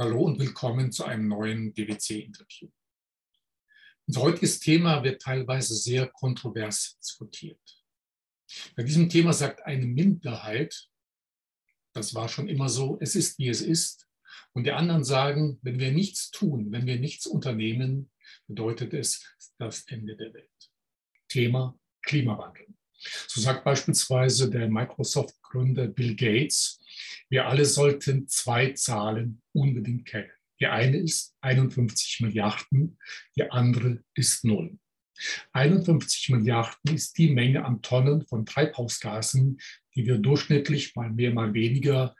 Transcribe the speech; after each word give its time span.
Hallo 0.00 0.26
und 0.26 0.38
willkommen 0.38 0.92
zu 0.92 1.06
einem 1.06 1.26
neuen 1.26 1.74
DWC-Interview. 1.74 2.68
Unser 4.06 4.20
heutiges 4.20 4.60
Thema 4.60 5.02
wird 5.02 5.20
teilweise 5.20 5.74
sehr 5.74 6.06
kontrovers 6.06 6.96
diskutiert. 7.00 7.58
Bei 8.76 8.84
diesem 8.84 9.08
Thema 9.08 9.32
sagt 9.32 9.66
eine 9.66 9.86
Minderheit, 9.86 10.88
das 11.94 12.14
war 12.14 12.28
schon 12.28 12.48
immer 12.48 12.68
so, 12.68 12.96
es 13.00 13.16
ist 13.16 13.40
wie 13.40 13.48
es 13.48 13.60
ist. 13.60 14.08
Und 14.52 14.68
die 14.68 14.70
anderen 14.70 15.02
sagen, 15.02 15.58
wenn 15.62 15.80
wir 15.80 15.90
nichts 15.90 16.30
tun, 16.30 16.70
wenn 16.70 16.86
wir 16.86 17.00
nichts 17.00 17.26
unternehmen, 17.26 18.12
bedeutet 18.46 18.94
es 18.94 19.26
das 19.58 19.84
Ende 19.88 20.16
der 20.16 20.32
Welt. 20.32 20.70
Thema 21.26 21.76
Klimawandel. 22.02 22.68
So 22.98 23.40
sagt 23.40 23.64
beispielsweise 23.64 24.50
der 24.50 24.68
Microsoft-Gründer 24.68 25.88
Bill 25.88 26.16
Gates, 26.16 26.80
wir 27.30 27.46
alle 27.46 27.64
sollten 27.64 28.26
zwei 28.28 28.72
Zahlen 28.72 29.42
unbedingt 29.52 30.06
kennen. 30.06 30.30
Die 30.60 30.66
eine 30.66 30.96
ist 30.96 31.36
51 31.40 32.20
Milliarden, 32.20 32.98
die 33.36 33.48
andere 33.50 34.02
ist 34.14 34.44
null. 34.44 34.78
51 35.52 36.30
Milliarden 36.30 36.94
ist 36.94 37.18
die 37.18 37.30
Menge 37.30 37.64
an 37.64 37.82
Tonnen 37.82 38.24
von 38.26 38.46
Treibhausgasen, 38.46 39.60
die 39.94 40.06
wir 40.06 40.18
durchschnittlich 40.18 40.94
mal 40.94 41.10
mehr, 41.10 41.32
mal 41.32 41.54
weniger 41.54 42.14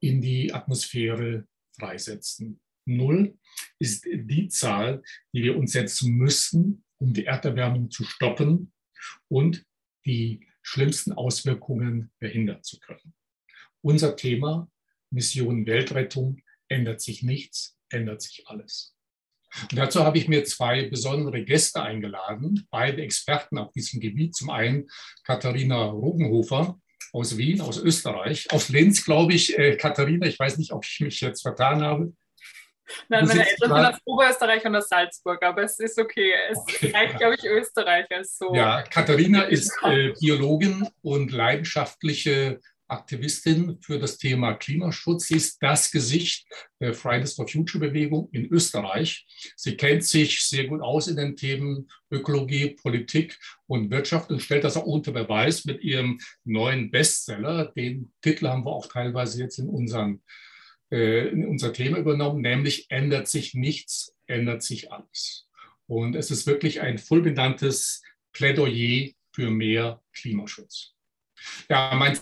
in 0.00 0.20
die 0.20 0.52
Atmosphäre 0.52 1.46
freisetzen. 1.78 2.60
Null 2.86 3.38
ist 3.78 4.04
die 4.04 4.48
Zahl, 4.48 5.02
die 5.32 5.42
wir 5.42 5.56
uns 5.56 5.72
setzen 5.72 6.14
müssen, 6.14 6.84
um 6.98 7.14
die 7.14 7.24
Erderwärmung 7.24 7.90
zu 7.90 8.04
stoppen 8.04 8.72
und 9.28 9.64
die 10.06 10.46
schlimmsten 10.62 11.12
Auswirkungen 11.12 12.10
verhindern 12.18 12.62
zu 12.62 12.78
können. 12.78 13.14
Unser 13.82 14.16
Thema, 14.16 14.70
Mission 15.10 15.66
Weltrettung, 15.66 16.40
ändert 16.68 17.00
sich 17.00 17.22
nichts, 17.22 17.76
ändert 17.90 18.22
sich 18.22 18.48
alles. 18.48 18.96
Und 19.70 19.76
dazu 19.76 20.04
habe 20.04 20.18
ich 20.18 20.26
mir 20.26 20.44
zwei 20.44 20.88
besondere 20.88 21.44
Gäste 21.44 21.82
eingeladen, 21.82 22.66
beide 22.70 23.02
Experten 23.02 23.58
auf 23.58 23.72
diesem 23.72 24.00
Gebiet. 24.00 24.34
Zum 24.34 24.50
einen 24.50 24.88
Katharina 25.22 25.84
Rugenhofer 25.84 26.80
aus 27.12 27.36
Wien, 27.36 27.60
aus 27.60 27.78
Österreich, 27.78 28.50
aus 28.50 28.68
Linz, 28.68 29.04
glaube 29.04 29.34
ich. 29.34 29.56
Äh, 29.56 29.76
Katharina, 29.76 30.26
ich 30.26 30.38
weiß 30.38 30.58
nicht, 30.58 30.72
ob 30.72 30.84
ich 30.84 30.98
mich 31.00 31.20
jetzt 31.20 31.42
vertan 31.42 31.82
habe. 31.82 32.12
Nein, 33.08 33.26
meine 33.26 33.48
Eltern 33.48 33.70
sind 33.70 33.86
aus 33.86 33.98
Oberösterreich 34.04 34.64
und 34.64 34.76
aus 34.76 34.88
Salzburg, 34.88 35.42
aber 35.42 35.62
es 35.62 35.78
ist 35.78 35.98
okay. 35.98 36.32
Es 36.50 36.58
okay. 36.58 36.92
reicht, 36.92 37.18
glaube 37.18 37.34
ich, 37.36 37.44
Österreich 37.44 38.06
als 38.10 38.36
so. 38.36 38.54
Ja, 38.54 38.82
Katharina 38.82 39.42
ist 39.42 39.72
äh, 39.82 40.12
Biologin 40.20 40.86
und 41.02 41.32
leidenschaftliche 41.32 42.60
Aktivistin 42.86 43.78
für 43.80 43.98
das 43.98 44.18
Thema 44.18 44.54
Klimaschutz. 44.54 45.28
Sie 45.28 45.36
ist 45.36 45.58
das 45.62 45.90
Gesicht 45.90 46.46
der 46.80 46.92
Fridays 46.92 47.34
for 47.34 47.48
Future 47.48 47.86
Bewegung 47.86 48.28
in 48.32 48.46
Österreich. 48.46 49.26
Sie 49.56 49.76
kennt 49.76 50.04
sich 50.04 50.42
sehr 50.42 50.66
gut 50.66 50.82
aus 50.82 51.08
in 51.08 51.16
den 51.16 51.36
Themen 51.36 51.88
Ökologie, 52.10 52.70
Politik 52.70 53.38
und 53.66 53.90
Wirtschaft 53.90 54.30
und 54.30 54.40
stellt 54.40 54.64
das 54.64 54.76
auch 54.76 54.84
unter 54.84 55.12
Beweis 55.12 55.64
mit 55.64 55.82
ihrem 55.82 56.18
neuen 56.44 56.90
Bestseller. 56.90 57.72
Den 57.74 58.12
Titel 58.20 58.48
haben 58.48 58.64
wir 58.64 58.72
auch 58.72 58.86
teilweise 58.86 59.40
jetzt 59.42 59.58
in 59.58 59.68
unseren 59.68 60.22
äh, 60.94 61.26
in 61.28 61.44
unser 61.44 61.72
Thema 61.72 61.98
übernommen, 61.98 62.40
nämlich 62.40 62.86
ändert 62.88 63.26
sich 63.26 63.52
nichts, 63.54 64.14
ändert 64.28 64.62
sich 64.62 64.92
alles. 64.92 65.48
Und 65.88 66.14
es 66.14 66.30
ist 66.30 66.46
wirklich 66.46 66.82
ein 66.82 66.98
fulminantes 66.98 68.02
Plädoyer 68.32 69.10
für 69.32 69.50
mehr 69.50 70.00
Klimaschutz. 70.12 70.94
Ja, 71.68 71.92
mein 71.96 72.16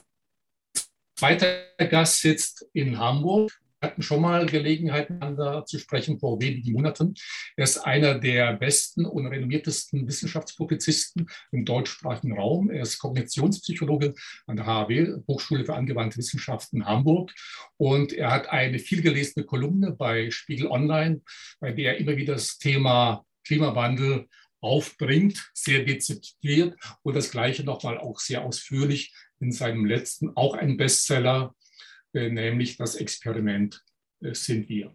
zweiter 1.15 1.67
Gast 1.91 2.21
sitzt 2.21 2.67
in 2.73 2.99
Hamburg. 2.99 3.53
Hatten 3.83 4.03
schon 4.03 4.23
mal 4.23 4.47
Gelegenheit, 4.47 5.11
miteinander 5.11 5.65
zu 5.67 5.79
sprechen 5.81 6.21
vor 6.21 6.41
wenigen 6.41 6.73
Monaten. 6.73 7.15
Er 7.57 7.65
ist 7.65 7.79
einer 7.79 8.17
der 8.17 8.53
besten 8.55 9.05
und 9.05 9.27
renommiertesten 9.27 10.07
Wissenschaftspublizisten 10.07 11.29
im 11.51 11.65
deutschsprachigen 11.65 12.39
Raum. 12.39 12.71
Er 12.71 12.83
ist 12.83 13.01
Kognitionspsychologe 13.01 14.15
an 14.47 14.57
der 14.57 14.67
HAW, 14.67 15.23
Hochschule 15.27 15.65
für 15.65 15.75
angewandte 15.75 16.19
Wissenschaften 16.19 16.87
Hamburg. 16.87 17.33
Und 17.77 18.13
er 18.13 18.31
hat 18.31 18.49
eine 18.49 18.79
vielgelesene 18.79 19.45
Kolumne 19.45 19.91
bei 19.91 20.31
Spiegel 20.31 20.69
Online, 20.69 21.21
bei 21.59 21.73
der 21.73 21.95
er 21.95 21.99
immer 21.99 22.17
wieder 22.17 22.35
das 22.35 22.59
Thema 22.59 23.25
Klimawandel 23.45 24.29
aufbringt, 24.61 25.51
sehr 25.55 25.85
dezidiert 25.85 26.77
und 27.03 27.17
das 27.17 27.33
Gleiche 27.33 27.65
nochmal 27.65 27.99
auch 27.99 28.21
sehr 28.21 28.45
ausführlich 28.45 29.13
in 29.41 29.51
seinem 29.51 29.85
letzten, 29.85 30.37
auch 30.37 30.55
ein 30.55 30.77
Bestseller, 30.77 31.55
nämlich 32.13 32.77
das 32.77 32.95
Experiment 32.95 33.85
äh, 34.21 34.35
sind 34.35 34.69
wir. 34.69 34.93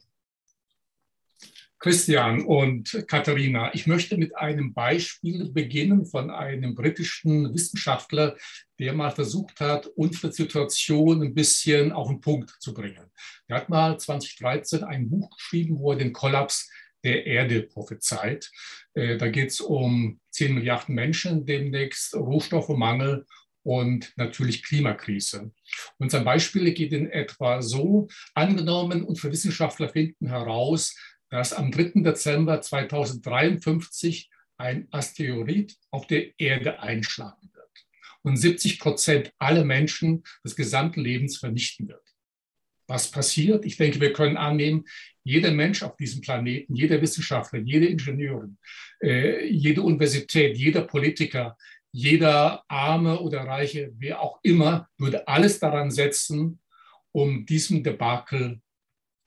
Christian 1.79 2.43
und 2.43 3.05
Katharina, 3.07 3.71
ich 3.75 3.85
möchte 3.85 4.17
mit 4.17 4.35
einem 4.35 4.73
Beispiel 4.73 5.51
beginnen 5.51 6.07
von 6.07 6.31
einem 6.31 6.73
britischen 6.73 7.53
Wissenschaftler, 7.53 8.35
der 8.79 8.93
mal 8.93 9.11
versucht 9.11 9.59
hat, 9.59 9.85
unsere 9.95 10.33
Situation 10.33 11.21
ein 11.21 11.35
bisschen 11.35 11.91
auf 11.91 12.07
den 12.07 12.19
Punkt 12.19 12.49
zu 12.59 12.73
bringen. 12.73 13.11
Er 13.47 13.57
hat 13.57 13.69
mal 13.69 13.99
2013 13.99 14.83
ein 14.83 15.07
Buch 15.07 15.29
geschrieben, 15.37 15.77
wo 15.77 15.91
er 15.91 15.99
den 15.99 16.13
Kollaps 16.13 16.67
der 17.03 17.27
Erde 17.27 17.61
prophezeit. 17.63 18.51
Äh, 18.95 19.17
da 19.17 19.29
geht 19.29 19.49
es 19.49 19.61
um 19.61 20.19
10 20.31 20.55
Milliarden 20.55 20.95
Menschen 20.95 21.45
demnächst, 21.45 22.15
Rohstoffmangel 22.15 23.27
und 23.61 24.13
natürlich 24.15 24.63
Klimakrise. 24.63 25.51
Unser 25.97 26.21
Beispiel 26.21 26.73
geht 26.73 26.93
in 26.93 27.09
etwa 27.09 27.61
so, 27.61 28.07
angenommen, 28.33 29.03
unsere 29.03 29.31
Wissenschaftler 29.31 29.89
finden 29.89 30.27
heraus, 30.27 30.95
dass 31.29 31.53
am 31.53 31.71
3. 31.71 32.03
Dezember 32.03 32.61
2053 32.61 34.29
ein 34.57 34.87
Asteroid 34.91 35.75
auf 35.91 36.07
der 36.07 36.39
Erde 36.39 36.79
einschlagen 36.79 37.49
wird 37.53 37.85
und 38.23 38.37
70 38.37 38.79
Prozent 38.79 39.31
aller 39.37 39.63
Menschen 39.63 40.23
des 40.43 40.55
gesamten 40.55 41.01
Lebens 41.01 41.37
vernichten 41.37 41.87
wird. 41.87 42.01
Was 42.87 43.11
passiert? 43.11 43.65
Ich 43.65 43.75
denke, 43.75 43.99
wir 43.99 44.13
können 44.13 44.37
annehmen, 44.37 44.85
jeder 45.23 45.51
Mensch 45.51 45.83
auf 45.83 45.97
diesem 45.97 46.21
Planeten, 46.21 46.73
jeder 46.73 47.01
Wissenschaftler, 47.01 47.59
jede 47.59 47.87
Ingenieurin, 47.87 48.57
äh, 49.03 49.45
jede 49.45 49.81
Universität, 49.81 50.57
jeder 50.57 50.83
Politiker, 50.83 51.57
jeder 51.97 52.63
Arme 52.67 53.19
oder 53.21 53.41
Reiche, 53.41 53.91
wer 53.97 54.21
auch 54.21 54.39
immer, 54.43 54.87
würde 54.99 55.27
alles 55.27 55.57
daran 55.57 55.89
setzen, 55.89 56.59
um 57.11 57.43
diesem 57.47 57.81
Debakel 57.81 58.61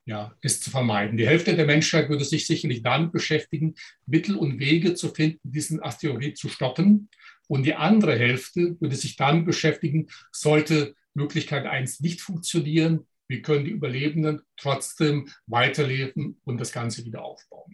ja, 0.07 0.37
es 0.41 0.61
zu 0.61 0.71
vermeiden. 0.71 1.17
Die 1.17 1.27
Hälfte 1.27 1.57
der 1.57 1.67
Menschheit 1.67 2.09
würde 2.09 2.25
sich 2.25 2.47
sicherlich 2.47 2.85
damit 2.85 3.11
beschäftigen, 3.11 3.75
Mittel 4.07 4.37
und 4.37 4.61
Wege 4.61 4.95
zu 4.95 5.09
finden, 5.09 5.41
diesen 5.43 5.83
Asteroid 5.83 6.39
zu 6.39 6.49
stoppen. 6.49 7.11
Und 7.49 7.65
die 7.65 7.75
andere 7.75 8.17
Hälfte 8.17 8.81
würde 8.81 8.95
sich 8.95 9.17
damit 9.17 9.47
beschäftigen, 9.47 10.07
sollte 10.31 10.95
Möglichkeit 11.13 11.67
1 11.67 11.99
nicht 11.99 12.21
funktionieren, 12.21 13.05
wie 13.27 13.43
können 13.43 13.65
die 13.65 13.73
Überlebenden 13.73 14.43
trotzdem 14.57 15.29
weiterleben 15.47 16.41
und 16.45 16.61
das 16.61 16.71
Ganze 16.71 17.05
wieder 17.05 17.25
aufbauen. 17.25 17.73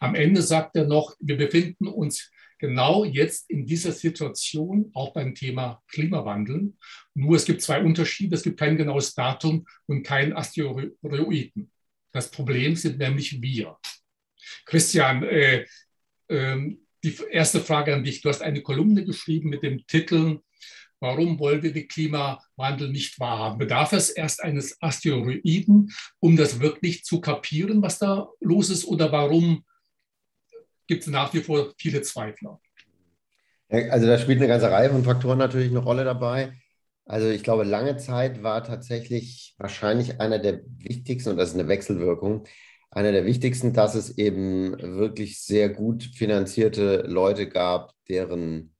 Am 0.00 0.14
Ende 0.14 0.42
sagt 0.42 0.76
er 0.76 0.84
noch, 0.84 1.16
wir 1.18 1.38
befinden 1.38 1.86
uns 1.86 2.30
genau 2.58 3.04
jetzt 3.04 3.50
in 3.50 3.66
dieser 3.66 3.92
Situation, 3.92 4.90
auch 4.94 5.12
beim 5.12 5.34
Thema 5.34 5.82
Klimawandel. 5.88 6.72
Nur 7.14 7.36
es 7.36 7.44
gibt 7.44 7.62
zwei 7.62 7.82
Unterschiede. 7.82 8.34
Es 8.34 8.42
gibt 8.42 8.58
kein 8.58 8.76
genaues 8.76 9.14
Datum 9.14 9.66
und 9.86 10.02
keinen 10.02 10.32
Asteroiden. 10.32 11.70
Das 12.12 12.30
Problem 12.30 12.76
sind 12.76 12.98
nämlich 12.98 13.40
wir. 13.42 13.76
Christian, 14.64 15.22
äh, 15.22 15.66
äh, 16.28 16.76
die 17.04 17.16
erste 17.30 17.60
Frage 17.60 17.94
an 17.94 18.04
dich. 18.04 18.20
Du 18.22 18.28
hast 18.28 18.42
eine 18.42 18.62
Kolumne 18.62 19.04
geschrieben 19.04 19.50
mit 19.50 19.62
dem 19.62 19.86
Titel 19.86 20.40
Warum 20.98 21.38
wollen 21.38 21.62
wir 21.62 21.72
den 21.72 21.88
Klimawandel 21.88 22.88
nicht 22.88 23.20
wahrhaben? 23.20 23.58
Bedarf 23.58 23.92
es 23.92 24.08
erst 24.08 24.42
eines 24.42 24.80
Asteroiden, 24.80 25.92
um 26.20 26.36
das 26.36 26.60
wirklich 26.60 27.04
zu 27.04 27.20
kapieren, 27.20 27.82
was 27.82 27.98
da 27.98 28.28
los 28.40 28.70
ist? 28.70 28.86
Oder 28.86 29.12
warum 29.12 29.64
gibt 30.86 31.02
es 31.02 31.08
nach 31.08 31.32
wie 31.34 31.40
vor 31.40 31.72
viele 31.78 32.02
Zweifler. 32.02 32.60
Also 33.68 34.06
da 34.06 34.18
spielt 34.18 34.38
eine 34.38 34.48
ganze 34.48 34.70
Reihe 34.70 34.90
von 34.90 35.04
Faktoren 35.04 35.38
natürlich 35.38 35.70
eine 35.70 35.80
Rolle 35.80 36.04
dabei. 36.04 36.52
Also 37.04 37.28
ich 37.28 37.42
glaube, 37.42 37.64
lange 37.64 37.96
Zeit 37.96 38.42
war 38.42 38.62
tatsächlich 38.62 39.54
wahrscheinlich 39.58 40.20
einer 40.20 40.38
der 40.38 40.60
wichtigsten, 40.78 41.30
und 41.30 41.36
das 41.36 41.50
ist 41.50 41.54
eine 41.54 41.68
Wechselwirkung, 41.68 42.44
einer 42.90 43.12
der 43.12 43.26
wichtigsten, 43.26 43.72
dass 43.72 43.94
es 43.94 44.18
eben 44.18 44.76
wirklich 44.80 45.40
sehr 45.40 45.68
gut 45.68 46.04
finanzierte 46.04 47.02
Leute 47.06 47.48
gab, 47.48 47.92
deren 48.08 48.75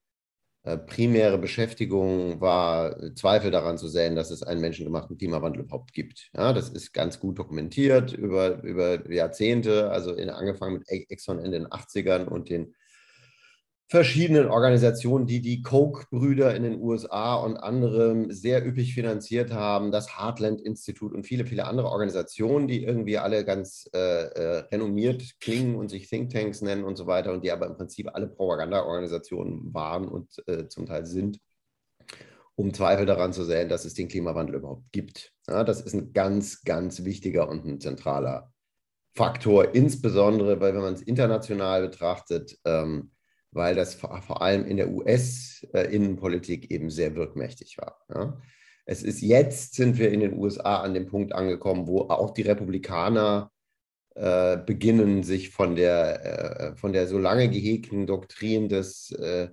primäre 0.87 1.39
Beschäftigung 1.39 2.41
war, 2.41 3.15
Zweifel 3.15 3.53
daran 3.53 3.79
zu 3.79 3.87
säen, 3.87 4.17
dass 4.17 4.31
es 4.31 4.43
einen 4.43 4.61
menschengemachten 4.61 5.17
Klimawandel 5.17 5.63
überhaupt 5.63 5.93
gibt. 5.93 6.31
Ja, 6.35 6.53
das 6.53 6.69
ist 6.69 6.93
ganz 6.93 7.21
gut 7.21 7.39
dokumentiert 7.39 8.13
über, 8.13 8.63
über 8.65 9.11
Jahrzehnte, 9.11 9.91
also 9.91 10.13
in, 10.13 10.29
angefangen 10.29 10.79
mit 10.79 10.89
Exxon 10.89 11.39
in 11.39 11.53
den 11.53 11.69
80ern 11.69 12.25
und 12.25 12.51
den 12.51 12.75
verschiedenen 13.89 14.49
Organisationen, 14.49 15.27
die 15.27 15.41
die 15.41 15.63
Koch-Brüder 15.63 16.55
in 16.57 16.65
den 16.65 16.81
USA 16.81 17.37
und 17.37 17.57
andere 17.57 18.27
sehr 18.31 18.67
üppig 18.67 18.95
finanziert 18.95 19.53
haben, 19.53 19.93
das 19.93 20.19
Heartland-Institut 20.19 21.15
und 21.15 21.25
viele, 21.25 21.47
viele 21.47 21.67
andere 21.67 21.89
Organisationen, 21.89 22.67
die 22.67 22.83
irgendwie 22.83 23.19
alle 23.19 23.45
ganz 23.45 23.89
äh, 23.95 23.99
äh, 23.99 24.57
renommiert 24.73 25.39
klingen 25.41 25.77
und 25.77 25.89
sich 25.89 26.09
Thinktanks 26.09 26.63
nennen 26.63 26.83
und 26.83 26.97
so 26.97 27.07
weiter 27.07 27.33
und 27.33 27.45
die 27.45 27.53
aber 27.53 27.67
im 27.67 27.77
Prinzip 27.77 28.09
alle 28.13 28.27
Propagandaorganisationen 28.27 29.73
waren 29.73 30.09
und 30.09 30.43
äh, 30.49 30.67
zum 30.67 30.87
Teil 30.87 31.07
sind, 31.07 31.39
um 32.57 32.75
Zweifel 32.75 33.07
daran 33.07 33.33
zu 33.33 33.45
säen, 33.45 33.69
dass 33.69 33.85
es 33.85 33.95
den 33.95 34.09
Klimawandel 34.09 34.57
überhaupt 34.57 34.91
gibt. 34.91 35.33
Ja, 35.49 35.63
das 35.63 35.81
ist 35.81 35.95
ein 35.95 36.13
ganz, 36.13 36.63
ganz 36.65 37.05
wichtiger 37.05 37.49
und 37.49 37.65
ein 37.65 37.81
zentraler 37.81 38.53
Faktor, 39.15 39.75
insbesondere, 39.75 40.61
weil 40.61 40.75
wenn 40.75 40.83
man 40.83 40.95
es 40.95 41.03
international 41.03 41.83
betrachtet, 41.83 42.59
ähm, 42.65 43.13
weil 43.57 43.75
das 43.75 43.95
vor 43.95 44.43
allem 44.43 44.67
in 44.67 44.77
der 44.77 44.91
US-Innenpolitik 44.91 46.71
eben 46.71 46.91
sehr 46.91 47.17
wirkmächtig 47.17 47.79
war. 47.79 47.99
Ja. 48.15 48.41
Es 48.85 49.03
ist 49.03 49.21
jetzt, 49.21 49.75
sind 49.75 49.99
wir 49.99 50.13
in 50.13 50.21
den 50.21 50.39
USA 50.39 50.77
an 50.83 50.95
dem 50.95 51.07
Punkt 51.07 51.33
angekommen, 51.33 51.89
wo 51.89 52.03
auch 52.03 52.31
die 52.31 52.43
Republikaner 52.43 53.51
äh, 54.15 54.59
beginnen, 54.59 55.25
sich 55.25 55.51
von 55.51 55.75
der, 55.75 56.73
äh, 56.73 56.77
von 56.77 56.93
der 56.93 57.09
so 57.09 57.19
lange 57.19 57.51
gehegten 57.51 58.07
Doktrin 58.07 58.69
des, 58.69 59.11
äh, 59.11 59.49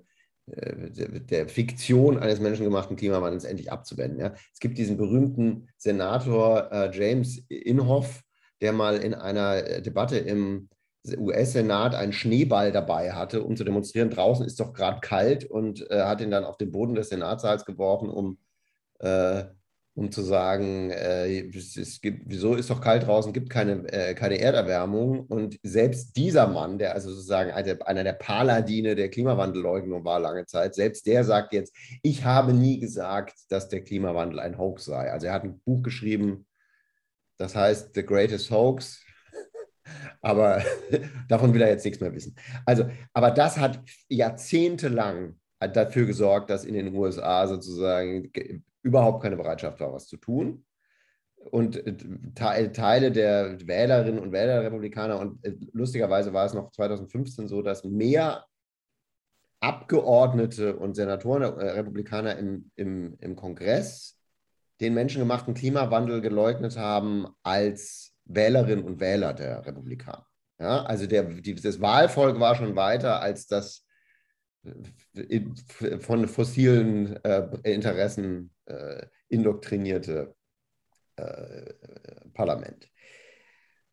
der, 0.45 1.19
der, 1.19 1.47
Fiktion 1.47 2.19
eines 2.19 2.39
menschengemachten 2.39 2.95
Klimawandels 2.95 3.45
endlich 3.45 3.71
abzuwenden. 3.71 4.19
Ja. 4.19 4.33
Es 4.53 4.59
gibt 4.59 4.77
diesen 4.77 4.97
berühmten 4.97 5.67
Senator 5.77 6.71
äh, 6.71 6.91
James 6.97 7.39
Inhofe, 7.49 8.21
der 8.61 8.71
mal 8.71 8.97
in 8.97 9.13
einer 9.13 9.81
Debatte 9.81 10.17
im 10.17 10.69
US-Senat 11.05 11.95
einen 11.95 12.13
Schneeball 12.13 12.71
dabei 12.71 13.11
hatte, 13.11 13.43
um 13.43 13.55
zu 13.55 13.63
demonstrieren, 13.63 14.09
draußen 14.09 14.45
ist 14.45 14.59
doch 14.59 14.73
gerade 14.73 15.01
kalt 15.01 15.45
und 15.45 15.89
äh, 15.91 16.03
hat 16.03 16.21
ihn 16.21 16.31
dann 16.31 16.45
auf 16.45 16.57
den 16.57 16.71
Boden 16.71 16.95
des 16.95 17.09
Senatssaals 17.09 17.65
geworfen, 17.65 18.09
um, 18.09 18.37
äh, 18.99 19.43
um 19.95 20.11
zu 20.11 20.21
sagen, 20.21 20.89
äh, 20.91 21.41
es 21.49 21.99
gibt, 22.01 22.23
wieso 22.25 22.55
ist 22.55 22.69
doch 22.69 22.81
kalt 22.81 23.05
draußen, 23.05 23.33
gibt 23.33 23.49
keine, 23.49 23.91
äh, 23.91 24.15
keine 24.15 24.39
Erderwärmung. 24.39 25.25
Und 25.27 25.59
selbst 25.61 26.15
dieser 26.15 26.47
Mann, 26.47 26.79
der 26.79 26.93
also 26.93 27.11
sozusagen 27.11 27.51
einer 27.51 28.03
der 28.03 28.13
Paladine 28.13 28.95
der 28.95 29.09
Klimawandelleugnung 29.09 30.05
war 30.05 30.19
lange 30.19 30.45
Zeit, 30.45 30.73
selbst 30.73 31.05
der 31.05 31.25
sagt 31.25 31.53
jetzt, 31.53 31.75
ich 32.01 32.23
habe 32.23 32.53
nie 32.53 32.79
gesagt, 32.79 33.35
dass 33.49 33.67
der 33.67 33.83
Klimawandel 33.83 34.39
ein 34.39 34.57
Hoax 34.57 34.85
sei. 34.85 35.11
Also 35.11 35.27
er 35.27 35.33
hat 35.33 35.43
ein 35.43 35.59
Buch 35.65 35.83
geschrieben, 35.83 36.47
das 37.37 37.55
heißt 37.55 37.93
The 37.93 38.05
Greatest 38.05 38.49
Hoax, 38.51 39.02
aber 40.21 40.61
davon 41.27 41.53
will 41.53 41.61
er 41.61 41.69
jetzt 41.69 41.85
nichts 41.85 41.99
mehr 41.99 42.13
wissen. 42.13 42.35
Also, 42.65 42.85
aber 43.13 43.31
das 43.31 43.57
hat 43.57 43.81
jahrzehntelang 44.09 45.35
dafür 45.59 46.05
gesorgt, 46.05 46.49
dass 46.49 46.65
in 46.65 46.73
den 46.73 46.93
USA 46.95 47.47
sozusagen 47.47 48.31
überhaupt 48.81 49.23
keine 49.23 49.37
Bereitschaft 49.37 49.79
war, 49.79 49.93
was 49.93 50.07
zu 50.07 50.17
tun. 50.17 50.65
Und 51.35 51.85
äh, 51.85 52.71
Teile 52.71 53.11
der 53.11 53.57
Wählerinnen 53.67 54.19
und 54.19 54.31
Wähler 54.31 54.61
der 54.61 54.63
Republikaner, 54.63 55.19
und 55.19 55.43
äh, 55.45 55.55
lustigerweise 55.73 56.33
war 56.33 56.45
es 56.45 56.53
noch 56.53 56.71
2015 56.71 57.47
so, 57.47 57.61
dass 57.61 57.83
mehr 57.83 58.45
Abgeordnete 59.59 60.75
und 60.75 60.95
Senatoren 60.95 61.41
der 61.41 61.51
äh, 61.51 61.71
Republikaner 61.71 62.37
im, 62.37 62.71
im, 62.75 63.17
im 63.19 63.35
Kongress 63.35 64.19
den 64.81 64.93
menschengemachten 64.93 65.53
Klimawandel 65.53 66.21
geleugnet 66.21 66.77
haben 66.77 67.27
als 67.43 68.12
Wählerinnen 68.25 68.85
und 68.85 68.99
Wähler 68.99 69.33
der 69.33 69.65
Republikaner. 69.65 70.25
Ja, 70.59 70.83
also 70.83 71.07
der, 71.07 71.23
die, 71.23 71.55
das 71.55 71.81
Wahlvolk 71.81 72.39
war 72.39 72.55
schon 72.55 72.75
weiter 72.75 73.21
als 73.21 73.47
das 73.47 73.85
äh, 74.63 75.41
von 75.99 76.27
fossilen 76.27 77.21
äh, 77.23 77.47
Interessen 77.63 78.51
äh, 78.65 79.05
indoktrinierte 79.29 80.35
äh, 81.17 81.73
Parlament. 82.33 82.87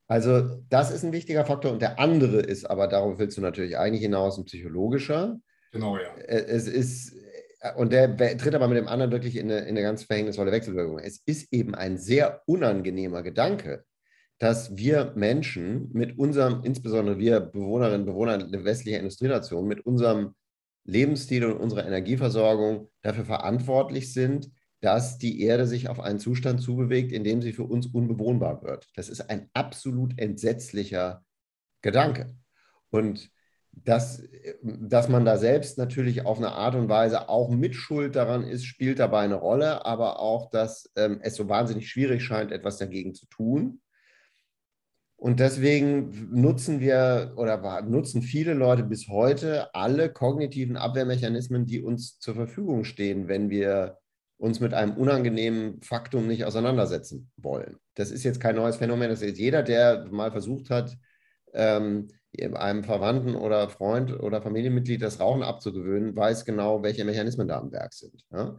Also 0.06 0.62
das 0.68 0.90
ist 0.90 1.04
ein 1.04 1.12
wichtiger 1.12 1.44
Faktor. 1.44 1.72
Und 1.72 1.82
der 1.82 1.98
andere 1.98 2.40
ist, 2.40 2.64
aber 2.64 2.88
darauf 2.88 3.18
willst 3.18 3.36
du 3.36 3.40
natürlich 3.40 3.78
eigentlich 3.78 4.02
hinaus, 4.02 4.38
ein 4.38 4.44
psychologischer. 4.44 5.40
Genau, 5.72 5.96
ja. 5.96 6.14
Äh, 6.16 6.46
es 6.46 6.66
ist, 6.66 7.14
äh, 7.60 7.74
und 7.76 7.92
der 7.92 8.16
tritt 8.16 8.54
aber 8.54 8.68
mit 8.68 8.78
dem 8.78 8.88
anderen 8.88 9.12
wirklich 9.12 9.36
in 9.36 9.50
eine, 9.50 9.60
in 9.60 9.68
eine 9.68 9.82
ganz 9.82 10.04
verhängnisvolle 10.04 10.52
Wechselwirkung. 10.52 10.98
Es 10.98 11.22
ist 11.26 11.52
eben 11.52 11.74
ein 11.74 11.96
sehr 11.96 12.42
unangenehmer 12.46 13.22
Gedanke, 13.22 13.84
dass 14.40 14.74
wir 14.74 15.12
Menschen 15.16 15.90
mit 15.92 16.18
unserem, 16.18 16.64
insbesondere 16.64 17.18
wir 17.18 17.40
Bewohnerinnen 17.40 18.00
und 18.00 18.06
Bewohner 18.06 18.38
der 18.38 18.64
westlichen 18.64 19.00
Industrienation, 19.00 19.68
mit 19.68 19.84
unserem 19.84 20.34
Lebensstil 20.84 21.44
und 21.44 21.58
unserer 21.58 21.86
Energieversorgung 21.86 22.88
dafür 23.02 23.26
verantwortlich 23.26 24.14
sind, 24.14 24.50
dass 24.80 25.18
die 25.18 25.42
Erde 25.42 25.66
sich 25.66 25.90
auf 25.90 26.00
einen 26.00 26.18
Zustand 26.18 26.62
zubewegt, 26.62 27.12
in 27.12 27.22
dem 27.22 27.42
sie 27.42 27.52
für 27.52 27.64
uns 27.64 27.86
unbewohnbar 27.86 28.62
wird. 28.62 28.88
Das 28.96 29.10
ist 29.10 29.28
ein 29.28 29.50
absolut 29.52 30.18
entsetzlicher 30.18 31.22
Gedanke. 31.82 32.34
Und 32.88 33.30
dass, 33.72 34.22
dass 34.62 35.10
man 35.10 35.26
da 35.26 35.36
selbst 35.36 35.76
natürlich 35.76 36.24
auf 36.24 36.38
eine 36.38 36.52
Art 36.52 36.74
und 36.76 36.88
Weise 36.88 37.28
auch 37.28 37.50
Mitschuld 37.50 38.16
daran 38.16 38.44
ist, 38.44 38.64
spielt 38.64 39.00
dabei 39.00 39.20
eine 39.20 39.34
Rolle, 39.34 39.84
aber 39.84 40.18
auch, 40.18 40.48
dass 40.48 40.90
ähm, 40.96 41.20
es 41.22 41.34
so 41.34 41.46
wahnsinnig 41.46 41.90
schwierig 41.90 42.24
scheint, 42.24 42.52
etwas 42.52 42.78
dagegen 42.78 43.14
zu 43.14 43.26
tun. 43.26 43.82
Und 45.20 45.38
deswegen 45.38 46.30
nutzen 46.32 46.80
wir 46.80 47.34
oder 47.36 47.82
nutzen 47.82 48.22
viele 48.22 48.54
Leute 48.54 48.84
bis 48.84 49.08
heute 49.08 49.74
alle 49.74 50.10
kognitiven 50.10 50.78
Abwehrmechanismen, 50.78 51.66
die 51.66 51.82
uns 51.82 52.18
zur 52.18 52.34
Verfügung 52.34 52.84
stehen, 52.84 53.28
wenn 53.28 53.50
wir 53.50 53.98
uns 54.38 54.60
mit 54.60 54.72
einem 54.72 54.94
unangenehmen 54.96 55.82
Faktum 55.82 56.26
nicht 56.26 56.46
auseinandersetzen 56.46 57.30
wollen. 57.36 57.76
Das 57.96 58.10
ist 58.10 58.24
jetzt 58.24 58.40
kein 58.40 58.56
neues 58.56 58.76
Phänomen. 58.76 59.10
Das 59.10 59.20
ist 59.20 59.36
jeder, 59.36 59.62
der 59.62 60.06
mal 60.10 60.32
versucht 60.32 60.70
hat, 60.70 60.96
ähm, 61.52 62.08
einem 62.54 62.82
Verwandten 62.82 63.34
oder 63.34 63.68
Freund 63.68 64.18
oder 64.18 64.40
Familienmitglied 64.40 65.02
das 65.02 65.20
Rauchen 65.20 65.42
abzugewöhnen, 65.42 66.16
weiß 66.16 66.46
genau, 66.46 66.82
welche 66.82 67.04
Mechanismen 67.04 67.46
da 67.46 67.58
am 67.58 67.72
Werk 67.72 67.92
sind. 67.92 68.24
Ja? 68.32 68.56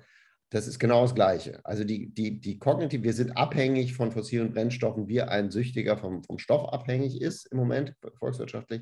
Das 0.51 0.67
ist 0.67 0.79
genau 0.79 1.03
das 1.03 1.15
Gleiche. 1.15 1.61
Also 1.63 1.85
die, 1.85 2.13
die, 2.13 2.41
die 2.41 2.59
kognitiv, 2.59 3.03
wir 3.03 3.13
sind 3.13 3.37
abhängig 3.37 3.93
von 3.93 4.11
fossilen 4.11 4.51
Brennstoffen, 4.51 5.07
wie 5.07 5.21
ein 5.21 5.49
Süchtiger 5.49 5.97
vom, 5.97 6.23
vom 6.25 6.39
Stoff 6.39 6.73
abhängig 6.73 7.21
ist 7.21 7.45
im 7.45 7.57
Moment 7.57 7.95
volkswirtschaftlich. 8.19 8.81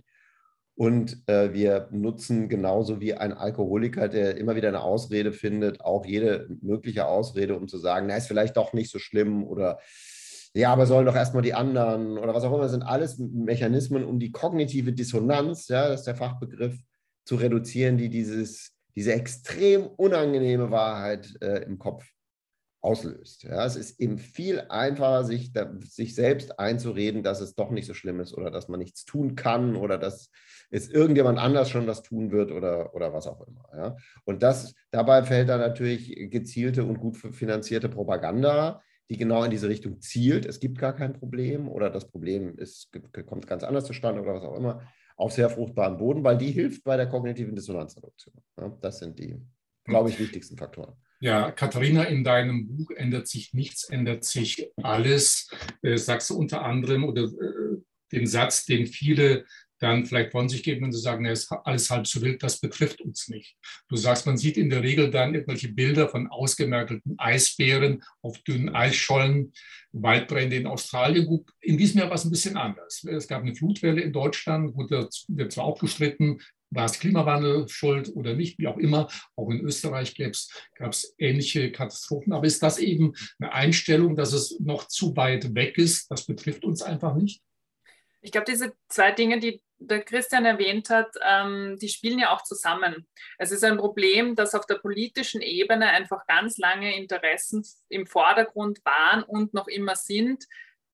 Und 0.74 1.21
äh, 1.27 1.54
wir 1.54 1.88
nutzen 1.92 2.50
genauso 2.50 3.00
wie 3.00 3.13
ein 3.13 3.33
Alkoholiker, 3.33 4.07
der 4.07 4.38
immer 4.38 4.56
wieder 4.56 4.69
eine 4.69 4.81
Ausrede 4.81 5.31
findet, 5.31 5.81
auch 5.81 6.06
jede 6.06 6.48
mögliche 6.62 7.06
Ausrede, 7.06 7.56
um 7.56 7.68
zu 7.68 7.77
sagen, 7.77 8.07
na, 8.07 8.16
ist 8.16 8.27
vielleicht 8.27 8.57
doch 8.57 8.74
nicht 8.74 8.89
so 8.89 8.98
schlimm 8.98 9.44
oder 9.44 9.80
ja, 10.56 10.74
aber 10.74 10.88
sollen 10.88 11.06
doch 11.06 11.16
erstmal 11.16 11.44
die 11.44 11.54
anderen 11.54 12.18
oder 12.18 12.33
was 12.33 12.44
auch 12.44 12.54
immer, 12.54 12.63
das 12.63 12.71
sind 12.71 12.81
alles 12.81 13.19
Mechanismen, 13.19 14.04
um 14.04 14.18
die 14.18 14.31
kognitive 14.31 14.92
Dissonanz, 14.92 15.68
ja, 15.68 15.90
das 15.90 15.99
ist 15.99 16.07
der 16.07 16.16
Fachbegriff, 16.16 16.80
zu 17.26 17.35
reduzieren, 17.35 17.97
die 17.97 18.09
dieses 18.09 18.73
diese 18.96 19.14
extrem 19.14 19.86
unangenehme 19.86 20.72
Wahrheit 20.72 21.38
äh, 21.42 21.64
im 21.64 21.80
Kopf 21.80 22.06
auslöst. 22.81 23.44
Ja, 23.44 23.66
es 23.66 23.76
ist 23.76 24.00
eben 24.00 24.18
viel 24.18 24.62
einfacher, 24.69 25.26
sich, 25.26 25.52
da, 25.52 25.74
sich 25.81 26.16
selbst 26.16 26.60
einzureden, 26.60 27.24
dass 27.24 27.42
es 27.42 27.56
doch 27.56 27.72
nicht 27.72 27.86
so 27.86 27.94
schlimm 27.94 28.19
ist 28.19 28.34
oder 28.34 28.52
dass 28.52 28.69
man 28.69 28.80
nichts 28.80 29.04
tun 29.06 29.36
kann 29.36 29.76
oder 29.76 29.98
dass 29.98 30.31
es 30.69 30.90
irgendjemand 30.90 31.40
anders 31.40 31.69
schon 31.69 31.88
das 31.88 32.04
tun 32.04 32.31
wird 32.31 32.52
oder, 32.52 32.96
oder 32.96 33.14
was 33.14 33.28
auch 33.28 33.46
immer. 33.46 33.66
Ja. 33.76 33.98
Und 34.24 34.44
das, 34.44 34.76
dabei 34.92 35.24
fällt 35.24 35.50
dann 35.50 35.60
natürlich 35.60 36.16
gezielte 36.30 36.86
und 36.86 37.00
gut 37.00 37.18
finanzierte 37.18 37.90
Propaganda, 37.90 38.81
die 39.10 39.18
genau 39.18 39.44
in 39.44 39.52
diese 39.52 39.68
Richtung 39.68 40.00
zielt. 40.00 40.46
Es 40.46 40.60
gibt 40.60 40.78
gar 40.78 40.96
kein 40.96 41.14
Problem 41.14 41.68
oder 41.68 41.90
das 41.90 42.10
Problem 42.10 42.58
ist, 42.58 42.92
kommt 43.26 43.48
ganz 43.48 43.64
anders 43.64 43.86
zustande 43.86 44.22
oder 44.22 44.36
was 44.36 44.44
auch 44.44 44.56
immer 44.56 44.81
auf 45.19 45.33
sehr 45.33 45.49
fruchtbaren 45.49 45.97
Boden, 45.97 46.23
weil 46.23 46.38
die 46.38 46.52
hilft 46.52 46.83
bei 46.85 46.95
der 46.95 47.07
kognitiven 47.07 47.54
Dissonanzreduktion. 47.54 48.35
Ja, 48.57 48.69
das 48.80 48.99
sind 48.99 49.19
die, 49.19 49.35
glaube 49.83 50.09
ich, 50.09 50.19
wichtigsten 50.19 50.57
Faktoren. 50.57 50.94
Ja, 51.19 51.52
Katharina, 51.52 52.04
in 52.04 52.23
deinem 52.23 52.68
Buch 52.68 52.92
ändert 52.92 53.28
sich 53.28 53.54
nichts, 53.54 53.83
ändert 53.90 54.23
sich 54.23 54.71
alles. 54.81 55.49
Äh, 55.81 55.97
sagst 55.97 56.30
du 56.30 56.38
unter 56.38 56.64
anderem 56.64 57.04
oder 57.04 57.23
äh, 57.23 57.81
den 58.14 58.28
Satz, 58.28 58.66
den 58.66 58.88
viele 58.88 59.45
dann 59.80 60.06
vielleicht 60.06 60.31
von 60.31 60.50
sich 60.50 60.64
geben, 60.64 60.83
wenn 60.83 60.92
sie 60.92 61.00
sagen, 61.00 61.26
es 61.26 61.44
ist 61.44 61.52
alles 61.64 61.90
halb 61.90 62.06
so 62.06 62.21
wild, 62.21 62.44
das 62.44 62.59
betrifft 62.59 63.02
uns 63.02 63.28
nicht. 63.30 63.56
Du 63.88 63.95
sagst, 63.95 64.26
man 64.26 64.38
sieht 64.38 64.57
in 64.57 64.69
der 64.69 64.83
Regel 64.83 65.09
dann 65.09 65.33
irgendwelche 65.33 65.69
Bilder 65.69 66.09
von 66.09 66.28
ausgemerkelten 66.28 67.16
Eisbären 67.18 68.04
auf 68.21 68.38
dünnen 68.40 68.69
Eisschollen, 68.69 69.54
Waldbrände 69.92 70.57
in 70.57 70.68
Australien. 70.68 71.26
Gut, 71.26 71.50
in 71.62 71.78
diesem 71.78 72.00
Jahr 72.00 72.09
war 72.09 72.16
es 72.16 72.26
ein 72.26 72.31
bisschen 72.31 72.57
anders. 72.57 73.04
Es 73.04 73.28
gab 73.28 73.42
eine 73.42 73.56
Flutwelle 73.56 74.02
in 74.02 74.14
Deutschland, 74.14 74.76
wurde 74.76 75.09
zwar 75.09 75.64
auch 75.64 75.80
gestritten, 75.80 76.40
war 76.71 76.86
es 76.86 77.00
Klimawandel 77.00 77.68
schuld 77.68 78.16
oder 78.16 78.36
nicht, 78.36 78.59
wie 78.59 78.68
auch 78.68 78.78
immer. 78.78 79.09
Auch 79.36 79.50
in 79.50 79.59
Österreich 79.62 80.14
gab 80.76 80.92
es 80.92 81.16
ähnliche 81.18 81.71
Katastrophen. 81.71 82.33
Aber 82.33 82.45
ist 82.45 82.62
das 82.62 82.78
eben 82.78 83.14
eine 83.40 83.54
Einstellung, 83.54 84.16
dass 84.16 84.33
es 84.33 84.59
noch 84.59 84.88
zu 84.88 85.16
weit 85.16 85.56
weg 85.56 85.78
ist? 85.78 86.12
Das 86.12 86.26
betrifft 86.26 86.64
uns 86.64 86.81
einfach 86.81 87.16
nicht? 87.16 87.42
Ich 88.21 88.31
glaube, 88.31 88.45
diese 88.52 88.74
zwei 88.90 89.12
Dinge, 89.12 89.40
die 89.40 89.62
der 89.80 90.04
Christian 90.04 90.45
erwähnt 90.45 90.90
hat, 90.90 91.09
ähm, 91.26 91.78
die 91.81 91.90
spielen 91.90 92.19
ja 92.19 92.33
auch 92.33 92.44
zusammen. 92.44 93.07
Es 93.38 93.52
ist 93.52 93.64
ein 93.64 93.78
Problem, 93.78 94.36
dass 94.36 94.54
auf 94.54 94.66
der 94.66 94.76
politischen 94.76 95.42
Ebene 95.42 95.88
einfach 95.88 96.28
ganz 96.28 96.57
lange 96.57 96.95
Interessen 96.98 97.66
im 97.88 98.06
Vordergrund 98.06 98.83
waren 98.83 99.24
und 99.24 99.54
noch 99.54 99.68
immer 99.68 99.95
sind, 99.95 100.45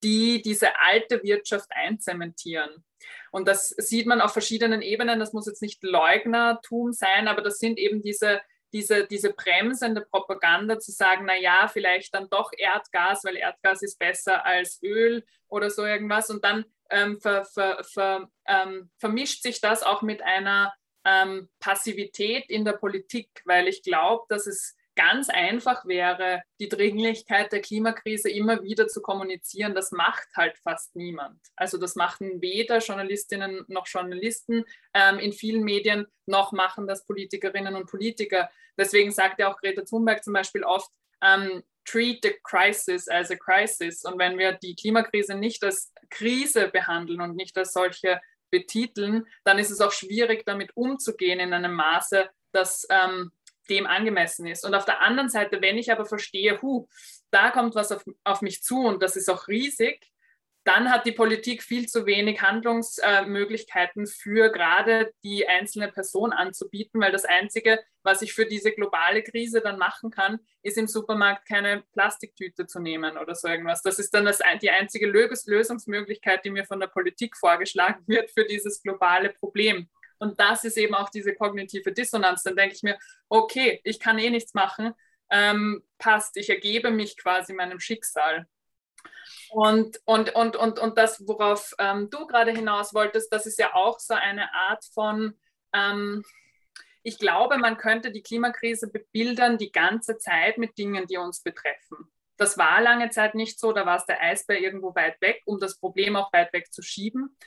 die 0.03 0.41
diese 0.41 0.79
alte 0.79 1.23
Wirtschaft 1.23 1.69
einzementieren. 1.71 2.83
Und 3.31 3.47
das 3.47 3.69
sieht 3.69 4.05
man 4.05 4.21
auf 4.21 4.33
verschiedenen 4.33 4.81
Ebenen. 4.81 5.19
Das 5.19 5.33
muss 5.33 5.47
jetzt 5.47 5.61
nicht 5.61 5.83
Leugnertum 5.83 6.93
sein, 6.93 7.27
aber 7.27 7.41
das 7.41 7.57
sind 7.57 7.79
eben 7.79 8.01
diese, 8.01 8.41
diese, 8.71 9.07
diese 9.07 9.33
bremsende 9.33 10.01
Propaganda 10.01 10.79
zu 10.79 10.91
sagen, 10.91 11.25
na 11.25 11.35
ja, 11.35 11.67
vielleicht 11.67 12.13
dann 12.13 12.29
doch 12.29 12.51
Erdgas, 12.55 13.23
weil 13.23 13.35
Erdgas 13.35 13.81
ist 13.81 13.97
besser 13.97 14.45
als 14.45 14.81
Öl 14.83 15.25
oder 15.47 15.69
so 15.69 15.85
irgendwas. 15.85 16.29
Und 16.29 16.43
dann 16.43 16.65
ähm, 16.89 17.19
ver, 17.19 17.45
ver, 17.45 17.83
ver, 17.83 18.29
ähm, 18.47 18.89
vermischt 18.97 19.43
sich 19.43 19.61
das 19.61 19.83
auch 19.83 20.01
mit 20.01 20.21
einer 20.21 20.73
ähm, 21.05 21.49
Passivität 21.59 22.49
in 22.49 22.65
der 22.65 22.73
Politik, 22.73 23.29
weil 23.45 23.67
ich 23.67 23.83
glaube, 23.83 24.25
dass 24.29 24.47
es 24.47 24.75
ganz 24.95 25.29
einfach 25.29 25.85
wäre, 25.85 26.41
die 26.59 26.69
Dringlichkeit 26.69 27.51
der 27.51 27.61
Klimakrise 27.61 28.29
immer 28.29 28.63
wieder 28.63 28.87
zu 28.87 29.01
kommunizieren. 29.01 29.75
Das 29.75 29.91
macht 29.91 30.27
halt 30.35 30.57
fast 30.57 30.95
niemand. 30.95 31.39
Also 31.55 31.77
das 31.77 31.95
machen 31.95 32.41
weder 32.41 32.79
Journalistinnen 32.79 33.65
noch 33.67 33.87
Journalisten 33.87 34.63
ähm, 34.93 35.19
in 35.19 35.33
vielen 35.33 35.63
Medien, 35.63 36.07
noch 36.25 36.53
machen 36.53 36.87
das 36.87 37.05
Politikerinnen 37.05 37.75
und 37.75 37.89
Politiker. 37.89 38.49
Deswegen 38.77 39.11
sagt 39.11 39.39
ja 39.39 39.51
auch 39.51 39.57
Greta 39.57 39.83
Thunberg 39.83 40.23
zum 40.23 40.33
Beispiel 40.33 40.63
oft, 40.63 40.89
ähm, 41.21 41.63
treat 41.85 42.19
the 42.23 42.35
crisis 42.43 43.07
as 43.07 43.31
a 43.31 43.35
crisis. 43.35 44.03
Und 44.03 44.19
wenn 44.19 44.37
wir 44.37 44.53
die 44.53 44.75
Klimakrise 44.75 45.35
nicht 45.35 45.63
als 45.63 45.93
Krise 46.09 46.67
behandeln 46.67 47.21
und 47.21 47.35
nicht 47.35 47.57
als 47.57 47.73
solche 47.73 48.19
betiteln, 48.51 49.25
dann 49.43 49.59
ist 49.59 49.71
es 49.71 49.81
auch 49.81 49.91
schwierig, 49.91 50.45
damit 50.45 50.75
umzugehen 50.75 51.39
in 51.39 51.53
einem 51.53 51.73
Maße, 51.73 52.29
das 52.51 52.87
ähm, 52.89 53.31
dem 53.69 53.87
angemessen 53.87 54.47
ist. 54.47 54.65
Und 54.65 54.75
auf 54.75 54.85
der 54.85 55.01
anderen 55.01 55.29
Seite, 55.29 55.61
wenn 55.61 55.77
ich 55.77 55.91
aber 55.91 56.05
verstehe, 56.05 56.61
hu, 56.61 56.87
da 57.31 57.51
kommt 57.51 57.75
was 57.75 57.91
auf, 57.91 58.03
auf 58.23 58.41
mich 58.41 58.63
zu 58.63 58.79
und 58.81 59.01
das 59.01 59.15
ist 59.15 59.29
auch 59.29 59.47
riesig, 59.47 60.11
dann 60.65 60.91
hat 60.91 61.05
die 61.05 61.11
Politik 61.11 61.61
viel 61.61 61.87
zu 61.87 62.07
wenig 62.07 62.41
Handlungsmöglichkeiten 62.41 64.07
für 64.07 64.51
gerade 64.51 65.13
die 65.23 65.47
einzelne 65.47 65.91
Person 65.91 66.33
anzubieten, 66.33 66.99
weil 66.99 67.11
das 67.11 67.23
Einzige, 67.23 67.79
was 68.01 68.23
ich 68.23 68.33
für 68.33 68.47
diese 68.47 68.71
globale 68.71 69.21
Krise 69.21 69.61
dann 69.61 69.77
machen 69.77 70.09
kann, 70.09 70.39
ist 70.63 70.79
im 70.79 70.87
Supermarkt 70.87 71.47
keine 71.47 71.83
Plastiktüte 71.93 72.65
zu 72.65 72.79
nehmen 72.79 73.15
oder 73.15 73.35
so 73.35 73.47
irgendwas. 73.47 73.83
Das 73.83 73.99
ist 73.99 74.11
dann 74.15 74.25
das, 74.25 74.39
die 74.59 74.71
einzige 74.71 75.05
Lösungsmöglichkeit, 75.05 76.43
die 76.43 76.49
mir 76.49 76.65
von 76.65 76.79
der 76.79 76.87
Politik 76.87 77.37
vorgeschlagen 77.37 78.03
wird 78.07 78.31
für 78.31 78.45
dieses 78.45 78.81
globale 78.81 79.29
Problem. 79.29 79.87
Und 80.17 80.39
das 80.39 80.63
ist 80.63 80.77
eben 80.77 80.95
auch 80.95 81.09
diese 81.09 81.35
kognitive 81.35 81.91
Dissonanz. 81.91 82.41
Dann 82.41 82.55
denke 82.55 82.73
ich 82.73 82.81
mir, 82.81 82.97
okay, 83.29 83.81
ich 83.83 83.99
kann 83.99 84.17
eh 84.17 84.31
nichts 84.31 84.55
machen, 84.55 84.95
ähm, 85.29 85.83
passt, 85.99 86.37
ich 86.37 86.49
ergebe 86.49 86.89
mich 86.89 87.17
quasi 87.17 87.53
meinem 87.53 87.79
Schicksal. 87.79 88.47
Und, 89.49 89.99
und, 90.05 90.35
und, 90.35 90.55
und, 90.55 90.79
und 90.79 90.97
das, 90.97 91.27
worauf 91.27 91.73
ähm, 91.79 92.09
du 92.09 92.25
gerade 92.27 92.51
hinaus 92.51 92.93
wolltest, 92.93 93.31
das 93.31 93.45
ist 93.45 93.59
ja 93.59 93.73
auch 93.73 93.99
so 93.99 94.13
eine 94.13 94.53
Art 94.53 94.85
von, 94.93 95.35
ähm, 95.73 96.23
ich 97.03 97.19
glaube, 97.19 97.57
man 97.57 97.77
könnte 97.77 98.11
die 98.11 98.23
Klimakrise 98.23 98.89
bebildern 98.89 99.57
die 99.57 99.71
ganze 99.71 100.17
Zeit 100.17 100.57
mit 100.57 100.77
Dingen, 100.77 101.05
die 101.07 101.17
uns 101.17 101.41
betreffen. 101.41 102.11
Das 102.37 102.57
war 102.57 102.81
lange 102.81 103.09
Zeit 103.11 103.35
nicht 103.35 103.59
so, 103.59 103.71
da 103.71 103.85
war 103.85 103.97
es 103.97 104.05
der 104.05 104.21
Eisbär 104.21 104.59
irgendwo 104.59 104.93
weit 104.95 105.21
weg, 105.21 105.41
um 105.45 105.59
das 105.59 105.77
Problem 105.77 106.15
auch 106.15 106.33
weit 106.33 106.51
weg 106.51 106.73
zu 106.73 106.81
schieben. 106.81 107.37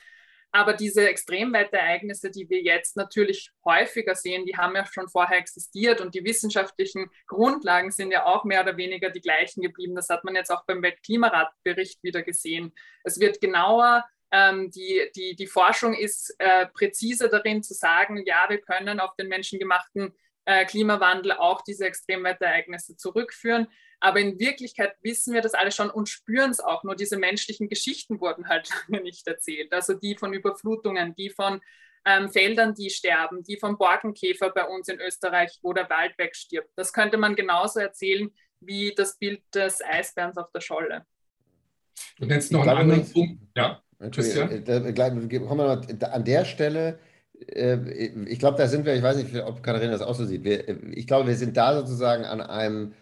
Aber 0.51 0.73
diese 0.73 1.07
Extremwetterereignisse, 1.07 2.31
die 2.31 2.49
wir 2.49 2.61
jetzt 2.61 2.97
natürlich 2.97 3.51
häufiger 3.63 4.15
sehen, 4.15 4.45
die 4.45 4.57
haben 4.57 4.75
ja 4.75 4.85
schon 4.85 5.07
vorher 5.07 5.37
existiert 5.37 6.01
und 6.01 6.15
die 6.15 6.23
wissenschaftlichen 6.23 7.09
Grundlagen 7.27 7.91
sind 7.91 8.11
ja 8.11 8.25
auch 8.25 8.45
mehr 8.45 8.61
oder 8.61 8.75
weniger 8.75 9.11
die 9.11 9.21
gleichen 9.21 9.61
geblieben. 9.61 9.95
Das 9.95 10.09
hat 10.09 10.23
man 10.23 10.35
jetzt 10.35 10.49
auch 10.49 10.65
beim 10.65 10.81
Weltklimaratbericht 10.81 12.01
wieder 12.03 12.23
gesehen. 12.23 12.73
Es 13.03 13.19
wird 13.19 13.41
genauer 13.41 14.05
ähm, 14.31 14.69
die, 14.71 15.09
die, 15.15 15.35
die 15.35 15.47
Forschung 15.47 15.93
ist 15.93 16.35
äh, 16.37 16.67
präziser 16.67 17.29
darin 17.29 17.63
zu 17.63 17.73
sagen, 17.73 18.23
ja, 18.25 18.45
wir 18.47 18.61
können 18.61 18.99
auf 18.99 19.15
den 19.15 19.27
menschengemachten 19.27 20.13
äh, 20.45 20.65
Klimawandel 20.65 21.33
auch 21.33 21.61
diese 21.61 21.85
Extremwetterereignisse 21.85 22.95
zurückführen. 22.95 23.67
Aber 23.99 24.19
in 24.19 24.39
Wirklichkeit 24.39 24.95
wissen 25.01 25.33
wir 25.33 25.41
das 25.41 25.53
alle 25.53 25.71
schon 25.71 25.89
und 25.89 26.07
spüren 26.07 26.51
es 26.51 26.59
auch. 26.59 26.83
Nur 26.83 26.95
diese 26.95 27.17
menschlichen 27.17 27.67
Geschichten 27.69 28.19
wurden 28.19 28.47
halt 28.47 28.69
lange 28.87 29.03
nicht 29.03 29.27
erzählt. 29.27 29.73
Also 29.73 29.93
die 29.93 30.15
von 30.15 30.33
Überflutungen, 30.33 31.15
die 31.15 31.29
von 31.29 31.59
ähm, 32.05 32.29
Feldern, 32.29 32.73
die 32.73 32.89
sterben, 32.89 33.43
die 33.43 33.57
vom 33.57 33.77
Borkenkäfer 33.77 34.51
bei 34.51 34.65
uns 34.65 34.87
in 34.87 34.99
Österreich, 34.99 35.59
wo 35.61 35.73
der 35.73 35.89
Wald 35.89 36.17
wegstirbt. 36.17 36.69
Das 36.75 36.93
könnte 36.93 37.17
man 37.17 37.35
genauso 37.35 37.79
erzählen 37.79 38.29
wie 38.61 38.93
das 38.95 39.17
Bild 39.17 39.41
des 39.53 39.81
Eisbärens 39.81 40.37
auf 40.37 40.51
der 40.51 40.61
Scholle. 40.61 41.05
Du 42.17 42.25
nennst 42.25 42.51
noch 42.51 42.61
einen 42.61 42.77
anderen 42.77 43.11
Punkt. 43.11 43.41
Ja. 43.55 43.81
Entschuldigung, 43.99 44.47
kommen 45.47 45.59
wir 45.59 45.75
noch 45.75 46.11
an 46.11 46.23
der 46.23 46.45
Stelle. 46.45 46.99
Äh, 47.47 48.07
ich 48.27 48.39
glaube, 48.39 48.57
da 48.57 48.67
sind 48.67 48.85
wir, 48.85 48.95
ich 48.95 49.03
weiß 49.03 49.17
nicht, 49.17 49.35
ob 49.43 49.61
Katharina 49.61 49.91
das 49.91 50.01
auch 50.01 50.15
so 50.15 50.25
sieht. 50.25 50.45
ich 50.45 51.07
glaube, 51.07 51.27
wir 51.27 51.35
sind 51.35 51.57
da 51.57 51.75
sozusagen 51.75 52.23
an 52.25 52.41
einem 52.41 52.93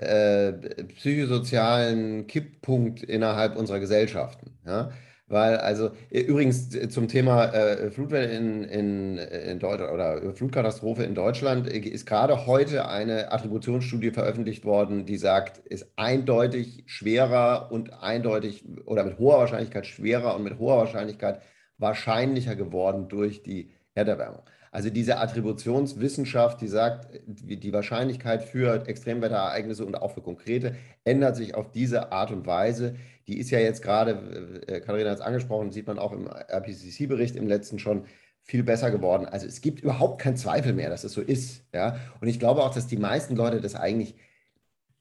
äh, 0.00 0.52
psychosozialen 0.84 2.26
Kipppunkt 2.26 3.02
innerhalb 3.02 3.56
unserer 3.56 3.80
Gesellschaften. 3.80 4.58
Ja? 4.66 4.90
Weil, 5.30 5.58
also, 5.58 5.92
übrigens 6.10 6.70
zum 6.88 7.06
Thema 7.06 7.44
äh, 7.54 7.92
Flutwelle 7.92 8.32
in, 8.32 8.64
in, 8.64 9.18
in 9.18 9.60
Deutschland 9.60 9.92
oder 9.92 10.34
Flutkatastrophe 10.34 11.04
in 11.04 11.14
Deutschland 11.14 11.68
ist 11.68 12.04
gerade 12.04 12.46
heute 12.46 12.88
eine 12.88 13.30
Attributionsstudie 13.30 14.10
veröffentlicht 14.10 14.64
worden, 14.64 15.06
die 15.06 15.16
sagt, 15.16 15.58
ist 15.58 15.86
eindeutig 15.94 16.82
schwerer 16.86 17.70
und 17.70 17.92
eindeutig 18.02 18.64
oder 18.86 19.04
mit 19.04 19.20
hoher 19.20 19.38
Wahrscheinlichkeit 19.38 19.86
schwerer 19.86 20.34
und 20.34 20.42
mit 20.42 20.58
hoher 20.58 20.78
Wahrscheinlichkeit 20.78 21.40
wahrscheinlicher 21.78 22.56
geworden 22.56 23.06
durch 23.08 23.44
die 23.44 23.70
Erderwärmung. 23.94 24.42
Also 24.72 24.88
diese 24.88 25.18
Attributionswissenschaft, 25.18 26.60
die 26.60 26.68
sagt, 26.68 27.08
die 27.26 27.72
Wahrscheinlichkeit 27.72 28.44
für 28.44 28.86
Extremwetterereignisse 28.86 29.84
und 29.84 29.96
auch 29.96 30.12
für 30.12 30.22
konkrete 30.22 30.76
ändert 31.04 31.34
sich 31.34 31.56
auf 31.56 31.72
diese 31.72 32.12
Art 32.12 32.30
und 32.30 32.46
Weise. 32.46 32.94
Die 33.26 33.38
ist 33.38 33.50
ja 33.50 33.58
jetzt 33.58 33.82
gerade, 33.82 34.62
äh, 34.68 34.80
Katharina 34.80 35.10
hat 35.10 35.18
es 35.18 35.24
angesprochen, 35.24 35.72
sieht 35.72 35.88
man 35.88 35.98
auch 35.98 36.12
im 36.12 36.28
IPCC-Bericht 36.28 37.34
im 37.34 37.48
letzten 37.48 37.80
schon, 37.80 38.04
viel 38.42 38.62
besser 38.64 38.90
geworden. 38.90 39.26
Also 39.26 39.46
es 39.46 39.60
gibt 39.60 39.80
überhaupt 39.80 40.20
keinen 40.20 40.36
Zweifel 40.36 40.72
mehr, 40.72 40.90
dass 40.90 41.04
es 41.04 41.12
so 41.12 41.20
ist. 41.20 41.62
Ja? 41.72 42.00
Und 42.20 42.28
ich 42.28 42.40
glaube 42.40 42.62
auch, 42.64 42.74
dass 42.74 42.86
die 42.86 42.96
meisten 42.96 43.36
Leute 43.36 43.60
das 43.60 43.76
eigentlich, 43.76 44.16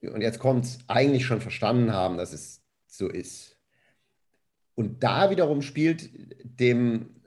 und 0.02 0.22
jetzt 0.22 0.40
kommt 0.40 0.66
es, 0.66 0.80
eigentlich 0.88 1.26
schon 1.26 1.42
verstanden 1.42 1.94
haben, 1.94 2.18
dass 2.18 2.32
es 2.32 2.62
so 2.86 3.08
ist. 3.08 3.58
Und 4.76 5.04
da 5.04 5.30
wiederum 5.30 5.62
spielt 5.62 6.10
dem 6.44 7.19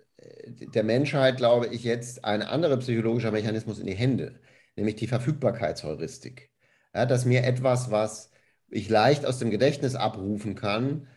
der 0.74 0.84
Menschheit, 0.84 1.36
glaube 1.36 1.68
ich, 1.68 1.84
jetzt 1.84 2.24
ein 2.24 2.42
anderer 2.42 2.76
psychologischer 2.78 3.32
Mechanismus 3.32 3.78
in 3.78 3.86
die 3.86 3.94
Hände, 3.94 4.40
nämlich 4.76 4.96
die 4.96 5.06
Verfügbarkeitsheuristik. 5.06 6.50
Ja, 6.94 7.06
dass 7.06 7.24
mir 7.24 7.44
etwas, 7.44 7.90
was 7.90 8.30
ich 8.70 8.88
leicht 8.88 9.26
aus 9.26 9.38
dem 9.38 9.50
Gedächtnis 9.50 9.94
abrufen 9.94 10.54
kann, 10.54 11.08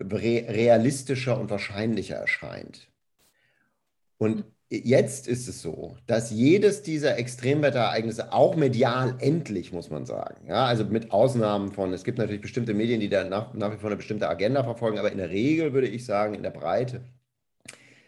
realistischer 0.00 1.38
und 1.38 1.50
wahrscheinlicher 1.50 2.16
erscheint. 2.16 2.90
Und 4.18 4.44
jetzt 4.70 5.28
ist 5.28 5.48
es 5.48 5.62
so, 5.62 5.96
dass 6.06 6.30
jedes 6.30 6.82
dieser 6.82 7.18
Extremwetterereignisse, 7.18 8.32
auch 8.32 8.56
medial 8.56 9.16
endlich, 9.20 9.72
muss 9.72 9.90
man 9.90 10.06
sagen, 10.06 10.46
ja, 10.48 10.64
also 10.66 10.84
mit 10.84 11.12
Ausnahmen 11.12 11.72
von, 11.72 11.92
es 11.92 12.04
gibt 12.04 12.18
natürlich 12.18 12.40
bestimmte 12.40 12.74
Medien, 12.74 13.00
die 13.00 13.08
da 13.08 13.24
nach, 13.24 13.54
nach 13.54 13.72
wie 13.72 13.76
vor 13.78 13.90
eine 13.90 13.96
bestimmte 13.96 14.28
Agenda 14.28 14.64
verfolgen, 14.64 14.98
aber 14.98 15.12
in 15.12 15.18
der 15.18 15.30
Regel 15.30 15.72
würde 15.72 15.88
ich 15.88 16.04
sagen, 16.06 16.34
in 16.34 16.42
der 16.42 16.50
Breite 16.50 17.02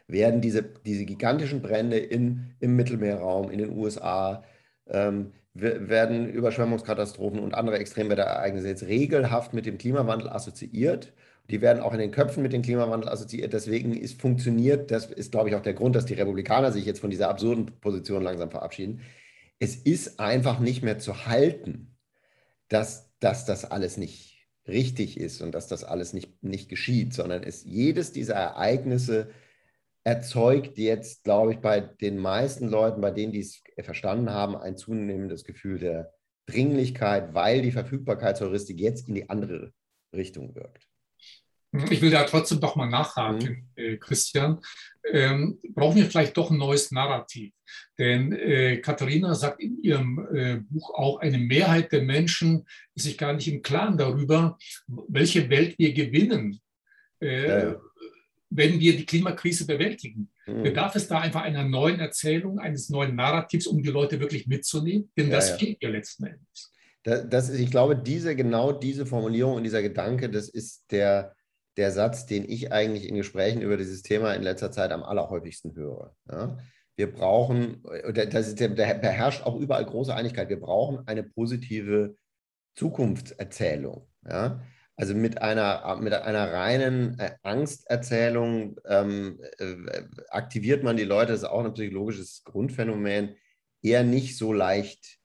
werden 0.08 0.40
diese, 0.40 0.62
diese 0.62 1.04
gigantischen 1.04 1.62
Brände 1.62 1.98
in, 1.98 2.54
im 2.60 2.76
Mittelmeerraum, 2.76 3.50
in 3.50 3.58
den 3.58 3.76
USA, 3.76 4.44
ähm, 4.88 5.32
werden 5.54 6.28
Überschwemmungskatastrophen 6.28 7.40
und 7.40 7.54
andere 7.54 7.78
Extremwetterereignisse 7.78 8.68
jetzt 8.68 8.86
regelhaft 8.86 9.54
mit 9.54 9.66
dem 9.66 9.78
Klimawandel 9.78 10.28
assoziiert. 10.28 11.12
Die 11.48 11.60
werden 11.60 11.82
auch 11.82 11.92
in 11.92 11.98
den 11.98 12.10
Köpfen 12.10 12.42
mit 12.42 12.52
dem 12.52 12.62
Klimawandel 12.62 13.08
assoziiert. 13.08 13.52
Deswegen 13.52 13.94
ist 13.96 14.20
funktioniert, 14.20 14.90
das 14.90 15.06
ist, 15.06 15.32
glaube 15.32 15.48
ich, 15.48 15.54
auch 15.54 15.62
der 15.62 15.74
Grund, 15.74 15.96
dass 15.96 16.04
die 16.04 16.14
Republikaner 16.14 16.72
sich 16.72 16.84
jetzt 16.84 17.00
von 17.00 17.10
dieser 17.10 17.30
absurden 17.30 17.66
Position 17.80 18.22
langsam 18.22 18.50
verabschieden. 18.50 19.00
Es 19.58 19.76
ist 19.76 20.20
einfach 20.20 20.58
nicht 20.58 20.82
mehr 20.82 20.98
zu 20.98 21.26
halten, 21.26 21.96
dass, 22.68 23.10
dass 23.20 23.44
das 23.44 23.64
alles 23.64 23.96
nicht 23.96 24.46
richtig 24.68 25.18
ist 25.18 25.40
und 25.40 25.52
dass 25.52 25.68
das 25.68 25.84
alles 25.84 26.12
nicht, 26.12 26.42
nicht 26.42 26.68
geschieht, 26.68 27.14
sondern 27.14 27.42
es 27.42 27.64
jedes 27.64 28.12
dieser 28.12 28.34
Ereignisse 28.34 29.30
erzeugt 30.06 30.78
jetzt, 30.78 31.24
glaube 31.24 31.52
ich, 31.52 31.58
bei 31.58 31.80
den 31.80 32.16
meisten 32.16 32.68
Leuten, 32.68 33.00
bei 33.00 33.10
denen, 33.10 33.32
die 33.32 33.40
es 33.40 33.60
verstanden 33.80 34.30
haben, 34.30 34.56
ein 34.56 34.76
zunehmendes 34.76 35.42
Gefühl 35.42 35.80
der 35.80 36.12
Dringlichkeit, 36.46 37.34
weil 37.34 37.60
die 37.60 37.72
Verfügbarkeitsheuristik 37.72 38.78
jetzt 38.78 39.08
in 39.08 39.16
die 39.16 39.28
andere 39.28 39.72
Richtung 40.14 40.54
wirkt. 40.54 40.86
Ich 41.90 42.00
will 42.00 42.12
da 42.12 42.22
trotzdem 42.22 42.60
doch 42.60 42.76
mal 42.76 42.88
nachhaken, 42.88 43.68
mhm. 43.76 43.82
äh, 43.82 43.96
Christian. 43.96 44.60
Ähm, 45.10 45.58
brauchen 45.74 45.96
wir 45.96 46.06
vielleicht 46.06 46.36
doch 46.36 46.52
ein 46.52 46.56
neues 46.56 46.92
Narrativ? 46.92 47.52
Denn 47.98 48.32
äh, 48.32 48.76
Katharina 48.76 49.34
sagt 49.34 49.60
in 49.60 49.82
ihrem 49.82 50.24
äh, 50.32 50.60
Buch 50.70 50.94
auch, 50.94 51.18
eine 51.18 51.38
Mehrheit 51.38 51.90
der 51.90 52.02
Menschen 52.02 52.64
ist 52.94 53.04
sich 53.04 53.18
gar 53.18 53.32
nicht 53.32 53.48
im 53.48 53.60
Klaren 53.60 53.98
darüber, 53.98 54.56
welche 54.86 55.50
Welt 55.50 55.76
wir 55.78 55.92
gewinnen, 55.92 56.60
äh, 57.20 57.48
ja, 57.48 57.68
ja. 57.70 57.80
Wenn 58.50 58.78
wir 58.78 58.96
die 58.96 59.06
Klimakrise 59.06 59.66
bewältigen. 59.66 60.30
Mhm. 60.46 60.62
Bedarf 60.62 60.94
es 60.94 61.08
da 61.08 61.20
einfach 61.20 61.42
einer 61.42 61.64
neuen 61.64 62.00
Erzählung, 62.00 62.58
eines 62.58 62.88
neuen 62.90 63.16
Narrativs, 63.16 63.66
um 63.66 63.82
die 63.82 63.90
Leute 63.90 64.20
wirklich 64.20 64.46
mitzunehmen? 64.46 65.10
Denn 65.16 65.30
das 65.30 65.50
ja, 65.50 65.56
fehlt 65.56 65.82
ja 65.82 65.88
letzten 65.88 66.26
Endes. 66.26 66.72
Das, 67.02 67.28
das, 67.28 67.50
ich 67.50 67.70
glaube, 67.70 67.96
diese, 67.96 68.36
genau 68.36 68.72
diese 68.72 69.06
Formulierung 69.06 69.54
und 69.54 69.64
dieser 69.64 69.82
Gedanke, 69.82 70.30
das 70.30 70.48
ist 70.48 70.90
der, 70.90 71.34
der 71.76 71.90
Satz, 71.90 72.26
den 72.26 72.48
ich 72.48 72.72
eigentlich 72.72 73.08
in 73.08 73.16
Gesprächen 73.16 73.62
über 73.62 73.76
dieses 73.76 74.02
Thema 74.02 74.32
in 74.34 74.42
letzter 74.42 74.72
Zeit 74.72 74.92
am 74.92 75.02
allerhäufigsten 75.02 75.74
höre. 75.74 76.14
Ja? 76.30 76.58
Wir 76.96 77.12
brauchen, 77.12 77.82
das 78.14 78.48
ist, 78.48 78.60
der 78.60 78.68
beherrscht 78.68 79.42
auch 79.42 79.56
überall 79.56 79.84
große 79.84 80.14
Einigkeit, 80.14 80.48
wir 80.48 80.60
brauchen 80.60 81.06
eine 81.06 81.22
positive 81.22 82.16
Zukunftserzählung. 82.74 84.08
Ja? 84.26 84.62
Also 84.98 85.14
mit 85.14 85.42
einer, 85.42 85.96
mit 85.96 86.14
einer 86.14 86.52
reinen 86.52 87.18
äh, 87.18 87.32
Angsterzählung 87.42 88.80
ähm, 88.86 89.40
äh, 89.58 89.74
aktiviert 90.30 90.82
man 90.82 90.96
die 90.96 91.04
Leute, 91.04 91.32
das 91.32 91.42
ist 91.42 91.48
auch 91.48 91.64
ein 91.64 91.74
psychologisches 91.74 92.42
Grundphänomen, 92.44 93.36
eher 93.82 94.04
nicht 94.04 94.38
so 94.38 94.54
leicht 94.54 95.18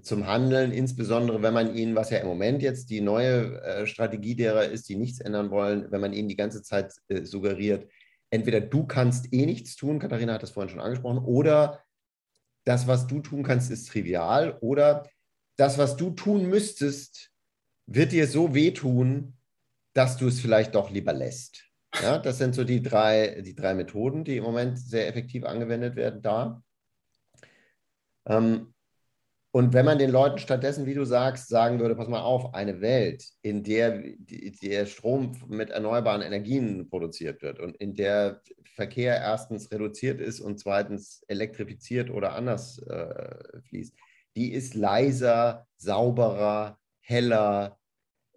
zum 0.00 0.26
Handeln, 0.26 0.72
insbesondere 0.72 1.42
wenn 1.42 1.52
man 1.52 1.74
ihnen, 1.74 1.94
was 1.94 2.10
ja 2.10 2.18
im 2.18 2.26
Moment 2.26 2.62
jetzt 2.62 2.88
die 2.88 3.00
neue 3.00 3.60
äh, 3.62 3.86
Strategie 3.86 4.34
derer 4.34 4.64
ist, 4.64 4.88
die 4.88 4.96
nichts 4.96 5.20
ändern 5.20 5.50
wollen, 5.50 5.90
wenn 5.90 6.00
man 6.00 6.14
ihnen 6.14 6.28
die 6.28 6.36
ganze 6.36 6.62
Zeit 6.62 6.94
äh, 7.08 7.24
suggeriert, 7.24 7.90
entweder 8.30 8.60
du 8.60 8.86
kannst 8.86 9.32
eh 9.32 9.44
nichts 9.44 9.76
tun, 9.76 9.98
Katharina 9.98 10.34
hat 10.34 10.42
das 10.42 10.52
vorhin 10.52 10.70
schon 10.70 10.80
angesprochen, 10.80 11.18
oder 11.18 11.82
das, 12.64 12.86
was 12.86 13.06
du 13.06 13.20
tun 13.20 13.42
kannst, 13.42 13.70
ist 13.70 13.88
trivial, 13.88 14.56
oder 14.60 15.10
das, 15.56 15.76
was 15.76 15.96
du 15.96 16.10
tun 16.10 16.48
müsstest, 16.48 17.31
wird 17.94 18.12
dir 18.12 18.26
so 18.26 18.54
wehtun, 18.54 19.36
dass 19.92 20.16
du 20.16 20.28
es 20.28 20.40
vielleicht 20.40 20.74
doch 20.74 20.90
lieber 20.90 21.12
lässt. 21.12 21.64
Ja, 22.00 22.18
das 22.18 22.38
sind 22.38 22.54
so 22.54 22.64
die 22.64 22.82
drei, 22.82 23.42
die 23.42 23.54
drei 23.54 23.74
Methoden, 23.74 24.24
die 24.24 24.38
im 24.38 24.44
Moment 24.44 24.78
sehr 24.78 25.08
effektiv 25.08 25.44
angewendet 25.44 25.94
werden 25.94 26.22
da. 26.22 26.62
Ähm, 28.26 28.72
und 29.54 29.74
wenn 29.74 29.84
man 29.84 29.98
den 29.98 30.10
Leuten 30.10 30.38
stattdessen, 30.38 30.86
wie 30.86 30.94
du 30.94 31.04
sagst, 31.04 31.48
sagen 31.48 31.78
würde, 31.78 31.94
pass 31.94 32.08
mal 32.08 32.22
auf, 32.22 32.54
eine 32.54 32.80
Welt, 32.80 33.22
in 33.42 33.62
der 33.62 34.02
der 34.18 34.86
Strom 34.86 35.36
mit 35.46 35.68
erneuerbaren 35.68 36.22
Energien 36.22 36.88
produziert 36.88 37.42
wird 37.42 37.60
und 37.60 37.76
in 37.76 37.94
der 37.94 38.40
Verkehr 38.64 39.18
erstens 39.18 39.70
reduziert 39.70 40.22
ist 40.22 40.40
und 40.40 40.58
zweitens 40.58 41.22
elektrifiziert 41.28 42.10
oder 42.10 42.34
anders 42.34 42.78
äh, 42.78 43.60
fließt, 43.68 43.94
die 44.36 44.52
ist 44.52 44.74
leiser, 44.74 45.66
sauberer, 45.76 46.78
heller, 47.00 47.78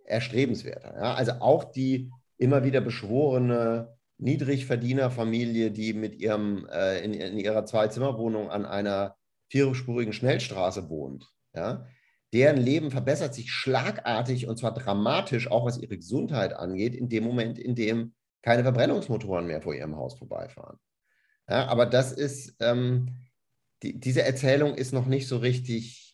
erstrebenswerter. 0.06 0.96
Ja? 0.96 1.14
Also 1.14 1.34
auch 1.34 1.66
die 1.66 2.12
immer 2.38 2.64
wieder 2.64 2.82
beschworene 2.82 3.96
Niedrigverdienerfamilie, 4.18 5.72
die 5.72 5.94
mit 5.94 6.16
ihrem, 6.16 6.68
äh, 6.72 7.04
in, 7.04 7.14
in 7.14 7.38
ihrer 7.38 7.66
Zwei-Zimmer-Wohnung 7.66 8.50
an 8.50 8.66
einer 8.66 9.18
vierspurigen 9.50 10.14
Schnellstraße 10.14 10.90
wohnt, 10.90 11.28
ja, 11.54 11.86
deren 12.34 12.58
Leben 12.58 12.92
verbessert 12.92 13.34
sich 13.34 13.52
schlagartig 13.52 14.48
und 14.48 14.58
zwar 14.58 14.74
dramatisch, 14.74 15.50
auch 15.50 15.66
was 15.66 15.78
ihre 15.78 15.98
Gesundheit 15.98 16.54
angeht, 16.54 16.96
in 16.96 17.08
dem 17.08 17.24
Moment, 17.24 17.60
in 17.60 17.76
dem 17.76 18.14
keine 18.42 18.64
Verbrennungsmotoren 18.64 19.48
mehr 19.48 19.62
vor 19.62 19.74
ihrem 19.74 19.96
Haus 19.96 20.18
vorbeifahren. 20.18 20.78
Ja, 21.50 21.68
aber 21.68 21.86
das 21.86 22.12
ist, 22.12 22.56
ähm, 22.60 23.26
die, 23.84 24.00
diese 24.00 24.24
Erzählung 24.24 24.76
ist 24.76 24.94
noch 24.94 25.06
nicht 25.06 25.28
so 25.28 25.38
richtig, 25.38 26.05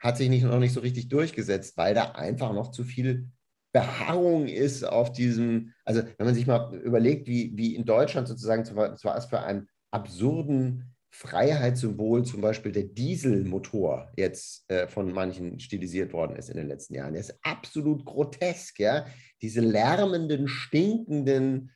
hat 0.00 0.16
sich 0.16 0.28
nicht, 0.28 0.44
noch 0.44 0.58
nicht 0.58 0.72
so 0.72 0.80
richtig 0.80 1.08
durchgesetzt, 1.08 1.76
weil 1.76 1.94
da 1.94 2.12
einfach 2.12 2.52
noch 2.52 2.70
zu 2.70 2.84
viel 2.84 3.28
Beharrung 3.72 4.46
ist 4.46 4.84
auf 4.84 5.12
diesem, 5.12 5.72
also 5.84 6.02
wenn 6.16 6.26
man 6.26 6.34
sich 6.34 6.46
mal 6.46 6.74
überlegt, 6.74 7.26
wie, 7.26 7.52
wie 7.56 7.74
in 7.74 7.84
Deutschland 7.84 8.26
sozusagen 8.26 8.64
zuerst 8.64 9.28
für 9.28 9.40
einen 9.40 9.68
absurden 9.90 10.94
Freiheitssymbol 11.10 12.24
zum 12.24 12.40
Beispiel 12.40 12.72
der 12.72 12.84
Dieselmotor 12.84 14.10
jetzt 14.16 14.70
äh, 14.70 14.86
von 14.88 15.12
manchen 15.12 15.58
stilisiert 15.58 16.12
worden 16.12 16.36
ist 16.36 16.50
in 16.50 16.56
den 16.56 16.68
letzten 16.68 16.94
Jahren. 16.94 17.14
Der 17.14 17.20
ist 17.20 17.38
absolut 17.42 18.04
grotesk, 18.04 18.78
ja. 18.78 19.06
Diese 19.42 19.60
lärmenden, 19.60 20.48
stinkenden, 20.48 21.72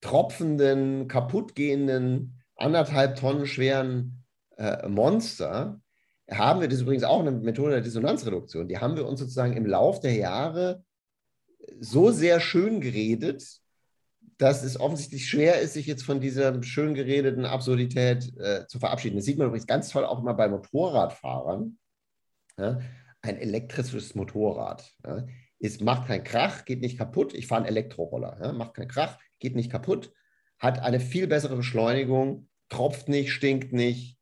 tropfenden, 0.00 1.08
kaputtgehenden, 1.08 2.40
anderthalb 2.56 3.16
Tonnen 3.16 3.46
schweren 3.46 4.24
äh, 4.56 4.88
Monster 4.88 5.80
haben 6.30 6.60
wir, 6.60 6.68
das 6.68 6.76
ist 6.76 6.82
übrigens 6.82 7.04
auch 7.04 7.20
eine 7.20 7.30
Methode 7.30 7.72
der 7.72 7.80
Dissonanzreduktion, 7.80 8.68
die 8.68 8.78
haben 8.78 8.96
wir 8.96 9.06
uns 9.06 9.20
sozusagen 9.20 9.56
im 9.56 9.66
Lauf 9.66 10.00
der 10.00 10.14
Jahre 10.14 10.84
so 11.78 12.10
sehr 12.10 12.40
schön 12.40 12.80
geredet, 12.80 13.60
dass 14.38 14.62
es 14.62 14.78
offensichtlich 14.78 15.28
schwer 15.28 15.60
ist, 15.60 15.74
sich 15.74 15.86
jetzt 15.86 16.02
von 16.02 16.20
dieser 16.20 16.62
schön 16.62 16.94
geredeten 16.94 17.46
Absurdität 17.46 18.36
äh, 18.38 18.66
zu 18.66 18.78
verabschieden. 18.78 19.16
Das 19.16 19.24
sieht 19.24 19.38
man 19.38 19.46
übrigens 19.46 19.66
ganz 19.66 19.88
toll 19.88 20.04
auch 20.04 20.20
immer 20.20 20.34
bei 20.34 20.48
Motorradfahrern. 20.48 21.78
Ja? 22.58 22.80
Ein 23.22 23.38
elektrisches 23.38 24.14
Motorrad. 24.14 24.92
Ja? 25.04 25.26
Es 25.58 25.80
macht 25.80 26.08
keinen 26.08 26.24
Krach, 26.24 26.66
geht 26.66 26.82
nicht 26.82 26.98
kaputt. 26.98 27.32
Ich 27.32 27.46
fahre 27.46 27.62
einen 27.62 27.68
Elektroroller. 27.68 28.38
Ja? 28.42 28.52
Macht 28.52 28.74
keinen 28.74 28.88
Krach, 28.88 29.18
geht 29.38 29.56
nicht 29.56 29.70
kaputt, 29.70 30.12
hat 30.58 30.80
eine 30.80 31.00
viel 31.00 31.26
bessere 31.26 31.56
Beschleunigung, 31.56 32.48
tropft 32.68 33.08
nicht, 33.08 33.32
stinkt 33.32 33.72
nicht, 33.72 34.15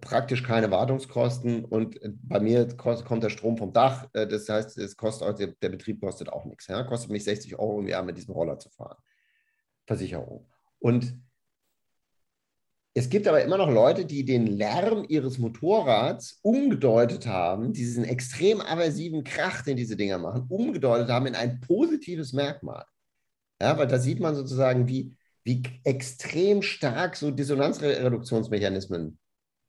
praktisch 0.00 0.42
keine 0.42 0.70
Wartungskosten 0.70 1.64
und 1.64 2.00
äh, 2.02 2.12
bei 2.22 2.40
mir 2.40 2.68
kommt 2.76 3.22
der 3.22 3.30
Strom 3.30 3.56
vom 3.56 3.72
Dach. 3.72 4.08
Äh, 4.12 4.26
das 4.26 4.48
heißt, 4.48 4.78
es 4.78 4.96
kostet, 4.96 5.40
der 5.62 5.68
Betrieb 5.68 6.00
kostet 6.00 6.28
auch 6.28 6.44
nichts. 6.44 6.68
Ja? 6.68 6.82
Kostet 6.84 7.10
mich 7.10 7.24
60 7.24 7.58
Euro 7.58 7.80
im 7.80 7.88
Jahr 7.88 8.02
mit 8.02 8.16
diesem 8.16 8.32
Roller 8.32 8.58
zu 8.58 8.70
fahren. 8.70 8.98
Versicherung. 9.86 10.48
Und 10.78 11.20
es 12.94 13.08
gibt 13.08 13.26
aber 13.26 13.42
immer 13.42 13.56
noch 13.56 13.70
Leute, 13.70 14.04
die 14.04 14.24
den 14.24 14.46
Lärm 14.46 15.04
ihres 15.08 15.38
Motorrads 15.38 16.38
umgedeutet 16.42 17.26
haben, 17.26 17.72
diesen 17.72 18.04
extrem 18.04 18.60
aversiven 18.60 19.24
Krach, 19.24 19.62
den 19.62 19.78
diese 19.78 19.96
Dinger 19.96 20.18
machen, 20.18 20.44
umgedeutet 20.48 21.08
haben 21.08 21.26
in 21.26 21.34
ein 21.34 21.60
positives 21.60 22.32
Merkmal. 22.34 22.84
Ja, 23.60 23.78
weil 23.78 23.86
da 23.86 23.98
sieht 23.98 24.20
man 24.20 24.34
sozusagen, 24.34 24.88
wie, 24.88 25.16
wie 25.42 25.62
extrem 25.84 26.60
stark 26.60 27.16
so 27.16 27.30
Dissonanzreduktionsmechanismen 27.30 29.18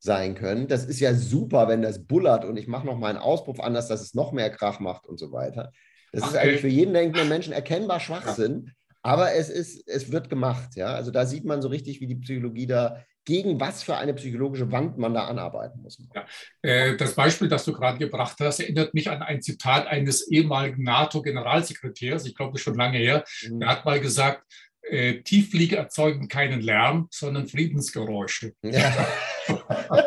sein 0.03 0.35
können. 0.35 0.67
Das 0.67 0.83
ist 0.83 0.99
ja 0.99 1.13
super, 1.13 1.69
wenn 1.69 1.81
das 1.81 2.05
bullert 2.05 2.43
und 2.43 2.57
ich 2.57 2.67
mache 2.67 2.85
noch 2.85 2.97
mal 2.97 3.09
einen 3.09 3.17
Auspuff 3.17 3.61
anders, 3.61 3.87
dass 3.87 4.01
es 4.01 4.13
noch 4.13 4.33
mehr 4.33 4.49
Krach 4.49 4.81
macht 4.81 5.05
und 5.05 5.17
so 5.17 5.31
weiter. 5.31 5.71
Das 6.11 6.27
ist 6.27 6.35
eigentlich 6.35 6.61
für 6.61 6.67
jeden 6.67 6.93
denkenden 6.93 7.29
Menschen 7.29 7.53
erkennbar 7.53 8.01
Schwachsinn. 8.01 8.71
Aber 9.01 9.33
es 9.33 9.49
ist, 9.49 9.87
es 9.87 10.11
wird 10.11 10.29
gemacht, 10.29 10.75
ja. 10.75 10.87
Also 10.87 11.11
da 11.11 11.25
sieht 11.25 11.45
man 11.45 11.61
so 11.61 11.69
richtig, 11.69 12.01
wie 12.01 12.07
die 12.07 12.15
Psychologie 12.15 12.67
da 12.67 13.03
gegen 13.25 13.59
was 13.59 13.83
für 13.83 13.95
eine 13.95 14.13
psychologische 14.13 14.71
Wand 14.71 14.97
man 14.97 15.13
da 15.13 15.25
anarbeiten 15.27 15.81
muss. 15.81 16.01
Ja, 16.13 16.25
äh, 16.61 16.97
das 16.97 17.15
Beispiel, 17.15 17.47
das 17.47 17.63
du 17.63 17.71
gerade 17.71 17.97
gebracht 17.97 18.37
hast, 18.41 18.59
erinnert 18.59 18.93
mich 18.93 19.09
an 19.09 19.21
ein 19.21 19.41
Zitat 19.41 19.87
eines 19.87 20.29
ehemaligen 20.29 20.83
NATO-Generalsekretärs, 20.83 22.25
ich 22.25 22.35
glaube 22.35 22.57
schon 22.59 22.75
lange 22.75 22.97
her. 22.97 23.23
Mhm. 23.49 23.61
Er 23.61 23.69
hat 23.69 23.85
mal 23.85 24.01
gesagt, 24.01 24.43
äh, 24.89 25.21
Tiefflieger 25.21 25.77
erzeugen 25.77 26.27
keinen 26.27 26.61
Lärm, 26.61 27.07
sondern 27.11 27.47
Friedensgeräusche. 27.47 28.53
Ja. 28.63 29.07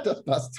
das 0.02 0.24
passt. 0.24 0.56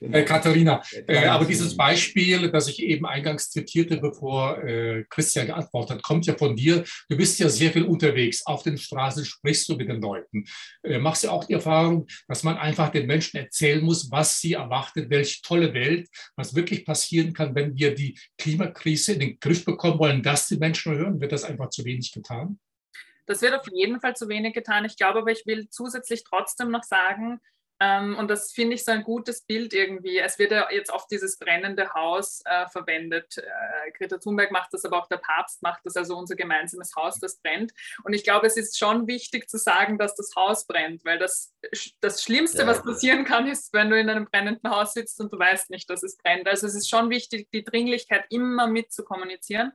Äh, 0.00 0.22
Katharina, 0.24 0.82
äh, 1.06 1.26
aber 1.26 1.44
dieses 1.44 1.76
Beispiel, 1.76 2.50
das 2.50 2.68
ich 2.68 2.82
eben 2.82 3.06
eingangs 3.06 3.50
zitierte, 3.50 3.96
bevor 3.96 4.62
äh, 4.62 5.04
Christian 5.10 5.46
geantwortet 5.46 5.96
hat, 5.96 6.02
kommt 6.02 6.26
ja 6.26 6.36
von 6.36 6.54
dir. 6.54 6.84
Du 7.08 7.16
bist 7.16 7.38
ja 7.38 7.48
sehr 7.48 7.72
viel 7.72 7.84
unterwegs. 7.84 8.44
Auf 8.46 8.62
den 8.62 8.78
Straßen 8.78 9.24
sprichst 9.24 9.68
du 9.68 9.76
mit 9.76 9.88
den 9.88 10.00
Leuten. 10.00 10.44
Äh, 10.82 10.98
machst 10.98 11.24
du 11.24 11.30
auch 11.30 11.44
die 11.44 11.54
Erfahrung, 11.54 12.06
dass 12.28 12.42
man 12.42 12.56
einfach 12.56 12.90
den 12.90 13.06
Menschen 13.06 13.38
erzählen 13.38 13.82
muss, 13.82 14.10
was 14.10 14.40
sie 14.40 14.54
erwartet, 14.54 15.10
welche 15.10 15.42
tolle 15.42 15.74
Welt, 15.74 16.08
was 16.36 16.54
wirklich 16.54 16.84
passieren 16.84 17.32
kann, 17.32 17.54
wenn 17.54 17.76
wir 17.76 17.94
die 17.94 18.18
Klimakrise 18.38 19.14
in 19.14 19.20
den 19.20 19.40
Griff 19.40 19.64
bekommen 19.64 19.98
wollen, 19.98 20.22
dass 20.22 20.48
die 20.48 20.56
Menschen 20.56 20.94
hören? 20.94 21.20
Wird 21.20 21.32
das 21.32 21.44
einfach 21.44 21.70
zu 21.70 21.84
wenig 21.84 22.12
getan? 22.12 22.58
Das 23.30 23.42
wird 23.42 23.54
auf 23.54 23.64
jeden 23.70 24.00
Fall 24.00 24.16
zu 24.16 24.28
wenig 24.28 24.54
getan. 24.54 24.84
Ich 24.84 24.96
glaube 24.96 25.20
aber, 25.20 25.30
ich 25.30 25.46
will 25.46 25.68
zusätzlich 25.70 26.24
trotzdem 26.24 26.72
noch 26.72 26.82
sagen, 26.82 27.40
ähm, 27.78 28.16
und 28.18 28.28
das 28.28 28.50
finde 28.50 28.74
ich 28.74 28.84
so 28.84 28.90
ein 28.90 29.04
gutes 29.04 29.46
Bild 29.46 29.72
irgendwie. 29.72 30.18
Es 30.18 30.40
wird 30.40 30.50
ja 30.50 30.68
jetzt 30.68 30.90
oft 30.90 31.08
dieses 31.12 31.38
brennende 31.38 31.94
Haus 31.94 32.42
äh, 32.44 32.66
verwendet. 32.66 33.38
Äh, 33.38 33.92
Greta 33.92 34.18
Thunberg 34.18 34.50
macht 34.50 34.74
das, 34.74 34.84
aber 34.84 34.98
auch 34.98 35.06
der 35.06 35.18
Papst 35.18 35.62
macht 35.62 35.80
das, 35.84 35.96
also 35.96 36.16
unser 36.18 36.34
gemeinsames 36.34 36.96
Haus, 36.96 37.20
das 37.20 37.36
brennt. 37.36 37.72
Und 38.02 38.14
ich 38.14 38.24
glaube, 38.24 38.48
es 38.48 38.56
ist 38.56 38.76
schon 38.76 39.06
wichtig 39.06 39.48
zu 39.48 39.58
sagen, 39.58 39.96
dass 39.96 40.16
das 40.16 40.32
Haus 40.34 40.66
brennt, 40.66 41.04
weil 41.04 41.20
das, 41.20 41.54
das 42.00 42.24
Schlimmste, 42.24 42.62
ja. 42.62 42.66
was 42.66 42.82
passieren 42.82 43.24
kann, 43.24 43.46
ist, 43.46 43.72
wenn 43.72 43.90
du 43.90 43.98
in 43.98 44.10
einem 44.10 44.26
brennenden 44.26 44.70
Haus 44.72 44.92
sitzt 44.92 45.20
und 45.20 45.32
du 45.32 45.38
weißt 45.38 45.70
nicht, 45.70 45.88
dass 45.88 46.02
es 46.02 46.16
brennt. 46.16 46.48
Also 46.48 46.66
es 46.66 46.74
ist 46.74 46.90
schon 46.90 47.10
wichtig, 47.10 47.48
die 47.52 47.62
Dringlichkeit 47.62 48.24
immer 48.28 48.66
mit 48.66 48.92
zu 48.92 49.04
kommunizieren. 49.04 49.72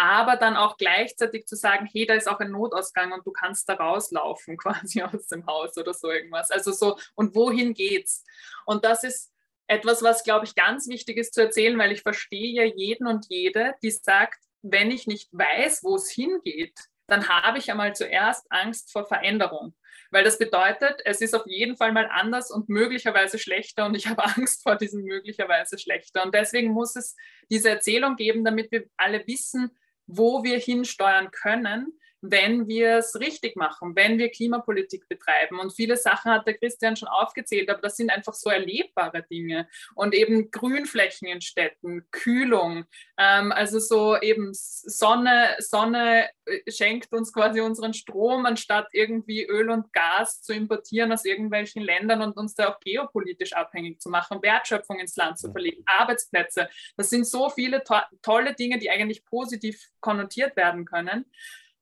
Aber 0.00 0.36
dann 0.36 0.56
auch 0.56 0.78
gleichzeitig 0.78 1.46
zu 1.46 1.56
sagen, 1.56 1.86
hey, 1.92 2.06
da 2.06 2.14
ist 2.14 2.26
auch 2.26 2.40
ein 2.40 2.50
Notausgang 2.50 3.12
und 3.12 3.26
du 3.26 3.32
kannst 3.32 3.68
da 3.68 3.74
rauslaufen 3.74 4.56
quasi 4.56 5.02
aus 5.02 5.26
dem 5.26 5.44
Haus 5.44 5.76
oder 5.76 5.92
so 5.92 6.10
irgendwas. 6.10 6.50
Also 6.50 6.72
so, 6.72 6.98
und 7.16 7.34
wohin 7.34 7.74
geht's? 7.74 8.24
Und 8.64 8.86
das 8.86 9.04
ist 9.04 9.30
etwas, 9.66 10.02
was, 10.02 10.24
glaube 10.24 10.46
ich, 10.46 10.54
ganz 10.54 10.88
wichtig 10.88 11.18
ist 11.18 11.34
zu 11.34 11.42
erzählen, 11.42 11.78
weil 11.78 11.92
ich 11.92 12.00
verstehe 12.00 12.50
ja 12.50 12.64
jeden 12.64 13.06
und 13.06 13.26
jede, 13.28 13.74
die 13.82 13.90
sagt, 13.90 14.42
wenn 14.62 14.90
ich 14.90 15.06
nicht 15.06 15.28
weiß, 15.32 15.84
wo 15.84 15.96
es 15.96 16.10
hingeht, 16.10 16.78
dann 17.06 17.28
habe 17.28 17.58
ich 17.58 17.70
einmal 17.70 17.94
zuerst 17.94 18.46
Angst 18.50 18.92
vor 18.92 19.06
Veränderung. 19.06 19.74
Weil 20.10 20.24
das 20.24 20.38
bedeutet, 20.38 21.02
es 21.04 21.20
ist 21.20 21.34
auf 21.34 21.46
jeden 21.46 21.76
Fall 21.76 21.92
mal 21.92 22.08
anders 22.10 22.50
und 22.50 22.70
möglicherweise 22.70 23.38
schlechter 23.38 23.84
und 23.84 23.94
ich 23.94 24.06
habe 24.06 24.24
Angst 24.36 24.62
vor 24.62 24.76
diesem 24.76 25.04
möglicherweise 25.04 25.76
schlechter. 25.76 26.24
Und 26.24 26.34
deswegen 26.34 26.72
muss 26.72 26.96
es 26.96 27.16
diese 27.50 27.68
Erzählung 27.68 28.16
geben, 28.16 28.44
damit 28.44 28.72
wir 28.72 28.86
alle 28.96 29.26
wissen, 29.26 29.70
wo 30.16 30.42
wir 30.42 30.58
hinsteuern 30.58 31.30
können 31.30 31.98
wenn 32.22 32.68
wir 32.68 32.98
es 32.98 33.18
richtig 33.18 33.56
machen, 33.56 33.96
wenn 33.96 34.18
wir 34.18 34.30
Klimapolitik 34.30 35.08
betreiben. 35.08 35.58
Und 35.58 35.74
viele 35.74 35.96
Sachen 35.96 36.32
hat 36.32 36.46
der 36.46 36.58
Christian 36.58 36.96
schon 36.96 37.08
aufgezählt, 37.08 37.70
aber 37.70 37.80
das 37.80 37.96
sind 37.96 38.10
einfach 38.10 38.34
so 38.34 38.50
erlebbare 38.50 39.24
Dinge. 39.30 39.68
Und 39.94 40.14
eben 40.14 40.50
Grünflächen 40.50 41.28
in 41.28 41.40
Städten, 41.40 42.06
Kühlung, 42.10 42.84
ähm, 43.16 43.52
also 43.52 43.78
so 43.78 44.18
eben 44.20 44.50
Sonne, 44.52 45.56
Sonne 45.58 46.28
äh, 46.44 46.70
schenkt 46.70 47.12
uns 47.12 47.32
quasi 47.32 47.60
unseren 47.60 47.94
Strom, 47.94 48.44
anstatt 48.44 48.88
irgendwie 48.92 49.44
Öl 49.46 49.70
und 49.70 49.92
Gas 49.92 50.42
zu 50.42 50.52
importieren 50.52 51.12
aus 51.12 51.24
irgendwelchen 51.24 51.82
Ländern 51.82 52.22
und 52.22 52.36
uns 52.36 52.54
da 52.54 52.68
auch 52.68 52.80
geopolitisch 52.80 53.52
abhängig 53.52 54.00
zu 54.00 54.10
machen, 54.10 54.42
Wertschöpfung 54.42 54.98
ins 54.98 55.16
Land 55.16 55.38
zu 55.38 55.50
verlegen, 55.50 55.82
Arbeitsplätze. 55.86 56.68
Das 56.96 57.10
sind 57.10 57.26
so 57.26 57.48
viele 57.48 57.82
to 57.82 57.96
tolle 58.22 58.54
Dinge, 58.54 58.78
die 58.78 58.90
eigentlich 58.90 59.24
positiv 59.24 59.88
konnotiert 60.00 60.56
werden 60.56 60.84
können. 60.84 61.24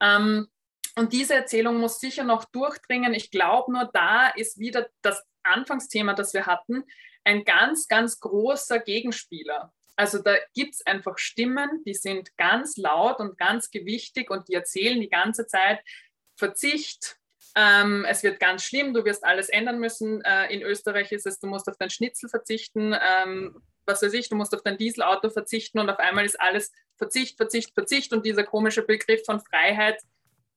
Ähm, 0.00 0.48
und 0.96 1.12
diese 1.12 1.34
Erzählung 1.34 1.78
muss 1.78 2.00
sicher 2.00 2.24
noch 2.24 2.44
durchdringen. 2.46 3.14
Ich 3.14 3.30
glaube, 3.30 3.72
nur 3.72 3.88
da 3.92 4.28
ist 4.28 4.58
wieder 4.58 4.88
das 5.02 5.24
Anfangsthema, 5.44 6.14
das 6.14 6.34
wir 6.34 6.46
hatten, 6.46 6.84
ein 7.24 7.44
ganz, 7.44 7.86
ganz 7.88 8.18
großer 8.20 8.80
Gegenspieler. 8.80 9.72
Also 9.96 10.18
da 10.18 10.36
gibt 10.54 10.74
es 10.74 10.86
einfach 10.86 11.18
Stimmen, 11.18 11.82
die 11.84 11.94
sind 11.94 12.36
ganz 12.36 12.76
laut 12.76 13.18
und 13.18 13.36
ganz 13.36 13.70
gewichtig 13.70 14.30
und 14.30 14.48
die 14.48 14.54
erzählen 14.54 15.00
die 15.00 15.08
ganze 15.08 15.46
Zeit 15.46 15.80
Verzicht. 16.36 17.16
Ähm, 17.56 18.04
es 18.08 18.22
wird 18.22 18.38
ganz 18.38 18.62
schlimm, 18.62 18.94
du 18.94 19.04
wirst 19.04 19.24
alles 19.24 19.48
ändern 19.48 19.80
müssen. 19.80 20.22
Äh, 20.22 20.52
in 20.52 20.62
Österreich 20.62 21.10
ist 21.10 21.26
es, 21.26 21.40
du 21.40 21.48
musst 21.48 21.68
auf 21.68 21.76
dein 21.78 21.90
Schnitzel 21.90 22.28
verzichten. 22.28 22.94
Ähm, 22.94 23.60
was 23.86 24.02
weiß 24.02 24.12
ich, 24.12 24.28
du 24.28 24.36
musst 24.36 24.54
auf 24.54 24.62
dein 24.62 24.78
Dieselauto 24.78 25.30
verzichten 25.30 25.80
und 25.80 25.90
auf 25.90 25.98
einmal 25.98 26.24
ist 26.24 26.40
alles 26.40 26.72
Verzicht, 26.98 27.36
Verzicht, 27.36 27.74
Verzicht 27.74 28.12
und 28.12 28.26
dieser 28.26 28.44
komische 28.44 28.82
Begriff 28.82 29.24
von 29.24 29.40
Freiheit, 29.40 30.00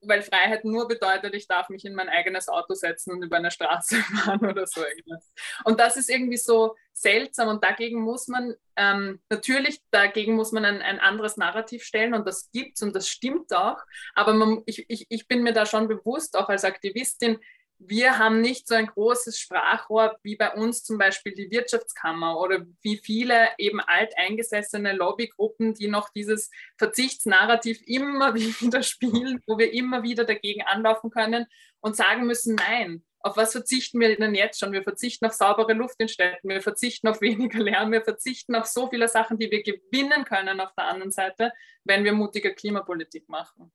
weil 0.01 0.23
Freiheit 0.23 0.65
nur 0.65 0.87
bedeutet, 0.87 1.35
ich 1.35 1.47
darf 1.47 1.69
mich 1.69 1.85
in 1.85 1.93
mein 1.93 2.09
eigenes 2.09 2.49
Auto 2.49 2.73
setzen 2.73 3.13
und 3.13 3.23
über 3.23 3.37
eine 3.37 3.51
Straße 3.51 3.95
fahren 4.01 4.45
oder 4.45 4.65
so 4.65 4.81
irgendwas. 4.83 5.31
Und 5.63 5.79
das 5.79 5.95
ist 5.95 6.09
irgendwie 6.09 6.37
so 6.37 6.75
seltsam 6.93 7.47
und 7.47 7.63
dagegen 7.63 8.01
muss 8.01 8.27
man, 8.27 8.55
ähm, 8.75 9.21
natürlich, 9.29 9.81
dagegen 9.91 10.33
muss 10.33 10.51
man 10.51 10.65
ein, 10.65 10.81
ein 10.81 10.99
anderes 10.99 11.37
Narrativ 11.37 11.83
stellen 11.83 12.13
und 12.13 12.27
das 12.27 12.49
gibt 12.51 12.77
es 12.77 12.81
und 12.81 12.95
das 12.95 13.07
stimmt 13.07 13.53
auch, 13.53 13.77
aber 14.13 14.33
man, 14.33 14.61
ich, 14.65 14.85
ich, 14.89 15.05
ich 15.09 15.27
bin 15.27 15.43
mir 15.43 15.53
da 15.53 15.65
schon 15.65 15.87
bewusst, 15.87 16.35
auch 16.35 16.49
als 16.49 16.63
Aktivistin, 16.63 17.39
wir 17.87 18.19
haben 18.19 18.41
nicht 18.41 18.67
so 18.67 18.75
ein 18.75 18.87
großes 18.87 19.39
Sprachrohr 19.39 20.15
wie 20.23 20.35
bei 20.35 20.53
uns 20.53 20.83
zum 20.83 20.97
Beispiel 20.97 21.33
die 21.33 21.49
Wirtschaftskammer 21.49 22.39
oder 22.39 22.65
wie 22.81 22.97
viele 22.97 23.49
eben 23.57 23.79
alteingesessene 23.79 24.93
Lobbygruppen, 24.93 25.73
die 25.73 25.87
noch 25.87 26.09
dieses 26.09 26.51
Verzichtsnarrativ 26.77 27.81
immer 27.85 28.35
wieder 28.35 28.83
spielen, 28.83 29.41
wo 29.47 29.57
wir 29.57 29.73
immer 29.73 30.03
wieder 30.03 30.25
dagegen 30.25 30.61
anlaufen 30.61 31.09
können 31.09 31.47
und 31.79 31.95
sagen 31.95 32.25
müssen, 32.27 32.55
nein, 32.55 33.03
auf 33.19 33.37
was 33.37 33.51
verzichten 33.51 33.99
wir 33.99 34.15
denn 34.15 34.35
jetzt 34.35 34.59
schon? 34.59 34.71
Wir 34.71 34.83
verzichten 34.83 35.25
auf 35.25 35.33
saubere 35.33 35.73
Luft 35.73 35.95
in 35.99 36.07
Städten, 36.07 36.49
wir 36.49 36.61
verzichten 36.61 37.07
auf 37.07 37.21
weniger 37.21 37.59
Lärm, 37.59 37.91
wir 37.91 38.03
verzichten 38.03 38.55
auf 38.55 38.65
so 38.65 38.89
viele 38.89 39.07
Sachen, 39.07 39.37
die 39.37 39.51
wir 39.51 39.63
gewinnen 39.63 40.25
können 40.25 40.59
auf 40.59 40.73
der 40.75 40.85
anderen 40.85 41.11
Seite, 41.11 41.51
wenn 41.83 42.03
wir 42.03 42.13
mutige 42.13 42.53
Klimapolitik 42.53 43.27
machen 43.29 43.71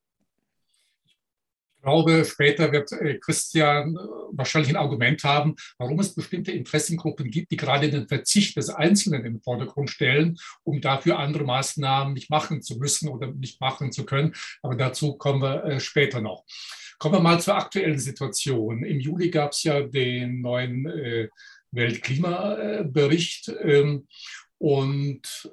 glaube, 1.87 2.25
später 2.25 2.73
wird 2.73 2.91
äh, 2.93 3.19
Christian 3.19 3.95
äh, 3.95 3.99
wahrscheinlich 4.33 4.71
ein 4.71 4.77
Argument 4.77 5.23
haben, 5.23 5.55
warum 5.79 6.01
es 6.01 6.17
bestimmte 6.17 6.51
Interessengruppen 6.51 7.31
gibt, 7.31 7.53
die 7.53 7.57
gerade 7.57 7.89
den 7.89 8.09
Verzicht 8.09 8.57
des 8.57 8.71
Einzelnen 8.71 9.25
im 9.25 9.41
Vordergrund 9.41 9.89
stellen, 9.89 10.37
um 10.65 10.81
dafür 10.81 11.21
andere 11.21 11.45
Maßnahmen 11.45 12.13
nicht 12.13 12.29
machen 12.29 12.61
zu 12.61 12.77
müssen 12.79 13.09
oder 13.09 13.29
nicht 13.29 13.61
machen 13.61 13.93
zu 13.93 14.05
können. 14.05 14.35
Aber 14.63 14.75
dazu 14.75 15.17
kommen 15.17 15.41
wir 15.41 15.65
äh, 15.65 15.79
später 15.81 16.21
noch. 16.21 16.45
Kommen 16.99 17.15
wir 17.15 17.21
mal 17.21 17.41
zur 17.41 17.55
aktuellen 17.55 18.01
Situation. 18.01 18.83
Im 18.83 18.99
Juli 18.99 19.31
gab 19.31 19.53
es 19.53 19.63
ja 19.63 19.83
den 19.83 20.41
neuen 20.41 20.87
Weltklimabericht. 21.71 23.53
Ähm, 23.63 24.09
und 24.59 25.51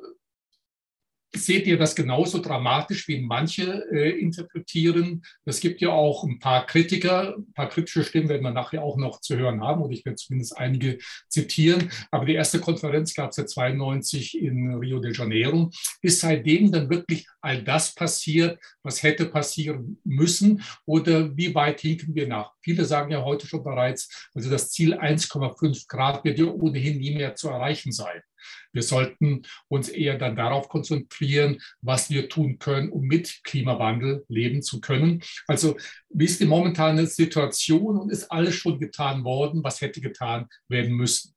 Seht 1.36 1.66
ihr 1.66 1.80
das 1.80 1.96
genauso 1.96 2.40
dramatisch, 2.40 3.08
wie 3.08 3.20
manche 3.20 3.86
äh, 3.92 4.12
interpretieren? 4.20 5.24
Es 5.46 5.60
gibt 5.60 5.82
ja 5.82 5.90
auch 5.90 6.24
ein 6.24 6.38
paar 6.38 6.68
Kritiker, 6.68 7.36
ein 7.38 7.54
paar 7.54 7.70
kritische 7.70 8.04
Stimmen 8.04 8.30
werden 8.30 8.44
wir 8.44 8.52
nachher 8.52 8.84
auch 8.84 8.98
noch 8.98 9.20
zu 9.20 9.36
hören 9.36 9.62
haben 9.62 9.82
und 9.82 9.92
ich 9.92 10.06
werde 10.06 10.18
zumindest 10.18 10.56
einige 10.58 11.00
zitieren. 11.30 11.92
Aber 12.12 12.26
die 12.26 12.36
erste 12.36 12.60
Konferenz 12.60 13.16
gab 13.16 13.32
es 13.32 13.38
ja 13.38 13.48
92 13.48 14.40
in 14.40 14.76
Rio 14.76 15.00
de 15.00 15.12
Janeiro. 15.12 15.72
Ist 16.04 16.20
seitdem 16.20 16.72
dann 16.72 16.92
wirklich 16.92 17.28
all 17.42 17.64
das 17.64 17.96
passiert, 17.96 18.60
was 18.84 19.02
hätte 19.02 19.26
passieren 19.26 20.00
müssen? 20.04 20.62
Oder 20.86 21.36
wie 21.36 21.56
weit 21.56 21.82
hinken 21.82 22.14
wir 22.14 22.28
nach? 22.28 22.52
Viele 22.62 22.86
sagen 22.86 23.12
ja 23.12 23.24
heute 23.24 23.48
schon 23.48 23.64
bereits, 23.64 24.30
also 24.36 24.52
das 24.52 24.70
Ziel 24.70 24.94
1,5 24.94 25.88
Grad 25.88 26.24
wird 26.24 26.38
ja 26.38 26.46
ohnehin 26.46 27.00
nie 27.00 27.16
mehr 27.16 27.34
zu 27.34 27.50
erreichen 27.50 27.92
sein. 27.92 28.22
Wir 28.72 28.84
sollten 28.84 29.44
uns 29.68 29.90
eher 29.90 30.18
dann 30.18 30.36
darauf 30.36 30.70
konzentrieren, 30.70 31.62
was 31.82 32.10
wir 32.10 32.30
tun 32.30 32.60
können, 32.60 32.90
um 32.90 33.02
mit 33.02 33.42
Klimawandel 33.44 34.26
leben 34.28 34.62
zu 34.62 34.82
können. 34.82 35.22
Also 35.48 35.78
wie 36.10 36.26
ist 36.26 36.40
die 36.40 36.46
momentane 36.46 37.08
Situation 37.08 37.98
und 37.98 38.12
ist 38.12 38.32
alles 38.32 38.56
schon 38.56 38.80
getan 38.80 39.24
worden, 39.24 39.64
was 39.64 39.82
hätte 39.82 40.02
getan 40.02 40.48
werden 40.68 40.94
müssen? 40.94 41.34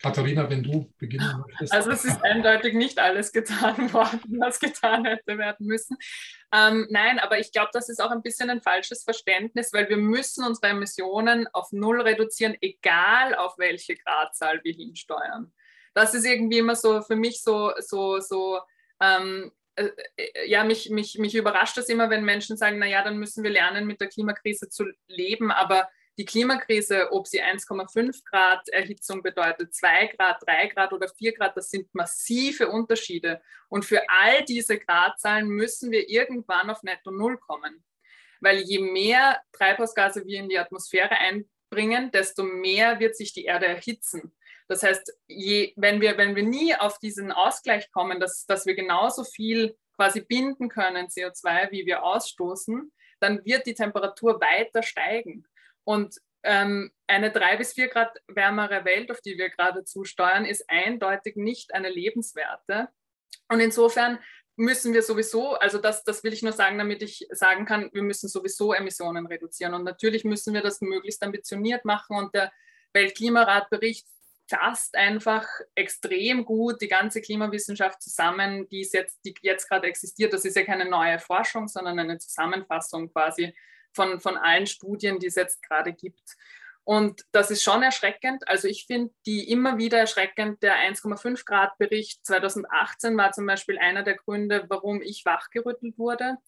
Katharina, 0.00 0.48
wenn 0.48 0.62
du 0.62 0.92
beginnen 0.98 1.44
möchtest. 1.46 1.72
Also 1.72 1.90
es 1.90 2.04
ist 2.04 2.22
eindeutig 2.22 2.74
nicht 2.74 2.98
alles 2.98 3.32
getan 3.32 3.92
worden, 3.92 4.38
was 4.38 4.60
getan 4.60 5.04
hätte 5.04 5.38
werden 5.38 5.66
müssen. 5.66 5.96
Ähm, 6.52 6.86
nein, 6.90 7.18
aber 7.18 7.38
ich 7.38 7.52
glaube, 7.52 7.70
das 7.72 7.88
ist 7.88 8.00
auch 8.00 8.10
ein 8.10 8.22
bisschen 8.22 8.50
ein 8.50 8.62
falsches 8.62 9.02
Verständnis, 9.02 9.72
weil 9.72 9.88
wir 9.88 9.96
müssen 9.96 10.44
unsere 10.44 10.68
Emissionen 10.68 11.48
auf 11.52 11.72
Null 11.72 12.00
reduzieren, 12.00 12.56
egal 12.60 13.34
auf 13.34 13.58
welche 13.58 13.96
Gradzahl 13.96 14.60
wir 14.62 14.72
hinsteuern. 14.72 15.52
Das 15.94 16.14
ist 16.14 16.24
irgendwie 16.24 16.58
immer 16.58 16.76
so 16.76 17.02
für 17.02 17.16
mich 17.16 17.42
so, 17.42 17.72
so, 17.78 18.20
so 18.20 18.60
ähm, 19.00 19.50
äh, 19.78 19.90
äh, 20.16 20.48
ja, 20.48 20.64
mich, 20.64 20.90
mich, 20.90 21.18
mich 21.18 21.34
überrascht 21.34 21.76
das 21.76 21.88
immer, 21.88 22.10
wenn 22.10 22.24
Menschen 22.24 22.56
sagen, 22.56 22.78
naja, 22.78 23.02
dann 23.02 23.18
müssen 23.18 23.44
wir 23.44 23.50
lernen, 23.50 23.86
mit 23.86 24.00
der 24.00 24.08
Klimakrise 24.08 24.68
zu 24.68 24.84
leben, 25.06 25.50
aber 25.50 25.88
die 26.18 26.24
Klimakrise, 26.24 27.12
ob 27.12 27.28
sie 27.28 27.42
1,5 27.42 28.24
Grad 28.24 28.68
Erhitzung 28.70 29.22
bedeutet, 29.22 29.72
2 29.72 30.08
Grad, 30.08 30.42
3 30.44 30.66
Grad 30.66 30.92
oder 30.92 31.08
4 31.08 31.32
Grad, 31.32 31.56
das 31.56 31.70
sind 31.70 31.94
massive 31.94 32.68
Unterschiede. 32.68 33.40
Und 33.68 33.84
für 33.84 34.02
all 34.08 34.44
diese 34.44 34.78
Gradzahlen 34.78 35.48
müssen 35.48 35.92
wir 35.92 36.08
irgendwann 36.08 36.70
auf 36.70 36.82
Netto 36.82 37.12
Null 37.12 37.38
kommen. 37.38 37.84
Weil 38.40 38.58
je 38.58 38.80
mehr 38.80 39.40
Treibhausgase 39.52 40.26
wir 40.26 40.40
in 40.40 40.48
die 40.48 40.58
Atmosphäre 40.58 41.16
einbringen, 41.16 42.10
desto 42.10 42.42
mehr 42.42 42.98
wird 42.98 43.16
sich 43.16 43.32
die 43.32 43.44
Erde 43.44 43.66
erhitzen. 43.66 44.34
Das 44.66 44.82
heißt, 44.82 45.16
je, 45.28 45.72
wenn, 45.76 46.00
wir, 46.00 46.18
wenn 46.18 46.34
wir 46.34 46.42
nie 46.42 46.74
auf 46.74 46.98
diesen 46.98 47.30
Ausgleich 47.30 47.90
kommen, 47.92 48.18
dass, 48.18 48.44
dass 48.44 48.66
wir 48.66 48.74
genauso 48.74 49.22
viel 49.22 49.76
quasi 49.94 50.20
binden 50.20 50.68
können, 50.68 51.06
CO2, 51.06 51.70
wie 51.70 51.86
wir 51.86 52.02
ausstoßen, 52.02 52.92
dann 53.20 53.44
wird 53.44 53.66
die 53.66 53.74
Temperatur 53.74 54.40
weiter 54.40 54.82
steigen. 54.82 55.46
Und 55.88 56.16
ähm, 56.42 56.92
eine 57.06 57.30
drei 57.30 57.56
bis 57.56 57.72
vier 57.72 57.88
Grad 57.88 58.14
wärmere 58.26 58.84
Welt, 58.84 59.10
auf 59.10 59.22
die 59.22 59.38
wir 59.38 59.48
gerade 59.48 59.84
zusteuern, 59.84 60.44
ist 60.44 60.68
eindeutig 60.68 61.36
nicht 61.36 61.72
eine 61.72 61.88
lebenswerte. 61.88 62.88
Und 63.48 63.60
insofern 63.60 64.18
müssen 64.56 64.92
wir 64.92 65.00
sowieso, 65.02 65.54
also 65.54 65.78
das, 65.78 66.04
das 66.04 66.22
will 66.24 66.34
ich 66.34 66.42
nur 66.42 66.52
sagen, 66.52 66.76
damit 66.76 67.00
ich 67.00 67.26
sagen 67.30 67.64
kann, 67.64 67.88
wir 67.94 68.02
müssen 68.02 68.28
sowieso 68.28 68.74
Emissionen 68.74 69.24
reduzieren. 69.24 69.72
Und 69.72 69.84
natürlich 69.84 70.24
müssen 70.24 70.52
wir 70.52 70.60
das 70.60 70.82
möglichst 70.82 71.22
ambitioniert 71.22 71.86
machen. 71.86 72.18
Und 72.18 72.34
der 72.34 72.52
Weltklimaratbericht 72.92 74.06
fasst 74.46 74.94
einfach 74.94 75.46
extrem 75.74 76.44
gut 76.44 76.82
die 76.82 76.88
ganze 76.88 77.22
Klimawissenschaft 77.22 78.02
zusammen, 78.02 78.68
die, 78.68 78.86
jetzt, 78.92 79.24
die 79.24 79.34
jetzt 79.40 79.66
gerade 79.70 79.86
existiert. 79.86 80.34
Das 80.34 80.44
ist 80.44 80.56
ja 80.56 80.64
keine 80.64 80.84
neue 80.84 81.18
Forschung, 81.18 81.66
sondern 81.66 81.98
eine 81.98 82.18
Zusammenfassung 82.18 83.10
quasi 83.10 83.54
von, 83.98 84.20
von 84.20 84.36
allen 84.36 84.68
Studien, 84.68 85.18
die 85.18 85.26
es 85.26 85.34
jetzt 85.34 85.60
gerade 85.62 85.92
gibt. 85.92 86.36
Und 86.84 87.26
das 87.32 87.50
ist 87.50 87.62
schon 87.62 87.82
erschreckend. 87.82 88.48
Also 88.48 88.66
ich 88.66 88.86
finde 88.86 89.12
die 89.26 89.50
immer 89.50 89.76
wieder 89.76 89.98
erschreckend. 89.98 90.62
Der 90.62 90.76
1,5 90.76 91.44
Grad 91.44 91.76
Bericht 91.76 92.24
2018 92.24 93.14
war 93.18 93.32
zum 93.32 93.44
Beispiel 93.44 93.76
einer 93.76 94.02
der 94.02 94.14
Gründe, 94.14 94.64
warum 94.70 95.02
ich 95.02 95.26
wachgerüttelt 95.26 95.98
wurde, 95.98 96.38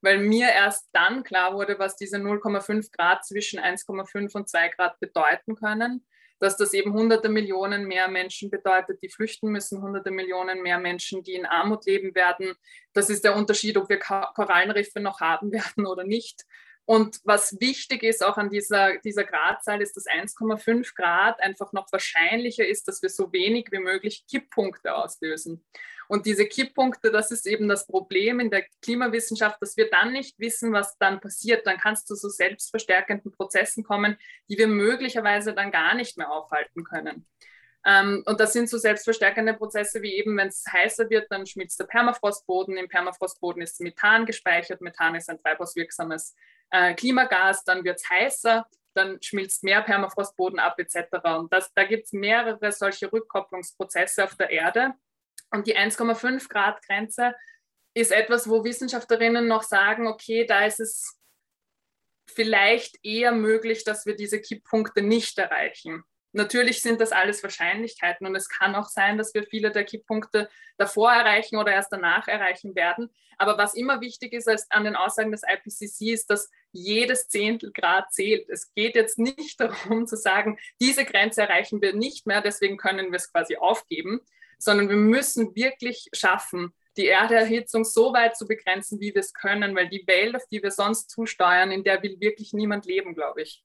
weil 0.00 0.18
mir 0.18 0.50
erst 0.50 0.88
dann 0.92 1.24
klar 1.24 1.54
wurde, 1.54 1.80
was 1.80 1.96
diese 1.96 2.18
0,5 2.18 2.92
Grad 2.92 3.26
zwischen 3.26 3.58
1,5 3.58 4.36
und 4.36 4.48
2 4.48 4.68
Grad 4.68 5.00
bedeuten 5.00 5.56
können. 5.56 6.06
Dass 6.38 6.56
das 6.56 6.74
eben 6.74 6.92
hunderte 6.92 7.28
Millionen 7.28 7.88
mehr 7.88 8.06
Menschen 8.06 8.50
bedeutet, 8.50 9.02
die 9.02 9.08
flüchten 9.08 9.50
müssen, 9.50 9.82
hunderte 9.82 10.12
Millionen 10.12 10.62
mehr 10.62 10.78
Menschen, 10.78 11.24
die 11.24 11.34
in 11.34 11.44
Armut 11.44 11.86
leben 11.86 12.14
werden. 12.14 12.54
Das 12.92 13.10
ist 13.10 13.24
der 13.24 13.34
Unterschied, 13.34 13.76
ob 13.76 13.88
wir 13.88 13.98
Korallenriffe 13.98 15.00
noch 15.00 15.20
haben 15.20 15.50
werden 15.58 15.86
oder 15.86 16.04
nicht. 16.04 16.44
Und 16.88 17.20
was 17.24 17.60
wichtig 17.60 18.02
ist 18.02 18.24
auch 18.24 18.38
an 18.38 18.48
dieser, 18.48 18.96
dieser 19.00 19.24
Gradzahl, 19.24 19.82
ist, 19.82 19.94
dass 19.94 20.06
1,5 20.06 20.94
Grad 20.94 21.38
einfach 21.42 21.74
noch 21.74 21.92
wahrscheinlicher 21.92 22.66
ist, 22.66 22.88
dass 22.88 23.02
wir 23.02 23.10
so 23.10 23.30
wenig 23.30 23.66
wie 23.72 23.78
möglich 23.78 24.24
Kipppunkte 24.26 24.94
auslösen. 24.94 25.62
Und 26.08 26.24
diese 26.24 26.46
Kipppunkte, 26.46 27.10
das 27.10 27.30
ist 27.30 27.46
eben 27.46 27.68
das 27.68 27.86
Problem 27.86 28.40
in 28.40 28.50
der 28.50 28.64
Klimawissenschaft, 28.80 29.60
dass 29.60 29.76
wir 29.76 29.90
dann 29.90 30.14
nicht 30.14 30.38
wissen, 30.38 30.72
was 30.72 30.96
dann 30.96 31.20
passiert. 31.20 31.66
Dann 31.66 31.76
kann 31.76 31.92
es 31.92 32.06
zu 32.06 32.14
so 32.14 32.30
selbstverstärkenden 32.30 33.32
Prozessen 33.32 33.84
kommen, 33.84 34.16
die 34.48 34.56
wir 34.56 34.66
möglicherweise 34.66 35.52
dann 35.52 35.70
gar 35.70 35.94
nicht 35.94 36.16
mehr 36.16 36.32
aufhalten 36.32 36.84
können. 36.84 37.26
Ähm, 37.84 38.22
und 38.24 38.40
das 38.40 38.54
sind 38.54 38.70
so 38.70 38.78
selbstverstärkende 38.78 39.52
Prozesse 39.52 40.00
wie 40.00 40.14
eben, 40.14 40.38
wenn 40.38 40.48
es 40.48 40.64
heißer 40.72 41.10
wird, 41.10 41.30
dann 41.30 41.44
schmilzt 41.44 41.78
der 41.78 41.84
Permafrostboden. 41.84 42.78
Im 42.78 42.88
Permafrostboden 42.88 43.60
ist 43.60 43.78
Methan 43.82 44.24
gespeichert. 44.24 44.80
Methan 44.80 45.16
ist 45.16 45.28
ein 45.28 45.38
treibhauswirksames 45.38 46.34
äh, 46.70 46.94
Klimagas, 46.94 47.64
dann 47.64 47.84
wird 47.84 47.96
es 47.96 48.08
heißer, 48.08 48.66
dann 48.94 49.20
schmilzt 49.22 49.62
mehr 49.62 49.82
Permafrostboden 49.82 50.58
ab 50.58 50.78
etc. 50.78 50.96
Und 51.38 51.52
das, 51.52 51.72
da 51.74 51.84
gibt 51.84 52.06
es 52.06 52.12
mehrere 52.12 52.72
solche 52.72 53.12
Rückkopplungsprozesse 53.12 54.24
auf 54.24 54.34
der 54.36 54.50
Erde. 54.50 54.94
Und 55.50 55.66
die 55.66 55.76
1,5 55.76 56.48
Grad 56.48 56.82
Grenze 56.82 57.34
ist 57.94 58.12
etwas, 58.12 58.48
wo 58.48 58.64
Wissenschaftlerinnen 58.64 59.46
noch 59.46 59.62
sagen, 59.62 60.06
okay, 60.06 60.44
da 60.44 60.66
ist 60.66 60.80
es 60.80 61.18
vielleicht 62.28 63.04
eher 63.04 63.32
möglich, 63.32 63.84
dass 63.84 64.06
wir 64.06 64.14
diese 64.14 64.40
Kipppunkte 64.40 65.02
nicht 65.02 65.38
erreichen. 65.38 66.04
Natürlich 66.32 66.82
sind 66.82 67.00
das 67.00 67.10
alles 67.10 67.42
Wahrscheinlichkeiten 67.42 68.26
und 68.26 68.36
es 68.36 68.48
kann 68.48 68.74
auch 68.74 68.88
sein, 68.88 69.16
dass 69.16 69.32
wir 69.32 69.44
viele 69.44 69.70
der 69.70 69.84
Kipppunkte 69.84 70.48
davor 70.76 71.10
erreichen 71.10 71.56
oder 71.56 71.72
erst 71.72 71.90
danach 71.90 72.28
erreichen 72.28 72.74
werden. 72.74 73.10
Aber 73.38 73.56
was 73.56 73.74
immer 73.74 74.00
wichtig 74.00 74.34
ist 74.34 74.48
an 74.70 74.84
den 74.84 74.94
Aussagen 74.94 75.32
des 75.32 75.42
IPCC 75.42 76.12
ist, 76.12 76.30
dass 76.30 76.50
jedes 76.72 77.28
Zehntel 77.28 77.72
Grad 77.72 78.12
zählt. 78.12 78.48
Es 78.48 78.72
geht 78.74 78.94
jetzt 78.94 79.18
nicht 79.18 79.60
darum 79.60 80.06
zu 80.06 80.16
sagen, 80.16 80.58
diese 80.80 81.04
Grenze 81.04 81.42
erreichen 81.42 81.80
wir 81.82 81.94
nicht 81.94 82.26
mehr, 82.26 82.40
deswegen 82.40 82.76
können 82.76 83.10
wir 83.10 83.16
es 83.16 83.32
quasi 83.32 83.56
aufgeben, 83.56 84.20
sondern 84.58 84.88
wir 84.88 84.96
müssen 84.96 85.54
wirklich 85.54 86.08
schaffen, 86.12 86.72
die 86.96 87.06
Erderhitzung 87.06 87.84
so 87.84 88.12
weit 88.12 88.36
zu 88.36 88.46
begrenzen, 88.46 89.00
wie 89.00 89.14
wir 89.14 89.20
es 89.20 89.32
können, 89.32 89.76
weil 89.76 89.88
die 89.88 90.04
Welt, 90.06 90.34
auf 90.34 90.42
die 90.50 90.62
wir 90.62 90.72
sonst 90.72 91.10
zusteuern, 91.10 91.70
in 91.70 91.84
der 91.84 92.02
will 92.02 92.18
wirklich 92.18 92.52
niemand 92.52 92.86
leben, 92.86 93.14
glaube 93.14 93.42
ich. 93.42 93.64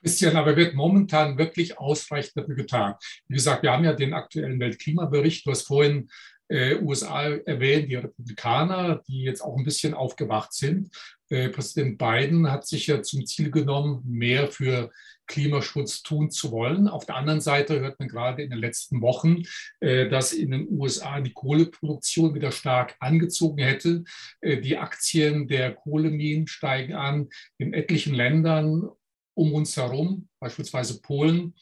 Christian, 0.00 0.36
aber 0.36 0.56
wird 0.56 0.74
momentan 0.74 1.38
wirklich 1.38 1.78
ausreichend 1.78 2.36
dafür 2.36 2.54
getan. 2.54 2.94
Wie 3.28 3.34
gesagt, 3.34 3.62
wir 3.62 3.72
haben 3.72 3.84
ja 3.84 3.92
den 3.92 4.14
aktuellen 4.14 4.58
Weltklimabericht. 4.58 5.46
Du 5.46 5.50
hast 5.50 5.66
vorhin 5.66 6.08
äh, 6.48 6.76
USA 6.76 7.24
erwähnt, 7.24 7.90
die 7.90 7.96
Republikaner, 7.96 9.02
die 9.06 9.22
jetzt 9.22 9.40
auch 9.40 9.56
ein 9.56 9.64
bisschen 9.64 9.94
aufgewacht 9.94 10.52
sind. 10.52 10.90
Äh, 11.34 11.48
Präsident 11.48 11.98
Biden 11.98 12.48
hat 12.48 12.64
sich 12.64 12.86
ja 12.86 13.02
zum 13.02 13.26
Ziel 13.26 13.50
genommen, 13.50 14.02
mehr 14.06 14.46
für 14.46 14.92
Klimaschutz 15.26 16.02
tun 16.04 16.30
zu 16.30 16.52
wollen. 16.52 16.86
Auf 16.86 17.06
der 17.06 17.16
anderen 17.16 17.40
Seite 17.40 17.80
hört 17.80 17.98
man 17.98 18.08
gerade 18.08 18.42
in 18.44 18.50
den 18.50 18.60
letzten 18.60 19.00
Wochen, 19.00 19.42
äh, 19.80 20.08
dass 20.08 20.32
in 20.32 20.52
den 20.52 20.68
USA 20.70 21.20
die 21.20 21.32
Kohleproduktion 21.32 22.34
wieder 22.34 22.52
stark 22.52 22.94
angezogen 23.00 23.64
hätte. 23.64 24.04
Äh, 24.42 24.60
die 24.60 24.78
Aktien 24.78 25.48
der 25.48 25.74
Kohleminen 25.74 26.46
steigen 26.46 26.94
an. 26.94 27.28
In 27.58 27.74
etlichen 27.74 28.14
Ländern 28.14 28.88
um 29.36 29.52
uns 29.54 29.76
herum, 29.76 30.28
beispielsweise 30.38 31.00
Polen, 31.00 31.54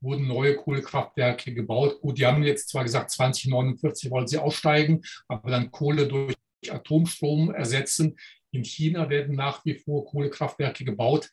wurden 0.00 0.26
neue 0.26 0.56
Kohlekraftwerke 0.56 1.54
gebaut. 1.54 2.00
Gut, 2.00 2.18
die 2.18 2.26
haben 2.26 2.42
jetzt 2.42 2.70
zwar 2.70 2.82
gesagt, 2.82 3.12
2049 3.12 4.10
wollen 4.10 4.26
sie 4.26 4.38
aussteigen, 4.38 5.02
aber 5.28 5.52
dann 5.52 5.70
Kohle 5.70 6.08
durch 6.08 6.34
Atomstrom 6.68 7.54
ersetzen. 7.54 8.16
In 8.52 8.64
China 8.64 9.08
werden 9.08 9.36
nach 9.36 9.64
wie 9.64 9.74
vor 9.74 10.06
Kohlekraftwerke 10.06 10.84
gebaut. 10.84 11.30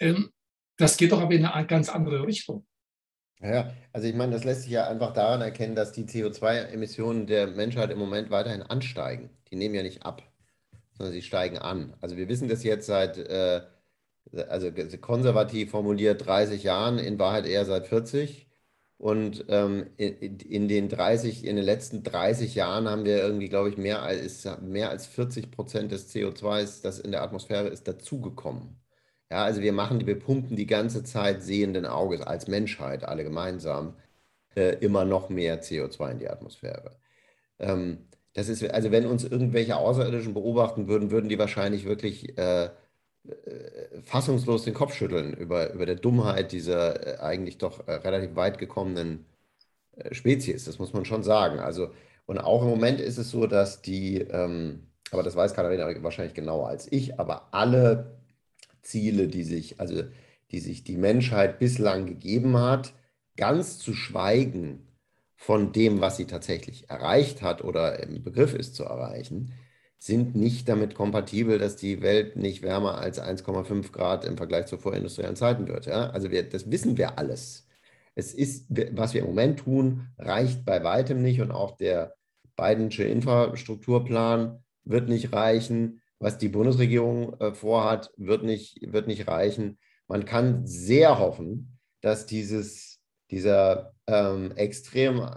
Ähm, 0.00 0.30
das 0.76 0.96
geht 0.96 1.12
doch 1.12 1.20
aber 1.20 1.32
in 1.32 1.44
eine 1.44 1.66
ganz 1.66 1.88
andere 1.88 2.26
Richtung. 2.26 2.66
Ja, 3.40 3.72
also 3.92 4.08
ich 4.08 4.14
meine, 4.14 4.32
das 4.32 4.44
lässt 4.44 4.62
sich 4.62 4.72
ja 4.72 4.88
einfach 4.88 5.12
daran 5.12 5.42
erkennen, 5.42 5.76
dass 5.76 5.92
die 5.92 6.04
CO2-Emissionen 6.04 7.26
der 7.26 7.46
Menschheit 7.46 7.90
im 7.90 7.98
Moment 7.98 8.30
weiterhin 8.30 8.62
ansteigen. 8.62 9.30
Die 9.50 9.56
nehmen 9.56 9.74
ja 9.74 9.82
nicht 9.82 10.04
ab, 10.04 10.22
sondern 10.92 11.12
sie 11.12 11.22
steigen 11.22 11.58
an. 11.58 11.96
Also 12.00 12.16
wir 12.16 12.28
wissen 12.28 12.48
das 12.48 12.64
jetzt 12.64 12.86
seit 12.86 13.16
äh, 13.16 13.62
also 14.48 14.70
konservativ 15.00 15.70
formuliert 15.70 16.26
30 16.26 16.62
Jahren, 16.62 16.98
in 16.98 17.18
Wahrheit 17.18 17.46
eher 17.46 17.64
seit 17.64 17.86
40. 17.86 18.47
Und 18.98 19.44
ähm, 19.48 19.86
in, 19.96 20.38
in, 20.40 20.68
den 20.68 20.88
30, 20.88 21.44
in 21.44 21.56
den 21.56 21.64
letzten 21.64 22.02
30 22.02 22.56
Jahren 22.56 22.88
haben 22.88 23.04
wir 23.04 23.18
irgendwie, 23.18 23.48
glaube 23.48 23.68
ich, 23.70 23.76
mehr 23.76 24.02
als, 24.02 24.46
mehr 24.60 24.90
als 24.90 25.06
40 25.06 25.52
Prozent 25.52 25.92
des 25.92 26.12
CO2s, 26.12 26.82
das 26.82 26.98
in 26.98 27.12
der 27.12 27.22
Atmosphäre 27.22 27.68
ist, 27.68 27.86
dazugekommen. 27.86 28.76
Ja, 29.30 29.44
also 29.44 29.60
wir 29.60 29.72
machen, 29.72 30.06
wir 30.06 30.18
pumpen 30.18 30.56
die 30.56 30.66
ganze 30.66 31.04
Zeit 31.04 31.42
sehenden 31.42 31.86
Auges 31.86 32.22
als 32.22 32.48
Menschheit, 32.48 33.04
alle 33.04 33.24
gemeinsam, 33.24 33.94
äh, 34.56 34.76
immer 34.80 35.04
noch 35.04 35.28
mehr 35.28 35.62
CO2 35.62 36.12
in 36.12 36.18
die 36.20 36.28
Atmosphäre. 36.28 36.98
Ähm, 37.58 38.08
das 38.34 38.48
ist, 38.48 38.64
also 38.70 38.90
wenn 38.90 39.06
uns 39.06 39.24
irgendwelche 39.24 39.76
Außerirdischen 39.76 40.34
beobachten 40.34 40.88
würden, 40.88 41.10
würden 41.10 41.28
die 41.28 41.38
wahrscheinlich 41.38 41.84
wirklich 41.86 42.38
äh, 42.38 42.70
fassungslos 44.04 44.64
den 44.64 44.74
Kopf 44.74 44.94
schütteln 44.94 45.34
über, 45.34 45.72
über 45.72 45.86
der 45.86 45.96
Dummheit 45.96 46.52
dieser 46.52 47.18
äh, 47.18 47.20
eigentlich 47.20 47.58
doch 47.58 47.86
äh, 47.86 47.92
relativ 47.92 48.36
weit 48.36 48.58
gekommenen 48.58 49.26
Spezies. 50.12 50.64
Das 50.64 50.78
muss 50.78 50.92
man 50.92 51.04
schon 51.04 51.24
sagen. 51.24 51.58
Also, 51.58 51.90
und 52.26 52.38
auch 52.38 52.62
im 52.62 52.68
Moment 52.68 53.00
ist 53.00 53.18
es 53.18 53.30
so, 53.30 53.46
dass 53.46 53.82
die, 53.82 54.18
ähm, 54.18 54.86
aber 55.10 55.22
das 55.22 55.34
weiß 55.34 55.54
Katharina 55.54 55.90
wahrscheinlich 56.02 56.34
genauer 56.34 56.68
als 56.68 56.90
ich, 56.90 57.18
aber 57.18 57.52
alle 57.52 58.18
Ziele, 58.82 59.28
die 59.28 59.42
sich, 59.42 59.80
also 59.80 60.04
die 60.50 60.60
sich 60.60 60.84
die 60.84 60.96
Menschheit 60.96 61.58
bislang 61.58 62.06
gegeben 62.06 62.56
hat, 62.58 62.92
ganz 63.36 63.78
zu 63.78 63.92
schweigen 63.94 64.86
von 65.36 65.72
dem, 65.72 66.00
was 66.00 66.16
sie 66.16 66.26
tatsächlich 66.26 66.90
erreicht 66.90 67.42
hat 67.42 67.62
oder 67.62 68.02
im 68.02 68.22
Begriff 68.22 68.54
ist 68.54 68.74
zu 68.74 68.84
erreichen, 68.84 69.52
sind 69.98 70.36
nicht 70.36 70.68
damit 70.68 70.94
kompatibel, 70.94 71.58
dass 71.58 71.76
die 71.76 72.00
Welt 72.02 72.36
nicht 72.36 72.62
wärmer 72.62 72.98
als 72.98 73.20
1,5 73.20 73.90
Grad 73.90 74.24
im 74.24 74.36
Vergleich 74.36 74.66
zu 74.66 74.78
vorindustriellen 74.78 75.36
Zeiten 75.36 75.66
wird. 75.66 75.86
Ja? 75.86 76.10
Also 76.10 76.30
wir, 76.30 76.48
das 76.48 76.70
wissen 76.70 76.96
wir 76.96 77.18
alles. 77.18 77.66
Es 78.14 78.32
ist, 78.32 78.66
was 78.92 79.14
wir 79.14 79.22
im 79.22 79.28
Moment 79.28 79.60
tun, 79.60 80.08
reicht 80.18 80.64
bei 80.64 80.82
weitem 80.84 81.22
nicht 81.22 81.40
und 81.40 81.50
auch 81.50 81.76
der 81.76 82.14
Bidensche 82.56 83.04
Infrastrukturplan 83.04 84.64
wird 84.84 85.08
nicht 85.08 85.32
reichen. 85.32 86.00
Was 86.20 86.38
die 86.38 86.48
Bundesregierung 86.48 87.38
äh, 87.40 87.52
vorhat, 87.52 88.10
wird 88.16 88.42
nicht, 88.42 88.92
wird 88.92 89.06
nicht 89.06 89.28
reichen. 89.28 89.78
Man 90.08 90.24
kann 90.24 90.66
sehr 90.66 91.18
hoffen, 91.18 91.78
dass 92.00 92.26
dieses, 92.26 93.00
dieser 93.30 93.94
ähm, 94.06 94.52
extrem 94.56 95.28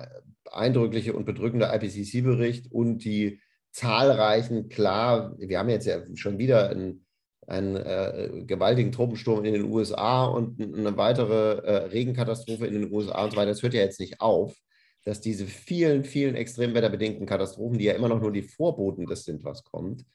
eindrückliche 0.52 1.14
und 1.14 1.26
bedrückende 1.26 1.72
IPCC-Bericht 1.72 2.72
und 2.72 3.04
die 3.06 3.40
zahlreichen, 3.72 4.70
klar, 4.70 5.36
wir 5.38 5.60
haben 5.60 5.70
jetzt 5.70 5.88
ja 5.88 6.02
schon 6.16 6.38
wieder 6.38 6.70
einen, 6.70 7.06
einen 7.48 7.76
äh, 7.76 8.44
gewaltigen 8.46 8.92
Tropensturm 8.92 9.46
in 9.46 9.54
den 9.54 9.72
USA 9.72 10.26
und 10.26 10.62
eine 10.62 10.98
weitere 10.98 11.60
äh, 11.66 11.76
Regenkatastrophe 11.88 12.68
in 12.68 12.74
den 12.74 12.92
USA 12.92 13.24
und 13.24 13.32
so 13.32 13.38
weiter. 13.38 13.52
Das 13.52 13.64
hört 13.64 13.74
ja 13.74 13.82
jetzt 13.82 14.00
nicht 14.00 14.22
auf, 14.22 14.56
dass 15.04 15.22
diese 15.22 15.48
vielen, 15.48 16.04
vielen 16.04 16.36
extremwetterbedingten 16.36 17.26
Katastrophen, 17.26 17.80
die 17.80 17.86
ja 17.86 17.94
immer 17.94 18.10
noch 18.10 18.22
nur 18.22 18.32
die 18.32 18.44
Vorboten 18.44 19.06
des 19.06 19.24
sind, 19.24 19.44
was 19.44 19.64
kommt, 19.64 20.06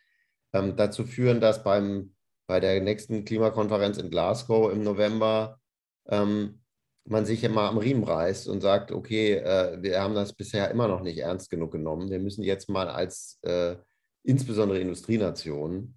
ähm, 0.53 0.77
dazu 0.77 1.05
führen, 1.05 1.41
dass 1.41 1.65
beim, 1.65 2.15
bei 2.47 2.61
der 2.61 2.81
nächsten 2.81 3.25
Klimakonferenz 3.25 3.99
in 3.99 4.11
Glasgow 4.11 4.71
im 4.71 4.83
November 4.83 5.61
ähm, 6.09 6.61
man 7.07 7.25
sich 7.25 7.43
immer 7.45 7.63
am 7.63 7.79
Riemen 7.79 8.05
reißt 8.05 8.49
und 8.49 8.61
sagt, 8.61 8.93
okay, 8.93 9.35
äh, 9.35 9.81
wir 9.81 10.01
haben 10.01 10.15
das 10.15 10.33
bisher 10.33 10.71
immer 10.71 10.89
noch 10.89 11.03
nicht 11.03 11.19
ernst 11.19 11.51
genug 11.51 11.73
genommen. 11.73 12.11
Wir 12.11 12.19
müssen 12.19 12.43
jetzt 12.43 12.69
mal 12.69 12.89
als 12.89 13.39
äh, 13.43 13.77
insbesondere 14.25 14.81
Industrienation, 14.81 15.95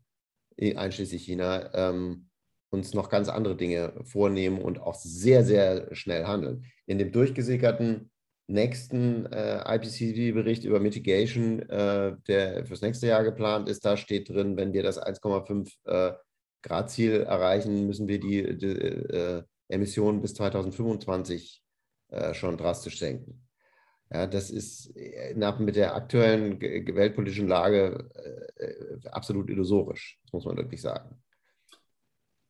einschließlich 0.57 1.25
China, 1.25 1.73
ähm, 1.73 2.29
uns 2.69 2.93
noch 2.93 3.09
ganz 3.09 3.29
andere 3.29 3.55
Dinge 3.55 3.93
vornehmen 4.03 4.61
und 4.61 4.79
auch 4.79 4.95
sehr, 4.95 5.43
sehr 5.43 5.93
schnell 5.95 6.25
handeln. 6.25 6.65
In 6.85 6.99
dem 6.99 7.11
durchgesickerten 7.11 8.11
nächsten 8.47 9.25
äh, 9.27 9.75
IPCC-Bericht 9.75 10.63
über 10.63 10.79
Mitigation, 10.79 11.61
äh, 11.69 12.15
der 12.27 12.65
fürs 12.65 12.81
nächste 12.81 13.07
Jahr 13.07 13.23
geplant 13.23 13.69
ist, 13.69 13.85
da 13.85 13.97
steht 13.97 14.29
drin, 14.29 14.57
wenn 14.57 14.73
wir 14.73 14.83
das 14.83 15.01
1,5 15.01 15.71
äh, 15.85 16.13
Grad 16.61 16.91
Ziel 16.91 17.21
erreichen, 17.21 17.87
müssen 17.87 18.07
wir 18.07 18.19
die, 18.19 18.57
die 18.57 18.67
äh, 18.67 19.43
Emissionen 19.69 20.21
bis 20.21 20.33
2025 20.33 21.63
äh, 22.09 22.33
schon 22.33 22.57
drastisch 22.57 22.99
senken. 22.99 23.47
Ja, 24.11 24.25
das 24.25 24.49
ist 24.49 24.95
äh, 24.95 25.35
mit 25.59 25.75
der 25.75 25.95
aktuellen 25.95 26.59
weltpolitischen 26.59 27.47
Lage 27.47 28.09
äh, 28.57 29.07
absolut 29.09 29.49
illusorisch, 29.49 30.19
das 30.23 30.33
muss 30.33 30.45
man 30.45 30.57
wirklich 30.57 30.81
sagen. 30.81 31.21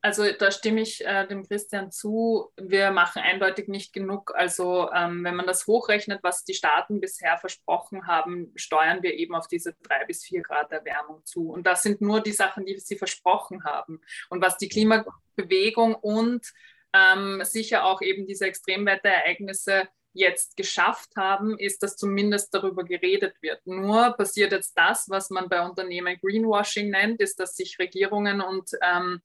Also 0.02 0.24
da 0.32 0.50
stimme 0.50 0.80
ich 0.80 1.06
äh, 1.06 1.28
dem 1.28 1.46
Christian 1.46 1.92
zu. 1.92 2.54
Wir 2.56 2.92
machen 2.92 3.22
eindeutig 3.22 3.68
nicht 3.68 3.92
genug. 3.92 4.32
Also 4.34 4.90
ähm, 4.94 5.26
wenn 5.26 5.36
man 5.36 5.46
das 5.46 5.68
hochrechnet, 5.68 6.24
was 6.24 6.46
die 6.46 6.54
Staaten 6.54 7.02
bisher 7.02 7.38
versprochen 7.38 8.08
haben, 8.08 8.54
steuern 8.56 9.04
wir 9.04 9.16
eben 9.16 9.36
auf 9.36 9.48
diese 9.48 9.76
drei 9.84 10.06
bis 10.06 10.24
vier 10.24 10.42
Grad 10.42 10.72
Erwärmung 10.72 11.26
zu. 11.26 11.50
Und 11.50 11.68
das 11.68 11.84
sind 11.84 12.00
nur 12.00 12.22
die 12.22 12.32
Sachen, 12.32 12.66
die 12.66 12.80
sie 12.80 12.96
versprochen 12.96 13.66
haben. 13.66 14.00
Und 14.30 14.42
was 14.42 14.58
die 14.58 14.70
Klimabewegung 14.70 15.96
und 15.96 16.50
ähm, 16.94 17.42
sicher 17.44 17.86
auch 17.86 18.02
eben 18.02 18.26
diese 18.26 18.46
Extremwetterereignisse 18.46 19.88
jetzt 20.14 20.58
geschafft 20.58 21.10
haben, 21.16 21.58
ist, 21.58 21.84
dass 21.84 21.96
zumindest 21.96 22.54
darüber 22.54 22.84
geredet 22.84 23.36
wird. 23.42 23.66
Nur 23.66 24.14
passiert 24.14 24.52
jetzt 24.52 24.74
das, 24.76 25.08
was 25.10 25.30
man 25.30 25.50
bei 25.50 25.62
Unternehmen 25.62 26.18
Greenwashing 26.20 26.90
nennt, 26.90 27.22
ist, 27.22 27.40
dass 27.40 27.56
sich 27.56 27.78
Regierungen 27.80 28.42
und 28.42 28.72
ähm, 28.82 29.22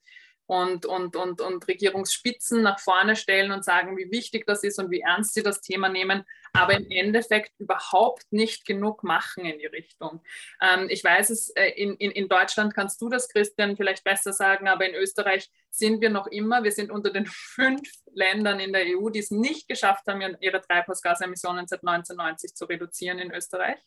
und, 0.47 0.85
und, 0.85 1.17
und, 1.17 1.41
und 1.41 1.67
Regierungsspitzen 1.67 2.63
nach 2.63 2.79
vorne 2.79 3.17
stellen 3.17 3.51
und 3.51 3.65
sagen, 3.65 3.97
wie 3.97 4.11
wichtig 4.11 4.47
das 4.47 4.63
ist 4.63 4.79
und 4.79 4.91
wie 4.91 5.01
ernst 5.01 5.35
sie 5.35 5.43
das 5.43 5.61
Thema 5.61 5.89
nehmen, 5.89 6.25
aber 6.53 6.75
im 6.75 6.91
Endeffekt 6.91 7.53
überhaupt 7.59 8.27
nicht 8.31 8.67
genug 8.67 9.03
machen 9.05 9.45
in 9.47 9.59
die 9.59 9.67
Richtung. 9.67 10.23
Ähm, 10.61 10.89
ich 10.91 11.03
weiß 11.03 11.31
es, 11.31 11.51
äh, 11.51 11.71
in, 11.71 11.95
in, 11.97 12.11
in 12.11 12.29
Deutschland 12.29 12.75
kannst 12.75 13.01
du 13.01 13.09
das, 13.09 13.29
Christian, 13.29 13.77
vielleicht 13.77 14.05
besser 14.05 14.33
sagen, 14.33 14.69
aber 14.69 14.87
in 14.87 14.95
Österreich 14.95 15.51
sind 15.77 16.01
wir 16.01 16.11
noch 16.11 16.29
immer, 16.29 16.63
wir 16.63 16.73
sind 16.73 16.91
unter 16.91 17.11
den 17.11 17.27
fünf 17.31 17.89
Ländern 18.13 18.61
in 18.61 18.73
der 18.73 18.83
EU, 18.87 19.11
die 19.11 19.19
es 19.19 19.31
nicht 19.31 19.69
geschafft 19.69 20.05
haben, 20.07 20.37
ihre 20.41 20.61
Treibhausgasemissionen 20.61 21.67
seit 21.67 21.81
1990 21.81 22.55
zu 22.55 22.65
reduzieren 22.67 23.19
in 23.19 23.33
Österreich. 23.33 23.79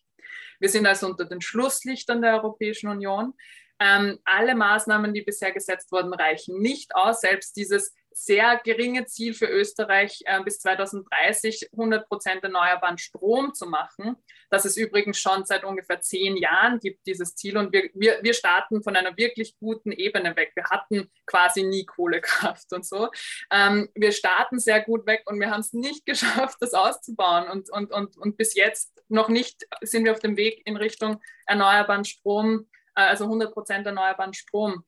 Wir 0.59 0.69
sind 0.69 0.85
also 0.85 1.07
unter 1.07 1.25
den 1.25 1.41
Schlusslichtern 1.41 2.21
der 2.21 2.33
Europäischen 2.35 2.89
Union. 2.89 3.33
Ähm, 3.79 4.19
alle 4.25 4.55
Maßnahmen, 4.55 5.13
die 5.13 5.21
bisher 5.21 5.51
gesetzt 5.51 5.91
wurden, 5.91 6.13
reichen 6.13 6.59
nicht 6.59 6.95
aus. 6.95 7.21
Selbst 7.21 7.55
dieses 7.55 7.93
sehr 8.17 8.59
geringe 8.63 9.05
Ziel 9.05 9.33
für 9.33 9.45
Österreich 9.45 10.21
äh, 10.25 10.41
bis 10.43 10.59
2030 10.59 11.69
100 11.71 12.07
Prozent 12.07 12.43
erneuerbaren 12.43 12.97
Strom 12.97 13.53
zu 13.53 13.67
machen, 13.67 14.15
das 14.49 14.65
es 14.65 14.75
übrigens 14.75 15.19
schon 15.19 15.45
seit 15.45 15.63
ungefähr 15.63 16.01
zehn 16.01 16.35
Jahren 16.35 16.79
gibt, 16.79 17.05
dieses 17.05 17.35
Ziel. 17.35 17.57
Und 17.57 17.71
wir, 17.71 17.89
wir, 17.93 18.19
wir 18.21 18.33
starten 18.33 18.81
von 18.81 18.95
einer 18.95 19.15
wirklich 19.17 19.55
guten 19.59 19.91
Ebene 19.91 20.35
weg. 20.35 20.51
Wir 20.55 20.65
hatten 20.65 21.11
quasi 21.25 21.63
nie 21.63 21.85
Kohlekraft 21.85 22.73
und 22.73 22.85
so. 22.85 23.09
Ähm, 23.51 23.89
wir 23.93 24.11
starten 24.11 24.59
sehr 24.59 24.81
gut 24.81 25.05
weg 25.05 25.23
und 25.25 25.39
wir 25.39 25.51
haben 25.51 25.61
es 25.61 25.73
nicht 25.73 26.05
geschafft, 26.07 26.57
das 26.59 26.73
auszubauen. 26.73 27.49
Und, 27.49 27.71
und, 27.71 27.91
und, 27.91 28.17
und 28.17 28.37
bis 28.37 28.55
jetzt 28.55 28.91
noch 29.09 29.29
nicht 29.29 29.65
sind 29.81 30.05
wir 30.05 30.11
auf 30.11 30.19
dem 30.19 30.37
Weg 30.37 30.61
in 30.65 30.75
Richtung 30.75 31.21
erneuerbaren 31.45 32.03
Strom 32.03 32.67
äh, 32.97 33.01
also 33.01 33.25
100 33.25 33.53
Prozent 33.53 33.85
erneuerbaren 33.85 34.33
Strom. 34.33 34.83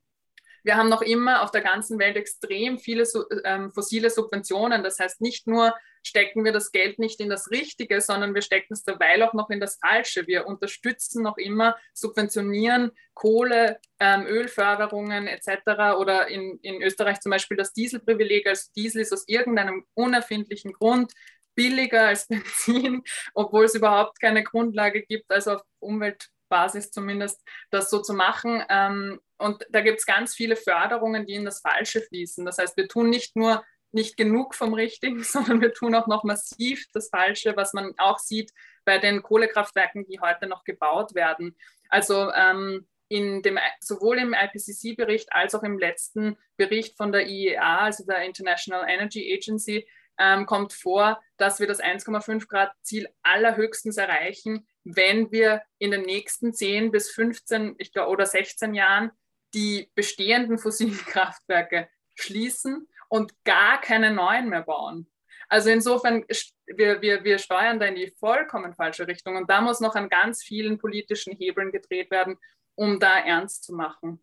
Wir 0.64 0.78
haben 0.78 0.90
noch 0.90 1.02
immer 1.02 1.42
auf 1.44 1.52
der 1.52 1.62
ganzen 1.62 2.00
Welt 2.00 2.16
extrem 2.16 2.78
viele 2.78 3.08
ähm, 3.44 3.72
fossile 3.72 4.10
Subventionen. 4.10 4.84
Das 4.84 5.00
heißt, 5.00 5.22
nicht 5.22 5.48
nur 5.48 5.74
stecken 6.04 6.46
wir 6.46 6.52
das 6.52 6.72
Geld 6.72 7.00
nicht 7.00 7.20
in 7.20 7.30
das 7.30 7.52
Richtige, 7.52 8.02
sondern 8.02 8.34
wir 8.34 8.42
stecken 8.42 8.74
es 8.74 8.84
derweil 8.84 9.22
auch 9.24 9.34
noch 9.34 9.50
in 9.50 9.60
das 9.60 9.78
Falsche. 9.78 10.28
Wir 10.28 10.48
unterstützen 10.48 11.24
noch 11.24 11.38
immer, 11.38 11.76
subventionieren 11.94 12.92
Kohle, 13.14 13.80
ähm, 14.00 14.26
Ölförderungen 14.26 15.28
etc. 15.28 15.98
Oder 15.98 16.28
in, 16.28 16.60
in 16.62 16.82
Österreich 16.82 17.20
zum 17.20 17.32
Beispiel 17.32 17.58
das 17.58 17.74
Dieselprivileg. 17.74 18.48
Also 18.48 18.70
Diesel 18.76 19.02
ist 19.02 19.14
aus 19.14 19.28
irgendeinem 19.28 19.86
unerfindlichen 19.94 20.74
Grund 20.74 21.14
billiger 21.56 22.08
als 22.08 22.28
Benzin, 22.30 23.04
obwohl 23.34 23.66
es 23.66 23.76
überhaupt 23.76 24.20
keine 24.22 24.44
Grundlage 24.44 25.02
gibt, 25.02 25.32
also 25.32 25.56
auf 25.56 25.62
Umwelt 25.80 26.30
Basis 26.50 26.90
zumindest, 26.92 27.42
das 27.70 27.90
so 27.90 28.02
zu 28.02 28.14
machen. 28.14 28.64
Ähm, 28.70 29.20
und 29.40 29.66
da 29.70 29.82
gibt 29.82 30.00
es 30.00 30.06
ganz 30.06 30.36
viele 30.36 30.56
Förderungen, 30.56 31.26
die 31.26 31.34
in 31.34 31.46
das 31.46 31.62
Falsche 31.62 32.02
fließen. 32.02 32.46
Das 32.46 32.58
heißt, 32.58 32.78
wir 32.78 32.88
tun 32.88 33.10
nicht 33.10 33.36
nur 33.36 33.64
nicht 33.92 34.18
genug 34.18 34.54
vom 34.54 34.74
Richtigen, 34.74 35.24
sondern 35.24 35.62
wir 35.62 35.74
tun 35.74 35.96
auch 35.96 36.08
noch 36.08 36.24
massiv 36.24 36.86
das 36.94 37.10
Falsche, 37.10 37.56
was 37.56 37.74
man 37.74 37.94
auch 37.98 38.20
sieht 38.20 38.52
bei 38.86 38.98
den 38.98 39.24
Kohlekraftwerken, 39.24 40.06
die 40.06 40.20
heute 40.20 40.48
noch 40.48 40.64
gebaut 40.64 41.16
werden. 41.16 41.56
Also 41.90 42.32
ähm, 42.34 42.88
in 43.08 43.42
dem, 43.42 43.58
sowohl 43.80 44.20
im 44.20 44.34
IPCC-Bericht 44.34 45.34
als 45.34 45.56
auch 45.56 45.64
im 45.64 45.80
letzten 45.80 46.38
Bericht 46.58 46.96
von 46.96 47.12
der 47.12 47.28
IEA, 47.28 47.80
also 47.80 48.06
der 48.06 48.24
International 48.24 48.88
Energy 48.88 49.34
Agency, 49.34 49.88
ähm, 50.20 50.46
kommt 50.46 50.74
vor, 50.74 51.20
dass 51.38 51.60
wir 51.60 51.68
das 51.68 51.82
1,5 51.82 52.48
Grad 52.48 52.74
Ziel 52.82 53.08
allerhöchstens 53.24 53.98
erreichen, 53.98 54.68
wenn 54.84 55.32
wir 55.32 55.64
in 55.78 55.92
den 55.92 56.02
nächsten 56.02 56.54
10 56.54 56.92
bis 56.92 57.10
15 57.10 57.76
ich 57.78 57.94
glaub, 57.94 58.10
oder 58.10 58.26
16 58.26 58.76
Jahren 58.76 59.12
die 59.54 59.92
bestehenden 59.96 60.58
fossilen 60.58 60.98
Kraftwerke 60.98 61.88
schließen 62.16 62.88
und 63.08 63.34
gar 63.44 63.82
keine 63.82 64.12
neuen 64.12 64.50
mehr 64.50 64.64
bauen. 64.64 65.08
Also 65.48 65.70
insofern, 65.70 66.26
wir, 66.68 67.02
wir, 67.02 67.24
wir 67.24 67.40
steuern 67.40 67.80
da 67.80 67.88
in 67.88 67.96
die 67.96 68.14
vollkommen 68.20 68.76
falsche 68.76 69.08
Richtung 69.08 69.36
und 69.36 69.50
da 69.50 69.62
muss 69.62 69.80
noch 69.80 69.96
an 69.96 70.10
ganz 70.10 70.44
vielen 70.44 70.78
politischen 70.78 71.36
Hebeln 71.36 71.72
gedreht 71.72 72.12
werden, 72.12 72.38
um 72.76 73.00
da 73.00 73.18
ernst 73.18 73.64
zu 73.64 73.74
machen. 73.74 74.20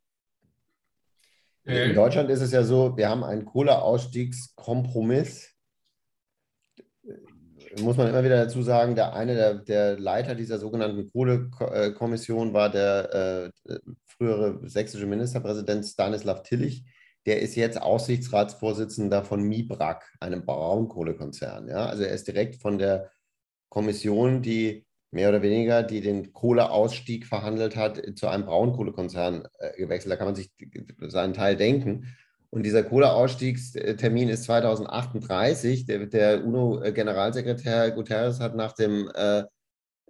In 1.64 1.94
Deutschland 1.94 2.30
ist 2.30 2.42
es 2.42 2.52
ja 2.52 2.62
so, 2.62 2.96
wir 2.96 3.08
haben 3.08 3.24
einen 3.24 3.44
Kohleausstiegskompromiss 3.44 5.56
muss 7.80 7.96
man 7.96 8.08
immer 8.08 8.24
wieder 8.24 8.44
dazu 8.44 8.62
sagen, 8.62 8.94
der 8.94 9.14
eine 9.14 9.34
der, 9.34 9.54
der 9.54 9.98
Leiter 9.98 10.34
dieser 10.34 10.58
sogenannten 10.58 11.10
Kohlekommission 11.10 12.52
war 12.52 12.70
der 12.70 13.50
äh, 13.66 13.78
frühere 14.18 14.60
sächsische 14.68 15.06
Ministerpräsident 15.06 15.84
Stanislav 15.84 16.42
Tillich. 16.42 16.84
Der 17.26 17.40
ist 17.40 17.56
jetzt 17.56 17.80
Aussichtsratsvorsitzender 17.80 19.24
von 19.24 19.42
Mibrak, 19.42 20.12
einem 20.20 20.44
Braunkohlekonzern. 20.44 21.68
Ja? 21.68 21.86
Also 21.86 22.04
er 22.04 22.12
ist 22.12 22.26
direkt 22.28 22.56
von 22.56 22.78
der 22.78 23.10
Kommission, 23.68 24.42
die 24.42 24.86
mehr 25.10 25.28
oder 25.30 25.42
weniger, 25.42 25.82
die 25.82 26.00
den 26.00 26.32
Kohleausstieg 26.32 27.26
verhandelt 27.26 27.74
hat, 27.74 28.00
zu 28.16 28.28
einem 28.28 28.46
Braunkohlekonzern 28.46 29.48
äh, 29.58 29.76
gewechselt. 29.76 30.12
Da 30.12 30.16
kann 30.16 30.28
man 30.28 30.34
sich 30.34 30.50
seinen 31.08 31.34
Teil 31.34 31.56
denken. 31.56 32.16
Und 32.50 32.62
dieser 32.62 32.84
Kohleausstiegstermin 32.84 34.28
ist 34.28 34.44
2038. 34.44 35.86
Der, 35.86 36.06
der 36.06 36.44
UNO-Generalsekretär 36.44 37.90
Guterres 37.90 38.40
hat 38.40 38.54
nach 38.54 38.72
dem 38.72 39.10
äh 39.14 39.44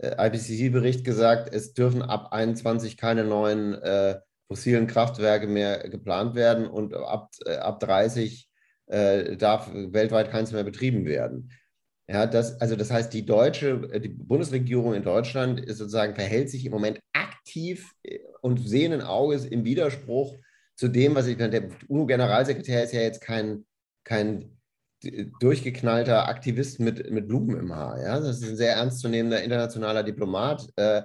IPCC-Bericht 0.02 1.04
gesagt, 1.04 1.54
es 1.54 1.72
dürfen 1.72 2.02
ab 2.02 2.32
21 2.32 2.96
keine 2.96 3.24
neuen 3.24 3.74
äh, 3.74 4.20
fossilen 4.48 4.86
Kraftwerke 4.86 5.46
mehr 5.46 5.88
geplant 5.88 6.34
werden 6.34 6.66
und 6.66 6.94
ab, 6.94 7.30
äh, 7.44 7.56
ab 7.56 7.80
30 7.80 8.48
äh, 8.86 9.36
darf 9.36 9.70
weltweit 9.72 10.30
keins 10.30 10.52
mehr 10.52 10.64
betrieben 10.64 11.06
werden. 11.06 11.50
Ja, 12.08 12.26
das, 12.26 12.60
also 12.60 12.76
das 12.76 12.90
heißt, 12.90 13.12
die 13.12 13.26
deutsche, 13.26 14.00
die 14.00 14.08
Bundesregierung 14.08 14.94
in 14.94 15.02
Deutschland 15.02 15.58
ist 15.58 15.78
sozusagen 15.78 16.14
verhält 16.14 16.50
sich 16.50 16.64
im 16.64 16.72
Moment 16.72 17.00
aktiv 17.12 17.92
und 18.42 18.68
sehenden 18.68 19.02
Auges 19.02 19.44
im 19.44 19.64
Widerspruch 19.64 20.36
zu 20.76 20.88
dem, 20.88 21.16
was 21.16 21.26
ich, 21.26 21.36
der 21.36 21.68
UNO-Generalsekretär 21.88 22.84
ist 22.84 22.92
ja 22.92 23.00
jetzt 23.00 23.22
kein, 23.22 23.64
kein 24.04 24.55
durchgeknallter 25.40 26.28
Aktivist 26.28 26.80
mit, 26.80 27.10
mit 27.10 27.28
Blumen 27.28 27.58
im 27.58 27.74
Haar. 27.74 28.00
Ja? 28.00 28.20
Das 28.20 28.40
ist 28.40 28.48
ein 28.48 28.56
sehr 28.56 28.74
ernstzunehmender 28.74 29.42
internationaler 29.42 30.02
Diplomat. 30.02 30.68
Äh, 30.76 31.02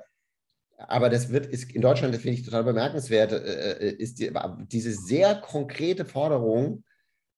aber 0.78 1.10
das 1.10 1.30
wird 1.30 1.46
ist 1.46 1.72
in 1.72 1.82
Deutschland, 1.82 2.14
das 2.14 2.22
finde 2.22 2.40
ich 2.40 2.46
total 2.46 2.64
bemerkenswert, 2.64 3.32
äh, 3.32 3.72
äh, 3.74 3.96
ist 3.96 4.20
die, 4.20 4.32
diese 4.72 4.94
sehr 4.94 5.36
konkrete 5.36 6.06
Forderung 6.06 6.84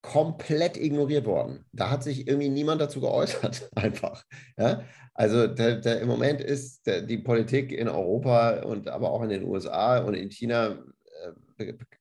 komplett 0.01 0.77
ignoriert 0.77 1.25
worden. 1.25 1.65
Da 1.71 1.89
hat 1.89 2.03
sich 2.03 2.27
irgendwie 2.27 2.49
niemand 2.49 2.81
dazu 2.81 2.99
geäußert, 3.01 3.69
einfach. 3.75 4.23
Ja? 4.57 4.83
Also 5.13 5.47
der, 5.47 5.77
der, 5.77 6.01
im 6.01 6.07
Moment 6.07 6.41
ist 6.41 6.87
der, 6.87 7.01
die 7.01 7.17
Politik 7.17 7.71
in 7.71 7.87
Europa 7.87 8.63
und 8.63 8.89
aber 8.89 9.11
auch 9.11 9.21
in 9.21 9.29
den 9.29 9.43
USA 9.43 9.99
und 9.99 10.15
in 10.15 10.31
China 10.31 10.83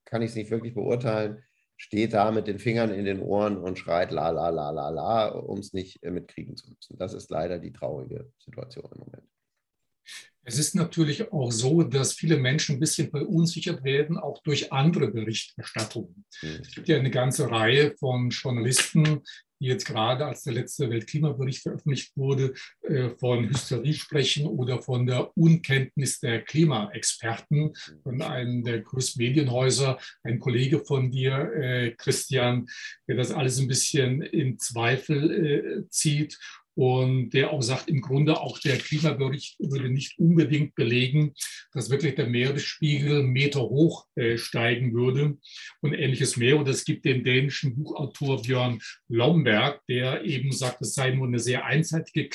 kann 0.04 0.22
ich 0.22 0.30
es 0.30 0.36
nicht 0.36 0.50
wirklich 0.50 0.74
beurteilen, 0.74 1.42
steht 1.82 2.12
da 2.12 2.30
mit 2.30 2.46
den 2.46 2.60
Fingern 2.60 2.94
in 2.94 3.04
den 3.04 3.20
Ohren 3.20 3.56
und 3.56 3.76
schreit 3.76 4.12
la 4.12 4.30
la 4.30 4.50
la 4.50 4.70
la 4.70 4.88
la, 4.88 5.28
um 5.30 5.58
es 5.58 5.72
nicht 5.72 6.00
äh, 6.04 6.12
mitkriegen 6.12 6.56
zu 6.56 6.70
müssen. 6.70 6.96
Das 6.96 7.12
ist 7.12 7.28
leider 7.28 7.58
die 7.58 7.72
traurige 7.72 8.30
Situation 8.38 8.88
im 8.92 9.00
Moment. 9.00 9.28
Es 10.44 10.60
ist 10.60 10.76
natürlich 10.76 11.32
auch 11.32 11.50
so, 11.50 11.82
dass 11.82 12.12
viele 12.12 12.36
Menschen 12.36 12.76
ein 12.76 12.80
bisschen 12.80 13.10
verunsichert 13.10 13.82
werden, 13.82 14.16
auch 14.16 14.40
durch 14.44 14.72
andere 14.72 15.08
Berichterstattungen. 15.08 16.24
Mhm. 16.40 16.60
Es 16.60 16.72
gibt 16.72 16.86
ja 16.86 16.98
eine 16.98 17.10
ganze 17.10 17.50
Reihe 17.50 17.96
von 17.98 18.30
Journalisten, 18.30 19.22
die 19.62 19.68
jetzt 19.68 19.84
gerade, 19.84 20.26
als 20.26 20.42
der 20.42 20.54
letzte 20.54 20.90
Weltklimabericht 20.90 21.62
veröffentlicht 21.62 22.16
wurde, 22.16 22.52
äh, 22.82 23.10
von 23.10 23.48
Hysterie 23.48 23.94
sprechen 23.94 24.46
oder 24.46 24.82
von 24.82 25.06
der 25.06 25.36
Unkenntnis 25.38 26.18
der 26.18 26.42
Klimaexperten 26.42 27.72
von 28.02 28.20
einem 28.22 28.64
der 28.64 28.80
größten 28.80 29.22
Medienhäuser, 29.22 29.98
ein 30.24 30.40
Kollege 30.40 30.84
von 30.84 31.10
dir, 31.10 31.52
äh, 31.54 31.92
Christian, 31.92 32.66
der 33.06 33.16
das 33.16 33.30
alles 33.30 33.60
ein 33.60 33.68
bisschen 33.68 34.22
in 34.22 34.58
Zweifel 34.58 35.86
zieht 35.90 36.38
und 36.74 37.30
der 37.30 37.50
auch 37.50 37.62
sagt, 37.62 37.88
im 37.88 38.00
Grunde 38.00 38.40
auch 38.40 38.58
der 38.58 38.78
Klimabericht 38.78 39.58
würde 39.60 39.90
nicht 39.90 40.18
unbedingt 40.18 40.74
belegen, 40.74 41.34
dass 41.72 41.90
wirklich 41.90 42.14
der 42.14 42.28
Meeresspiegel 42.28 43.22
Meter 43.22 43.60
hoch 43.60 44.06
äh, 44.14 44.38
steigen 44.38 44.94
würde 44.94 45.38
und 45.80 45.94
ähnliches 45.94 46.36
mehr. 46.36 46.56
Und 46.56 46.68
es 46.68 46.84
gibt 46.84 47.04
den 47.04 47.24
dänischen 47.24 47.76
Buchautor 47.76 48.42
Björn 48.42 48.80
Lomberg, 49.08 49.80
der 49.88 50.24
eben 50.24 50.52
sagt, 50.52 50.80
es 50.82 50.94
sei 50.94 51.10
nur 51.10 51.26
eine 51.26 51.38
sehr 51.38 51.64
einseitige 51.66 52.28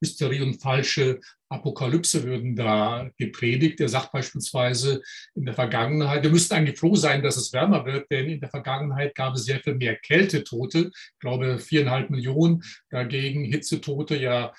Klimahysterie 0.00 0.42
und 0.42 0.60
falsche 0.60 1.20
Apokalypse 1.48 2.24
würden 2.24 2.56
da 2.56 3.08
gepredigt. 3.18 3.80
Er 3.80 3.88
sagt 3.88 4.12
beispielsweise 4.12 5.02
in 5.34 5.44
der 5.44 5.54
Vergangenheit, 5.54 6.22
wir 6.22 6.30
müssten 6.30 6.54
eigentlich 6.54 6.78
froh 6.78 6.96
sein, 6.96 7.22
dass 7.22 7.36
es 7.36 7.52
wärmer 7.52 7.84
wird, 7.84 8.10
denn 8.10 8.28
in 8.28 8.40
der 8.40 8.50
Vergangenheit 8.50 9.14
gab 9.14 9.34
es 9.34 9.44
sehr 9.44 9.60
viel 9.60 9.74
mehr 9.76 9.96
Kältetote, 9.96 10.90
ich 10.92 11.18
glaube 11.20 11.58
viereinhalb 11.58 12.10
Millionen, 12.10 12.62
dagegen 12.90 13.44
Hitzetote 13.44 14.16
ja 14.16 14.52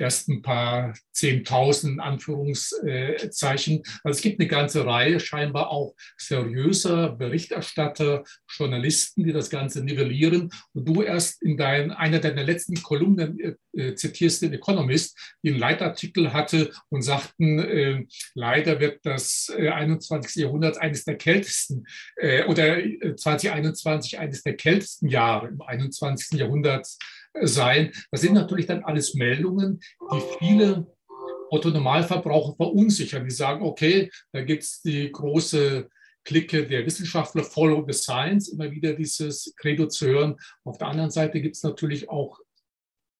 erst 0.00 0.28
ein 0.28 0.42
paar 0.42 0.94
Zehntausend 1.12 2.00
Anführungszeichen. 2.00 3.82
Also 4.02 4.16
es 4.16 4.22
gibt 4.22 4.40
eine 4.40 4.48
ganze 4.48 4.86
Reihe 4.86 5.20
scheinbar 5.20 5.70
auch 5.70 5.94
seriöser 6.16 7.10
Berichterstatter, 7.10 8.24
Journalisten, 8.48 9.24
die 9.24 9.32
das 9.32 9.50
Ganze 9.50 9.84
nivellieren. 9.84 10.50
Und 10.72 10.88
du 10.88 11.02
erst 11.02 11.42
in 11.42 11.56
dein, 11.56 11.90
einer 11.90 12.20
deiner 12.20 12.42
letzten 12.42 12.82
Kolumnen 12.82 13.38
äh, 13.38 13.54
äh 13.76 13.94
zitierst 13.94 14.42
den 14.42 14.52
Economist, 14.52 15.18
die 15.42 15.50
einen 15.50 15.58
Leitartikel 15.58 16.32
hatte 16.32 16.72
und 16.88 17.02
sagten, 17.02 17.58
äh, 17.58 18.06
leider 18.34 18.80
wird 18.80 19.04
das 19.04 19.52
äh, 19.56 19.68
21. 19.68 20.42
Jahrhundert 20.42 20.78
eines 20.78 21.04
der 21.04 21.16
kältesten 21.16 21.86
äh, 22.16 22.44
oder 22.44 22.78
2021 23.16 24.14
äh, 24.14 24.16
eines 24.18 24.42
der 24.42 24.56
kältesten 24.56 25.08
Jahre 25.08 25.48
im 25.48 25.60
21. 25.60 26.38
Jahrhundert 26.38 26.86
sein. 27.42 27.92
Das 28.10 28.20
sind 28.20 28.34
natürlich 28.34 28.66
dann 28.66 28.84
alles 28.84 29.14
Meldungen, 29.14 29.80
die 30.12 30.22
viele 30.38 30.86
Otto-Normalverbraucher 31.50 32.56
verunsichern. 32.56 33.24
Die 33.24 33.34
sagen, 33.34 33.64
okay, 33.64 34.10
da 34.32 34.42
gibt 34.42 34.62
es 34.62 34.82
die 34.82 35.10
große 35.10 35.88
Clique 36.24 36.66
der 36.66 36.84
Wissenschaftler, 36.86 37.44
Follow 37.44 37.84
the 37.86 37.92
Science, 37.92 38.48
immer 38.48 38.70
wieder 38.70 38.92
dieses 38.92 39.54
Credo 39.56 39.86
zu 39.86 40.06
hören. 40.06 40.36
Auf 40.64 40.78
der 40.78 40.88
anderen 40.88 41.10
Seite 41.10 41.40
gibt 41.40 41.56
es 41.56 41.62
natürlich 41.62 42.08
auch 42.08 42.38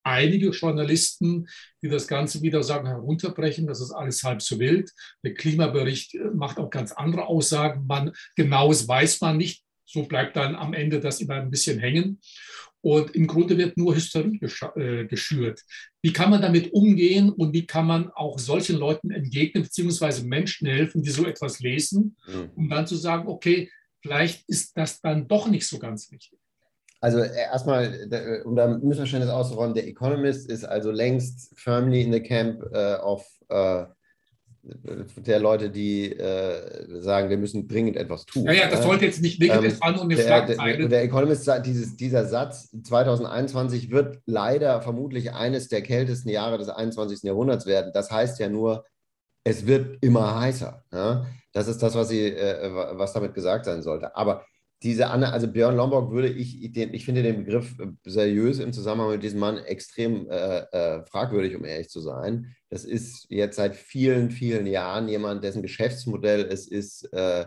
einige 0.03 0.51
Journalisten, 0.51 1.49
die 1.83 1.89
das 1.89 2.07
Ganze 2.07 2.43
wieder 2.43 2.63
sagen, 2.63 2.87
herunterbrechen, 2.87 3.67
das 3.67 3.81
ist 3.81 3.93
alles 3.93 4.23
halb 4.23 4.43
so 4.43 4.59
wild. 4.59 4.91
Der 5.23 5.35
Klimabericht 5.35 6.17
macht 6.35 6.59
auch 6.59 6.71
ganz 6.71 6.93
andere 6.93 7.27
Aussagen. 7.27 7.87
Man, 7.87 8.13
genaues 8.37 8.87
weiß 8.87 9.21
man 9.21 9.37
nicht. 9.37 9.65
So 9.85 10.05
bleibt 10.05 10.37
dann 10.37 10.55
am 10.55 10.73
Ende 10.73 11.01
das 11.01 11.21
immer 11.21 11.35
ein 11.35 11.51
bisschen 11.51 11.79
hängen. 11.79 12.21
Und 12.83 13.15
im 13.15 13.27
Grunde 13.27 13.59
wird 13.59 13.77
nur 13.77 13.95
Hysterie 13.95 14.41
äh, 14.77 15.05
geschürt. 15.07 15.63
Wie 16.03 16.13
kann 16.13 16.31
man 16.31 16.41
damit 16.41 16.73
umgehen 16.73 17.31
und 17.31 17.53
wie 17.53 17.67
kann 17.67 17.87
man 17.87 18.11
auch 18.11 18.39
solchen 18.39 18.77
Leuten 18.77 19.11
entgegnen, 19.11 19.65
beziehungsweise 19.65 20.27
Menschen 20.27 20.67
helfen, 20.67 21.03
die 21.03 21.11
so 21.11 21.27
etwas 21.27 21.61
lesen, 21.61 22.17
mhm. 22.27 22.51
um 22.55 22.69
dann 22.71 22.87
zu 22.87 22.97
sagen, 22.97 23.29
okay, 23.29 23.71
vielleicht 24.01 24.49
ist 24.49 24.77
das 24.77 25.01
dann 25.01 25.29
doch 25.29 25.49
nicht 25.49 25.67
so 25.67 25.79
ganz 25.79 26.11
richtig. 26.11 26.39
Also 27.03 27.19
äh, 27.19 27.35
erstmal, 27.35 28.09
äh, 28.11 28.43
um 28.45 28.57
da 28.57 28.67
Missverständnis 28.69 29.31
auszuräumen, 29.31 29.75
der 29.75 29.87
Economist 29.87 30.51
ist 30.51 30.65
also 30.65 30.91
längst 30.91 31.59
firmly 31.59 32.03
in 32.03 32.13
the 32.13 32.21
camp 32.21 32.63
of 33.03 33.27
uh, 33.51 33.87
der 34.63 35.39
Leute, 35.39 35.71
die 35.71 36.13
äh, 36.13 37.01
sagen, 37.01 37.31
wir 37.31 37.39
müssen 37.39 37.67
dringend 37.67 37.97
etwas 37.97 38.27
tun. 38.27 38.45
Ja, 38.45 38.53
ja, 38.53 38.69
das 38.69 38.83
sollte 38.83 39.07
jetzt 39.07 39.23
nicht 39.23 39.41
negativ 39.41 39.75
ähm, 39.75 39.83
an 39.83 39.95
und 39.97 40.13
eine 40.13 40.21
Schlagzeile. 40.21 40.79
Der, 40.79 40.89
der 40.89 41.03
Economist 41.03 41.45
sagt, 41.45 41.67
dieses, 41.67 41.97
dieser 41.97 42.27
Satz, 42.27 42.71
2021 42.83 43.91
wird 43.91 44.19
leider 44.27 44.83
vermutlich 44.83 45.33
eines 45.33 45.69
der 45.69 45.83
kältesten 45.83 46.29
Jahre 46.29 46.59
des 46.59 46.69
21. 46.69 47.23
Jahrhunderts 47.23 47.65
werden. 47.65 47.93
Das 47.95 48.11
heißt 48.11 48.39
ja 48.39 48.49
nur, 48.49 48.85
es 49.45 49.67
wird 49.67 49.99
immer 50.03 50.39
heißer. 50.39 50.85
Ja? 50.93 51.27
Das 51.53 51.67
ist 51.67 51.83
das, 51.83 51.95
was, 51.95 52.09
sie, 52.11 52.27
äh, 52.27 52.71
was 52.93 53.15
damit 53.15 53.35
gesagt 53.35 53.65
sein 53.65 53.83
sollte. 53.83 54.15
Aber 54.15 54.45
diese 54.83 55.09
Anne, 55.09 55.33
also 55.33 55.49
Björn 55.49 55.77
Lomborg 55.77 56.11
würde 56.11 56.29
ich, 56.29 56.73
den, 56.73 56.95
ich 56.95 57.05
finde 57.05 57.23
den 57.23 57.45
Begriff 57.45 57.79
äh, 57.79 57.87
seriös 58.05 58.59
im 58.59 58.73
Zusammenhang 58.73 59.13
mit 59.13 59.23
diesem 59.23 59.41
Mann 59.41 59.59
extrem 59.59 60.29
äh, 60.31 60.61
äh, 60.61 61.05
fragwürdig, 61.07 61.57
um 61.57 61.65
ehrlich 61.65 61.89
zu 61.89 62.01
sein. 62.01 62.55
Das 62.71 62.85
ist 62.85 63.27
jetzt 63.31 63.57
seit 63.57 63.77
vielen, 63.77 64.31
vielen 64.31 64.67
Jahren 64.67 65.09
jemand, 65.09 65.45
dessen 65.45 65.63
Geschäftsmodell 65.63 66.47
es 66.51 66.69
ist, 66.69 67.13
äh, 67.13 67.47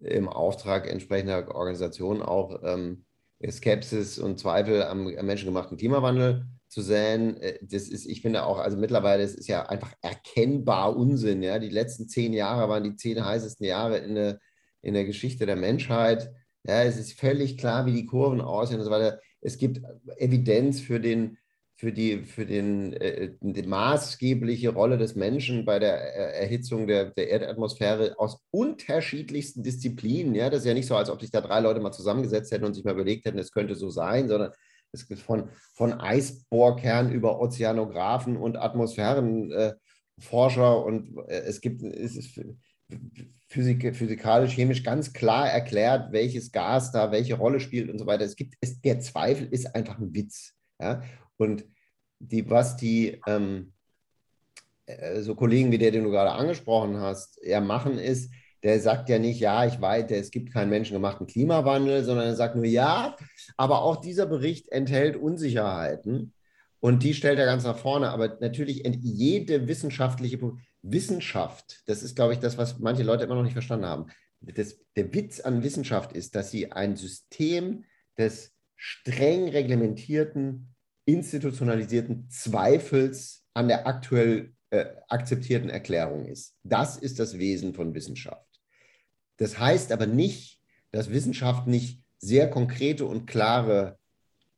im 0.00 0.28
Auftrag 0.28 0.88
entsprechender 0.88 1.54
Organisationen 1.54 2.22
auch 2.22 2.60
ähm, 2.64 3.04
Skepsis 3.48 4.18
und 4.18 4.38
Zweifel 4.38 4.82
am, 4.84 5.06
am, 5.06 5.26
menschengemachten 5.26 5.76
Klimawandel 5.76 6.46
zu 6.68 6.80
säen. 6.80 7.36
Äh, 7.36 7.58
das 7.62 7.88
ist, 7.88 8.06
ich 8.06 8.22
finde 8.22 8.44
auch, 8.44 8.58
also 8.58 8.76
mittlerweile, 8.76 9.22
es 9.22 9.34
ist 9.34 9.48
ja 9.48 9.66
einfach 9.66 9.92
erkennbar 10.00 10.96
Unsinn. 10.96 11.42
Ja? 11.42 11.58
Die 11.58 11.68
letzten 11.68 12.08
zehn 12.08 12.32
Jahre 12.32 12.68
waren 12.68 12.84
die 12.84 12.96
zehn 12.96 13.24
heißesten 13.24 13.66
Jahre 13.66 13.98
in 13.98 14.14
der, 14.14 14.38
in 14.80 14.94
der 14.94 15.04
Geschichte 15.04 15.46
der 15.46 15.56
Menschheit 15.56 16.32
ja, 16.64 16.84
es 16.84 16.96
ist 16.96 17.18
völlig 17.18 17.58
klar, 17.58 17.86
wie 17.86 17.92
die 17.92 18.06
Kurven 18.06 18.40
aussehen 18.40 18.78
und 18.78 18.84
so 18.84 18.90
weiter. 18.90 19.20
Es 19.40 19.58
gibt 19.58 19.80
Evidenz 20.16 20.80
für, 20.80 21.00
den, 21.00 21.38
für, 21.82 21.92
die, 21.92 22.24
für 22.26 22.46
den, 22.46 22.92
äh, 22.92 23.32
die 23.40 23.64
maßgebliche 23.64 24.68
Rolle 24.68 24.98
des 24.98 25.16
Menschen 25.16 25.64
bei 25.64 25.80
der 25.80 26.14
äh, 26.14 26.42
Erhitzung 26.42 26.86
der, 26.86 27.06
der 27.06 27.28
Erdatmosphäre 27.28 28.14
aus 28.20 28.38
unterschiedlichsten 28.52 29.64
Disziplinen. 29.64 30.36
Ja, 30.36 30.48
das 30.48 30.60
ist 30.60 30.66
ja 30.66 30.74
nicht 30.74 30.86
so, 30.86 30.94
als 30.94 31.10
ob 31.10 31.20
sich 31.20 31.32
da 31.32 31.40
drei 31.40 31.58
Leute 31.58 31.80
mal 31.80 31.90
zusammengesetzt 31.90 32.52
hätten 32.52 32.66
und 32.66 32.74
sich 32.74 32.84
mal 32.84 32.94
überlegt 32.94 33.24
hätten, 33.24 33.40
es 33.40 33.50
könnte 33.50 33.74
so 33.74 33.90
sein, 33.90 34.28
sondern 34.28 34.52
es 34.92 35.08
gibt 35.08 35.22
von, 35.22 35.48
von 35.74 35.94
Eisbohrkern 35.94 37.10
über 37.10 37.40
Ozeanographen 37.40 38.36
und 38.36 38.58
Atmosphärenforscher 38.58 40.76
äh, 40.76 40.84
und 40.84 41.18
äh, 41.26 41.42
es 41.46 41.60
gibt 41.60 41.82
es 41.82 42.16
ist 42.16 42.40
Physik, 43.48 43.96
physikalisch, 43.96 44.54
chemisch 44.54 44.84
ganz 44.84 45.12
klar 45.12 45.50
erklärt, 45.50 46.12
welches 46.12 46.52
Gas 46.52 46.92
da 46.92 47.10
welche 47.10 47.34
Rolle 47.34 47.58
spielt 47.58 47.90
und 47.90 47.98
so 47.98 48.06
weiter. 48.06 48.24
Es 48.24 48.36
gibt, 48.36 48.54
es, 48.60 48.80
der 48.80 49.00
Zweifel 49.00 49.48
ist 49.48 49.74
einfach 49.74 49.98
ein 49.98 50.14
Witz. 50.14 50.54
Ja? 50.80 51.02
Und 51.36 51.64
die, 52.18 52.48
was 52.48 52.76
die 52.76 53.20
ähm, 53.26 53.72
äh, 54.86 55.20
so 55.20 55.34
Kollegen 55.34 55.72
wie 55.72 55.78
der, 55.78 55.90
den 55.90 56.04
du 56.04 56.10
gerade 56.10 56.32
angesprochen 56.32 56.98
hast, 56.98 57.40
ja 57.44 57.60
machen, 57.60 57.98
ist, 57.98 58.32
der 58.62 58.78
sagt 58.80 59.08
ja 59.08 59.18
nicht, 59.18 59.40
ja, 59.40 59.66
ich 59.66 59.80
weiß, 59.80 60.10
es 60.10 60.30
gibt 60.30 60.52
keinen 60.52 60.70
menschengemachten 60.70 61.26
Klimawandel, 61.26 62.04
sondern 62.04 62.26
er 62.26 62.36
sagt 62.36 62.54
nur, 62.54 62.64
ja, 62.64 63.16
aber 63.56 63.82
auch 63.82 63.96
dieser 63.96 64.26
Bericht 64.26 64.70
enthält 64.70 65.16
Unsicherheiten 65.16 66.32
und 66.78 67.02
die 67.02 67.14
stellt 67.14 67.38
er 67.38 67.46
ganz 67.46 67.64
nach 67.64 67.78
vorne. 67.78 68.10
Aber 68.10 68.38
natürlich 68.40 68.82
jede 68.84 69.66
wissenschaftliche 69.66 70.38
Wissenschaft, 70.82 71.82
das 71.86 72.02
ist, 72.02 72.14
glaube 72.14 72.34
ich, 72.34 72.38
das, 72.38 72.56
was 72.56 72.78
manche 72.78 73.02
Leute 73.02 73.24
immer 73.24 73.34
noch 73.34 73.42
nicht 73.42 73.52
verstanden 73.52 73.86
haben. 73.86 74.06
Das, 74.40 74.78
der 74.96 75.12
Witz 75.14 75.40
an 75.40 75.62
Wissenschaft 75.62 76.12
ist, 76.12 76.34
dass 76.34 76.50
sie 76.50 76.72
ein 76.72 76.96
System 76.96 77.84
des 78.18 78.52
streng 78.76 79.48
reglementierten, 79.48 80.71
institutionalisierten 81.04 82.28
Zweifels 82.30 83.44
an 83.54 83.68
der 83.68 83.86
aktuell 83.86 84.52
äh, 84.70 84.86
akzeptierten 85.08 85.68
Erklärung 85.68 86.24
ist. 86.26 86.56
Das 86.62 86.96
ist 86.96 87.18
das 87.18 87.38
Wesen 87.38 87.74
von 87.74 87.94
Wissenschaft. 87.94 88.46
Das 89.36 89.58
heißt 89.58 89.92
aber 89.92 90.06
nicht, 90.06 90.60
dass 90.92 91.10
Wissenschaft 91.10 91.66
nicht 91.66 92.00
sehr 92.18 92.48
konkrete 92.48 93.04
und 93.04 93.26
klare 93.26 93.98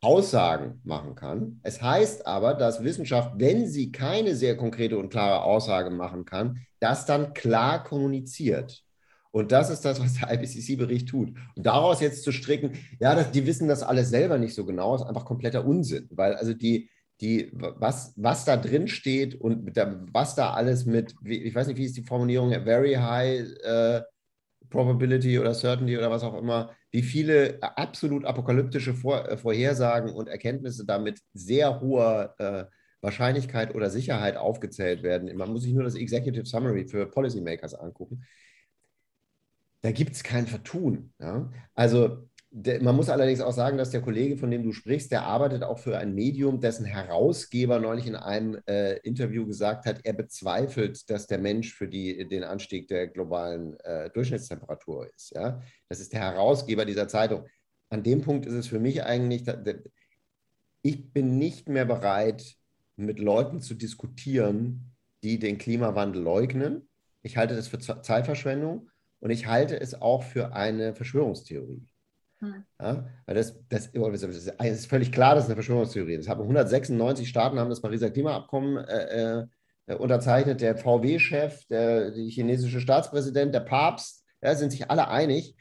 Aussagen 0.01 0.80
machen 0.84 1.14
kann. 1.14 1.61
Es 1.62 1.80
heißt 1.80 2.26
aber, 2.26 2.55
dass 2.55 2.84
Wissenschaft, 2.84 3.32
wenn 3.38 3.66
sie 3.66 3.90
keine 3.90 4.36
sehr 4.36 4.57
konkrete 4.57 4.99
und 4.99 5.09
klare 5.09 5.42
Aussage 5.42 5.90
machen 5.90 6.26
kann, 6.26 6.61
das 6.78 7.07
dann 7.07 7.32
klar 7.32 7.82
kommuniziert. 7.82 8.84
Und 9.35 9.51
das 9.51 9.68
ist 9.68 9.85
das, 9.85 10.01
was 10.01 10.14
der 10.14 10.32
IPCC-Bericht 10.32 11.09
tut. 11.09 11.30
Und 11.57 11.66
daraus 11.66 12.01
jetzt 12.01 12.22
zu 12.22 12.30
stricken, 12.30 12.74
ja, 13.01 13.16
das, 13.16 13.32
die 13.32 13.45
wissen 13.45 13.66
das 13.66 13.82
alles 13.82 14.09
selber 14.09 14.39
nicht 14.39 14.55
so 14.55 14.64
genau, 14.64 14.95
ist 14.95 15.03
einfach 15.03 15.24
kompletter 15.24 15.66
Unsinn. 15.66 16.07
Weil 16.12 16.35
also 16.35 16.55
die, 16.55 16.89
die, 17.20 17.51
was, 17.53 18.12
was 18.16 18.45
da 18.45 18.57
drin 18.57 18.87
steht 18.87 19.35
und 19.35 19.76
der, 19.76 20.05
was 20.12 20.37
da 20.37 20.53
alles 20.53 20.87
mit, 20.87 21.16
ich 21.24 21.53
weiß 21.53 21.66
nicht, 21.66 21.78
wie 21.78 21.85
ist 21.85 21.97
die 21.97 22.05
Formulierung, 22.05 22.53
very 22.62 22.95
high 22.95 23.45
äh, 23.64 24.03
probability 24.70 25.41
oder 25.41 25.53
certainty 25.53 25.99
oder 25.99 26.12
was 26.12 26.22
auch 26.22 26.39
immer, 26.39 26.70
wie 26.93 27.03
viele 27.03 27.59
absolut 27.61 28.24
apokalyptische 28.24 28.95
Vor 28.95 29.28
äh, 29.28 29.37
Vorhersagen 29.37 30.12
und 30.12 30.28
Erkenntnisse 30.28 30.87
damit 30.87 31.18
sehr 31.32 31.80
hoher 31.80 32.37
äh, 32.39 32.64
Wahrscheinlichkeit 33.01 33.74
oder 33.74 33.91
Sicherheit 33.91 34.37
aufgezählt 34.37 35.03
werden. 35.03 35.37
Man 35.37 35.51
muss 35.51 35.62
sich 35.62 35.72
nur 35.72 35.82
das 35.82 35.97
Executive 35.97 36.47
Summary 36.47 36.87
für 36.87 37.07
Policymakers 37.07 37.74
angucken. 37.74 38.22
Da 39.85 39.93
gibt 39.93 40.12
es 40.12 40.22
kein 40.22 40.47
Vertun. 40.47 41.12
Ja? 41.20 41.53
Also 41.74 42.26
der, 42.51 42.82
man 42.82 42.97
muss 42.97 43.11
allerdings 43.11 43.43
auch 43.43 43.53
sagen, 43.53 43.76
dass 43.76 43.91
der 43.91 44.01
Kollege, 44.01 44.39
von 44.39 44.51
dem 44.51 44.62
du 44.62 44.72
sprichst, 44.72 45.12
der 45.12 45.24
arbeitet 45.24 45.62
auch 45.62 45.78
für 45.78 45.99
ein 45.99 46.14
Medium, 46.14 46.59
dessen 46.59 46.87
Herausgeber 46.87 47.78
neulich 47.80 48.07
in 48.07 48.16
einem 48.16 48.59
äh, 48.66 48.95
Interview 49.01 49.45
gesagt 49.45 49.85
hat, 49.85 50.01
er 50.05 50.14
bezweifelt, 50.14 51.11
dass 51.11 51.26
der 51.26 51.37
Mensch 51.37 51.74
für 51.74 51.87
die, 51.87 52.26
den 52.26 52.45
Anstieg 52.45 52.89
der 52.89 53.09
globalen 53.09 53.78
äh, 53.80 54.09
Durchschnittstemperatur 54.09 55.07
ist. 55.14 55.35
Ja? 55.35 55.61
Das 55.91 56.01
ist 56.01 56.14
der 56.14 56.20
Herausgeber 56.20 56.87
dieser 56.87 57.07
Zeitung. 57.07 57.45
An 57.91 58.03
dem 58.03 58.22
Punkt 58.22 58.47
ist 58.47 58.55
es 58.55 58.66
für 58.66 58.80
mich 58.80 59.05
eigentlich, 59.05 59.43
ich 60.80 61.12
bin 61.12 61.37
nicht 61.37 61.68
mehr 61.68 61.85
bereit, 61.85 62.55
mit 62.97 63.18
Leuten 63.18 63.61
zu 63.61 63.74
diskutieren, 63.74 64.95
die 65.22 65.39
den 65.39 65.59
Klimawandel 65.59 66.22
leugnen. 66.22 66.89
Ich 67.20 67.37
halte 67.37 67.55
das 67.55 67.68
für 67.68 67.78
Zeitverschwendung 67.78 68.89
und 69.25 69.31
ich 69.31 69.47
halte 69.47 69.81
es 69.81 70.03
auch 70.03 70.22
für 70.22 70.53
eine 70.53 70.95
Verschwörungstheorie. 70.95 71.83
Hm. 72.41 72.62
Ja, 72.79 73.09
weil 73.25 73.35
das, 73.35 73.59
das, 73.70 73.91
das, 73.91 74.22
ist 74.22 74.87
völlig 74.87 75.12
klar, 75.12 75.35
das 75.35 75.45
ist 75.45 75.49
eine 75.49 75.57
Verschwörungstheorie. 75.57 76.18
Das 76.18 76.29
haben 76.29 76.43
196 76.43 77.27
Staaten 77.27 77.59
haben 77.59 77.70
das 77.70 77.81
Pariser 77.81 78.11
Klimaabkommen 78.11 78.85
äh, 78.85 79.47
äh, 79.87 79.95
unterzeichnet. 79.95 80.61
Der 80.61 80.77
VW-Chef, 80.77 81.64
der 81.68 82.11
die 82.11 82.29
chinesische 82.29 82.83
Staatspräsident, 82.83 83.55
der 83.55 83.61
Papst, 83.61 84.27
ja, 84.43 84.55
sind 84.57 84.72
sich 84.72 84.91
alle 84.91 85.09
einig. 85.09 85.57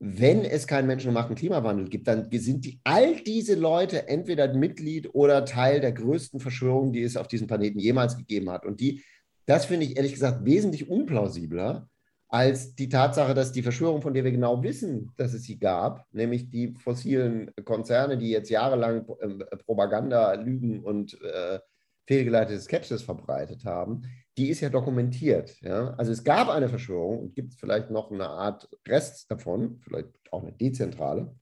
Wenn 0.00 0.44
es 0.44 0.66
keinen 0.66 0.88
menschengemachten 0.88 1.36
Klimawandel 1.36 1.88
gibt, 1.88 2.08
dann 2.08 2.28
sind 2.32 2.64
die, 2.64 2.80
all 2.82 3.22
diese 3.22 3.54
Leute 3.54 4.08
entweder 4.08 4.52
Mitglied 4.52 5.14
oder 5.14 5.44
Teil 5.44 5.80
der 5.80 5.92
größten 5.92 6.40
Verschwörung, 6.40 6.92
die 6.92 7.04
es 7.04 7.16
auf 7.16 7.28
diesem 7.28 7.46
Planeten 7.46 7.78
jemals 7.78 8.16
gegeben 8.16 8.50
hat. 8.50 8.66
Und 8.66 8.80
die, 8.80 9.04
das 9.46 9.66
finde 9.66 9.86
ich 9.86 9.96
ehrlich 9.96 10.14
gesagt 10.14 10.44
wesentlich 10.44 10.90
unplausibler 10.90 11.88
als 12.28 12.74
die 12.74 12.88
Tatsache, 12.88 13.34
dass 13.34 13.52
die 13.52 13.62
Verschwörung, 13.62 14.02
von 14.02 14.12
der 14.12 14.22
wir 14.22 14.30
genau 14.30 14.62
wissen, 14.62 15.12
dass 15.16 15.32
es 15.32 15.44
sie 15.44 15.58
gab, 15.58 16.06
nämlich 16.12 16.50
die 16.50 16.74
fossilen 16.74 17.50
Konzerne, 17.64 18.18
die 18.18 18.30
jetzt 18.30 18.50
jahrelang 18.50 19.06
ähm, 19.22 19.42
Propaganda, 19.64 20.34
Lügen 20.34 20.84
und 20.84 21.20
äh, 21.22 21.58
fehlgeleitete 22.06 22.60
Skepsis 22.60 23.02
verbreitet 23.02 23.64
haben, 23.64 24.02
die 24.36 24.50
ist 24.50 24.60
ja 24.60 24.68
dokumentiert. 24.68 25.60
Ja? 25.62 25.94
Also 25.94 26.12
es 26.12 26.22
gab 26.22 26.48
eine 26.48 26.68
Verschwörung 26.68 27.18
und 27.18 27.34
gibt 27.34 27.54
vielleicht 27.54 27.90
noch 27.90 28.10
eine 28.10 28.28
Art 28.28 28.68
Rest 28.86 29.30
davon, 29.30 29.80
vielleicht 29.80 30.10
auch 30.30 30.42
eine 30.42 30.52
dezentrale. 30.52 31.34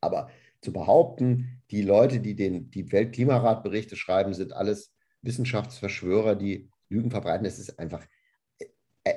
Aber 0.00 0.28
zu 0.60 0.72
behaupten, 0.72 1.62
die 1.70 1.82
Leute, 1.82 2.20
die 2.20 2.34
den 2.34 2.70
die 2.70 2.90
Weltklimaratberichte 2.92 3.96
schreiben, 3.96 4.34
sind 4.34 4.52
alles 4.52 4.92
Wissenschaftsverschwörer, 5.22 6.34
die 6.34 6.68
Lügen 6.88 7.10
verbreiten, 7.10 7.44
das 7.44 7.58
ist 7.58 7.78
einfach 7.78 8.04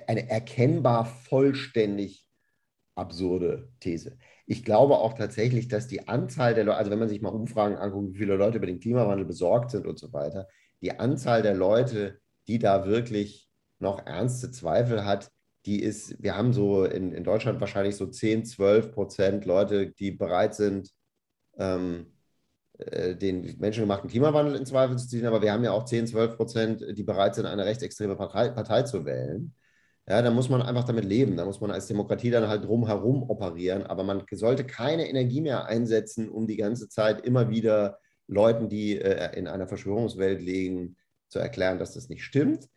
eine 0.07 0.29
erkennbar 0.29 1.05
vollständig 1.05 2.27
absurde 2.95 3.69
These. 3.79 4.17
Ich 4.45 4.63
glaube 4.63 4.97
auch 4.97 5.13
tatsächlich, 5.13 5.67
dass 5.67 5.87
die 5.87 6.07
Anzahl 6.07 6.53
der 6.53 6.65
Leute, 6.65 6.77
also 6.77 6.91
wenn 6.91 6.99
man 6.99 7.09
sich 7.09 7.21
mal 7.21 7.29
Umfragen 7.29 7.75
anguckt, 7.75 8.13
wie 8.13 8.19
viele 8.19 8.35
Leute 8.35 8.57
über 8.57 8.67
den 8.67 8.79
Klimawandel 8.79 9.25
besorgt 9.25 9.71
sind 9.71 9.87
und 9.87 9.97
so 9.97 10.13
weiter, 10.13 10.47
die 10.81 10.99
Anzahl 10.99 11.41
der 11.41 11.55
Leute, 11.55 12.19
die 12.47 12.59
da 12.59 12.85
wirklich 12.85 13.49
noch 13.79 14.05
ernste 14.05 14.51
Zweifel 14.51 15.05
hat, 15.05 15.31
die 15.65 15.81
ist, 15.81 16.21
wir 16.21 16.35
haben 16.35 16.53
so 16.53 16.83
in, 16.83 17.13
in 17.13 17.23
Deutschland 17.23 17.61
wahrscheinlich 17.61 17.95
so 17.95 18.05
10, 18.05 18.45
12 18.45 18.91
Prozent 18.91 19.45
Leute, 19.45 19.91
die 19.91 20.11
bereit 20.11 20.55
sind, 20.55 20.89
ähm, 21.57 22.13
äh, 22.77 23.15
den 23.15 23.57
menschengemachten 23.59 24.09
Klimawandel 24.09 24.55
in 24.55 24.65
Zweifel 24.65 24.97
zu 24.97 25.07
ziehen, 25.07 25.25
aber 25.25 25.41
wir 25.41 25.53
haben 25.53 25.63
ja 25.63 25.71
auch 25.71 25.85
10, 25.85 26.07
12 26.07 26.35
Prozent, 26.35 26.85
die 26.97 27.03
bereit 27.03 27.35
sind, 27.35 27.45
eine 27.45 27.65
rechtsextreme 27.65 28.15
Partei, 28.15 28.49
Partei 28.49 28.83
zu 28.83 29.05
wählen. 29.05 29.53
Ja, 30.07 30.21
da 30.21 30.31
muss 30.31 30.49
man 30.49 30.61
einfach 30.61 30.83
damit 30.83 31.05
leben. 31.05 31.37
Da 31.37 31.45
muss 31.45 31.61
man 31.61 31.71
als 31.71 31.87
Demokratie 31.87 32.29
dann 32.29 32.47
halt 32.47 32.65
drumherum 32.65 33.23
operieren. 33.29 33.83
Aber 33.83 34.03
man 34.03 34.23
sollte 34.31 34.65
keine 34.65 35.07
Energie 35.07 35.41
mehr 35.41 35.65
einsetzen, 35.65 36.29
um 36.29 36.45
die 36.45 36.57
ganze 36.57 36.89
Zeit 36.89 37.25
immer 37.25 37.49
wieder 37.49 37.99
Leuten, 38.27 38.69
die 38.69 38.97
äh, 38.99 39.37
in 39.37 39.47
einer 39.47 39.67
Verschwörungswelt 39.67 40.41
legen, 40.41 40.97
zu 41.29 41.39
erklären, 41.39 41.79
dass 41.79 41.93
das 41.93 42.09
nicht 42.09 42.23
stimmt. 42.23 42.67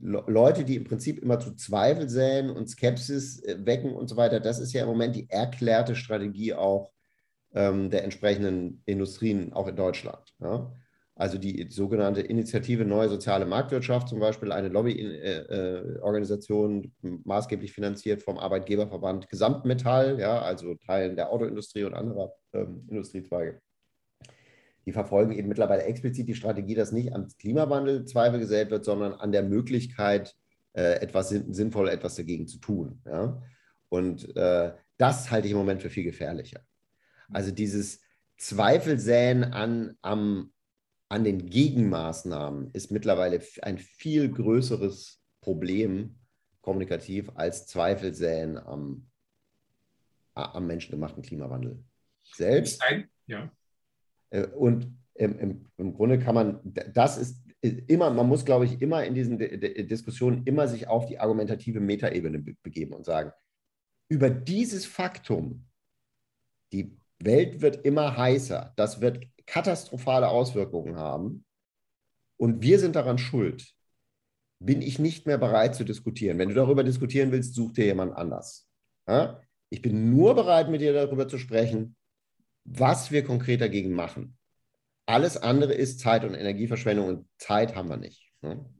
Le 0.00 0.24
Leute, 0.26 0.64
die 0.64 0.76
im 0.76 0.84
Prinzip 0.84 1.18
immer 1.20 1.38
zu 1.38 1.54
Zweifel 1.54 2.08
säen 2.08 2.50
und 2.50 2.68
Skepsis 2.68 3.42
äh, 3.44 3.64
wecken 3.64 3.94
und 3.94 4.08
so 4.08 4.16
weiter, 4.16 4.40
das 4.40 4.58
ist 4.58 4.72
ja 4.72 4.82
im 4.82 4.88
Moment 4.88 5.16
die 5.16 5.30
erklärte 5.30 5.94
Strategie 5.94 6.54
auch 6.54 6.90
ähm, 7.54 7.90
der 7.90 8.04
entsprechenden 8.04 8.82
Industrien, 8.84 9.52
auch 9.52 9.68
in 9.68 9.76
Deutschland. 9.76 10.34
Ja? 10.40 10.72
Also 11.16 11.38
die 11.38 11.68
sogenannte 11.70 12.22
Initiative 12.22 12.84
Neue 12.84 13.08
Soziale 13.08 13.46
Marktwirtschaft, 13.46 14.08
zum 14.08 14.18
Beispiel 14.18 14.50
eine 14.50 14.66
Lobbyorganisation, 14.68 16.92
äh, 17.02 17.06
äh 17.06 17.18
maßgeblich 17.24 17.72
finanziert 17.72 18.22
vom 18.22 18.36
Arbeitgeberverband 18.36 19.28
Gesamtmetall, 19.28 20.18
ja, 20.18 20.42
also 20.42 20.74
Teilen 20.74 21.14
der 21.14 21.30
Autoindustrie 21.30 21.84
und 21.84 21.94
anderer 21.94 22.34
ähm, 22.52 22.84
Industriezweige. 22.90 23.60
Die 24.86 24.92
verfolgen 24.92 25.32
eben 25.32 25.48
mittlerweile 25.48 25.84
explizit 25.84 26.28
die 26.28 26.34
Strategie, 26.34 26.74
dass 26.74 26.90
nicht 26.90 27.14
am 27.14 27.28
Klimawandel 27.38 28.06
Zweifel 28.06 28.40
gesät 28.40 28.70
wird, 28.70 28.84
sondern 28.84 29.14
an 29.14 29.30
der 29.30 29.44
Möglichkeit, 29.44 30.34
äh, 30.72 31.00
etwas 31.00 31.28
sinnvoll 31.28 31.88
etwas 31.88 32.16
dagegen 32.16 32.48
zu 32.48 32.58
tun. 32.58 33.00
Ja? 33.06 33.40
Und 33.88 34.36
äh, 34.36 34.72
das 34.96 35.30
halte 35.30 35.46
ich 35.46 35.52
im 35.52 35.58
Moment 35.58 35.80
für 35.80 35.90
viel 35.90 36.04
gefährlicher. 36.04 36.60
Also 37.32 37.52
dieses 37.52 38.00
Zweifelsäen 38.36 39.44
an, 39.44 39.96
am 40.02 40.50
an 41.14 41.22
den 41.22 41.46
Gegenmaßnahmen 41.46 42.70
ist 42.72 42.90
mittlerweile 42.90 43.40
ein 43.62 43.78
viel 43.78 44.28
größeres 44.32 45.22
Problem 45.40 46.16
kommunikativ 46.60 47.30
als 47.36 47.68
Zweifel 47.68 48.12
säen 48.14 48.58
am, 48.58 49.06
am 50.34 50.66
menschengemachten 50.66 51.22
Klimawandel 51.22 51.84
selbst. 52.24 52.82
Ein, 52.82 53.08
ja. 53.26 53.48
Äh, 54.30 54.46
und 54.46 54.92
im, 55.14 55.38
im, 55.38 55.66
im, 55.76 55.94
Grunde 55.94 56.18
kann 56.18 56.34
man, 56.34 56.60
das 56.64 57.16
ist 57.16 57.44
immer, 57.62 58.10
man 58.10 58.26
muss, 58.26 58.44
glaube 58.44 58.64
ich, 58.64 58.82
immer 58.82 59.04
in 59.04 59.14
diesen 59.14 59.38
Diskussionen 59.38 60.44
immer 60.46 60.66
sich 60.66 60.88
auf 60.88 61.06
die 61.06 61.20
argumentative 61.20 61.78
Metaebene 61.78 62.40
begeben 62.40 62.92
und 62.92 63.04
sagen, 63.04 63.30
über 64.08 64.30
dieses 64.30 64.84
Faktum, 64.84 65.64
die 66.72 66.98
Welt 67.20 67.60
wird 67.60 67.86
immer 67.86 68.16
heißer, 68.16 68.72
das 68.74 69.00
wird 69.00 69.24
katastrophale 69.46 70.28
Auswirkungen 70.28 70.96
haben 70.96 71.44
und 72.36 72.62
wir 72.62 72.78
sind 72.78 72.96
daran 72.96 73.18
schuld, 73.18 73.74
bin 74.58 74.82
ich 74.82 74.98
nicht 74.98 75.26
mehr 75.26 75.38
bereit 75.38 75.74
zu 75.74 75.84
diskutieren. 75.84 76.38
Wenn 76.38 76.48
du 76.48 76.54
darüber 76.54 76.84
diskutieren 76.84 77.32
willst, 77.32 77.54
such 77.54 77.72
dir 77.72 77.86
jemand 77.86 78.16
anders. 78.16 78.68
Ja? 79.06 79.40
Ich 79.68 79.82
bin 79.82 80.10
nur 80.10 80.34
bereit, 80.34 80.70
mit 80.70 80.80
dir 80.80 80.92
darüber 80.92 81.28
zu 81.28 81.38
sprechen, 81.38 81.96
was 82.64 83.10
wir 83.10 83.24
konkret 83.24 83.60
dagegen 83.60 83.92
machen. 83.92 84.38
Alles 85.06 85.36
andere 85.36 85.74
ist 85.74 86.00
Zeit- 86.00 86.24
und 86.24 86.34
Energieverschwendung 86.34 87.08
und 87.08 87.28
Zeit 87.38 87.74
haben 87.74 87.90
wir 87.90 87.98
nicht. 87.98 88.23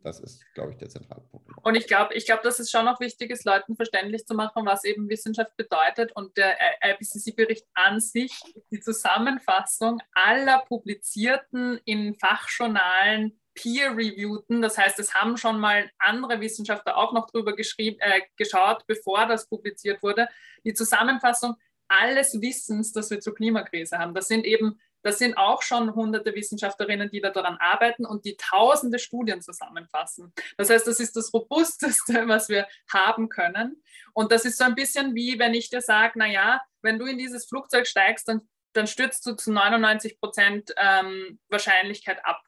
Das 0.03 0.21
ist, 0.21 0.45
glaube 0.55 0.73
ich, 0.73 0.77
der 0.77 0.89
zentrale 0.89 1.23
Punkt. 1.31 1.49
Und 1.63 1.75
ich 1.75 1.87
glaube, 1.87 2.15
ich 2.15 2.27
glaube, 2.27 2.43
dass 2.43 2.59
es 2.59 2.71
schon 2.71 2.85
noch 2.85 3.01
wichtig 3.01 3.31
ist, 3.31 3.45
Leuten 3.45 3.77
verständlich 3.77 4.27
zu 4.27 4.35
machen, 4.35 4.67
was 4.67 4.85
eben 4.85 5.09
Wissenschaft 5.09 5.57
bedeutet. 5.57 6.13
Und 6.15 6.37
der 6.37 6.57
IPCC-Bericht 6.83 7.67
an 7.75 8.01
sich, 8.01 8.33
die 8.71 8.81
Zusammenfassung 8.81 10.01
aller 10.13 10.65
publizierten 10.69 11.81
in 11.85 12.15
Fachjournalen 12.15 13.41
peer-reviewten, 13.55 14.63
das 14.63 14.77
heißt, 14.77 14.99
es 14.99 15.15
haben 15.15 15.37
schon 15.37 15.61
mal 15.61 15.91
andere 15.99 16.41
Wissenschaftler 16.41 16.97
auch 16.97 17.13
noch 17.13 17.31
drüber 17.31 17.55
geschrieben, 17.55 17.99
äh, 18.01 18.23
geschaut, 18.37 18.85
bevor 18.87 19.27
das 19.27 19.49
publiziert 19.49 20.03
wurde. 20.03 20.29
Die 20.65 20.75
Zusammenfassung 20.75 21.55
alles 21.89 22.41
Wissens, 22.41 22.93
das 22.93 23.11
wir 23.11 23.21
zur 23.21 23.35
Klimakrise 23.35 23.99
haben. 23.99 24.15
Das 24.15 24.29
sind 24.29 24.45
eben 24.45 24.81
das 25.05 25.19
sind 25.19 25.37
auch 25.37 25.63
schon 25.63 25.95
hunderte 25.95 26.35
Wissenschaftlerinnen, 26.35 27.11
die 27.11 27.21
da 27.21 27.31
daran 27.31 27.59
arbeiten 27.59 28.07
und 28.07 28.25
die 28.25 28.37
tausende 28.37 28.99
Studien 28.99 29.43
zusammenfassen. 29.43 30.33
Das 30.57 30.71
heißt, 30.71 30.87
das 30.87 30.99
ist 30.99 31.15
das 31.15 31.33
Robusteste, 31.33 32.27
was 32.27 32.49
wir 32.49 32.67
haben 32.93 33.29
können. 33.29 33.83
Und 34.15 34.33
das 34.33 34.45
ist 34.45 34.59
so 34.59 34.65
ein 34.65 34.75
bisschen 34.75 35.15
wie, 35.15 35.39
wenn 35.39 35.55
ich 35.55 35.69
dir 35.69 35.83
sage, 35.83 36.19
naja, 36.19 36.61
wenn 36.83 36.99
du 36.99 37.05
in 37.05 37.19
dieses 37.19 37.47
Flugzeug 37.47 37.87
steigst, 37.87 38.27
dann, 38.29 38.41
dann 38.73 38.87
stürzt 38.87 39.25
du 39.27 39.35
zu 39.35 39.53
99 39.53 40.19
Prozent 40.19 40.75
ähm, 40.77 41.39
Wahrscheinlichkeit 41.49 42.25
ab 42.25 42.43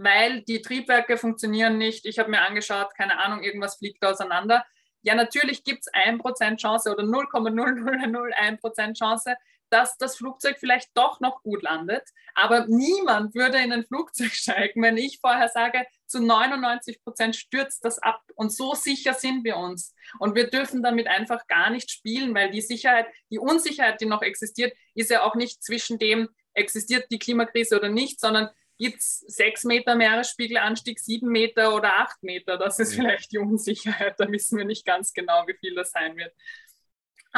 weil 0.00 0.42
die 0.42 0.62
Triebwerke 0.62 1.16
funktionieren 1.18 1.76
nicht. 1.76 2.06
Ich 2.06 2.20
habe 2.20 2.30
mir 2.30 2.42
angeschaut, 2.42 2.94
keine 2.96 3.18
Ahnung, 3.18 3.42
irgendwas 3.42 3.78
fliegt 3.78 4.04
auseinander. 4.04 4.64
Ja, 5.02 5.16
natürlich 5.16 5.64
gibt 5.64 5.80
es 5.80 5.92
1% 5.92 6.56
Chance 6.56 6.92
oder 6.92 7.02
0,0001% 7.02 8.96
Chance, 8.96 9.34
dass 9.70 9.96
das 9.96 10.16
Flugzeug 10.16 10.56
vielleicht 10.58 10.90
doch 10.94 11.20
noch 11.20 11.42
gut 11.42 11.62
landet. 11.62 12.02
Aber 12.34 12.66
niemand 12.66 13.34
würde 13.34 13.58
in 13.58 13.72
ein 13.72 13.84
Flugzeug 13.84 14.30
steigen, 14.32 14.82
wenn 14.82 14.96
ich 14.96 15.18
vorher 15.20 15.48
sage, 15.48 15.84
zu 16.06 16.22
99 16.22 17.02
Prozent 17.02 17.36
stürzt 17.36 17.84
das 17.84 17.98
ab. 17.98 18.22
Und 18.34 18.52
so 18.52 18.74
sicher 18.74 19.14
sind 19.14 19.44
wir 19.44 19.56
uns. 19.56 19.94
Und 20.18 20.34
wir 20.34 20.48
dürfen 20.48 20.82
damit 20.82 21.06
einfach 21.06 21.46
gar 21.46 21.70
nicht 21.70 21.90
spielen, 21.90 22.34
weil 22.34 22.50
die 22.50 22.62
Sicherheit, 22.62 23.06
die 23.30 23.38
Unsicherheit, 23.38 24.00
die 24.00 24.06
noch 24.06 24.22
existiert, 24.22 24.72
ist 24.94 25.10
ja 25.10 25.22
auch 25.22 25.34
nicht 25.34 25.62
zwischen 25.62 25.98
dem, 25.98 26.28
existiert 26.54 27.10
die 27.10 27.18
Klimakrise 27.18 27.76
oder 27.76 27.88
nicht, 27.88 28.20
sondern 28.20 28.50
gibt 28.78 29.00
es 29.00 29.18
sechs 29.26 29.64
Meter 29.64 29.96
Meeresspiegelanstieg, 29.96 31.00
sieben 31.00 31.28
Meter 31.28 31.74
oder 31.74 31.94
acht 32.00 32.22
Meter. 32.22 32.56
Das 32.56 32.78
ist 32.78 32.94
vielleicht 32.94 33.32
die 33.32 33.38
Unsicherheit. 33.38 34.14
Da 34.18 34.30
wissen 34.30 34.56
wir 34.56 34.64
nicht 34.64 34.86
ganz 34.86 35.12
genau, 35.12 35.46
wie 35.46 35.56
viel 35.58 35.74
das 35.74 35.90
sein 35.90 36.16
wird. 36.16 36.32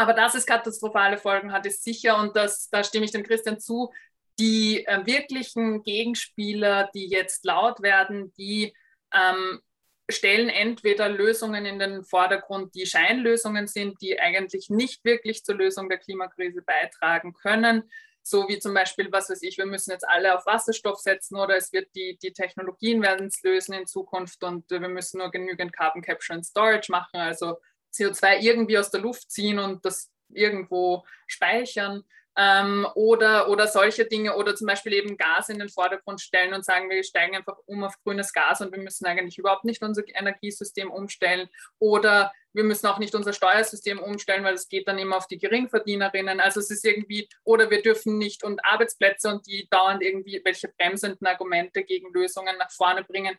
Aber 0.00 0.14
dass 0.14 0.34
es 0.34 0.46
katastrophale 0.46 1.18
Folgen 1.18 1.52
hat, 1.52 1.66
ist 1.66 1.84
sicher. 1.84 2.18
Und 2.18 2.34
das, 2.34 2.70
da 2.70 2.82
stimme 2.82 3.04
ich 3.04 3.10
dem 3.10 3.22
Christian 3.22 3.60
zu. 3.60 3.92
Die 4.38 4.86
äh, 4.86 5.04
wirklichen 5.04 5.82
Gegenspieler, 5.82 6.90
die 6.94 7.06
jetzt 7.06 7.44
laut 7.44 7.82
werden, 7.82 8.32
die 8.38 8.74
ähm, 9.12 9.60
stellen 10.08 10.48
entweder 10.48 11.10
Lösungen 11.10 11.66
in 11.66 11.78
den 11.78 12.02
Vordergrund, 12.02 12.74
die 12.74 12.86
Scheinlösungen 12.86 13.66
sind, 13.66 14.00
die 14.00 14.18
eigentlich 14.18 14.70
nicht 14.70 15.04
wirklich 15.04 15.44
zur 15.44 15.56
Lösung 15.56 15.90
der 15.90 15.98
Klimakrise 15.98 16.62
beitragen 16.62 17.34
können, 17.34 17.84
so 18.22 18.48
wie 18.48 18.58
zum 18.58 18.72
Beispiel, 18.72 19.12
was 19.12 19.28
weiß 19.28 19.42
ich, 19.42 19.58
wir 19.58 19.66
müssen 19.66 19.90
jetzt 19.90 20.08
alle 20.08 20.34
auf 20.34 20.46
Wasserstoff 20.46 20.98
setzen 20.98 21.36
oder 21.36 21.56
es 21.56 21.74
wird 21.74 21.94
die, 21.94 22.18
die 22.22 22.32
Technologien 22.32 23.02
werden 23.02 23.26
es 23.26 23.42
lösen 23.42 23.74
in 23.74 23.86
Zukunft 23.86 24.42
und 24.44 24.70
wir 24.70 24.80
müssen 24.80 25.18
nur 25.18 25.30
genügend 25.30 25.74
Carbon 25.74 26.00
Capture 26.00 26.36
and 26.36 26.46
Storage 26.46 26.90
machen, 26.90 27.20
also 27.20 27.58
CO2 27.92 28.40
irgendwie 28.40 28.78
aus 28.78 28.90
der 28.90 29.00
Luft 29.00 29.30
ziehen 29.30 29.58
und 29.58 29.84
das 29.84 30.10
irgendwo 30.32 31.04
speichern 31.26 32.04
ähm, 32.36 32.86
oder, 32.94 33.48
oder 33.48 33.66
solche 33.66 34.06
Dinge 34.06 34.36
oder 34.36 34.54
zum 34.54 34.66
Beispiel 34.66 34.94
eben 34.94 35.16
Gas 35.16 35.48
in 35.48 35.58
den 35.58 35.68
Vordergrund 35.68 36.20
stellen 36.20 36.54
und 36.54 36.64
sagen, 36.64 36.88
wir 36.88 37.02
steigen 37.02 37.36
einfach 37.36 37.58
um 37.66 37.82
auf 37.84 38.00
grünes 38.02 38.32
Gas 38.32 38.60
und 38.60 38.72
wir 38.72 38.80
müssen 38.80 39.06
eigentlich 39.06 39.38
überhaupt 39.38 39.64
nicht 39.64 39.82
unser 39.82 40.02
Energiesystem 40.06 40.90
umstellen 40.90 41.48
oder 41.78 42.32
wir 42.52 42.64
müssen 42.64 42.86
auch 42.86 42.98
nicht 42.98 43.14
unser 43.14 43.32
Steuersystem 43.32 43.98
umstellen, 43.98 44.44
weil 44.44 44.54
es 44.54 44.68
geht 44.68 44.88
dann 44.88 44.98
immer 44.98 45.16
auf 45.16 45.26
die 45.26 45.38
Geringverdienerinnen. 45.38 46.40
Also 46.40 46.60
es 46.60 46.70
ist 46.70 46.84
irgendwie, 46.84 47.28
oder 47.44 47.70
wir 47.70 47.82
dürfen 47.82 48.18
nicht 48.18 48.42
und 48.42 48.64
Arbeitsplätze 48.64 49.28
und 49.28 49.46
die 49.46 49.68
dauernd 49.70 50.02
irgendwie 50.02 50.40
welche 50.44 50.68
bremsenden 50.68 51.26
Argumente 51.26 51.84
gegen 51.84 52.12
Lösungen 52.12 52.56
nach 52.58 52.70
vorne 52.70 53.04
bringen, 53.04 53.36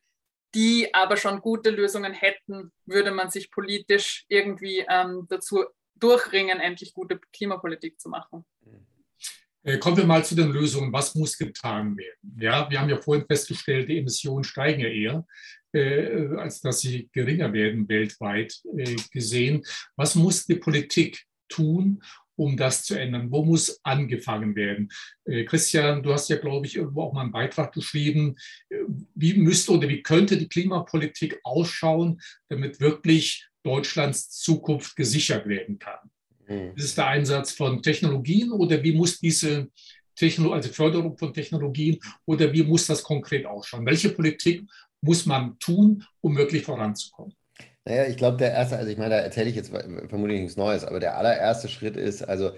die 0.53 0.93
aber 0.93 1.17
schon 1.17 1.41
gute 1.41 1.69
Lösungen 1.69 2.13
hätten, 2.13 2.71
würde 2.85 3.11
man 3.11 3.29
sich 3.29 3.51
politisch 3.51 4.25
irgendwie 4.27 4.85
ähm, 4.89 5.25
dazu 5.29 5.65
durchringen, 5.95 6.59
endlich 6.59 6.93
gute 6.93 7.19
Klimapolitik 7.31 7.99
zu 7.99 8.09
machen. 8.09 8.45
Äh, 9.63 9.77
kommen 9.77 9.97
wir 9.97 10.05
mal 10.05 10.25
zu 10.25 10.35
den 10.35 10.51
Lösungen. 10.51 10.91
Was 10.91 11.13
muss 11.15 11.37
getan 11.37 11.95
werden? 11.95 12.37
Ja, 12.39 12.69
wir 12.69 12.79
haben 12.79 12.89
ja 12.89 12.99
vorhin 12.99 13.25
festgestellt, 13.25 13.89
die 13.89 13.99
Emissionen 13.99 14.43
steigen 14.43 14.81
ja 14.81 14.87
eher, 14.87 15.25
äh, 15.73 16.35
als 16.37 16.61
dass 16.61 16.79
sie 16.79 17.09
geringer 17.13 17.53
werden 17.53 17.87
weltweit 17.87 18.59
äh, 18.75 18.95
gesehen. 19.11 19.63
Was 19.95 20.15
muss 20.15 20.45
die 20.45 20.55
Politik 20.55 21.23
tun, 21.47 22.01
um 22.41 22.57
das 22.57 22.83
zu 22.83 22.95
ändern? 22.95 23.31
Wo 23.31 23.45
muss 23.45 23.79
angefangen 23.83 24.55
werden? 24.55 24.89
Äh, 25.25 25.43
Christian, 25.45 26.01
du 26.01 26.11
hast 26.11 26.27
ja, 26.29 26.37
glaube 26.37 26.65
ich, 26.65 26.75
irgendwo 26.75 27.03
auch 27.03 27.13
mal 27.13 27.21
einen 27.21 27.31
Beitrag 27.31 27.71
geschrieben. 27.71 28.35
Wie 29.13 29.35
müsste 29.35 29.73
oder 29.73 29.87
wie 29.87 30.01
könnte 30.01 30.37
die 30.37 30.49
Klimapolitik 30.49 31.39
ausschauen, 31.43 32.19
damit 32.49 32.79
wirklich 32.79 33.47
Deutschlands 33.63 34.31
Zukunft 34.31 34.95
gesichert 34.95 35.47
werden 35.47 35.77
kann. 35.77 35.99
Mhm. 36.47 36.73
Ist 36.75 36.85
es 36.85 36.95
der 36.95 37.07
Einsatz 37.07 37.51
von 37.51 37.83
Technologien 37.83 38.51
oder 38.51 38.81
wie 38.81 38.93
muss 38.93 39.19
diese 39.19 39.69
Techno 40.15 40.51
also 40.51 40.69
Förderung 40.69 41.15
von 41.17 41.33
Technologien 41.33 41.99
oder 42.25 42.51
wie 42.51 42.63
muss 42.63 42.87
das 42.87 43.03
konkret 43.03 43.45
ausschauen? 43.45 43.85
Welche 43.85 44.09
Politik 44.09 44.63
muss 44.99 45.27
man 45.27 45.59
tun, 45.59 46.03
um 46.21 46.35
wirklich 46.35 46.63
voranzukommen? 46.63 47.35
Naja, 47.85 48.05
ich 48.05 48.17
glaube, 48.17 48.37
der 48.37 48.51
erste, 48.51 48.77
also 48.77 48.89
ich 48.91 48.97
meine, 48.97 49.15
da 49.15 49.21
erzähle 49.21 49.49
ich 49.49 49.55
jetzt 49.55 49.69
vermutlich 49.71 50.39
nichts 50.41 50.55
Neues, 50.57 50.83
aber 50.83 50.99
der 50.99 51.17
allererste 51.17 51.67
Schritt 51.67 51.97
ist, 51.97 52.21
also 52.23 52.51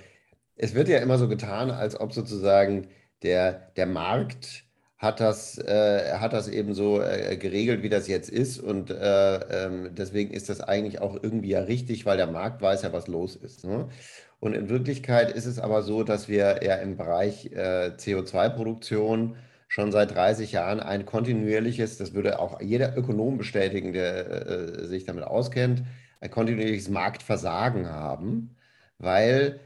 es 0.55 0.75
wird 0.75 0.89
ja 0.89 0.99
immer 0.99 1.17
so 1.17 1.29
getan, 1.29 1.71
als 1.71 1.99
ob 1.99 2.13
sozusagen 2.13 2.89
der, 3.23 3.71
der 3.77 3.87
Markt 3.87 4.65
hat 4.97 5.19
das, 5.21 5.57
äh, 5.59 6.13
hat 6.19 6.33
das 6.33 6.47
eben 6.49 6.73
so 6.73 7.01
äh, 7.01 7.37
geregelt, 7.37 7.83
wie 7.83 7.89
das 7.89 8.07
jetzt 8.07 8.29
ist. 8.29 8.59
Und 8.59 8.89
äh, 8.91 9.65
ähm, 9.67 9.95
deswegen 9.95 10.31
ist 10.33 10.49
das 10.49 10.61
eigentlich 10.61 11.01
auch 11.01 11.15
irgendwie 11.21 11.49
ja 11.51 11.61
richtig, 11.61 12.05
weil 12.05 12.17
der 12.17 12.27
Markt 12.27 12.61
weiß 12.61 12.83
ja, 12.83 12.93
was 12.93 13.07
los 13.07 13.35
ist. 13.35 13.65
Ne? 13.65 13.89
Und 14.39 14.53
in 14.55 14.69
Wirklichkeit 14.69 15.31
ist 15.31 15.45
es 15.45 15.59
aber 15.59 15.83
so, 15.83 16.03
dass 16.03 16.27
wir 16.29 16.63
ja 16.63 16.75
im 16.75 16.97
Bereich 16.97 17.47
äh, 17.53 17.91
CO2-Produktion 17.97 19.37
schon 19.73 19.91
seit 19.91 20.13
30 20.13 20.51
Jahren 20.51 20.79
ein 20.79 21.03
kontinuierliches, 21.03 21.97
das 21.97 22.13
würde 22.13 22.37
auch 22.37 22.61
jeder 22.61 22.95
Ökonom 22.95 23.39
bestätigen, 23.39 23.91
der 23.91 24.47
äh, 24.47 24.85
sich 24.85 25.03
damit 25.03 25.23
auskennt, 25.23 25.81
ein 26.21 26.29
kontinuierliches 26.29 26.89
Marktversagen 26.89 27.89
haben, 27.89 28.55
weil 28.99 29.59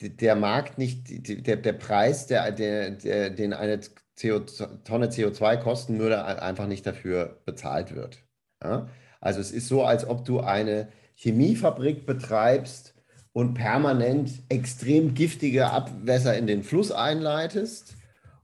der 0.00 0.34
Markt 0.34 0.78
nicht, 0.78 1.06
der, 1.46 1.58
der 1.58 1.72
Preis, 1.74 2.26
der, 2.26 2.50
der, 2.50 2.90
der, 2.90 3.30
den 3.30 3.52
eine 3.52 3.78
CO, 4.20 4.40
Tonne 4.40 5.06
CO2 5.06 5.58
kosten 5.58 6.00
würde, 6.00 6.24
einfach 6.24 6.66
nicht 6.66 6.84
dafür 6.84 7.40
bezahlt 7.44 7.94
wird. 7.94 8.18
Ja? 8.64 8.88
Also 9.20 9.38
es 9.38 9.52
ist 9.52 9.68
so, 9.68 9.84
als 9.84 10.04
ob 10.04 10.24
du 10.24 10.40
eine 10.40 10.88
Chemiefabrik 11.14 12.04
betreibst 12.04 12.94
und 13.32 13.54
permanent 13.54 14.32
extrem 14.48 15.14
giftige 15.14 15.70
Abwässer 15.70 16.36
in 16.36 16.48
den 16.48 16.64
Fluss 16.64 16.90
einleitest 16.90 17.94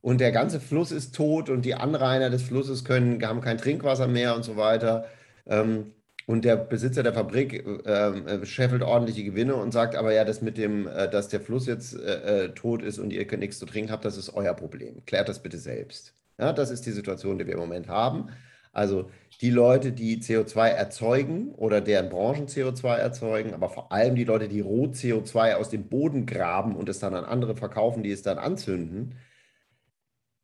und 0.01 0.21
der 0.21 0.33
ganze 0.33 0.61
Fluss 0.61 0.93
ist 0.93 1.15
tot 1.15 1.51
und 1.51 1.65
die 1.65 1.75
Anrainer 1.75 2.31
des 2.31 2.43
Flusses 2.43 2.85
können, 2.85 3.25
haben 3.27 3.41
kein 3.41 3.59
Trinkwasser 3.59 4.07
mehr 4.07 4.37
und 4.37 4.45
so 4.45 4.57
weiter. 4.57 5.07
Ähm, 5.47 5.93
und 6.27 6.45
der 6.45 6.57
Besitzer 6.57 7.03
der 7.03 7.15
Fabrik 7.15 7.67
äh, 7.87 8.45
scheffelt 8.45 8.83
ordentliche 8.83 9.25
Gewinne 9.25 9.57
und 9.57 9.73
sagt 9.73 9.97
aber 9.97 10.13
ja, 10.13 10.25
das 10.25 10.43
mit 10.43 10.59
dem, 10.59 10.87
äh, 10.87 11.09
dass 11.09 11.29
der 11.29 11.41
Fluss 11.41 11.67
jetzt 11.67 11.95
äh, 11.99 12.45
äh 12.45 12.49
tot 12.51 12.83
ist 12.83 12.99
und 12.99 13.13
ihr 13.13 13.27
nichts 13.39 13.59
zu 13.59 13.67
trinken 13.67 13.91
habt, 13.91 14.05
das 14.05 14.19
ist 14.19 14.35
euer 14.35 14.55
Problem. 14.55 15.05
Klärt 15.07 15.29
das 15.29 15.43
bitte 15.43 15.59
selbst. 15.59 16.13
Ja, 16.39 16.53
das 16.53 16.71
ist 16.71 16.85
die 16.87 16.93
Situation, 16.93 17.39
die 17.39 17.47
wir 17.47 17.55
im 17.55 17.61
Moment 17.61 17.89
haben. 17.89 18.29
Also 18.73 19.11
die 19.41 19.51
Leute, 19.51 19.93
die 19.93 20.21
CO2 20.21 20.69
erzeugen 20.69 21.55
oder 21.55 21.81
deren 21.81 22.11
Branchen 22.11 22.47
CO2 22.47 22.97
erzeugen, 22.97 23.55
aber 23.55 23.71
vor 23.71 23.91
allem 23.91 24.15
die 24.15 24.25
Leute, 24.25 24.49
die 24.49 24.61
roh 24.61 24.87
CO2 24.87 25.55
aus 25.55 25.71
dem 25.71 25.89
Boden 25.89 26.27
graben 26.27 26.77
und 26.77 26.89
es 26.89 26.99
dann 26.99 27.15
an 27.15 27.25
andere 27.25 27.57
verkaufen, 27.57 28.03
die 28.03 28.13
es 28.13 28.23
dann 28.23 28.39
anzünden, 28.39 29.15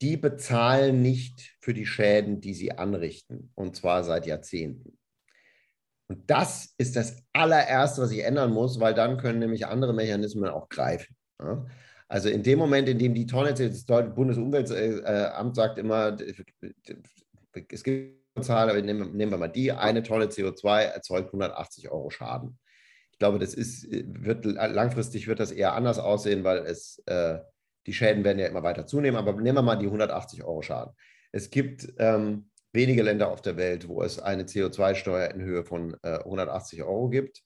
die 0.05 0.19
bezahlen 0.19 1.01
nicht 1.01 1.57
für 1.61 1.73
die 1.73 1.87
Schäden, 1.87 2.43
die 2.43 2.53
sie 2.53 2.73
anrichten. 2.73 3.51
Und 3.55 3.75
zwar 3.75 4.05
seit 4.05 4.27
Jahrzehnten. 4.27 4.99
Und 6.09 6.31
das 6.31 6.75
ist 6.77 6.95
das 6.95 7.23
allererste, 7.33 8.03
was 8.03 8.11
ich 8.11 8.23
ändern 8.23 8.53
muss, 8.53 8.81
weil 8.81 8.93
dann 8.93 9.17
können 9.17 9.39
nämlich 9.39 9.67
andere 9.67 9.95
Mechanismen 9.95 10.51
auch 10.51 10.69
greifen. 10.69 11.17
Ja? 11.41 11.65
Also 12.07 12.29
in 12.29 12.43
dem 12.43 12.59
Moment, 12.59 12.87
in 12.91 12.99
dem 12.99 13.15
die 13.15 13.25
Tonne, 13.25 13.55
das 13.55 13.87
Bundesumweltamt 13.87 15.57
sagt 15.57 15.79
immer, 15.79 16.15
es 16.21 17.83
gibt 17.83 18.21
eine 18.35 18.45
Zahl, 18.45 18.69
aber 18.69 18.83
nehmen, 18.83 19.17
nehmen 19.17 19.33
wir 19.33 19.39
mal 19.39 19.49
die, 19.49 19.73
eine 19.73 20.03
Tonne 20.03 20.27
CO2 20.27 20.81
erzeugt 20.83 21.29
180 21.29 21.91
Euro 21.91 22.11
Schaden. 22.11 22.59
Ich 23.11 23.19
glaube, 23.19 23.39
das 23.39 23.55
ist, 23.55 23.89
wird, 23.91 24.45
langfristig 24.45 25.29
wird 25.29 25.41
das 25.41 25.51
eher 25.51 25.73
anders 25.73 25.99
aussehen, 25.99 26.45
weil 26.45 26.59
es, 26.59 27.03
äh, 27.07 27.39
die 27.87 27.93
Schäden 27.93 28.25
werden 28.25 28.39
ja 28.39 28.47
immer 28.47 28.63
weiter 28.63 28.87
zunehmen, 28.87 29.17
aber 29.17 29.33
nehmen 29.33 29.59
wir 29.59 29.63
mal 29.63 29.77
die 29.77 29.87
180 29.87 30.45
Euro 30.45 30.63
Schaden. 30.63 30.95
Es 31.33 31.51
gibt 31.51 31.93
ähm, 31.99 32.51
wenige 32.73 33.03
Länder 33.03 33.31
auf 33.31 33.43
der 33.43 33.57
Welt, 33.57 33.89
wo 33.89 34.03
es 34.03 34.19
eine 34.19 34.45
CO2-Steuer 34.45 35.31
in 35.31 35.43
Höhe 35.43 35.65
von 35.65 35.97
äh, 36.03 36.19
180 36.19 36.83
Euro 36.83 37.09
gibt. 37.09 37.43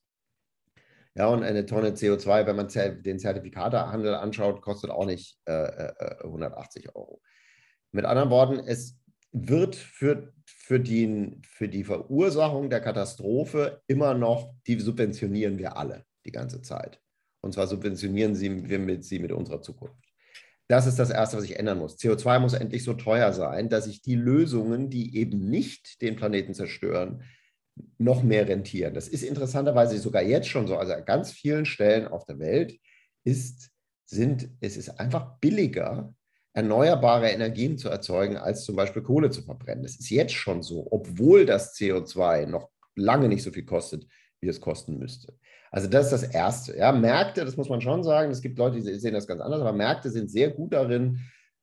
Ja, 1.15 1.27
und 1.27 1.43
eine 1.43 1.65
Tonne 1.65 1.91
CO2, 1.91 2.45
wenn 2.45 2.55
man 2.55 2.67
den 3.03 3.19
Zertifikatehandel 3.19 4.15
anschaut, 4.15 4.61
kostet 4.61 4.89
auch 4.89 5.05
nicht 5.05 5.37
äh, 5.45 5.91
180 6.23 6.85
äh, 6.85 6.89
Euro. 6.93 7.21
Mit 7.91 8.05
anderen 8.05 8.29
Worten, 8.29 8.59
es 8.59 8.97
wird 9.31 9.75
für, 9.75 10.33
für, 10.45 10.79
die, 10.79 11.39
für 11.43 11.67
die 11.67 11.83
Verursachung 11.83 12.69
der 12.69 12.81
Katastrophe 12.81 13.81
immer 13.87 14.13
noch, 14.13 14.53
die 14.67 14.79
subventionieren 14.79 15.57
wir 15.57 15.77
alle 15.77 16.05
die 16.25 16.31
ganze 16.31 16.61
Zeit. 16.61 17.01
Und 17.41 17.53
zwar 17.53 17.67
subventionieren 17.67 18.35
sie, 18.35 18.69
wir 18.69 18.79
mit, 18.79 19.03
sie 19.03 19.19
mit 19.19 19.31
unserer 19.31 19.61
Zukunft. 19.61 20.08
Das 20.69 20.85
ist 20.85 20.99
das 20.99 21.09
Erste, 21.09 21.35
was 21.35 21.45
ich 21.45 21.57
ändern 21.57 21.79
muss. 21.79 21.97
CO2 21.97 22.39
muss 22.39 22.53
endlich 22.53 22.83
so 22.83 22.93
teuer 22.93 23.33
sein, 23.33 23.69
dass 23.69 23.85
sich 23.85 24.03
die 24.03 24.15
Lösungen, 24.15 24.91
die 24.91 25.17
eben 25.17 25.49
nicht 25.49 25.99
den 26.01 26.15
Planeten 26.15 26.53
zerstören, 26.53 27.23
noch 27.97 28.21
mehr 28.21 28.47
rentieren. 28.47 28.93
Das 28.93 29.07
ist 29.07 29.23
interessanterweise 29.23 29.97
sogar 29.97 30.21
jetzt 30.21 30.47
schon 30.47 30.67
so. 30.67 30.77
Also 30.77 30.93
an 30.93 31.05
ganz 31.05 31.31
vielen 31.31 31.65
Stellen 31.65 32.07
auf 32.07 32.25
der 32.25 32.37
Welt 32.37 32.77
ist, 33.23 33.71
sind, 34.05 34.49
es 34.61 34.77
ist 34.77 34.99
einfach 34.99 35.39
billiger, 35.39 36.13
erneuerbare 36.53 37.29
Energien 37.29 37.79
zu 37.79 37.89
erzeugen, 37.89 38.37
als 38.37 38.63
zum 38.63 38.75
Beispiel 38.75 39.01
Kohle 39.01 39.31
zu 39.31 39.41
verbrennen. 39.41 39.83
Das 39.83 39.95
ist 39.95 40.11
jetzt 40.11 40.33
schon 40.33 40.61
so, 40.61 40.87
obwohl 40.91 41.47
das 41.47 41.75
CO2 41.75 42.45
noch 42.45 42.69
lange 42.95 43.27
nicht 43.27 43.41
so 43.41 43.51
viel 43.51 43.65
kostet, 43.65 44.05
wie 44.39 44.49
es 44.49 44.61
kosten 44.61 44.99
müsste. 44.99 45.33
Also 45.71 45.87
das 45.87 46.11
ist 46.11 46.23
das 46.23 46.31
Erste. 46.31 46.77
Ja, 46.77 46.91
Märkte, 46.91 47.45
das 47.45 47.57
muss 47.57 47.69
man 47.69 47.81
schon 47.81 48.03
sagen, 48.03 48.31
es 48.31 48.41
gibt 48.41 48.57
Leute, 48.57 48.79
die 48.79 48.93
sehen 48.95 49.13
das 49.13 49.27
ganz 49.27 49.41
anders, 49.41 49.61
aber 49.61 49.73
Märkte 49.73 50.09
sind 50.09 50.31
sehr 50.31 50.49
gut 50.49 50.73
darin, 50.73 51.19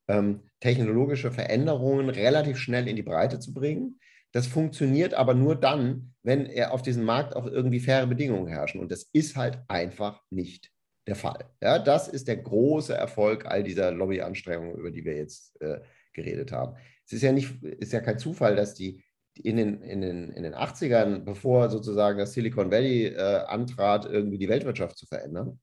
ähm, 0.07 0.41
technologische 0.59 1.31
Veränderungen 1.31 2.09
relativ 2.09 2.57
schnell 2.57 2.87
in 2.87 2.95
die 2.95 3.03
Breite 3.03 3.39
zu 3.39 3.53
bringen. 3.53 3.99
Das 4.31 4.47
funktioniert 4.47 5.13
aber 5.13 5.33
nur 5.33 5.55
dann, 5.55 6.13
wenn 6.23 6.45
er 6.45 6.73
auf 6.73 6.81
diesem 6.81 7.03
Markt 7.03 7.35
auch 7.35 7.45
irgendwie 7.45 7.79
faire 7.79 8.07
Bedingungen 8.07 8.47
herrschen. 8.47 8.81
Und 8.81 8.91
das 8.91 9.09
ist 9.13 9.35
halt 9.35 9.59
einfach 9.67 10.21
nicht 10.29 10.71
der 11.07 11.15
Fall. 11.15 11.45
Ja, 11.61 11.79
das 11.79 12.07
ist 12.07 12.27
der 12.27 12.37
große 12.37 12.93
Erfolg 12.93 13.45
all 13.45 13.63
dieser 13.63 13.91
Lobbyanstrengungen, 13.91 14.75
über 14.77 14.91
die 14.91 15.05
wir 15.05 15.15
jetzt 15.15 15.59
äh, 15.61 15.79
geredet 16.13 16.51
haben. 16.51 16.75
Es 17.05 17.13
ist 17.13 17.21
ja 17.21 17.31
nicht, 17.31 17.63
ist 17.63 17.93
ja 17.93 18.01
kein 18.01 18.19
Zufall, 18.19 18.55
dass 18.55 18.73
die 18.73 19.01
in 19.45 19.57
den, 19.57 19.81
in, 19.81 20.01
den, 20.01 20.31
in 20.31 20.43
den 20.43 20.55
80ern, 20.55 21.19
bevor 21.19 21.69
sozusagen 21.69 22.19
das 22.19 22.33
Silicon 22.33 22.71
Valley 22.71 23.07
äh, 23.07 23.45
antrat, 23.47 24.05
irgendwie 24.05 24.37
die 24.37 24.49
Weltwirtschaft 24.49 24.97
zu 24.97 25.05
verändern, 25.05 25.59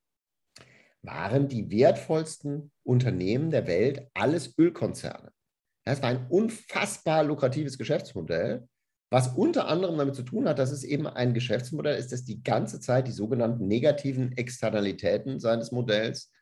waren 1.03 1.49
die 1.49 1.71
wertvollsten 1.71 2.73
Unternehmen 2.83 3.51
der 3.51 3.67
Welt 3.67 4.09
alles 4.15 4.57
Ölkonzerne. 4.59 5.31
Das 5.85 6.03
war 6.03 6.09
ein 6.09 6.27
unfassbar 6.29 7.25
lukratives 7.25 7.77
Geschäftsmodell, 7.77 8.67
was 9.11 9.29
unter 9.29 9.69
anderem 9.69 9.99
damit 9.99 10.15
zu 10.15 10.23
tun 10.23 10.49
hat, 10.49 10.59
dass 10.59 10.73
es 10.73 10.83
eben 10.83 11.07
ein 11.07 11.35
Geschäftsmodell 11.35 11.99
ist, 11.99 12.11
das 12.11 12.25
die 12.25 12.43
ganze 12.43 12.81
Zeit 12.81 13.07
die 13.07 13.13
sogenannten 13.13 13.69
negativen 13.69 14.33
Externalitäten 14.33 15.39
seines 15.41 15.73
Modells 15.73 16.33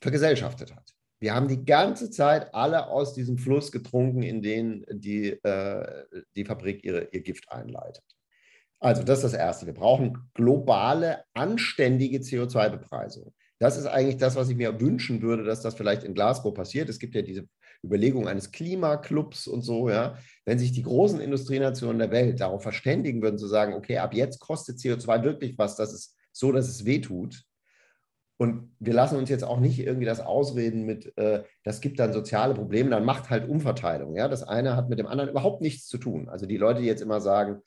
vergesellschaftet 0.00 0.74
hat. 0.74 0.94
Wir 1.20 1.34
haben 1.34 1.48
die 1.48 1.64
ganze 1.64 2.10
Zeit 2.10 2.54
alle 2.54 2.88
aus 2.88 3.14
diesem 3.14 3.38
Fluss 3.38 3.72
getrunken, 3.72 4.22
in 4.22 4.42
den 4.42 4.84
die, 4.90 5.30
äh, 5.30 6.04
die 6.36 6.44
Fabrik 6.44 6.84
ihre, 6.84 7.08
ihr 7.12 7.20
Gift 7.20 7.50
einleitet. 7.50 8.04
Also 8.80 9.02
das 9.02 9.18
ist 9.18 9.32
das 9.32 9.40
Erste. 9.40 9.66
Wir 9.66 9.74
brauchen 9.74 10.30
globale, 10.34 11.24
anständige 11.34 12.18
CO2-Bepreisung. 12.18 13.34
Das 13.58 13.76
ist 13.76 13.86
eigentlich 13.86 14.18
das, 14.18 14.36
was 14.36 14.48
ich 14.48 14.56
mir 14.56 14.80
wünschen 14.80 15.20
würde, 15.20 15.42
dass 15.42 15.62
das 15.62 15.74
vielleicht 15.74 16.04
in 16.04 16.14
Glasgow 16.14 16.54
passiert. 16.54 16.88
Es 16.88 17.00
gibt 17.00 17.16
ja 17.16 17.22
diese 17.22 17.48
Überlegung 17.84 18.28
eines 18.28 18.52
Klimaclubs 18.52 19.48
und 19.48 19.62
so, 19.62 19.88
ja. 19.88 20.16
Wenn 20.44 20.60
sich 20.60 20.70
die 20.70 20.82
großen 20.82 21.20
Industrienationen 21.20 21.98
der 21.98 22.12
Welt 22.12 22.40
darauf 22.40 22.62
verständigen 22.62 23.20
würden, 23.20 23.38
zu 23.38 23.48
sagen, 23.48 23.74
okay, 23.74 23.98
ab 23.98 24.14
jetzt 24.14 24.38
kostet 24.38 24.78
CO2 24.78 25.24
wirklich 25.24 25.58
was, 25.58 25.74
das 25.74 25.92
ist 25.92 26.16
so, 26.32 26.52
dass 26.52 26.68
es 26.68 26.84
wehtut. 26.84 27.42
Und 28.38 28.72
wir 28.78 28.94
lassen 28.94 29.16
uns 29.16 29.28
jetzt 29.28 29.42
auch 29.42 29.58
nicht 29.58 29.80
irgendwie 29.80 30.06
das 30.06 30.20
ausreden 30.20 30.84
mit, 30.84 31.16
äh, 31.18 31.42
das 31.64 31.80
gibt 31.80 31.98
dann 31.98 32.12
soziale 32.12 32.54
Probleme, 32.54 32.88
dann 32.90 33.04
macht 33.04 33.30
halt 33.30 33.48
Umverteilung. 33.48 34.14
Ja? 34.14 34.28
Das 34.28 34.44
eine 34.44 34.76
hat 34.76 34.88
mit 34.88 35.00
dem 35.00 35.08
anderen 35.08 35.28
überhaupt 35.28 35.60
nichts 35.60 35.88
zu 35.88 35.98
tun. 35.98 36.28
Also 36.28 36.46
die 36.46 36.56
Leute, 36.56 36.80
die 36.80 36.86
jetzt 36.86 37.02
immer 37.02 37.20
sagen, 37.20 37.60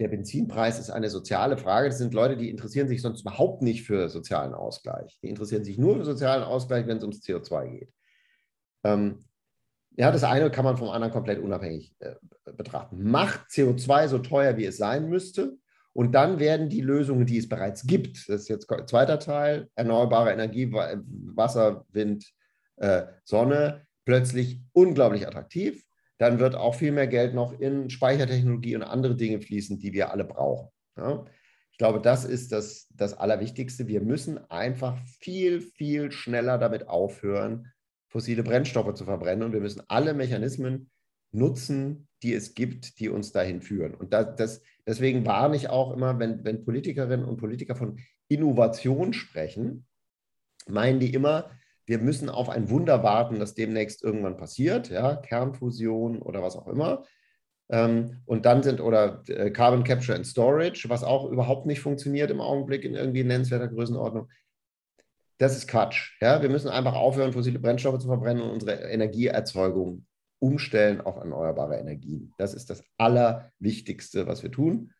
der 0.00 0.08
Benzinpreis 0.08 0.78
ist 0.78 0.88
eine 0.88 1.10
soziale 1.10 1.58
Frage. 1.58 1.90
Das 1.90 1.98
sind 1.98 2.14
Leute, 2.14 2.38
die 2.38 2.48
interessieren 2.48 2.88
sich 2.88 3.02
sonst 3.02 3.20
überhaupt 3.20 3.60
nicht 3.60 3.84
für 3.84 4.08
sozialen 4.08 4.54
Ausgleich. 4.54 5.18
Die 5.22 5.28
interessieren 5.28 5.64
sich 5.64 5.76
nur 5.76 5.96
für 5.96 6.06
sozialen 6.06 6.42
Ausgleich, 6.42 6.86
wenn 6.86 6.96
es 6.96 7.02
ums 7.02 7.22
CO2 7.22 7.68
geht. 7.68 7.92
Ähm, 8.82 9.26
ja, 9.96 10.10
das 10.10 10.24
eine 10.24 10.50
kann 10.50 10.64
man 10.64 10.78
vom 10.78 10.88
anderen 10.88 11.12
komplett 11.12 11.38
unabhängig 11.38 11.94
äh, 11.98 12.14
betrachten. 12.56 13.10
Macht 13.10 13.48
CO2 13.50 14.08
so 14.08 14.18
teuer, 14.18 14.56
wie 14.56 14.64
es 14.64 14.78
sein 14.78 15.10
müsste. 15.10 15.58
Und 15.92 16.12
dann 16.12 16.38
werden 16.38 16.68
die 16.68 16.82
Lösungen, 16.82 17.26
die 17.26 17.38
es 17.38 17.48
bereits 17.48 17.86
gibt, 17.86 18.28
das 18.28 18.42
ist 18.42 18.48
jetzt 18.48 18.68
zweiter 18.86 19.18
Teil, 19.18 19.68
erneuerbare 19.74 20.32
Energie, 20.32 20.72
Wasser, 20.72 21.84
Wind, 21.90 22.30
äh, 22.76 23.04
Sonne, 23.24 23.86
plötzlich 24.04 24.60
unglaublich 24.72 25.26
attraktiv 25.26 25.84
dann 26.20 26.38
wird 26.38 26.54
auch 26.54 26.74
viel 26.74 26.92
mehr 26.92 27.06
Geld 27.06 27.32
noch 27.34 27.58
in 27.58 27.88
Speichertechnologie 27.88 28.76
und 28.76 28.82
andere 28.82 29.16
Dinge 29.16 29.40
fließen, 29.40 29.78
die 29.78 29.94
wir 29.94 30.10
alle 30.12 30.26
brauchen. 30.26 30.68
Ja? 30.98 31.24
Ich 31.72 31.78
glaube, 31.78 31.98
das 31.98 32.26
ist 32.26 32.52
das, 32.52 32.88
das 32.90 33.14
Allerwichtigste. 33.14 33.88
Wir 33.88 34.02
müssen 34.02 34.38
einfach 34.50 34.98
viel, 35.18 35.62
viel 35.62 36.12
schneller 36.12 36.58
damit 36.58 36.88
aufhören, 36.88 37.72
fossile 38.08 38.42
Brennstoffe 38.42 38.92
zu 38.92 39.06
verbrennen. 39.06 39.44
Und 39.44 39.54
wir 39.54 39.62
müssen 39.62 39.82
alle 39.88 40.12
Mechanismen 40.12 40.90
nutzen, 41.32 42.06
die 42.22 42.34
es 42.34 42.52
gibt, 42.52 43.00
die 43.00 43.08
uns 43.08 43.32
dahin 43.32 43.62
führen. 43.62 43.94
Und 43.94 44.12
das, 44.12 44.36
das, 44.36 44.62
deswegen 44.90 45.24
warne 45.24 45.56
ich 45.56 45.70
auch 45.70 45.92
immer, 45.92 46.18
wenn, 46.18 46.44
wenn 46.44 46.64
Politikerinnen 46.64 47.24
und 47.24 47.36
Politiker 47.36 47.76
von 47.76 48.00
Innovation 48.28 49.12
sprechen, 49.12 49.86
meinen 50.66 50.98
die 50.98 51.14
immer, 51.14 51.50
wir 51.86 51.98
müssen 51.98 52.28
auf 52.28 52.48
ein 52.48 52.70
Wunder 52.70 53.02
warten, 53.04 53.38
das 53.38 53.54
demnächst 53.54 54.02
irgendwann 54.02 54.36
passiert, 54.36 54.90
ja, 54.90 55.14
Kernfusion 55.14 56.20
oder 56.20 56.42
was 56.42 56.56
auch 56.56 56.66
immer. 56.66 57.04
Ähm, 57.70 58.22
und 58.26 58.46
dann 58.46 58.64
sind, 58.64 58.80
oder 58.80 59.22
äh, 59.28 59.50
Carbon 59.50 59.84
Capture 59.84 60.16
and 60.16 60.26
Storage, 60.26 60.88
was 60.88 61.04
auch 61.04 61.30
überhaupt 61.30 61.66
nicht 61.66 61.80
funktioniert 61.80 62.32
im 62.32 62.40
Augenblick 62.40 62.84
in 62.84 62.94
irgendwie 62.94 63.22
nennenswerter 63.22 63.68
Größenordnung. 63.68 64.28
Das 65.38 65.56
ist 65.56 65.68
Quatsch. 65.68 66.16
Ja? 66.20 66.42
Wir 66.42 66.48
müssen 66.48 66.68
einfach 66.68 66.94
aufhören, 66.94 67.32
fossile 67.32 67.60
Brennstoffe 67.60 67.98
zu 67.98 68.08
verbrennen 68.08 68.42
und 68.42 68.50
unsere 68.50 68.72
Energieerzeugung 68.72 70.04
umstellen 70.40 71.00
auf 71.00 71.16
erneuerbare 71.16 71.76
Energien. 71.76 72.34
Das 72.38 72.54
ist 72.54 72.70
das 72.70 72.82
Allerwichtigste, 72.98 74.26
was 74.26 74.42
wir 74.42 74.50
tun 74.50 74.92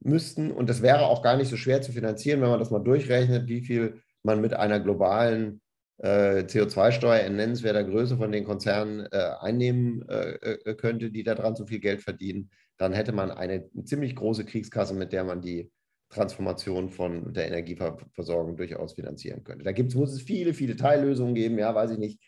müssten. 0.00 0.50
Und 0.50 0.70
das 0.70 0.82
wäre 0.82 1.06
auch 1.06 1.22
gar 1.22 1.36
nicht 1.36 1.48
so 1.48 1.56
schwer 1.56 1.82
zu 1.82 1.92
finanzieren, 1.92 2.40
wenn 2.40 2.50
man 2.50 2.60
das 2.60 2.70
mal 2.70 2.82
durchrechnet, 2.82 3.48
wie 3.48 3.60
viel 3.60 4.00
man 4.22 4.40
mit 4.40 4.54
einer 4.54 4.80
globalen 4.80 5.60
äh, 5.98 6.44
CO2-Steuer 6.44 7.24
in 7.24 7.36
nennenswerter 7.36 7.84
Größe 7.84 8.16
von 8.16 8.32
den 8.32 8.44
Konzernen 8.44 9.06
äh, 9.10 9.30
einnehmen 9.40 10.08
äh, 10.08 10.32
äh, 10.32 10.74
könnte, 10.74 11.10
die 11.10 11.22
daran 11.22 11.56
so 11.56 11.66
viel 11.66 11.80
Geld 11.80 12.02
verdienen, 12.02 12.50
dann 12.78 12.92
hätte 12.92 13.12
man 13.12 13.30
eine 13.30 13.68
ziemlich 13.84 14.16
große 14.16 14.44
Kriegskasse, 14.44 14.94
mit 14.94 15.12
der 15.12 15.24
man 15.24 15.40
die 15.40 15.70
Transformation 16.10 16.90
von 16.90 17.32
der 17.32 17.48
Energieversorgung 17.48 18.56
durchaus 18.56 18.94
finanzieren 18.94 19.44
könnte. 19.44 19.64
Da 19.64 19.72
gibt's, 19.72 19.94
muss 19.94 20.12
es 20.12 20.22
viele, 20.22 20.54
viele 20.54 20.76
Teillösungen 20.76 21.34
geben, 21.34 21.58
ja, 21.58 21.74
weiß 21.74 21.92
ich 21.92 21.98
nicht. 21.98 22.20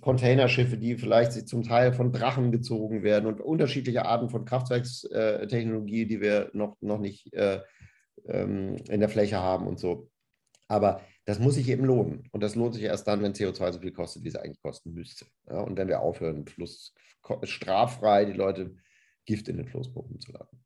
Containerschiffe, 0.00 0.76
die 0.76 0.96
vielleicht 0.96 1.48
zum 1.48 1.62
Teil 1.62 1.92
von 1.92 2.12
Drachen 2.12 2.52
gezogen 2.52 3.02
werden 3.02 3.26
und 3.26 3.40
unterschiedliche 3.40 4.06
Arten 4.06 4.30
von 4.30 4.44
Kraftwerkstechnologie, 4.44 6.06
die 6.06 6.20
wir 6.20 6.50
noch, 6.52 6.76
noch 6.80 6.98
nicht 6.98 7.32
äh, 7.34 7.60
ähm, 8.26 8.76
in 8.88 9.00
der 9.00 9.08
Fläche 9.08 9.38
haben 9.38 9.66
und 9.66 9.78
so. 9.78 10.10
Aber 10.68 11.02
das 11.24 11.38
muss 11.38 11.54
sich 11.54 11.68
eben 11.68 11.84
lohnen. 11.84 12.28
Und 12.32 12.42
das 12.42 12.54
lohnt 12.54 12.74
sich 12.74 12.84
erst 12.84 13.08
dann, 13.08 13.22
wenn 13.22 13.32
CO2 13.32 13.72
so 13.72 13.80
viel 13.80 13.92
kostet, 13.92 14.24
wie 14.24 14.28
es 14.28 14.36
eigentlich 14.36 14.62
kosten 14.62 14.92
müsste. 14.92 15.26
Ja, 15.48 15.60
und 15.60 15.76
wenn 15.76 15.88
wir 15.88 16.00
aufhören, 16.00 16.46
Fluss, 16.46 16.94
straffrei 17.42 18.24
die 18.24 18.32
Leute 18.32 18.76
Gift 19.24 19.48
in 19.48 19.56
den 19.56 19.66
Fluss 19.66 19.92
pumpen 19.92 20.20
zu 20.20 20.32
lassen. 20.32 20.64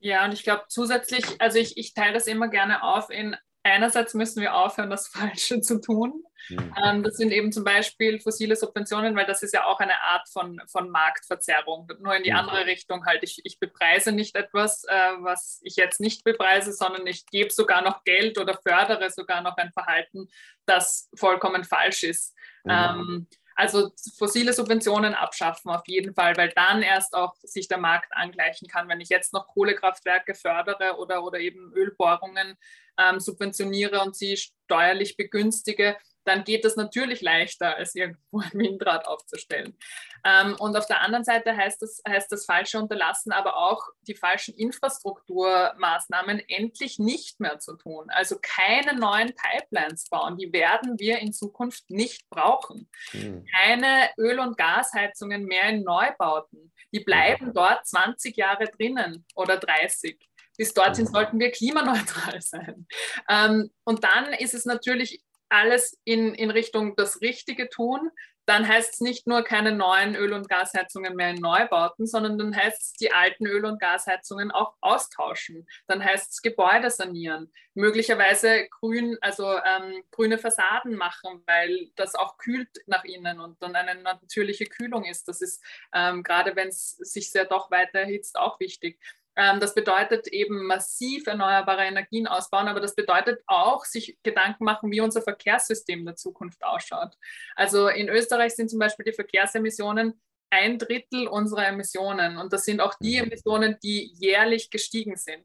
Ja, 0.00 0.24
und 0.24 0.32
ich 0.32 0.44
glaube 0.44 0.64
zusätzlich, 0.68 1.24
also 1.40 1.58
ich, 1.58 1.76
ich 1.76 1.92
teile 1.92 2.12
das 2.12 2.26
immer 2.26 2.48
gerne 2.48 2.82
auf 2.82 3.10
in 3.10 3.36
einerseits 3.72 4.14
müssen 4.14 4.40
wir 4.40 4.54
aufhören, 4.54 4.90
das 4.90 5.08
Falsche 5.08 5.60
zu 5.60 5.80
tun. 5.80 6.24
Mhm. 6.48 6.74
Ähm, 6.82 7.02
das 7.02 7.16
sind 7.16 7.32
eben 7.32 7.52
zum 7.52 7.64
Beispiel 7.64 8.20
fossile 8.20 8.56
Subventionen, 8.56 9.14
weil 9.16 9.26
das 9.26 9.42
ist 9.42 9.52
ja 9.52 9.64
auch 9.64 9.80
eine 9.80 10.00
Art 10.02 10.28
von, 10.28 10.60
von 10.66 10.88
Marktverzerrung. 10.90 11.88
Nur 12.00 12.16
in 12.16 12.22
die 12.22 12.30
mhm. 12.30 12.38
andere 12.38 12.66
Richtung 12.66 13.04
halt. 13.06 13.22
Ich, 13.22 13.40
ich 13.44 13.58
bepreise 13.58 14.12
nicht 14.12 14.36
etwas, 14.36 14.84
äh, 14.84 15.12
was 15.18 15.60
ich 15.62 15.76
jetzt 15.76 16.00
nicht 16.00 16.24
bepreise, 16.24 16.72
sondern 16.72 17.06
ich 17.06 17.26
gebe 17.26 17.50
sogar 17.50 17.82
noch 17.82 18.04
Geld 18.04 18.38
oder 18.38 18.54
fördere 18.54 19.10
sogar 19.10 19.42
noch 19.42 19.56
ein 19.56 19.72
Verhalten, 19.72 20.28
das 20.66 21.10
vollkommen 21.14 21.64
falsch 21.64 22.04
ist. 22.04 22.34
Mhm. 22.64 22.70
Ähm, 22.70 23.26
also 23.58 23.90
fossile 24.16 24.52
Subventionen 24.52 25.14
abschaffen 25.14 25.72
auf 25.72 25.82
jeden 25.86 26.14
Fall, 26.14 26.36
weil 26.36 26.50
dann 26.50 26.80
erst 26.80 27.12
auch 27.12 27.34
sich 27.42 27.66
der 27.66 27.78
Markt 27.78 28.12
angleichen 28.12 28.68
kann. 28.68 28.88
Wenn 28.88 29.00
ich 29.00 29.08
jetzt 29.08 29.32
noch 29.32 29.48
Kohlekraftwerke 29.48 30.36
fördere 30.36 30.96
oder, 30.96 31.24
oder 31.24 31.40
eben 31.40 31.72
Ölbohrungen 31.74 32.56
ähm, 32.96 33.18
subventioniere 33.18 34.00
und 34.00 34.14
sie 34.14 34.36
steuerlich 34.36 35.16
begünstige, 35.16 35.96
dann 36.28 36.44
geht 36.44 36.64
es 36.64 36.76
natürlich 36.76 37.20
leichter, 37.20 37.76
als 37.76 37.94
irgendwo 37.94 38.40
ein 38.40 38.52
Windrad 38.52 39.06
aufzustellen. 39.06 39.76
Ähm, 40.24 40.56
und 40.58 40.76
auf 40.76 40.86
der 40.86 41.00
anderen 41.00 41.24
Seite 41.24 41.56
heißt 41.56 41.80
das, 41.82 42.02
heißt 42.06 42.30
das 42.30 42.44
falsche 42.44 42.78
Unterlassen 42.78 43.32
aber 43.32 43.56
auch, 43.56 43.82
die 44.02 44.14
falschen 44.14 44.54
Infrastrukturmaßnahmen 44.54 46.40
endlich 46.48 46.98
nicht 46.98 47.40
mehr 47.40 47.58
zu 47.58 47.76
tun. 47.76 48.06
Also 48.10 48.36
keine 48.40 48.98
neuen 48.98 49.32
Pipelines 49.34 50.08
bauen, 50.08 50.36
die 50.36 50.52
werden 50.52 50.98
wir 50.98 51.18
in 51.18 51.32
Zukunft 51.32 51.90
nicht 51.90 52.28
brauchen. 52.30 52.88
Mhm. 53.12 53.44
Keine 53.56 54.10
Öl- 54.18 54.40
und 54.40 54.56
Gasheizungen 54.56 55.44
mehr 55.44 55.68
in 55.70 55.82
Neubauten. 55.82 56.72
Die 56.92 57.00
bleiben 57.00 57.52
dort 57.52 57.86
20 57.86 58.36
Jahre 58.36 58.64
drinnen 58.66 59.24
oder 59.34 59.56
30 59.56 60.18
bis 60.58 60.74
dorthin 60.74 61.04
mhm. 61.04 61.10
sollten 61.10 61.40
wir 61.40 61.52
klimaneutral 61.52 62.40
sein. 62.42 62.86
Ähm, 63.28 63.70
und 63.84 64.04
dann 64.04 64.34
ist 64.34 64.54
es 64.54 64.66
natürlich 64.66 65.22
alles 65.48 65.98
in, 66.04 66.34
in 66.34 66.50
Richtung 66.50 66.96
das 66.96 67.20
Richtige 67.20 67.68
tun, 67.68 68.10
dann 68.48 68.66
heißt 68.66 68.94
es 68.94 69.00
nicht 69.02 69.26
nur 69.26 69.42
keine 69.42 69.72
neuen 69.72 70.14
Öl- 70.16 70.32
und 70.32 70.48
Gasheizungen 70.48 71.14
mehr 71.14 71.30
in 71.30 71.40
Neubauten, 71.40 72.06
sondern 72.06 72.38
dann 72.38 72.56
heißt 72.56 72.80
es 72.80 72.92
die 72.94 73.12
alten 73.12 73.46
Öl- 73.46 73.66
und 73.66 73.78
Gasheizungen 73.78 74.50
auch 74.50 74.74
austauschen. 74.80 75.68
Dann 75.86 76.02
heißt 76.02 76.32
es 76.32 76.40
Gebäude 76.40 76.90
sanieren, 76.90 77.52
möglicherweise 77.74 78.66
grün, 78.70 79.18
also 79.20 79.44
ähm, 79.44 80.02
grüne 80.10 80.38
Fassaden 80.38 80.96
machen, 80.96 81.42
weil 81.44 81.90
das 81.94 82.14
auch 82.14 82.38
kühlt 82.38 82.70
nach 82.86 83.04
innen 83.04 83.38
und 83.38 83.62
dann 83.62 83.76
eine 83.76 84.00
natürliche 84.00 84.64
Kühlung 84.64 85.04
ist. 85.04 85.28
Das 85.28 85.42
ist 85.42 85.62
ähm, 85.92 86.22
gerade, 86.22 86.56
wenn 86.56 86.68
es 86.68 86.92
sich 86.96 87.30
sehr 87.30 87.44
doch 87.44 87.70
weiter 87.70 87.98
erhitzt, 87.98 88.38
auch 88.38 88.58
wichtig. 88.60 88.98
Ähm, 89.38 89.60
das 89.60 89.72
bedeutet 89.72 90.26
eben 90.26 90.66
massiv 90.66 91.28
erneuerbare 91.28 91.84
Energien 91.84 92.26
ausbauen, 92.26 92.66
aber 92.66 92.80
das 92.80 92.96
bedeutet 92.96 93.40
auch, 93.46 93.84
sich 93.84 94.18
Gedanken 94.24 94.64
machen, 94.64 94.90
wie 94.90 95.00
unser 95.00 95.22
Verkehrssystem 95.22 96.00
in 96.00 96.06
der 96.06 96.16
Zukunft 96.16 96.62
ausschaut. 96.64 97.14
Also 97.54 97.86
in 97.88 98.08
Österreich 98.08 98.56
sind 98.56 98.68
zum 98.68 98.80
Beispiel 98.80 99.04
die 99.04 99.12
Verkehrsemissionen 99.12 100.20
ein 100.50 100.78
Drittel 100.78 101.28
unserer 101.28 101.68
Emissionen 101.68 102.36
und 102.36 102.52
das 102.52 102.64
sind 102.64 102.80
auch 102.80 102.94
die 103.00 103.20
mhm. 103.20 103.28
Emissionen, 103.28 103.76
die 103.80 104.12
jährlich 104.14 104.70
gestiegen 104.70 105.16
sind. 105.16 105.44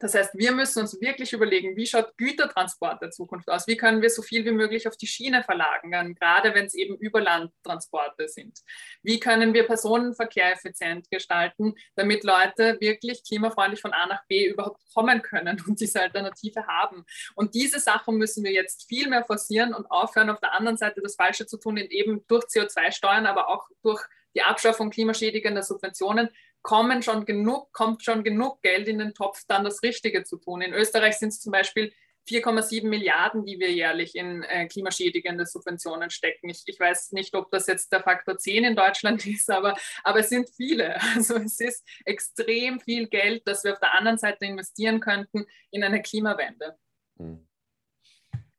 Das 0.00 0.14
heißt, 0.14 0.30
wir 0.34 0.52
müssen 0.52 0.80
uns 0.80 0.98
wirklich 0.98 1.34
überlegen, 1.34 1.76
wie 1.76 1.86
schaut 1.86 2.16
Gütertransport 2.16 3.02
der 3.02 3.10
Zukunft 3.10 3.50
aus? 3.50 3.66
Wie 3.66 3.76
können 3.76 4.00
wir 4.00 4.08
so 4.08 4.22
viel 4.22 4.46
wie 4.46 4.50
möglich 4.50 4.88
auf 4.88 4.96
die 4.96 5.06
Schiene 5.06 5.44
verlagern, 5.44 6.14
gerade 6.14 6.54
wenn 6.54 6.64
es 6.64 6.72
eben 6.72 6.96
Überlandtransporte 6.96 8.26
sind? 8.26 8.60
Wie 9.02 9.20
können 9.20 9.52
wir 9.52 9.66
Personenverkehr 9.66 10.54
effizient 10.54 11.10
gestalten, 11.10 11.74
damit 11.96 12.24
Leute 12.24 12.80
wirklich 12.80 13.22
klimafreundlich 13.24 13.82
von 13.82 13.92
A 13.92 14.06
nach 14.06 14.24
B 14.26 14.46
überhaupt 14.46 14.80
kommen 14.94 15.20
können 15.20 15.62
und 15.66 15.78
diese 15.78 16.00
Alternative 16.00 16.66
haben? 16.66 17.04
Und 17.34 17.54
diese 17.54 17.78
Sachen 17.78 18.16
müssen 18.16 18.42
wir 18.42 18.52
jetzt 18.52 18.88
viel 18.88 19.06
mehr 19.06 19.24
forcieren 19.24 19.74
und 19.74 19.90
aufhören, 19.90 20.30
auf 20.30 20.40
der 20.40 20.54
anderen 20.54 20.78
Seite 20.78 21.02
das 21.02 21.16
Falsche 21.16 21.44
zu 21.46 21.58
tun, 21.58 21.76
eben 21.76 22.24
durch 22.26 22.44
CO2-Steuern, 22.44 23.26
aber 23.26 23.48
auch 23.48 23.68
durch 23.82 24.02
die 24.34 24.42
Abschaffung 24.42 24.90
klimaschädigender 24.90 25.62
Subventionen 25.62 26.30
kommen 26.62 27.02
schon 27.02 27.24
genug, 27.24 27.72
kommt 27.72 28.04
schon 28.04 28.24
genug 28.24 28.62
Geld 28.62 28.88
in 28.88 28.98
den 28.98 29.14
Topf, 29.14 29.42
dann 29.48 29.64
das 29.64 29.82
Richtige 29.82 30.24
zu 30.24 30.36
tun. 30.36 30.62
In 30.62 30.74
Österreich 30.74 31.18
sind 31.18 31.28
es 31.28 31.40
zum 31.40 31.52
Beispiel 31.52 31.92
4,7 32.28 32.86
Milliarden, 32.86 33.44
die 33.44 33.58
wir 33.58 33.72
jährlich 33.72 34.14
in 34.14 34.42
äh, 34.42 34.66
klimaschädigende 34.66 35.46
Subventionen 35.46 36.10
stecken. 36.10 36.48
Ich, 36.48 36.62
ich, 36.66 36.78
weiß 36.78 37.12
nicht, 37.12 37.34
ob 37.34 37.50
das 37.50 37.66
jetzt 37.66 37.90
der 37.92 38.02
Faktor 38.02 38.38
10 38.38 38.64
in 38.64 38.76
Deutschland 38.76 39.26
ist, 39.26 39.50
aber, 39.50 39.76
aber 40.04 40.20
es 40.20 40.28
sind 40.28 40.48
viele. 40.56 41.00
Also 41.14 41.36
es 41.36 41.58
ist 41.60 41.86
extrem 42.04 42.80
viel 42.80 43.08
Geld, 43.08 43.42
das 43.46 43.64
wir 43.64 43.72
auf 43.72 43.80
der 43.80 43.94
anderen 43.94 44.18
Seite 44.18 44.44
investieren 44.44 45.00
könnten 45.00 45.46
in 45.70 45.82
eine 45.82 46.02
Klimawende. 46.02 46.76
Hm. 47.18 47.46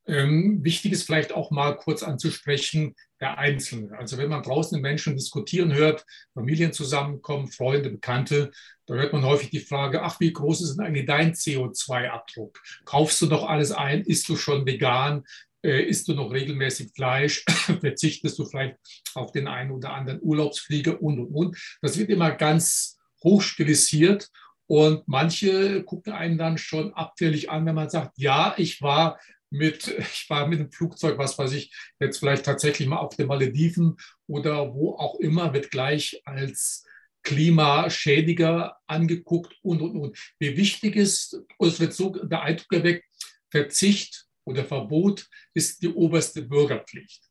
Ähm, 0.07 0.63
wichtig 0.63 0.91
ist 0.91 1.03
vielleicht 1.03 1.31
auch 1.31 1.51
mal 1.51 1.77
kurz 1.77 2.03
anzusprechen, 2.03 2.95
der 3.21 3.37
Einzelne. 3.37 3.97
Also 3.97 4.17
wenn 4.17 4.29
man 4.29 4.43
draußen 4.43 4.81
Menschen 4.81 5.15
diskutieren 5.15 5.73
hört, 5.73 6.05
Familien 6.33 6.73
zusammenkommen, 6.73 7.47
Freunde, 7.47 7.91
Bekannte, 7.91 8.51
da 8.87 8.95
hört 8.95 9.13
man 9.13 9.23
häufig 9.23 9.51
die 9.51 9.59
Frage, 9.59 10.01
ach, 10.01 10.19
wie 10.19 10.33
groß 10.33 10.61
ist 10.61 10.75
denn 10.75 10.85
eigentlich 10.85 11.05
dein 11.05 11.33
CO2-Abdruck? 11.33 12.59
Kaufst 12.83 13.21
du 13.21 13.27
doch 13.27 13.47
alles 13.47 13.71
ein? 13.71 14.01
Isst 14.01 14.27
du 14.27 14.35
schon 14.35 14.65
vegan? 14.65 15.23
Äh, 15.63 15.83
isst 15.83 16.07
du 16.07 16.15
noch 16.15 16.31
regelmäßig 16.31 16.91
Fleisch? 16.95 17.45
Verzichtest 17.79 18.39
du 18.39 18.45
vielleicht 18.45 18.77
auf 19.13 19.31
den 19.31 19.47
einen 19.47 19.71
oder 19.71 19.93
anderen 19.93 20.19
Urlaubsflieger 20.21 21.01
und, 21.01 21.19
und, 21.19 21.33
und. 21.33 21.77
Das 21.81 21.97
wird 21.97 22.09
immer 22.09 22.31
ganz 22.31 22.97
hochstilisiert 23.23 24.29
und 24.65 25.07
manche 25.07 25.83
gucken 25.83 26.13
einen 26.13 26.37
dann 26.37 26.57
schon 26.57 26.93
abfällig 26.93 27.51
an, 27.51 27.65
wenn 27.65 27.75
man 27.75 27.89
sagt, 27.89 28.17
ja, 28.17 28.55
ich 28.57 28.81
war 28.81 29.19
mit, 29.51 29.87
ich 29.99 30.29
war 30.29 30.47
mit 30.47 30.59
dem 30.59 30.71
Flugzeug, 30.71 31.17
was 31.17 31.37
weiß 31.37 31.51
ich, 31.53 31.75
jetzt 31.99 32.17
vielleicht 32.17 32.45
tatsächlich 32.45 32.87
mal 32.87 32.97
auf 32.97 33.15
den 33.15 33.27
Malediven 33.27 33.97
oder 34.27 34.73
wo 34.73 34.95
auch 34.95 35.19
immer, 35.19 35.53
wird 35.53 35.69
gleich 35.69 36.21
als 36.25 36.85
Klimaschädiger 37.23 38.77
angeguckt 38.87 39.53
und, 39.61 39.81
und, 39.81 39.95
und. 39.95 40.17
Wie 40.39 40.57
wichtig 40.57 40.95
ist, 40.95 41.39
es 41.59 41.79
wird 41.79 41.93
so 41.93 42.09
der 42.09 42.41
Eindruck 42.41 42.73
erweckt, 42.73 43.05
Verzicht 43.51 44.25
oder 44.45 44.65
Verbot 44.65 45.27
ist 45.53 45.83
die 45.83 45.89
oberste 45.89 46.41
Bürgerpflicht. 46.41 47.23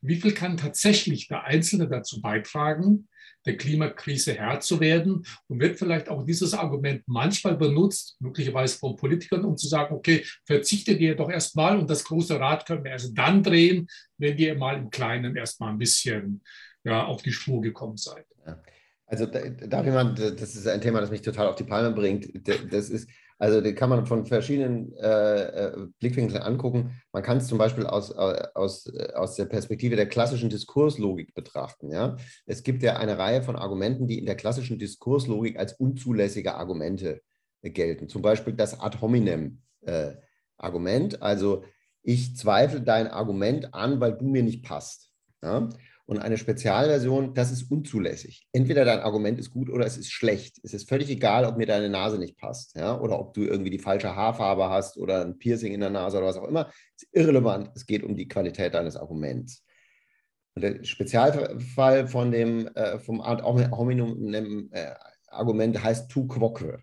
Wie 0.00 0.16
viel 0.16 0.32
kann 0.32 0.56
tatsächlich 0.56 1.28
der 1.28 1.44
Einzelne 1.44 1.88
dazu 1.88 2.20
beitragen, 2.20 3.08
der 3.48 3.56
Klimakrise 3.56 4.34
Herr 4.34 4.60
zu 4.60 4.78
werden 4.78 5.24
und 5.48 5.60
wird 5.60 5.78
vielleicht 5.78 6.08
auch 6.08 6.24
dieses 6.24 6.54
Argument 6.54 7.02
manchmal 7.06 7.56
benutzt, 7.56 8.16
möglicherweise 8.20 8.78
von 8.78 8.94
Politikern, 8.94 9.44
um 9.44 9.56
zu 9.56 9.66
sagen, 9.66 9.94
okay, 9.94 10.24
verzichtet 10.44 11.00
ihr 11.00 11.16
doch 11.16 11.30
erstmal 11.30 11.78
und 11.78 11.88
das 11.88 12.04
große 12.04 12.38
Rad 12.38 12.66
können 12.66 12.84
wir 12.84 12.92
erst 12.92 13.16
dann 13.16 13.42
drehen, 13.42 13.88
wenn 14.18 14.36
ihr 14.38 14.54
mal 14.54 14.76
im 14.76 14.90
Kleinen 14.90 15.34
erstmal 15.34 15.70
ein 15.70 15.78
bisschen 15.78 16.42
ja, 16.84 17.06
auf 17.06 17.22
die 17.22 17.32
Spur 17.32 17.60
gekommen 17.62 17.96
seid. 17.96 18.26
Also 19.06 19.24
darf 19.24 19.86
jemand, 19.86 20.18
das 20.18 20.54
ist 20.54 20.68
ein 20.68 20.82
Thema, 20.82 21.00
das 21.00 21.10
mich 21.10 21.22
total 21.22 21.48
auf 21.48 21.56
die 21.56 21.64
Palme 21.64 21.92
bringt. 21.92 22.46
Das 22.70 22.90
ist, 22.90 23.08
also 23.38 23.60
den 23.60 23.74
kann 23.74 23.88
man 23.88 24.04
von 24.04 24.26
verschiedenen 24.26 24.96
äh, 24.96 25.42
äh, 25.66 25.86
Blickwinkeln 26.00 26.42
angucken. 26.42 27.00
Man 27.12 27.22
kann 27.22 27.38
es 27.38 27.46
zum 27.46 27.56
Beispiel 27.56 27.86
aus, 27.86 28.10
äh, 28.10 28.48
aus, 28.54 28.86
äh, 28.86 29.12
aus 29.14 29.36
der 29.36 29.44
Perspektive 29.44 29.94
der 29.94 30.08
klassischen 30.08 30.50
Diskurslogik 30.50 31.34
betrachten. 31.34 31.92
Ja? 31.92 32.16
Es 32.46 32.64
gibt 32.64 32.82
ja 32.82 32.96
eine 32.96 33.16
Reihe 33.16 33.42
von 33.42 33.54
Argumenten, 33.54 34.08
die 34.08 34.18
in 34.18 34.26
der 34.26 34.36
klassischen 34.36 34.78
Diskurslogik 34.78 35.56
als 35.58 35.74
unzulässige 35.74 36.56
Argumente 36.56 37.20
gelten. 37.62 38.08
Zum 38.08 38.22
Beispiel 38.22 38.54
das 38.54 38.80
Ad 38.80 38.98
hominem 39.00 39.62
äh, 39.82 40.12
Argument. 40.56 41.22
Also 41.22 41.64
ich 42.02 42.36
zweifle 42.36 42.80
dein 42.80 43.06
Argument 43.06 43.72
an, 43.72 44.00
weil 44.00 44.18
du 44.18 44.26
mir 44.26 44.42
nicht 44.42 44.64
passt. 44.64 45.12
Ja? 45.42 45.68
Und 46.08 46.20
eine 46.20 46.38
Spezialversion, 46.38 47.34
das 47.34 47.52
ist 47.52 47.70
unzulässig. 47.70 48.48
Entweder 48.52 48.86
dein 48.86 49.00
Argument 49.00 49.38
ist 49.38 49.50
gut 49.50 49.68
oder 49.68 49.84
es 49.84 49.98
ist 49.98 50.10
schlecht. 50.10 50.58
Es 50.62 50.72
ist 50.72 50.88
völlig 50.88 51.10
egal, 51.10 51.44
ob 51.44 51.58
mir 51.58 51.66
deine 51.66 51.90
Nase 51.90 52.18
nicht 52.18 52.38
passt, 52.38 52.74
ja, 52.76 52.98
oder 52.98 53.20
ob 53.20 53.34
du 53.34 53.42
irgendwie 53.42 53.68
die 53.68 53.78
falsche 53.78 54.16
Haarfarbe 54.16 54.70
hast 54.70 54.96
oder 54.96 55.22
ein 55.22 55.36
Piercing 55.36 55.74
in 55.74 55.80
der 55.80 55.90
Nase 55.90 56.16
oder 56.16 56.28
was 56.28 56.38
auch 56.38 56.48
immer. 56.48 56.70
Es 56.96 57.02
ist 57.02 57.08
irrelevant. 57.12 57.70
Es 57.74 57.84
geht 57.84 58.04
um 58.04 58.16
die 58.16 58.26
Qualität 58.26 58.72
deines 58.72 58.96
Arguments. 58.96 59.62
Und 60.54 60.62
der 60.62 60.82
Spezialfall 60.82 62.08
von 62.08 62.30
dem 62.32 62.68
äh, 62.68 62.98
vom 63.00 63.20
Art 63.20 63.42
Hominum 63.42 64.70
äh, 64.72 64.94
Argument 65.26 65.84
heißt 65.84 66.10
tu 66.10 66.26
quoque. 66.26 66.78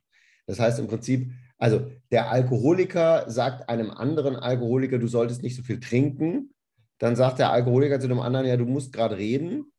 Das 0.46 0.60
heißt 0.60 0.78
im 0.78 0.86
Prinzip, 0.86 1.32
also 1.58 1.88
der 2.12 2.30
Alkoholiker 2.30 3.28
sagt 3.28 3.70
einem 3.70 3.90
anderen 3.90 4.36
Alkoholiker, 4.36 5.00
du 5.00 5.08
solltest 5.08 5.42
nicht 5.42 5.56
so 5.56 5.64
viel 5.64 5.80
trinken 5.80 6.52
dann 7.00 7.16
sagt 7.16 7.40
der 7.40 7.52
Alkoholiker 7.52 8.00
zu 8.00 8.08
dem 8.08 8.20
anderen, 8.20 8.46
ja, 8.46 8.58
du 8.58 8.66
musst 8.66 8.94
gerade 8.94 9.18
reden. 9.18 9.72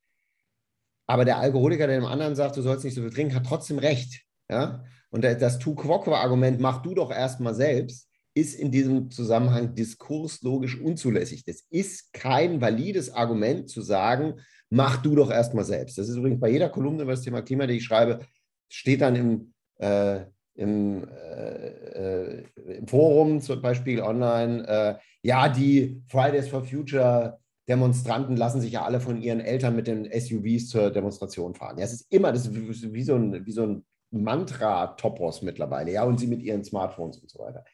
Aber 1.07 1.25
der 1.25 1.39
Alkoholiker, 1.39 1.87
der 1.87 2.01
dem 2.01 2.07
anderen 2.07 2.35
sagt, 2.35 2.57
du 2.57 2.63
sollst 2.63 2.85
nicht 2.85 2.95
so 2.95 3.03
viel 3.03 3.11
trinken, 3.11 3.35
hat 3.35 3.47
trotzdem 3.47 3.79
recht. 3.79 4.23
Ja? 4.51 4.85
Und 5.11 5.25
das 5.25 5.59
tu 5.59 5.75
quoque-Argument, 5.75 6.61
mach 6.61 6.83
du 6.83 6.95
doch 6.95 7.11
erstmal 7.11 7.55
selbst, 7.55 8.09
ist 8.35 8.55
in 8.55 8.71
diesem 8.71 9.11
Zusammenhang 9.11 9.75
diskurslogisch 9.75 10.79
unzulässig. 10.79 11.45
Das 11.45 11.65
ist 11.71 12.13
kein 12.13 12.61
valides 12.61 13.11
Argument 13.11 13.71
zu 13.71 13.81
sagen, 13.81 14.35
mach 14.69 14.99
du 14.99 15.15
doch 15.15 15.31
erstmal 15.31 15.65
selbst. 15.65 15.97
Das 15.97 16.09
ist 16.09 16.17
übrigens 16.17 16.41
bei 16.41 16.51
jeder 16.51 16.69
Kolumne 16.69 17.05
über 17.05 17.13
das 17.13 17.23
Thema 17.23 17.41
Klima, 17.41 17.67
die 17.67 17.79
ich 17.79 17.85
schreibe, 17.85 18.21
steht 18.69 19.01
dann 19.01 19.17
im, 19.17 19.55
äh, 19.79 20.27
im, 20.57 21.07
äh, 21.09 21.69
äh, 21.69 22.45
im 22.79 22.87
Forum, 22.87 23.41
zum 23.41 23.63
Beispiel 23.63 24.01
online, 24.01 24.67
äh, 24.67 24.95
ja, 25.23 25.49
die 25.49 26.03
Fridays 26.09 26.49
for 26.49 26.65
Future 26.65 27.39
Demonstranten 27.69 28.37
lassen 28.37 28.61
sich 28.61 28.73
ja 28.73 28.85
alle 28.85 29.01
von 29.01 29.21
ihren 29.21 29.41
Eltern 29.41 29.75
mit 29.75 29.89
den 29.89 30.05
SUVs 30.05 30.69
zur 30.69 30.91
Demonstration 30.91 31.55
fahren. 31.55 31.79
Ja, 31.79 31.85
es 31.85 31.93
ist 31.93 32.13
immer, 32.13 32.33
das 32.33 32.47
ist 32.47 32.95
wie 32.95 33.03
so 33.03 33.17
ein, 33.17 33.45
wie 33.45 33.53
so 33.53 33.67
ein 33.67 33.85
Mantra-Topos 34.13 35.43
mittlerweile, 35.43 35.93
ja, 35.93 36.05
und 36.05 36.19
sie 36.19 36.29
mit 36.29 36.43
ihren 36.43 36.65
Smartphones 36.65 37.19
und 37.19 37.29
so 37.29 37.41
weiter. 37.41 37.65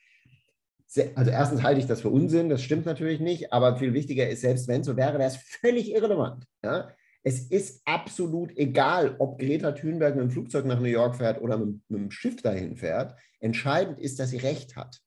Also 1.14 1.30
erstens 1.30 1.62
halte 1.62 1.80
ich 1.80 1.86
das 1.86 2.00
für 2.00 2.10
Unsinn, 2.10 2.48
das 2.48 2.62
stimmt 2.62 2.86
natürlich 2.86 3.20
nicht, 3.20 3.52
aber 3.52 3.76
viel 3.76 3.94
wichtiger 3.94 4.28
ist, 4.28 4.42
selbst 4.42 4.68
wenn 4.68 4.80
es 4.80 4.86
so 4.86 4.96
wäre, 4.96 5.18
wäre 5.18 5.28
es 5.28 5.36
völlig 5.36 5.90
irrelevant. 5.90 6.44
Ja? 6.64 6.90
Es 7.24 7.40
ist 7.48 7.82
absolut 7.86 8.56
egal, 8.56 9.16
ob 9.18 9.38
Greta 9.38 9.72
Thunberg 9.72 10.16
mit 10.16 10.24
dem 10.24 10.30
Flugzeug 10.30 10.64
nach 10.66 10.80
New 10.80 10.86
York 10.86 11.16
fährt 11.16 11.40
oder 11.40 11.56
mit, 11.56 11.80
mit 11.88 12.00
dem 12.00 12.10
Schiff 12.10 12.42
dahin 12.42 12.76
fährt. 12.76 13.16
Entscheidend 13.38 14.00
ist, 14.00 14.18
dass 14.18 14.30
sie 14.30 14.38
Recht 14.38 14.76
hat. 14.76 15.00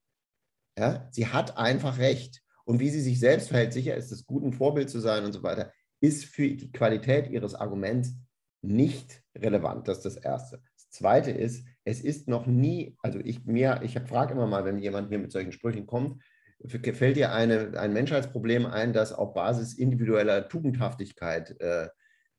Ja? 0.77 1.07
Sie 1.11 1.27
hat 1.27 1.57
einfach 1.57 1.97
Recht. 1.97 2.41
Und 2.63 2.79
wie 2.79 2.89
sie 2.89 3.01
sich 3.01 3.19
selbst 3.19 3.49
verhält, 3.49 3.73
sicher 3.73 3.95
ist 3.95 4.11
es 4.11 4.25
gut, 4.25 4.43
ein 4.43 4.53
Vorbild 4.53 4.89
zu 4.89 4.99
sein 4.99 5.25
und 5.25 5.33
so 5.33 5.43
weiter, 5.43 5.71
ist 5.99 6.25
für 6.25 6.47
die 6.47 6.71
Qualität 6.71 7.29
ihres 7.29 7.53
Arguments 7.53 8.15
nicht 8.61 9.21
relevant. 9.37 9.87
Das 9.87 9.97
ist 9.97 10.05
das 10.05 10.17
Erste. 10.17 10.61
Das 10.75 10.89
Zweite 10.89 11.31
ist, 11.31 11.65
es 11.83 12.01
ist 12.01 12.27
noch 12.27 12.47
nie, 12.47 12.97
also 13.03 13.19
ich 13.19 13.45
mir, 13.45 13.81
ich 13.83 13.99
frage 13.99 14.33
immer 14.33 14.47
mal, 14.47 14.65
wenn 14.65 14.79
jemand 14.79 15.09
mir 15.09 15.19
mit 15.19 15.31
solchen 15.31 15.51
Sprüchen 15.51 15.85
kommt, 15.85 16.23
fällt 16.67 17.17
dir 17.17 17.33
eine, 17.33 17.77
ein 17.77 17.93
Menschheitsproblem 17.93 18.65
ein, 18.65 18.93
das 18.93 19.13
auf 19.13 19.33
Basis 19.33 19.73
individueller 19.73 20.47
Tugendhaftigkeit 20.47 21.59
äh, 21.59 21.89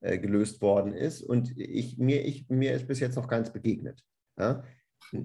äh, 0.00 0.18
gelöst 0.18 0.60
worden 0.60 0.92
ist. 0.92 1.22
Und 1.22 1.58
ich, 1.58 1.98
mir, 1.98 2.24
ich, 2.24 2.48
mir 2.48 2.72
ist 2.72 2.86
bis 2.86 3.00
jetzt 3.00 3.16
noch 3.16 3.28
keins 3.28 3.52
begegnet. 3.52 4.02
Ja? 4.38 4.62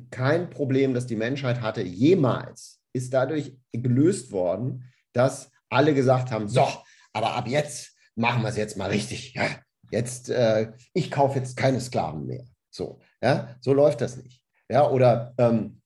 Kein 0.09 0.49
Problem, 0.49 0.93
das 0.93 1.07
die 1.07 1.15
Menschheit 1.15 1.61
hatte, 1.61 1.81
jemals 1.81 2.81
ist 2.93 3.13
dadurch 3.13 3.57
gelöst 3.71 4.31
worden, 4.31 4.85
dass 5.13 5.51
alle 5.69 5.93
gesagt 5.93 6.31
haben, 6.31 6.47
so, 6.47 6.67
aber 7.13 7.35
ab 7.35 7.47
jetzt 7.47 7.95
machen 8.15 8.43
wir 8.43 8.49
es 8.49 8.57
jetzt 8.57 8.77
mal 8.77 8.89
richtig. 8.89 9.33
Ja? 9.33 9.47
Jetzt, 9.91 10.29
äh, 10.29 10.71
ich 10.93 11.11
kaufe 11.11 11.39
jetzt 11.39 11.57
keine 11.57 11.81
Sklaven 11.81 12.25
mehr. 12.25 12.45
So, 12.69 12.99
ja? 13.21 13.55
so 13.59 13.73
läuft 13.73 14.01
das 14.01 14.17
nicht. 14.17 14.43
Ja? 14.69 14.89
Oder 14.89 15.33
ähm, 15.37 15.81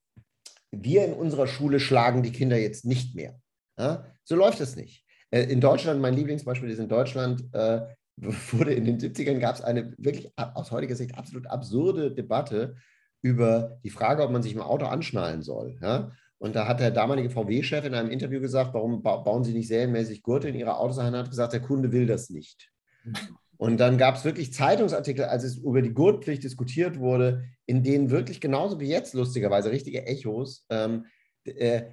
wir 0.72 1.06
in 1.06 1.14
unserer 1.14 1.48
Schule 1.48 1.80
schlagen 1.80 2.22
die 2.22 2.32
Kinder 2.32 2.58
jetzt 2.58 2.86
nicht 2.86 3.16
mehr. 3.16 3.40
Ja? 3.78 4.06
So 4.24 4.36
läuft 4.36 4.60
das 4.60 4.76
nicht. 4.76 5.06
Äh, 5.32 5.44
in 5.44 5.62
Deutschland, 5.62 6.02
mein 6.02 6.14
Lieblingsbeispiel 6.14 6.70
ist 6.70 6.80
in 6.80 6.90
Deutschland, 6.90 7.44
äh, 7.54 7.82
wurde 8.52 8.74
in 8.74 8.86
den 8.86 9.00
70ern 9.00 9.40
gab 9.40 9.56
es 9.56 9.62
eine 9.62 9.94
wirklich 9.98 10.32
aus 10.38 10.72
heutiger 10.72 10.96
Sicht 10.96 11.18
absolut 11.18 11.48
absurde 11.48 12.12
Debatte 12.12 12.76
über 13.22 13.80
die 13.84 13.90
Frage, 13.90 14.24
ob 14.24 14.32
man 14.32 14.44
sich 14.44 14.54
im 14.54 14.62
Auto 14.62 14.86
anschnallen 14.86 15.42
soll. 15.42 15.78
Ja? 15.82 16.12
Und 16.38 16.56
da 16.56 16.68
hat 16.68 16.80
der 16.80 16.92
damalige 16.92 17.30
VW-Chef 17.30 17.86
in 17.86 17.94
einem 17.94 18.10
Interview 18.10 18.40
gesagt, 18.40 18.74
warum 18.74 19.02
bauen 19.02 19.44
Sie 19.44 19.54
nicht 19.54 19.68
serienmäßig 19.68 20.22
Gurte 20.22 20.50
in 20.50 20.56
Ihre 20.56 20.78
Autos 20.78 21.00
ein? 21.00 21.14
Er 21.14 21.22
hat 21.22 21.30
gesagt, 21.30 21.54
der 21.54 21.62
Kunde 21.62 21.92
will 21.92 22.06
das 22.06 22.30
nicht. 22.30 22.70
Und 23.58 23.78
dann 23.78 23.98
gab 23.98 24.16
es 24.16 24.26
wirklich 24.26 24.54
Zeitungsartikel, 24.54 25.26
als 25.26 25.46
es 25.46 25.58
über 25.58 25.82
die 25.82 25.94
Gurtpflicht 25.94 26.44
diskutiert 26.44 27.00
wurde, 27.00 27.46
in 27.66 27.84
denen 27.84 28.12
wirklich 28.12 28.42
genauso 28.42 28.82
wie 28.82 28.90
jetzt 28.90 29.14
lustigerweise 29.14 29.72
richtige 29.72 30.06
Echos 30.06 30.66
ähm, 30.70 31.06
äh, 31.46 31.84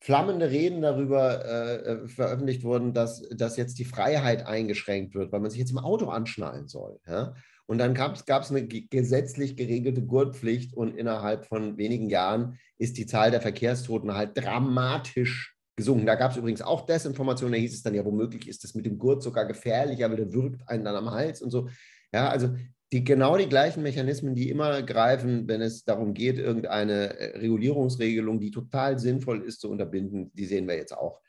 flammende 0.00 0.50
Reden 0.50 0.82
darüber 0.82 1.44
äh, 1.44 1.76
äh, 1.76 2.08
veröffentlicht 2.08 2.62
wurden, 2.62 2.92
dass, 2.92 3.22
dass 3.30 3.56
jetzt 3.56 3.78
die 3.78 3.84
Freiheit 3.84 4.46
eingeschränkt 4.46 5.14
wird, 5.14 5.32
weil 5.32 5.40
man 5.40 5.50
sich 5.50 5.60
jetzt 5.60 5.70
im 5.70 5.78
Auto 5.78 6.08
anschnallen 6.08 6.68
soll. 6.68 7.00
Ja? 7.06 7.34
Und 7.66 7.78
dann 7.78 7.94
gab 7.94 8.14
es 8.14 8.50
eine 8.50 8.66
gesetzlich 8.66 9.56
geregelte 9.56 10.02
Gurtpflicht 10.02 10.74
und 10.74 10.96
innerhalb 10.96 11.46
von 11.46 11.78
wenigen 11.78 12.10
Jahren 12.10 12.58
ist 12.76 12.98
die 12.98 13.06
Zahl 13.06 13.30
der 13.30 13.40
Verkehrstoten 13.40 14.14
halt 14.14 14.32
dramatisch 14.34 15.56
gesunken. 15.76 16.06
Da 16.06 16.14
gab 16.14 16.32
es 16.32 16.36
übrigens 16.36 16.62
auch 16.62 16.84
Desinformation, 16.86 17.52
da 17.52 17.58
hieß 17.58 17.74
es 17.74 17.82
dann 17.82 17.94
ja, 17.94 18.04
womöglich 18.04 18.48
ist 18.48 18.64
das 18.64 18.74
mit 18.74 18.86
dem 18.86 18.98
Gurt 18.98 19.22
sogar 19.22 19.46
gefährlicher, 19.46 20.10
weil 20.10 20.16
der 20.16 20.32
wirkt 20.32 20.68
einen 20.68 20.84
dann 20.84 20.96
am 20.96 21.10
Hals 21.10 21.40
und 21.40 21.50
so. 21.50 21.68
Ja, 22.12 22.28
also 22.28 22.54
die, 22.94 23.02
genau 23.02 23.36
die 23.36 23.48
gleichen 23.48 23.82
Mechanismen, 23.82 24.36
die 24.36 24.50
immer 24.50 24.80
greifen, 24.80 25.48
wenn 25.48 25.60
es 25.60 25.84
darum 25.84 26.14
geht, 26.14 26.38
irgendeine 26.38 27.18
äh, 27.18 27.38
Regulierungsregelung, 27.38 28.38
die 28.38 28.52
total 28.52 29.00
sinnvoll 29.00 29.42
ist, 29.42 29.60
zu 29.60 29.68
unterbinden, 29.68 30.30
die 30.32 30.44
sehen 30.44 30.68
wir 30.68 30.76
jetzt 30.76 30.96
auch 30.96 31.20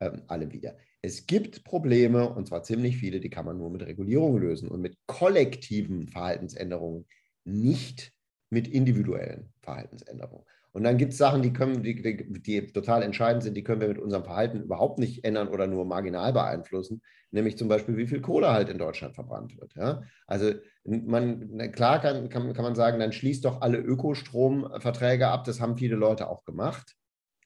ähm, 0.00 0.22
alle 0.28 0.50
wieder. 0.50 0.78
Es 1.02 1.26
gibt 1.26 1.62
Probleme, 1.62 2.32
und 2.32 2.48
zwar 2.48 2.62
ziemlich 2.62 2.96
viele, 2.96 3.20
die 3.20 3.28
kann 3.28 3.44
man 3.44 3.58
nur 3.58 3.68
mit 3.68 3.82
Regulierung 3.82 4.38
lösen 4.38 4.70
und 4.70 4.80
mit 4.80 4.96
kollektiven 5.06 6.08
Verhaltensänderungen, 6.08 7.06
nicht 7.44 8.14
mit 8.48 8.66
individuellen 8.66 9.52
Verhaltensänderungen. 9.60 10.46
Und 10.72 10.84
dann 10.84 10.96
gibt 10.96 11.12
es 11.12 11.18
Sachen, 11.18 11.42
die, 11.42 11.52
können, 11.52 11.82
die, 11.82 12.00
die, 12.00 12.40
die, 12.40 12.66
total 12.72 13.02
entscheidend 13.02 13.42
sind, 13.42 13.58
die 13.58 13.64
können 13.64 13.82
wir 13.82 13.88
mit 13.88 13.98
unserem 13.98 14.24
Verhalten 14.24 14.62
überhaupt 14.62 14.98
nicht 14.98 15.22
ändern 15.24 15.48
oder 15.48 15.66
nur 15.66 15.84
marginal 15.84 16.32
beeinflussen, 16.32 17.02
nämlich 17.30 17.56
zum 17.56 17.68
Beispiel, 17.68 17.96
wie 17.96 18.06
viel 18.06 18.20
Kohle 18.20 18.50
halt 18.50 18.68
in 18.68 18.78
Deutschland 18.78 19.14
verbrannt 19.14 19.58
wird. 19.58 19.74
Ja? 19.74 20.02
Also 20.26 20.52
man, 20.84 21.72
klar 21.72 22.00
kann, 22.00 22.28
kann, 22.28 22.52
kann 22.52 22.64
man 22.64 22.74
sagen, 22.74 22.98
dann 22.98 23.12
schließt 23.12 23.44
doch 23.44 23.60
alle 23.60 23.78
Ökostromverträge 23.78 25.28
ab, 25.28 25.44
das 25.44 25.60
haben 25.60 25.76
viele 25.76 25.96
Leute 25.96 26.28
auch 26.28 26.44
gemacht, 26.44 26.96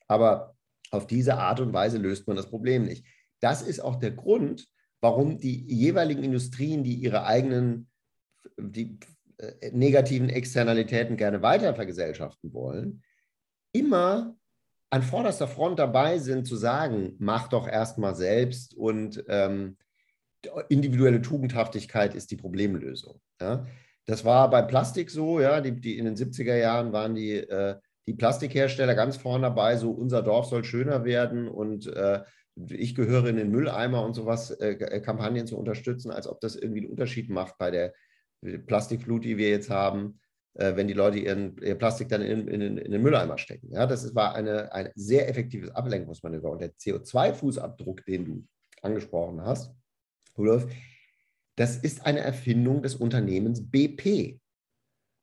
aber 0.09 0.57
auf 0.91 1.07
diese 1.07 1.37
Art 1.39 1.61
und 1.61 1.73
Weise 1.73 1.99
löst 1.99 2.27
man 2.27 2.37
das 2.37 2.49
Problem 2.49 2.85
nicht. 2.85 3.07
Das 3.41 3.63
ist 3.63 3.81
auch 3.81 3.97
der 3.97 4.13
Grund, 4.13 4.69
warum 5.01 5.39
die 5.39 5.65
jeweiligen 5.67 6.23
Industrien, 6.23 6.85
die 6.85 6.95
ihre 6.95 7.25
eigenen 7.25 7.91
die, 8.57 8.99
äh, 9.39 9.71
negativen 9.73 10.29
Externalitäten 10.29 11.17
gerne 11.17 11.43
weiter 11.43 11.75
vergesellschaften 11.75 12.53
wollen, 12.53 13.03
immer 13.73 14.37
an 14.95 15.03
vorderster 15.03 15.49
Front 15.49 15.81
dabei 15.81 16.19
sind 16.19 16.47
zu 16.47 16.55
sagen, 16.55 17.17
mach 17.19 17.49
doch 17.49 17.67
erstmal 17.67 18.15
selbst 18.15 18.77
und 18.77 19.25
ähm, 19.27 19.77
individuelle 20.69 21.21
Tugendhaftigkeit 21.21 22.15
ist 22.15 22.31
die 22.31 22.37
Problemlösung. 22.37 23.21
Ja? 23.41 23.67
Das 24.07 24.25
war 24.25 24.49
bei 24.51 24.63
Plastik 24.63 25.11
so, 25.11 25.41
ja, 25.41 25.61
die, 25.61 25.81
die 25.81 25.99
in 25.99 26.05
den 26.05 26.15
70er 26.15 26.55
Jahren 26.55 26.93
waren 26.93 27.17
die, 27.17 27.39
äh, 27.39 27.75
die 28.07 28.15
Plastikhersteller 28.15 28.95
ganz 28.95 29.17
vorne 29.17 29.47
dabei, 29.47 29.77
so 29.79 29.91
unser 29.91 30.23
Dorf 30.23 30.47
soll 30.47 30.63
schöner 30.63 31.05
werden 31.05 31.49
und 31.49 31.89
äh, 31.89 32.23
ich 32.55 32.95
gehöre 32.95 33.27
in 33.27 33.37
den 33.37 33.51
Mülleimer 33.51 34.05
und 34.05 34.15
sowas, 34.15 34.53
äh, 34.53 35.01
Kampagnen 35.01 35.49
zu 35.49 35.59
unterstützen, 35.59 36.13
als 36.13 36.29
ob 36.29 36.41
das 36.41 36.55
irgendwie 36.55 36.83
einen 36.83 36.91
Unterschied 36.91 37.31
macht 37.31 37.59
bei 37.59 37.73
der 37.73 37.95
Plastikflut, 38.67 39.25
die 39.25 39.39
wir 39.39 39.49
jetzt 39.49 39.71
haben 39.71 40.21
äh, 40.21 40.24
wenn 40.55 40.87
die 40.87 40.95
Leute 40.95 41.19
ihren, 41.19 41.57
ihr 41.59 41.75
Plastik 41.75 42.09
dann 42.09 42.23
in, 42.23 42.49
in, 42.49 42.79
in, 42.79 42.93
den 42.93 43.03
Mülleimer 43.03 43.39
stecken. 43.39 43.73
Ja, 43.73 43.87
das 43.87 44.15
war 44.15 44.35
eine, 44.35 44.73
ein 44.73 44.91
sehr 44.95 45.29
effektives 45.29 45.71
Ablenkungsmanöver. 45.71 46.51
Und 46.51 46.61
der 46.61 46.75
CO2-Fußabdruck, 46.75 48.05
den 48.05 48.25
du 48.25 48.47
angesprochen 48.81 49.43
hast, 49.43 49.73
Rudolf, 50.39 50.69
das 51.57 51.77
ist 51.77 52.07
eine 52.07 52.21
Erfindung 52.21 52.83
des 52.83 52.95
Unternehmens 52.95 53.69
BP. 53.69 54.39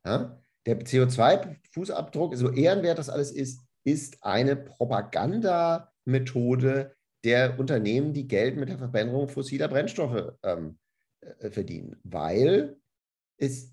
Ja? 0.04 0.38
Der 0.66 0.80
CO2-Fußabdruck, 0.80 2.36
so 2.36 2.50
ehrenwert 2.50 2.98
das 2.98 3.08
alles 3.08 3.30
ist, 3.30 3.62
ist 3.84 4.22
eine 4.22 4.56
Propagandamethode 4.56 6.94
der 7.24 7.58
Unternehmen, 7.58 8.12
die 8.12 8.28
Geld 8.28 8.56
mit 8.56 8.68
der 8.68 8.76
Verbrennung 8.78 9.28
fossiler 9.28 9.68
Brennstoffe 9.68 10.34
ähm, 10.42 10.78
äh, 11.20 11.50
verdienen, 11.50 11.96
weil 12.02 12.76
es 13.38 13.71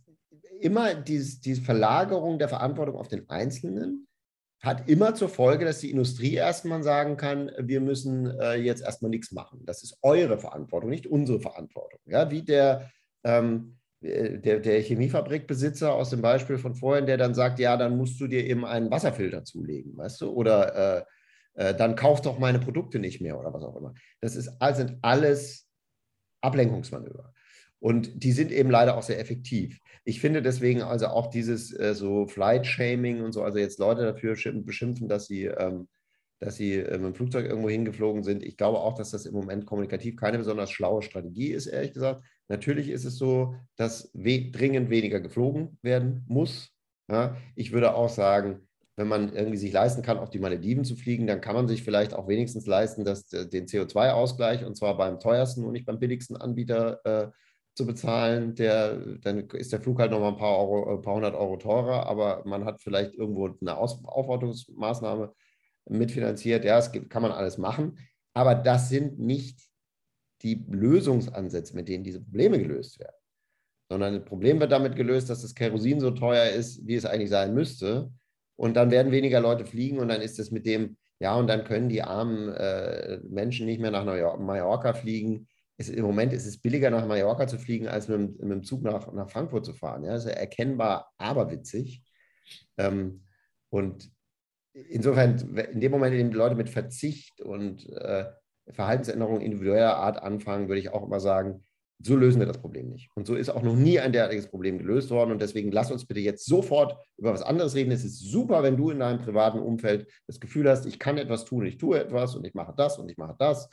immer 0.62 0.96
dieses, 0.96 1.40
diese 1.42 1.62
Verlagerung 1.62 2.40
der 2.40 2.50
Verantwortung 2.50 2.96
auf 2.96 3.08
den 3.08 3.30
Einzelnen 3.30 4.08
hat 4.62 4.90
immer 4.90 5.16
zur 5.16 5.30
Folge, 5.30 5.64
dass 5.66 5.80
die 5.80 5.92
Industrie 5.92 6.34
erstmal 6.34 6.84
sagen 6.84 7.16
kann, 7.16 7.52
wir 7.60 7.80
müssen 7.80 8.28
äh, 8.40 8.56
jetzt 8.56 8.82
erstmal 8.82 9.10
nichts 9.10 9.32
machen. 9.32 9.62
Das 9.66 9.84
ist 9.84 9.98
eure 10.02 10.38
Verantwortung, 10.38 10.90
nicht 10.90 11.08
unsere 11.08 11.40
Verantwortung. 11.40 12.00
Ja, 12.06 12.30
wie 12.30 12.42
der, 12.42 12.92
ähm, 13.24 13.78
äh, 14.02 14.38
der, 14.38 14.60
der 14.60 14.82
Chemiefabrikbesitzer 14.82 15.94
aus 15.94 16.10
dem 16.10 16.22
Beispiel 16.22 16.58
von 16.58 16.76
vorhin, 16.76 17.06
der 17.06 17.18
dann 17.18 17.34
sagt, 17.34 17.60
ja, 17.60 17.78
dann 17.78 17.96
musst 17.96 18.20
du 18.20 18.28
dir 18.28 18.46
eben 18.46 18.66
einen 18.66 18.92
Wasserfilter 18.92 19.46
zulegen, 19.46 19.96
weißt 19.96 20.22
du, 20.22 20.32
oder 20.32 20.98
äh, 20.98 21.04
äh, 21.54 21.76
dann 21.76 21.96
kauf 21.96 22.22
doch 22.22 22.38
meine 22.38 22.60
Produkte 22.60 23.00
nicht 23.00 23.22
mehr 23.22 23.40
oder 23.40 23.54
was 23.54 23.64
auch 23.64 23.78
immer. 23.78 23.94
Das 24.20 24.36
ist, 24.36 24.52
sind 24.74 24.98
alles 25.02 25.70
Ablenkungsmanöver. 26.42 27.34
Und 27.80 28.24
die 28.24 28.32
sind 28.32 28.52
eben 28.52 28.70
leider 28.70 28.98
auch 28.98 29.04
sehr 29.04 29.20
effektiv. 29.20 29.80
Ich 30.04 30.20
finde 30.20 30.42
deswegen 30.42 30.82
also 30.82 31.08
auch 31.08 31.28
dieses 31.28 31.78
äh, 31.78 31.94
so 31.94 32.28
Flight-Shaming 32.28 33.22
und 33.22 33.32
so, 33.32 33.44
also 33.44 33.58
jetzt 33.58 33.80
Leute 33.80 34.04
dafür 34.04 34.36
beschimpfen, 34.66 35.08
dass 35.08 35.28
sie, 35.28 35.46
ähm, 35.46 35.88
dass 36.40 36.56
sie 36.56 36.76
äh, 36.76 36.98
mit 36.98 37.08
dem 37.08 37.16
Flugzeug 37.16 37.46
irgendwo 37.46 37.70
hingeflogen 37.70 38.24
sind. 38.24 38.44
Ich 38.44 38.58
glaube 38.58 38.80
auch, 38.80 38.96
dass 38.96 39.12
das 39.12 39.26
im 39.26 39.34
Moment 39.34 39.66
kommunikativ 39.66 40.18
keine 40.18 40.38
besonders 40.38 40.72
schlaue 40.72 41.02
Strategie 41.02 41.52
ist, 41.52 41.68
ehrlich 41.68 41.94
gesagt. 41.94 42.24
Natürlich 42.48 42.90
ist 42.90 43.06
es 43.06 43.18
so, 43.18 43.56
dass 43.76 44.12
we 44.14 44.52
dringend 44.52 44.90
weniger 44.90 45.20
geflogen 45.20 45.78
werden 45.82 46.26
muss. 46.28 46.72
Ja? 47.10 47.38
Ich 47.56 47.72
würde 47.72 47.94
auch 47.94 48.10
sagen, 48.10 48.68
wenn 48.96 49.08
man 49.08 49.34
irgendwie 49.34 49.58
sich 49.58 49.72
leisten 49.72 50.02
kann, 50.02 50.18
auf 50.18 50.30
die 50.30 50.40
Malediven 50.40 50.84
zu 50.84 50.98
fliegen, 50.98 51.26
dann 51.26 51.40
kann 51.40 51.56
man 51.56 51.70
sich 51.70 51.84
vielleicht 51.84 52.14
auch 52.14 52.28
wenigstens 52.28 52.66
leisten, 52.66 53.06
dass 53.06 53.28
den 53.30 53.66
CO2-Ausgleich 53.66 54.66
und 54.66 54.76
zwar 54.76 54.98
beim 54.98 55.22
teuersten 55.22 55.64
und 55.64 55.72
nicht 55.72 55.86
beim 55.86 56.00
billigsten 56.00 56.36
Anbieter 56.36 57.00
äh, 57.06 57.28
zu 57.80 57.86
bezahlen, 57.86 58.56
der, 58.56 58.98
dann 59.22 59.48
ist 59.52 59.72
der 59.72 59.80
Flug 59.80 60.00
halt 60.00 60.12
nochmal 60.12 60.34
ein 60.34 60.38
paar, 60.38 60.58
Euro, 60.58 60.98
ein 60.98 61.02
paar 61.02 61.16
hundert 61.16 61.34
Euro 61.34 61.56
teurer, 61.56 62.08
aber 62.08 62.44
man 62.46 62.66
hat 62.66 62.82
vielleicht 62.82 63.14
irgendwo 63.14 63.56
eine 63.62 63.78
Aus 63.78 64.04
Aufwartungsmaßnahme 64.04 65.34
mitfinanziert. 65.88 66.66
Ja, 66.66 66.76
das 66.76 66.92
kann 66.92 67.22
man 67.22 67.32
alles 67.32 67.58
machen, 67.58 67.98
aber 68.34 68.54
das 68.54 68.90
sind 68.90 69.18
nicht 69.18 69.62
die 70.42 70.62
Lösungsansätze, 70.70 71.74
mit 71.74 71.88
denen 71.88 72.04
diese 72.04 72.20
Probleme 72.20 72.60
gelöst 72.60 73.00
werden, 73.00 73.16
sondern 73.90 74.16
das 74.16 74.26
Problem 74.26 74.60
wird 74.60 74.74
damit 74.74 74.98
gelöst, 74.98 75.30
dass 75.30 75.42
das 75.42 75.56
Kerosin 75.56 76.02
so 76.02 76.12
teuer 76.12 76.50
ist, 76.50 76.86
wie 76.86 76.96
es 76.96 77.06
eigentlich 77.06 77.30
sein 77.30 77.54
müsste. 77.54 78.12
Und 78.58 78.74
dann 78.76 78.92
werden 78.92 79.14
weniger 79.14 79.40
Leute 79.40 79.66
fliegen 79.66 80.00
und 80.00 80.10
dann 80.10 80.20
ist 80.20 80.38
es 80.38 80.52
mit 80.52 80.66
dem, 80.66 80.98
ja, 81.20 81.34
und 81.36 81.48
dann 81.48 81.64
können 81.64 81.88
die 81.88 82.02
armen 82.02 82.50
äh, 82.50 83.22
Menschen 83.24 83.68
nicht 83.68 83.80
mehr 83.80 83.92
nach 83.92 84.04
Mallorca 84.04 84.92
fliegen 84.92 85.48
ist, 85.80 85.90
im 85.90 86.04
Moment 86.04 86.34
ist 86.34 86.46
es 86.46 86.62
billiger, 86.62 86.90
nach 86.90 87.08
Mallorca 87.08 87.48
zu 87.48 87.58
fliegen, 87.58 87.88
als 87.88 88.08
mit, 88.08 88.40
mit 88.40 88.52
dem 88.52 88.64
Zug 88.64 88.84
nach, 88.84 89.12
nach 89.14 89.30
Frankfurt 89.30 89.66
zu 89.66 89.74
fahren. 89.74 90.04
Ja? 90.04 90.12
Das 90.12 90.26
ist 90.26 90.32
ja 90.32 90.38
erkennbar 90.38 91.12
aberwitzig. 91.18 92.04
Ähm, 92.78 93.24
und 93.70 94.12
insofern, 94.74 95.58
in 95.72 95.80
dem 95.80 95.92
Moment, 95.92 96.14
in 96.14 96.20
dem 96.20 96.32
die 96.32 96.38
Leute 96.38 96.56
mit 96.56 96.70
Verzicht 96.70 97.42
und 97.42 97.88
äh, 97.90 98.26
Verhaltensänderungen 98.72 99.42
individueller 99.42 99.96
Art 99.96 100.22
anfangen, 100.22 100.68
würde 100.68 100.82
ich 100.82 100.90
auch 100.90 101.06
immer 101.06 101.20
sagen, 101.20 101.64
so 102.02 102.16
lösen 102.16 102.40
wir 102.40 102.46
das 102.46 102.60
Problem 102.60 102.90
nicht. 102.90 103.10
Und 103.16 103.28
so 103.28 103.36
ist 103.36 103.50
auch 103.50 103.62
noch 103.62 103.76
nie 103.76 104.00
ein 104.00 104.14
derartiges 104.14 104.48
Problem 104.48 104.78
gelöst 104.78 105.10
worden. 105.10 105.32
Und 105.32 105.42
deswegen 105.42 105.72
lass 105.72 105.92
uns 105.92 106.06
bitte 106.06 106.22
jetzt 106.22 106.46
sofort 106.46 106.98
über 107.18 107.34
was 107.34 107.42
anderes 107.42 107.76
reden. 107.76 107.92
Es 107.92 108.06
ist 108.06 108.20
super, 108.20 108.64
wenn 108.64 108.78
du 108.78 108.90
in 108.90 109.00
deinem 109.00 109.20
privaten 109.20 109.60
Umfeld 109.60 110.08
das 110.28 110.40
Gefühl 110.40 110.70
hast, 110.70 110.86
ich 110.86 111.00
kann 111.00 111.18
etwas 111.18 111.44
tun, 111.44 111.66
ich 111.66 111.78
tue 111.78 112.00
etwas 112.00 112.36
und 112.36 112.46
ich 112.46 112.54
mache 112.54 112.74
das 112.76 112.98
und 113.00 113.10
ich 113.10 113.18
mache 113.18 113.36
das. 113.38 113.70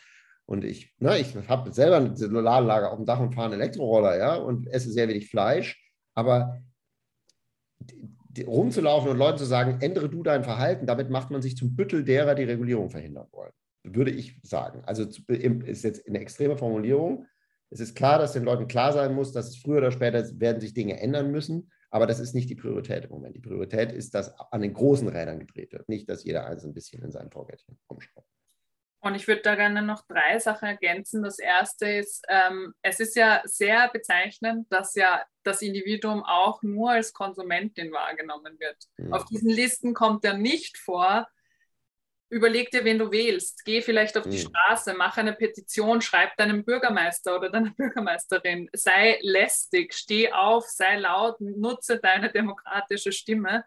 Und 0.46 0.64
ich, 0.64 0.94
ne, 0.98 1.18
ich 1.18 1.36
habe 1.48 1.72
selber 1.72 1.96
ein 1.96 2.16
Solaranlage 2.16 2.90
auf 2.90 2.96
dem 2.96 3.06
Dach 3.06 3.20
und 3.20 3.34
fahre 3.34 3.52
einen 3.52 3.60
Elektroroller, 3.60 4.16
ja, 4.16 4.36
und 4.36 4.68
esse 4.68 4.92
sehr 4.92 5.08
wenig 5.08 5.28
Fleisch. 5.28 5.82
Aber 6.14 6.62
rumzulaufen 8.46 9.10
und 9.10 9.18
Leuten 9.18 9.38
zu 9.38 9.44
sagen, 9.44 9.80
ändere 9.80 10.08
du 10.08 10.22
dein 10.22 10.44
Verhalten, 10.44 10.86
damit 10.86 11.10
macht 11.10 11.30
man 11.30 11.42
sich 11.42 11.56
zum 11.56 11.74
Büttel 11.74 12.04
derer, 12.04 12.34
die 12.34 12.44
Regulierung 12.44 12.90
verhindern 12.90 13.26
wollen. 13.32 13.52
Würde 13.82 14.10
ich 14.10 14.40
sagen. 14.42 14.82
Also 14.84 15.04
ist 15.04 15.84
jetzt 15.84 16.06
eine 16.06 16.20
extreme 16.20 16.56
Formulierung. 16.56 17.26
Es 17.70 17.80
ist 17.80 17.94
klar, 17.94 18.18
dass 18.18 18.32
den 18.32 18.44
Leuten 18.44 18.68
klar 18.68 18.92
sein 18.92 19.14
muss, 19.14 19.32
dass 19.32 19.56
früher 19.56 19.78
oder 19.78 19.92
später 19.92 20.24
werden 20.40 20.60
sich 20.60 20.74
Dinge 20.74 21.00
ändern 21.00 21.30
müssen. 21.30 21.70
Aber 21.90 22.06
das 22.06 22.20
ist 22.20 22.34
nicht 22.34 22.50
die 22.50 22.56
Priorität 22.56 23.04
im 23.04 23.10
Moment. 23.10 23.36
Die 23.36 23.40
Priorität 23.40 23.92
ist, 23.92 24.14
dass 24.14 24.32
an 24.52 24.60
den 24.60 24.74
großen 24.74 25.08
Rädern 25.08 25.38
gedreht 25.38 25.72
wird, 25.72 25.88
nicht, 25.88 26.08
dass 26.08 26.24
jeder 26.24 26.46
eins 26.46 26.64
ein 26.64 26.74
bisschen 26.74 27.02
in 27.02 27.12
seinem 27.12 27.30
Vorgärtchen 27.30 27.78
rumschraubt. 27.90 28.28
Und 29.06 29.14
ich 29.14 29.28
würde 29.28 29.42
da 29.42 29.54
gerne 29.54 29.82
noch 29.82 30.02
drei 30.06 30.38
Sachen 30.38 30.66
ergänzen. 30.66 31.22
Das 31.22 31.38
erste 31.38 31.88
ist, 31.88 32.24
ähm, 32.28 32.74
es 32.82 32.98
ist 32.98 33.14
ja 33.14 33.40
sehr 33.44 33.88
bezeichnend, 33.92 34.66
dass 34.70 34.94
ja 34.96 35.24
das 35.44 35.62
Individuum 35.62 36.24
auch 36.24 36.62
nur 36.62 36.90
als 36.90 37.12
Konsumentin 37.12 37.92
wahrgenommen 37.92 38.58
wird. 38.58 38.76
Mhm. 38.96 39.12
Auf 39.12 39.24
diesen 39.26 39.50
Listen 39.50 39.94
kommt 39.94 40.24
ja 40.24 40.34
nicht 40.34 40.76
vor, 40.76 41.28
überleg 42.28 42.70
dir, 42.70 42.84
wen 42.84 42.98
du 42.98 43.12
wählst. 43.12 43.64
Geh 43.64 43.80
vielleicht 43.80 44.16
auf 44.16 44.24
die. 44.24 44.38
Straße, 44.38 44.94
mach 44.94 45.16
eine 45.16 45.32
Petition, 45.32 46.00
schreib 46.00 46.36
deinem 46.36 46.64
Bürgermeister 46.64 47.36
oder 47.36 47.50
deiner 47.50 47.70
Bürgermeisterin. 47.70 48.68
Sei 48.72 49.18
lästig, 49.22 49.94
steh 49.94 50.32
auf, 50.32 50.64
sei 50.64 50.98
laut, 50.98 51.40
nutze 51.40 51.98
deine 52.00 52.32
demokratische 52.32 53.12
Stimme. 53.12 53.64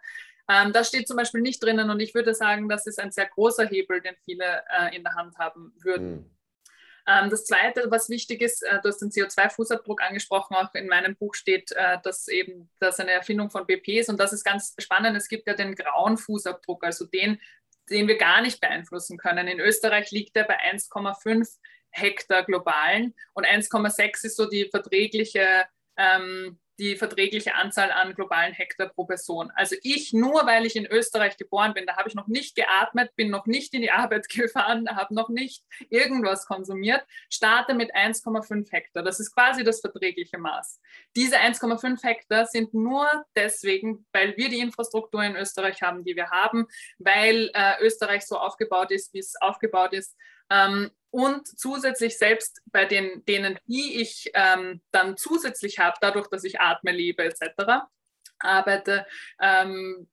Ähm, 0.50 0.74
das 0.74 0.88
steht 0.90 1.08
zum 1.08 1.18
Beispiel 1.18 1.42
nicht 1.42 1.64
drinnen 1.64 1.90
und 1.90 2.00
ich 2.00 2.16
würde 2.16 2.34
sagen, 2.34 2.68
das 2.68 2.88
ist 2.88 3.00
ein 3.00 3.12
sehr 3.12 3.28
großer 3.28 3.68
Hebel, 3.68 4.02
den 4.02 4.16
viele 4.26 4.64
äh, 4.70 4.96
in 4.96 5.04
der 5.04 5.14
Hand 5.16 5.38
haben 5.38 5.74
würden. 5.84 6.12
Mhm. 6.12 6.40
Ähm, 7.10 7.30
das 7.30 7.46
Zweite, 7.46 7.86
was 7.90 8.10
wichtig 8.10 8.42
ist, 8.42 8.64
äh, 8.64 8.80
du 8.82 8.90
hast 8.90 9.00
den 9.00 9.10
CO2-Fußabdruck 9.10 10.02
angesprochen, 10.02 10.56
auch 10.56 10.74
in 10.74 10.88
meinem 10.88 11.16
Buch 11.16 11.34
steht, 11.34 11.72
äh, 11.72 11.98
dass 12.04 12.28
eben 12.28 12.70
das 12.80 13.00
eine 13.00 13.12
Erfindung 13.12 13.50
von 13.50 13.66
BP 13.66 14.00
ist 14.00 14.10
und 14.10 14.20
das 14.20 14.34
ist 14.34 14.44
ganz 14.44 14.76
spannend. 14.80 15.16
Es 15.18 15.28
gibt 15.28 15.48
ja 15.48 15.54
den 15.54 15.76
grauen 15.76 16.18
Fußabdruck, 16.18 16.84
also 16.84 17.06
den, 17.06 17.40
den 17.90 18.08
wir 18.08 18.18
gar 18.18 18.42
nicht 18.42 18.60
beeinflussen 18.60 19.18
können. 19.18 19.48
In 19.48 19.60
Österreich 19.60 20.12
liegt 20.12 20.36
er 20.36 20.44
bei 20.44 20.58
1,5 20.72 21.58
Hektar 21.92 22.44
globalen 22.44 23.16
und 23.34 23.48
1,6 23.48 24.26
ist 24.26 24.36
so 24.36 24.48
die 24.48 24.70
verträgliche 24.70 25.66
ähm, 25.98 26.60
die 26.80 26.96
verträgliche 26.96 27.56
Anzahl 27.56 27.92
an 27.92 28.16
globalen 28.16 28.54
Hektar 28.54 28.88
pro 28.88 29.04
Person. 29.06 29.52
Also 29.56 29.76
ich, 29.84 30.14
nur 30.14 30.46
weil 30.46 30.66
ich 30.66 30.76
in 30.76 30.86
Österreich 30.86 31.38
geboren 31.38 31.74
bin, 31.74 31.86
da 31.86 31.98
habe 31.98 32.08
ich 32.08 32.16
noch 32.16 32.28
nicht 32.28 32.56
geatmet, 32.56 33.16
bin 33.16 33.30
noch 33.30 33.46
nicht 33.46 33.74
in 33.74 33.82
die 33.82 33.92
Arbeit 34.00 34.30
gefahren, 34.30 34.88
habe 34.90 35.14
noch 35.14 35.30
nicht 35.30 35.64
irgendwas 35.90 36.46
konsumiert, 36.46 37.06
starte 37.30 37.74
mit 37.74 37.94
1,5 37.94 38.72
Hektar. 38.72 39.04
Das 39.04 39.20
ist 39.20 39.34
quasi 39.34 39.64
das 39.64 39.82
verträgliche 39.82 40.38
Maß. 40.38 40.80
Diese 41.16 41.38
1,5 41.38 42.02
Hektar 42.04 42.46
sind 42.46 42.74
nur 42.74 43.08
deswegen, 43.36 44.06
weil 44.14 44.36
wir 44.38 44.50
die 44.50 44.60
Infrastruktur 44.60 45.24
in 45.24 45.36
Österreich 45.36 45.82
haben, 45.82 46.04
die 46.04 46.16
wir 46.16 46.30
haben, 46.30 46.68
weil 46.98 47.52
äh, 47.54 47.74
Österreich 47.82 48.26
so 48.26 48.38
aufgebaut 48.38 48.92
ist, 48.92 49.14
wie 49.14 49.20
es 49.20 49.36
aufgebaut 49.42 49.94
ist. 49.94 50.16
Ähm, 50.50 50.92
und 51.12 51.48
zusätzlich 51.48 52.18
selbst 52.18 52.62
bei 52.68 52.86
den, 52.86 53.26
denen, 53.26 53.58
die 53.68 54.00
ich 54.02 54.30
ähm, 54.34 54.82
dann 54.92 55.18
zusätzlich 55.18 55.80
habe, 55.80 55.98
dadurch, 56.02 56.28
dass 56.28 56.44
ich 56.44 56.60
atme, 56.60 56.92
lebe 56.92 57.24
etc., 57.24 57.88
arbeite, 58.42 59.06
ähm, 59.42 60.08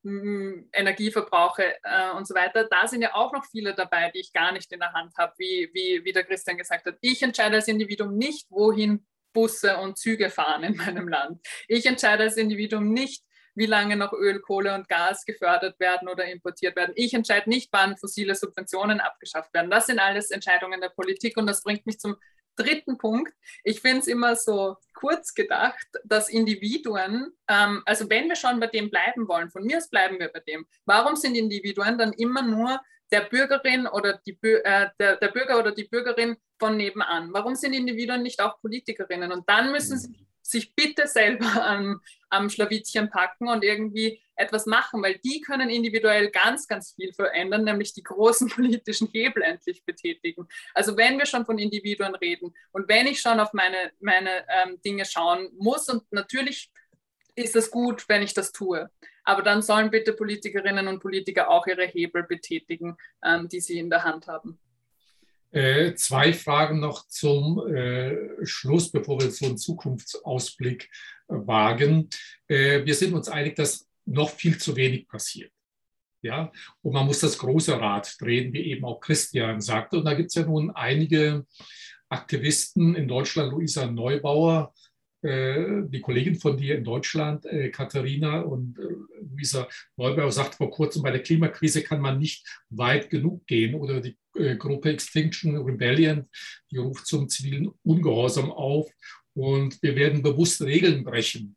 Energie 0.72 1.10
verbrauche 1.10 1.76
äh, 1.84 2.10
und 2.16 2.26
so 2.26 2.34
weiter, 2.34 2.66
da 2.68 2.88
sind 2.88 3.02
ja 3.02 3.14
auch 3.14 3.32
noch 3.32 3.44
viele 3.44 3.74
dabei, 3.74 4.10
die 4.10 4.20
ich 4.20 4.32
gar 4.32 4.52
nicht 4.52 4.72
in 4.72 4.80
der 4.80 4.92
Hand 4.92 5.12
habe, 5.16 5.32
wie, 5.38 5.70
wie, 5.72 6.04
wie 6.04 6.12
der 6.12 6.24
Christian 6.24 6.58
gesagt 6.58 6.86
hat. 6.86 6.96
Ich 7.00 7.22
entscheide 7.22 7.56
als 7.56 7.68
Individuum 7.68 8.16
nicht, 8.16 8.50
wohin 8.50 9.06
Busse 9.32 9.76
und 9.76 9.98
Züge 9.98 10.30
fahren 10.30 10.64
in 10.64 10.76
meinem 10.76 11.08
Land. 11.08 11.46
Ich 11.68 11.86
entscheide 11.86 12.24
als 12.24 12.36
Individuum 12.36 12.92
nicht, 12.92 13.22
wie 13.56 13.66
lange 13.66 13.96
noch 13.96 14.12
Öl, 14.12 14.40
Kohle 14.40 14.74
und 14.74 14.88
Gas 14.88 15.24
gefördert 15.24 15.80
werden 15.80 16.08
oder 16.08 16.24
importiert 16.26 16.76
werden. 16.76 16.92
Ich 16.94 17.14
entscheide 17.14 17.48
nicht, 17.48 17.70
wann 17.72 17.96
fossile 17.96 18.34
Subventionen 18.34 19.00
abgeschafft 19.00 19.52
werden. 19.54 19.70
Das 19.70 19.86
sind 19.86 19.98
alles 19.98 20.30
Entscheidungen 20.30 20.80
der 20.80 20.90
Politik 20.90 21.36
und 21.36 21.46
das 21.46 21.62
bringt 21.62 21.86
mich 21.86 21.98
zum 21.98 22.16
dritten 22.56 22.98
Punkt. 22.98 23.32
Ich 23.64 23.80
finde 23.80 24.00
es 24.00 24.06
immer 24.06 24.34
so 24.34 24.76
kurz 24.94 25.34
gedacht, 25.34 25.86
dass 26.04 26.28
Individuen, 26.28 27.32
ähm, 27.48 27.82
also 27.84 28.08
wenn 28.10 28.28
wir 28.28 28.36
schon 28.36 28.60
bei 28.60 28.66
dem 28.66 28.90
bleiben 28.90 29.28
wollen, 29.28 29.50
von 29.50 29.64
mir 29.64 29.78
aus 29.78 29.88
bleiben 29.88 30.18
wir 30.18 30.28
bei 30.28 30.40
dem, 30.40 30.66
warum 30.84 31.16
sind 31.16 31.34
Individuen 31.34 31.98
dann 31.98 32.12
immer 32.14 32.42
nur 32.42 32.80
der 33.12 33.20
Bürgerin 33.20 33.86
oder 33.86 34.20
die, 34.26 34.38
äh, 34.42 34.88
der, 34.98 35.16
der 35.16 35.28
Bürger 35.28 35.58
oder 35.58 35.72
die 35.72 35.84
Bürgerin 35.84 36.36
von 36.58 36.76
nebenan? 36.76 37.32
Warum 37.32 37.54
sind 37.54 37.72
Individuen 37.72 38.22
nicht 38.22 38.40
auch 38.40 38.60
Politikerinnen? 38.60 39.32
Und 39.32 39.48
dann 39.48 39.70
müssen 39.70 39.98
sie 39.98 40.25
sich 40.50 40.74
bitte 40.74 41.06
selber 41.06 41.46
am, 41.64 42.00
am 42.30 42.50
Schlawittchen 42.50 43.10
packen 43.10 43.48
und 43.48 43.64
irgendwie 43.64 44.20
etwas 44.36 44.66
machen, 44.66 45.02
weil 45.02 45.18
die 45.18 45.40
können 45.40 45.70
individuell 45.70 46.30
ganz, 46.30 46.68
ganz 46.68 46.92
viel 46.94 47.12
verändern, 47.12 47.64
nämlich 47.64 47.94
die 47.94 48.02
großen 48.02 48.48
politischen 48.50 49.08
Hebel 49.08 49.42
endlich 49.42 49.84
betätigen. 49.84 50.46
Also 50.74 50.96
wenn 50.96 51.18
wir 51.18 51.26
schon 51.26 51.46
von 51.46 51.58
Individuen 51.58 52.14
reden 52.14 52.54
und 52.72 52.88
wenn 52.88 53.06
ich 53.06 53.20
schon 53.20 53.40
auf 53.40 53.52
meine, 53.52 53.92
meine 54.00 54.44
ähm, 54.48 54.80
Dinge 54.84 55.04
schauen 55.04 55.48
muss 55.58 55.88
und 55.88 56.04
natürlich 56.12 56.70
ist 57.34 57.56
es 57.56 57.70
gut, 57.70 58.08
wenn 58.08 58.22
ich 58.22 58.34
das 58.34 58.52
tue. 58.52 58.90
Aber 59.24 59.42
dann 59.42 59.60
sollen 59.60 59.90
bitte 59.90 60.12
Politikerinnen 60.12 60.88
und 60.88 61.00
Politiker 61.00 61.50
auch 61.50 61.66
ihre 61.66 61.84
Hebel 61.84 62.22
betätigen, 62.22 62.96
ähm, 63.24 63.48
die 63.48 63.60
sie 63.60 63.78
in 63.78 63.90
der 63.90 64.04
Hand 64.04 64.26
haben. 64.28 64.58
Äh, 65.56 65.94
zwei 65.94 66.34
Fragen 66.34 66.80
noch 66.80 67.08
zum 67.08 67.66
äh, 67.66 68.44
Schluss, 68.44 68.92
bevor 68.92 69.18
wir 69.18 69.30
so 69.30 69.46
einen 69.46 69.56
Zukunftsausblick 69.56 70.90
äh, 71.28 71.34
wagen. 71.34 72.10
Äh, 72.46 72.84
wir 72.84 72.94
sind 72.94 73.14
uns 73.14 73.30
einig, 73.30 73.56
dass 73.56 73.88
noch 74.04 74.28
viel 74.28 74.58
zu 74.58 74.76
wenig 74.76 75.08
passiert. 75.08 75.50
Ja? 76.20 76.52
Und 76.82 76.92
man 76.92 77.06
muss 77.06 77.20
das 77.20 77.38
große 77.38 77.80
Rad 77.80 78.20
drehen, 78.20 78.52
wie 78.52 78.66
eben 78.70 78.84
auch 78.84 79.00
Christian 79.00 79.62
sagte. 79.62 79.96
Und 79.96 80.04
da 80.04 80.12
gibt 80.12 80.28
es 80.28 80.34
ja 80.34 80.44
nun 80.44 80.72
einige 80.72 81.46
Aktivisten 82.10 82.94
in 82.94 83.08
Deutschland, 83.08 83.50
Luisa 83.50 83.86
Neubauer, 83.86 84.74
die 85.22 86.00
Kollegin 86.00 86.36
von 86.36 86.56
dir 86.56 86.76
in 86.76 86.84
Deutschland, 86.84 87.46
äh, 87.46 87.70
Katharina 87.70 88.40
und 88.40 88.78
Luisa 89.30 89.66
Neubauer, 89.96 90.30
sagt 90.30 90.56
vor 90.56 90.70
kurzem, 90.70 91.02
bei 91.02 91.10
der 91.10 91.22
Klimakrise 91.22 91.82
kann 91.82 92.00
man 92.00 92.18
nicht 92.18 92.46
weit 92.70 93.10
genug 93.10 93.46
gehen 93.46 93.74
oder 93.74 94.00
die 94.00 94.16
äh, 94.34 94.56
Gruppe 94.56 94.90
Extinction 94.90 95.56
Rebellion, 95.56 96.28
die 96.70 96.78
ruft 96.78 97.06
zum 97.06 97.28
zivilen 97.28 97.70
Ungehorsam 97.82 98.50
auf 98.50 98.90
und 99.34 99.82
wir 99.82 99.96
werden 99.96 100.22
bewusst 100.22 100.62
Regeln 100.62 101.04
brechen, 101.04 101.56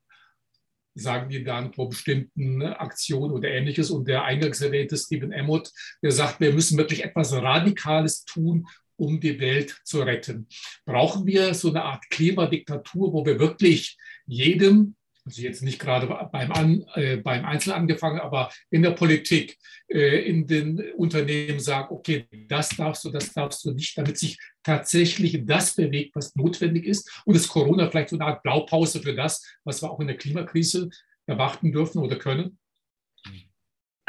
sagen 0.96 1.30
die 1.30 1.44
dann 1.44 1.74
vor 1.74 1.90
bestimmten 1.90 2.62
Aktionen 2.62 3.32
oder 3.32 3.50
ähnliches. 3.50 3.90
Und 3.90 4.08
der 4.08 4.24
eingangs 4.24 4.62
erwähnte 4.62 4.98
Stephen 4.98 5.32
Emmott, 5.32 5.72
der 6.04 6.12
sagt, 6.12 6.42
wir 6.42 6.54
müssen 6.54 6.78
wirklich 6.78 7.04
etwas 7.06 7.32
Radikales 7.34 8.26
tun, 8.26 8.68
um 9.00 9.20
die 9.20 9.40
Welt 9.40 9.80
zu 9.84 10.02
retten. 10.02 10.48
Brauchen 10.86 11.26
wir 11.26 11.54
so 11.54 11.70
eine 11.70 11.84
Art 11.84 12.10
Klimadiktatur, 12.10 13.14
wo 13.14 13.26
wir 13.26 13.40
wirklich 13.40 13.98
jedem 14.26 14.96
also 15.26 15.44
jetzt 15.44 15.62
nicht 15.62 15.80
gerade 15.80 16.08
beim, 16.32 16.52
An, 16.52 16.86
äh, 16.96 17.18
beim 17.18 17.46
Einzelnen 17.46 17.78
angefangen, 17.78 18.20
aber 18.20 18.52
in 18.72 18.82
der 18.82 18.92
Politik, 18.92 19.58
äh, 19.88 20.28
in 20.28 20.48
den 20.48 20.80
Unternehmen 20.94 21.60
sagen, 21.60 21.94
okay, 21.94 22.28
das 22.48 22.70
darfst 22.70 23.04
du, 23.06 23.12
das 23.12 23.32
darfst 23.34 23.64
du 23.64 23.72
nicht, 23.72 23.96
damit 23.96 24.18
sich 24.18 24.40
tatsächlich 24.64 25.46
das 25.46 25.76
bewegt, 25.76 26.16
was 26.16 26.36
notwendig 26.36 26.86
ist. 26.86 27.22
Und 27.26 27.36
ist 27.36 27.48
Corona 27.48 27.90
vielleicht 27.90 28.10
so 28.10 28.16
eine 28.16 28.26
Art 28.26 28.42
Blaupause 28.42 29.02
für 29.02 29.14
das, 29.14 29.46
was 29.64 29.84
wir 29.84 29.92
auch 29.92 30.00
in 30.00 30.08
der 30.08 30.18
Klimakrise 30.18 30.90
erwarten 31.28 31.72
dürfen 31.72 32.00
oder 32.00 32.16
können? 32.16 32.58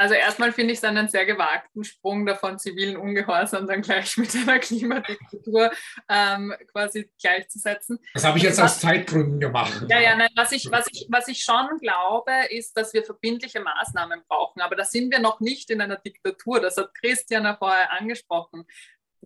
Also 0.00 0.14
erstmal 0.14 0.50
finde 0.50 0.72
ich 0.72 0.78
es 0.78 0.84
einen 0.84 1.08
sehr 1.08 1.26
gewagten 1.26 1.84
Sprung 1.84 2.24
davon 2.24 2.58
zivilen 2.58 2.96
Ungehorsam 2.96 3.66
dann 3.66 3.82
gleich 3.82 4.16
mit 4.16 4.34
einer 4.34 4.58
Klimadiktatur 4.58 5.70
ähm, 6.08 6.54
quasi 6.72 7.10
gleichzusetzen. 7.20 7.98
Das 8.14 8.24
habe 8.24 8.38
ich 8.38 8.44
jetzt 8.44 8.56
was, 8.56 8.76
aus 8.76 8.80
Zeitgründen 8.80 9.38
gemacht. 9.38 9.84
Ja, 9.90 10.00
ja, 10.00 10.16
nein, 10.16 10.30
was 10.34 10.52
ich, 10.52 10.70
was, 10.70 10.86
ich, 10.90 11.06
was 11.10 11.28
ich 11.28 11.44
schon 11.44 11.68
glaube, 11.82 12.32
ist, 12.48 12.74
dass 12.78 12.94
wir 12.94 13.04
verbindliche 13.04 13.60
Maßnahmen 13.60 14.22
brauchen. 14.26 14.62
Aber 14.62 14.74
da 14.74 14.86
sind 14.86 15.12
wir 15.12 15.18
noch 15.18 15.40
nicht 15.40 15.68
in 15.68 15.82
einer 15.82 15.96
Diktatur. 15.96 16.60
Das 16.60 16.78
hat 16.78 16.94
Christian 16.94 17.44
ja 17.44 17.54
vorher 17.54 17.92
angesprochen 17.92 18.64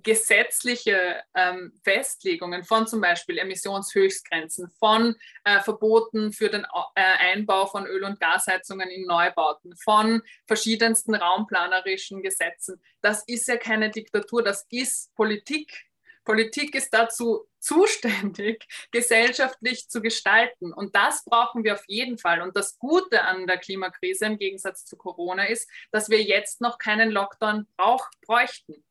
gesetzliche 0.02 1.22
ähm, 1.34 1.72
Festlegungen 1.82 2.64
von 2.64 2.86
zum 2.86 3.00
Beispiel 3.00 3.38
Emissionshöchstgrenzen, 3.38 4.68
von 4.78 5.14
äh, 5.44 5.60
Verboten 5.60 6.32
für 6.32 6.48
den 6.48 6.64
äh, 6.94 7.00
Einbau 7.00 7.66
von 7.66 7.86
Öl- 7.86 8.04
und 8.04 8.20
Gasheizungen 8.20 8.90
in 8.90 9.06
Neubauten, 9.06 9.76
von 9.76 10.22
verschiedensten 10.46 11.14
raumplanerischen 11.14 12.22
Gesetzen. 12.22 12.82
Das 13.00 13.24
ist 13.26 13.46
ja 13.48 13.56
keine 13.56 13.90
Diktatur, 13.90 14.42
das 14.42 14.66
ist 14.70 15.14
Politik. 15.14 15.86
Politik 16.24 16.74
ist 16.74 16.90
dazu 16.94 17.46
zuständig, 17.60 18.66
gesellschaftlich 18.90 19.88
zu 19.88 20.00
gestalten. 20.00 20.72
Und 20.72 20.96
das 20.96 21.24
brauchen 21.24 21.64
wir 21.64 21.74
auf 21.74 21.84
jeden 21.86 22.18
Fall. 22.18 22.40
Und 22.40 22.56
das 22.56 22.78
Gute 22.78 23.22
an 23.22 23.46
der 23.46 23.58
Klimakrise 23.58 24.26
im 24.26 24.38
Gegensatz 24.38 24.86
zu 24.86 24.96
Corona 24.96 25.44
ist, 25.44 25.68
dass 25.92 26.08
wir 26.08 26.22
jetzt 26.22 26.60
noch 26.60 26.78
keinen 26.78 27.10
Lockdown 27.10 27.66
brauch, 27.76 28.08
bräuchten 28.26 28.82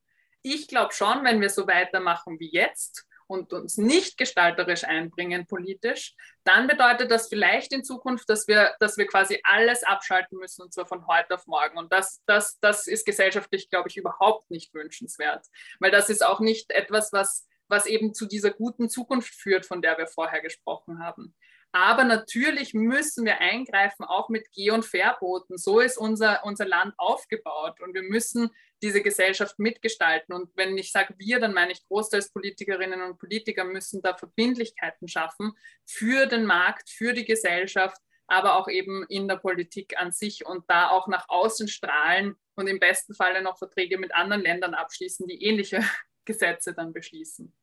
ich 0.44 0.68
glaube 0.68 0.94
schon, 0.94 1.24
wenn 1.24 1.42
wir 1.42 1.50
so 1.50 1.68
weitermachen 1.68 2.40
wie 2.40 2.52
jetzt 2.52 3.08
und 3.28 3.54
uns 3.54 3.78
nicht 3.78 4.18
gestalterisch 4.18 4.84
einbringen 4.84 5.48
politisch, 5.48 6.16
dann 6.44 6.68
bedeutet 6.68 7.10
das 7.10 7.30
vielleicht 7.30 7.74
in 7.74 7.84
Zukunft, 7.84 8.30
dass 8.30 8.48
wir, 8.48 8.76
dass 8.80 8.98
wir 8.98 9.08
quasi 9.08 9.40
alles 9.44 9.84
abschalten 9.84 10.38
müssen 10.38 10.62
und 10.62 10.74
zwar 10.74 10.86
von 10.86 11.08
heute 11.08 11.36
auf 11.36 11.48
morgen. 11.48 11.78
Und 11.78 11.92
das, 11.92 12.22
das, 12.26 12.60
das 12.60 12.88
ist 12.88 13.06
gesellschaftlich, 13.06 13.70
glaube 13.70 13.90
ich, 13.90 13.98
überhaupt 13.98 14.52
nicht 14.52 14.74
wünschenswert, 14.74 15.46
weil 15.80 15.92
das 15.92 16.10
ist 16.10 16.24
auch 16.24 16.42
nicht 16.42 16.72
etwas, 16.72 17.14
was, 17.14 17.48
was 17.68 17.86
eben 17.86 18.14
zu 18.14 18.26
dieser 18.26 18.52
guten 18.52 18.90
Zukunft 18.90 19.34
führt, 19.34 19.66
von 19.66 19.82
der 19.82 19.98
wir 19.98 20.08
vorher 20.08 20.42
gesprochen 20.42 21.00
haben. 21.00 21.34
Aber 21.76 22.04
natürlich 22.04 22.76
müssen 22.76 23.26
wir 23.26 23.40
eingreifen, 23.40 24.04
auch 24.04 24.30
mit 24.30 24.52
Geh- 24.52 24.70
und 24.70 24.86
Verboten. 24.86 25.58
So 25.58 25.80
ist 25.80 25.98
unser, 25.98 26.46
unser 26.46 26.66
Land 26.66 26.94
aufgebaut 26.98 27.82
und 27.82 27.96
wir 27.96 28.04
müssen 28.04 28.52
diese 28.84 29.02
Gesellschaft 29.02 29.58
mitgestalten. 29.58 30.36
Und 30.36 30.50
wenn 30.56 30.78
ich 30.78 30.92
sage 30.92 31.16
wir, 31.18 31.40
dann 31.40 31.54
meine 31.54 31.72
ich 31.72 31.88
großteils 31.88 32.32
Politikerinnen 32.32 33.02
und 33.02 33.18
Politiker 33.18 33.64
müssen 33.64 34.02
da 34.02 34.16
Verbindlichkeiten 34.16 35.08
schaffen 35.08 35.54
für 35.86 36.28
den 36.28 36.46
Markt, 36.46 36.90
für 36.90 37.14
die 37.14 37.26
Gesellschaft, 37.26 37.98
aber 38.28 38.58
auch 38.58 38.68
eben 38.68 39.06
in 39.08 39.28
der 39.28 39.38
Politik 39.38 39.98
an 39.98 40.12
sich 40.12 40.46
und 40.46 40.66
da 40.68 40.90
auch 40.90 41.08
nach 41.08 41.26
außen 41.30 41.68
strahlen 41.68 42.36
und 42.56 42.68
im 42.68 42.80
besten 42.80 43.14
Falle 43.16 43.42
noch 43.42 43.58
Verträge 43.58 43.98
mit 43.98 44.14
anderen 44.14 44.44
Ländern 44.44 44.74
abschließen, 44.74 45.28
die 45.28 45.44
ähnliche 45.44 45.80
Gesetze 46.26 46.74
dann 46.74 46.94
beschließen. 46.94 47.54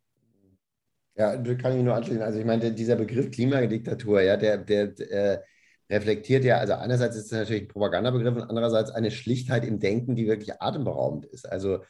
Ja, 1.17 1.37
kann 1.37 1.77
ich 1.77 1.83
nur 1.85 1.95
anschließen. 1.95 2.23
Also 2.23 2.39
ich 2.39 2.47
meine, 2.47 2.73
dieser 2.73 2.97
Begriff 2.97 3.31
Klimadiktatur, 3.31 4.23
ja, 4.23 4.37
der, 4.37 4.59
der, 4.59 4.87
der 4.87 5.11
äh, 5.11 5.43
reflektiert 5.91 6.45
ja, 6.45 6.59
also 6.59 6.75
einerseits 6.75 7.17
ist 7.17 7.27
es 7.27 7.33
natürlich 7.33 7.63
ein 7.63 7.69
Propagandabegriff 7.69 8.37
und 8.37 8.43
andererseits 8.43 8.91
eine 8.91 9.11
Schlichtheit 9.11 9.65
im 9.65 9.81
Denken, 9.81 10.15
die 10.15 10.27
wirklich 10.27 10.61
atemberaubend 10.63 11.27
ist. 11.27 11.51
Also 11.51 11.81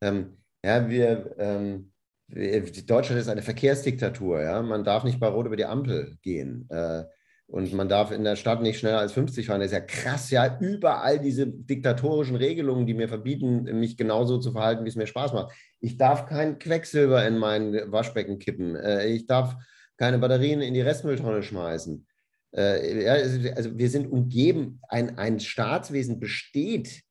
ähm, 0.00 0.38
ja, 0.64 0.88
wir, 0.88 1.34
ähm, 1.38 1.92
Deutschland 2.28 3.20
ist 3.20 3.28
eine 3.28 3.42
Verkehrsdiktatur, 3.42 4.42
ja, 4.42 4.62
man 4.62 4.84
darf 4.84 5.04
nicht 5.04 5.20
bei 5.20 5.28
Rot 5.28 5.46
über 5.46 5.56
die 5.56 5.66
Ampel 5.66 6.16
gehen. 6.22 6.66
Äh, 6.70 7.04
und 7.52 7.70
man 7.74 7.86
darf 7.86 8.12
in 8.12 8.24
der 8.24 8.36
Stadt 8.36 8.62
nicht 8.62 8.78
schneller 8.78 9.00
als 9.00 9.12
50 9.12 9.46
fahren. 9.46 9.60
Das 9.60 9.72
ist 9.72 9.74
ja 9.74 9.80
krass, 9.80 10.30
ja, 10.30 10.58
überall 10.58 11.18
diese 11.18 11.46
diktatorischen 11.46 12.36
Regelungen, 12.36 12.86
die 12.86 12.94
mir 12.94 13.08
verbieten, 13.08 13.64
mich 13.78 13.98
genauso 13.98 14.38
zu 14.38 14.52
verhalten, 14.52 14.86
wie 14.86 14.88
es 14.88 14.96
mir 14.96 15.06
Spaß 15.06 15.34
macht. 15.34 15.52
Ich 15.78 15.98
darf 15.98 16.24
kein 16.24 16.58
Quecksilber 16.58 17.26
in 17.26 17.36
mein 17.36 17.74
Waschbecken 17.92 18.38
kippen. 18.38 18.74
Äh, 18.74 19.08
ich 19.08 19.26
darf 19.26 19.56
keine 19.98 20.18
Batterien 20.18 20.62
in 20.62 20.72
die 20.72 20.80
Restmülltonne 20.80 21.42
schmeißen. 21.42 22.06
Äh, 22.52 23.08
also 23.54 23.78
wir 23.78 23.90
sind 23.90 24.06
umgeben, 24.10 24.80
ein, 24.88 25.18
ein 25.18 25.40
Staatswesen 25.40 26.20
besteht 26.20 27.02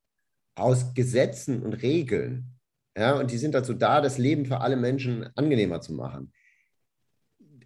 aus 0.54 0.94
Gesetzen 0.94 1.62
und 1.62 1.74
Regeln. 1.74 2.58
Ja, 2.96 3.18
und 3.18 3.30
die 3.30 3.38
sind 3.38 3.54
dazu 3.54 3.74
da, 3.74 4.00
das 4.00 4.18
Leben 4.18 4.44
für 4.46 4.60
alle 4.60 4.76
Menschen 4.76 5.28
angenehmer 5.34 5.80
zu 5.80 5.94
machen. 5.94 6.32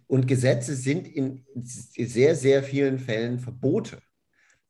Und 0.07 0.25
Gesetze 0.25 0.73
sind 0.75 1.05
in 1.05 1.43
sehr, 1.55 2.35
sehr 2.35 2.63
vielen 2.63 2.97
Fällen 2.97 3.39
Verbote. 3.39 3.99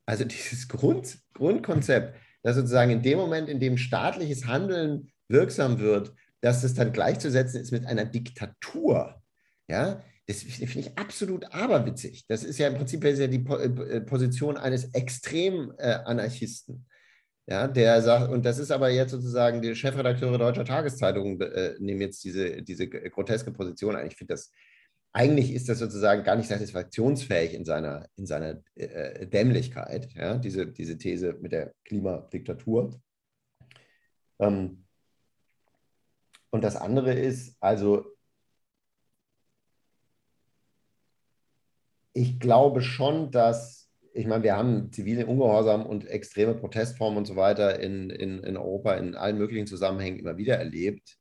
Also 0.04 0.24
dieses 0.24 0.66
Grund, 0.66 1.18
Grundkonzept, 1.32 2.18
dass 2.42 2.56
sozusagen 2.56 2.90
in 2.90 3.02
dem 3.02 3.18
Moment, 3.18 3.48
in 3.48 3.60
dem 3.60 3.78
staatliches 3.78 4.46
Handeln 4.46 5.12
wirksam 5.28 5.78
wird, 5.78 6.12
dass 6.40 6.62
das 6.62 6.74
dann 6.74 6.92
gleichzusetzen 6.92 7.60
ist 7.60 7.70
mit 7.70 7.86
einer 7.86 8.04
Diktatur. 8.04 9.22
Ja, 9.68 10.02
das 10.28 10.42
finde 10.42 10.80
ich 10.80 10.98
absolut 10.98 11.52
aberwitzig. 11.54 12.26
Das 12.28 12.44
ist 12.44 12.58
ja 12.58 12.68
im 12.68 12.74
Prinzip 12.74 13.02
ja 13.02 13.26
die 13.26 13.44
äh, 13.46 14.00
Position 14.02 14.58
eines 14.58 14.92
Extrem-Anarchisten. 14.92 16.86
Ja, 17.46 17.66
der 17.66 18.02
sagt, 18.02 18.30
und 18.30 18.44
das 18.44 18.58
ist 18.58 18.70
aber 18.70 18.90
jetzt 18.90 19.10
sozusagen 19.10 19.62
die 19.62 19.74
Chefredakteure 19.74 20.36
deutscher 20.36 20.66
Tageszeitungen 20.66 21.40
äh, 21.40 21.74
nehmen 21.78 22.02
jetzt 22.02 22.22
diese, 22.22 22.62
diese 22.62 22.88
groteske 22.88 23.52
Position 23.52 23.96
ein. 23.96 24.06
Ich 24.06 24.16
finde 24.16 24.34
das 24.34 24.52
eigentlich 25.12 25.54
ist 25.54 25.68
das 25.68 25.78
sozusagen 25.78 26.22
gar 26.22 26.36
nicht 26.36 26.48
satisfaktionsfähig 26.48 27.54
in 27.54 27.64
seiner, 27.64 28.06
in 28.16 28.26
seiner 28.26 28.62
äh, 28.74 29.26
Dämlichkeit, 29.26 30.12
ja, 30.12 30.36
diese, 30.36 30.66
diese 30.66 30.98
These 30.98 31.38
mit 31.40 31.52
der 31.52 31.72
Klimadiktatur. 31.84 33.00
Ähm, 34.38 34.84
und 36.50 36.62
das 36.62 36.76
andere 36.76 37.14
ist, 37.14 37.56
also 37.60 38.17
ich 42.18 42.40
glaube 42.40 42.82
schon, 42.82 43.30
dass, 43.30 43.88
ich 44.12 44.26
meine, 44.26 44.42
wir 44.42 44.56
haben 44.56 44.92
zivilen 44.92 45.28
Ungehorsam 45.28 45.86
und 45.86 46.06
extreme 46.06 46.54
Protestformen 46.54 47.18
und 47.18 47.26
so 47.26 47.36
weiter 47.36 47.78
in, 47.78 48.10
in, 48.10 48.42
in 48.42 48.56
Europa 48.56 48.94
in 48.94 49.14
allen 49.14 49.38
möglichen 49.38 49.68
Zusammenhängen 49.68 50.18
immer 50.18 50.36
wieder 50.36 50.56
erlebt. 50.56 51.16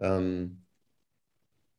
Ähm, 0.00 0.64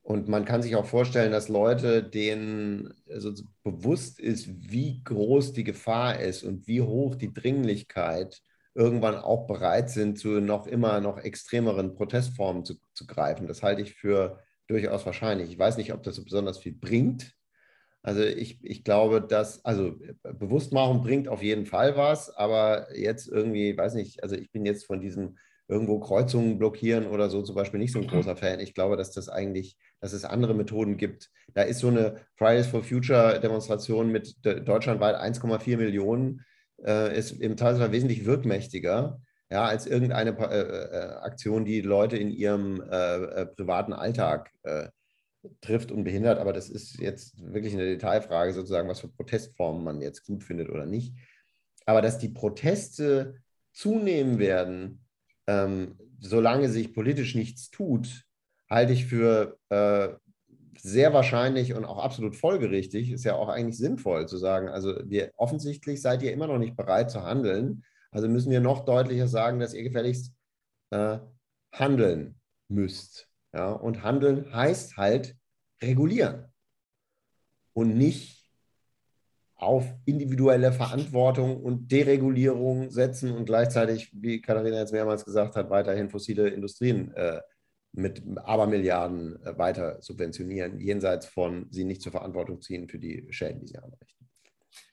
und 0.03 0.27
man 0.27 0.45
kann 0.45 0.61
sich 0.61 0.75
auch 0.75 0.85
vorstellen, 0.85 1.31
dass 1.31 1.49
Leute, 1.49 2.03
denen 2.03 2.93
also 3.09 3.33
bewusst 3.63 4.19
ist, 4.19 4.47
wie 4.71 5.03
groß 5.03 5.53
die 5.53 5.63
Gefahr 5.63 6.19
ist 6.19 6.43
und 6.43 6.67
wie 6.67 6.81
hoch 6.81 7.15
die 7.15 7.33
Dringlichkeit, 7.33 8.41
irgendwann 8.75 9.15
auch 9.15 9.47
bereit 9.47 9.89
sind, 9.89 10.19
zu 10.19 10.41
noch 10.41 10.67
immer 10.67 11.01
noch 11.01 11.17
extremeren 11.17 11.95
Protestformen 11.95 12.65
zu, 12.65 12.75
zu 12.93 13.05
greifen. 13.07 13.47
Das 13.47 13.63
halte 13.63 13.81
ich 13.81 13.93
für 13.93 14.39
durchaus 14.67 15.05
wahrscheinlich. 15.05 15.49
Ich 15.51 15.59
weiß 15.59 15.77
nicht, 15.77 15.93
ob 15.93 16.03
das 16.03 16.15
so 16.15 16.23
besonders 16.23 16.59
viel 16.59 16.73
bringt. 16.73 17.33
Also 18.03 18.23
ich, 18.23 18.63
ich 18.63 18.83
glaube, 18.83 19.21
dass, 19.21 19.63
also 19.63 19.95
Bewusstmachung 20.23 21.01
bringt 21.03 21.27
auf 21.27 21.43
jeden 21.43 21.65
Fall 21.65 21.95
was, 21.95 22.35
aber 22.35 22.87
jetzt 22.97 23.27
irgendwie, 23.27 23.77
weiß 23.77 23.93
nicht, 23.93 24.23
also 24.23 24.35
ich 24.35 24.51
bin 24.51 24.65
jetzt 24.65 24.85
von 24.85 25.01
diesem 25.01 25.37
irgendwo 25.67 25.99
Kreuzungen 25.99 26.57
blockieren 26.57 27.07
oder 27.07 27.29
so 27.29 27.41
zum 27.43 27.55
Beispiel 27.55 27.79
nicht 27.79 27.93
so 27.93 27.99
ein 27.99 28.07
großer 28.07 28.35
Fan. 28.35 28.59
Ich 28.59 28.73
glaube, 28.73 28.97
dass 28.97 29.11
das 29.11 29.29
eigentlich, 29.29 29.77
dass 30.01 30.11
es 30.11 30.25
andere 30.25 30.53
Methoden 30.53 30.97
gibt. 30.97 31.29
Da 31.53 31.61
ist 31.61 31.79
so 31.79 31.87
eine 31.87 32.25
Fridays 32.35 32.67
for 32.67 32.83
Future 32.83 33.39
Demonstration 33.39 34.11
mit 34.11 34.35
deutschlandweit 34.43 35.15
1,4 35.15 35.77
Millionen, 35.77 36.41
äh, 36.85 37.17
ist 37.17 37.31
im 37.31 37.55
Teil 37.55 37.91
wesentlich 37.91 38.25
wirkmächtiger. 38.25 39.21
Ja, 39.49 39.65
als 39.65 39.85
irgendeine 39.85 40.31
äh, 40.31 40.61
äh, 40.61 41.13
Aktion, 41.21 41.65
die 41.65 41.81
Leute 41.81 42.17
in 42.17 42.31
ihrem 42.31 42.81
äh, 42.89 43.15
äh 43.15 43.45
privaten 43.45 43.93
Alltag 43.93 44.49
äh, 44.63 44.87
trifft 45.61 45.91
und 45.91 46.03
behindert. 46.03 46.39
Aber 46.39 46.53
das 46.53 46.69
ist 46.69 46.99
jetzt 46.99 47.35
wirklich 47.41 47.73
eine 47.73 47.85
Detailfrage, 47.85 48.53
sozusagen, 48.53 48.89
was 48.89 48.99
für 48.99 49.07
Protestformen 49.07 49.83
man 49.83 50.01
jetzt 50.01 50.25
gut 50.25 50.43
findet 50.43 50.69
oder 50.69 50.85
nicht. 50.85 51.15
Aber 51.85 52.01
dass 52.01 52.19
die 52.19 52.29
Proteste 52.29 53.35
zunehmen 53.73 54.39
werden, 54.39 55.05
ähm, 55.47 55.97
solange 56.19 56.69
sich 56.69 56.93
politisch 56.93 57.35
nichts 57.35 57.71
tut, 57.71 58.25
halte 58.69 58.93
ich 58.93 59.05
für 59.05 59.57
äh, 59.69 60.09
sehr 60.77 61.13
wahrscheinlich 61.13 61.73
und 61.73 61.85
auch 61.85 61.97
absolut 61.97 62.35
folgerichtig, 62.35 63.11
ist 63.11 63.23
ja 63.23 63.35
auch 63.35 63.49
eigentlich 63.49 63.77
sinnvoll 63.77 64.27
zu 64.27 64.37
sagen, 64.37 64.69
also 64.69 64.95
wir 65.05 65.31
offensichtlich 65.35 66.01
seid 66.01 66.23
ihr 66.23 66.31
immer 66.31 66.47
noch 66.47 66.57
nicht 66.57 66.75
bereit 66.75 67.11
zu 67.11 67.23
handeln, 67.23 67.83
also 68.11 68.27
müssen 68.27 68.51
wir 68.51 68.61
noch 68.61 68.85
deutlicher 68.85 69.27
sagen, 69.27 69.59
dass 69.59 69.73
ihr 69.73 69.83
gefälligst 69.83 70.33
äh, 70.91 71.19
handeln 71.71 72.39
müsst. 72.67 73.30
Ja? 73.53 73.71
Und 73.71 74.03
handeln 74.03 74.53
heißt 74.53 74.97
halt 74.97 75.35
regulieren 75.81 76.45
und 77.73 77.97
nicht 77.97 78.41
auf 79.55 79.85
individuelle 80.05 80.71
Verantwortung 80.71 81.61
und 81.61 81.91
Deregulierung 81.91 82.89
setzen 82.89 83.31
und 83.31 83.45
gleichzeitig, 83.45 84.11
wie 84.13 84.41
Katharina 84.41 84.79
jetzt 84.79 84.91
mehrmals 84.91 85.23
gesagt 85.23 85.55
hat, 85.55 85.69
weiterhin 85.69 86.09
fossile 86.09 86.49
Industrien 86.49 87.13
äh, 87.13 87.41
mit 87.93 88.23
Abermilliarden 88.37 89.43
äh, 89.43 89.57
weiter 89.57 90.01
subventionieren, 90.01 90.79
jenseits 90.79 91.27
von 91.27 91.67
sie 91.69 91.83
nicht 91.83 92.01
zur 92.01 92.11
Verantwortung 92.11 92.59
ziehen 92.61 92.87
für 92.87 92.97
die 92.97 93.27
Schäden, 93.29 93.61
die 93.61 93.67
sie 93.67 93.77
anrichten. 93.77 94.20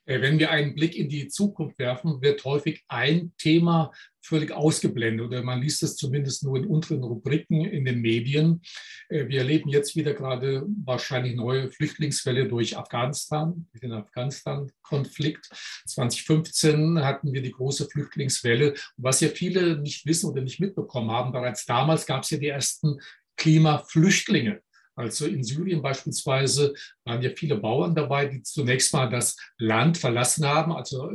Äh, 0.08 0.22
wenn 0.22 0.38
wir 0.38 0.50
einen 0.50 0.74
Blick 0.74 0.96
in 0.96 1.08
die 1.08 1.28
Zukunft 1.28 1.78
werfen, 1.78 2.20
wird 2.22 2.44
häufig 2.44 2.84
ein 2.88 3.32
Thema 3.38 3.92
völlig 4.20 4.52
ausgeblendet 4.52 5.26
oder 5.26 5.42
man 5.42 5.60
liest 5.60 5.82
es 5.82 5.96
zumindest 5.96 6.44
nur 6.44 6.58
in 6.58 6.66
unteren 6.66 7.02
Rubriken 7.02 7.64
in 7.64 7.84
den 7.84 8.00
Medien. 8.00 8.62
Äh, 9.08 9.28
wir 9.28 9.40
erleben 9.40 9.68
jetzt 9.68 9.96
wieder 9.96 10.14
gerade 10.14 10.66
wahrscheinlich 10.84 11.36
neue 11.36 11.70
Flüchtlingswelle 11.70 12.48
durch 12.48 12.76
Afghanistan, 12.76 13.68
den 13.82 13.92
Afghanistan-Konflikt. 13.92 15.48
2015 15.86 17.04
hatten 17.04 17.32
wir 17.32 17.42
die 17.42 17.52
große 17.52 17.88
Flüchtlingswelle. 17.88 18.74
Was 18.96 19.20
ja 19.20 19.28
viele 19.28 19.78
nicht 19.78 20.06
wissen 20.06 20.30
oder 20.30 20.42
nicht 20.42 20.60
mitbekommen 20.60 21.10
haben, 21.10 21.32
bereits 21.32 21.66
damals 21.66 22.06
gab 22.06 22.22
es 22.22 22.30
ja 22.30 22.38
die 22.38 22.48
ersten 22.48 22.98
Klimaflüchtlinge. 23.36 24.62
Also 24.98 25.26
in 25.26 25.44
Syrien 25.44 25.80
beispielsweise 25.80 26.74
waren 27.04 27.22
ja 27.22 27.30
viele 27.30 27.56
Bauern 27.56 27.94
dabei, 27.94 28.26
die 28.26 28.42
zunächst 28.42 28.92
mal 28.92 29.08
das 29.08 29.36
Land 29.56 29.96
verlassen 29.96 30.44
haben, 30.44 30.72
also 30.72 31.10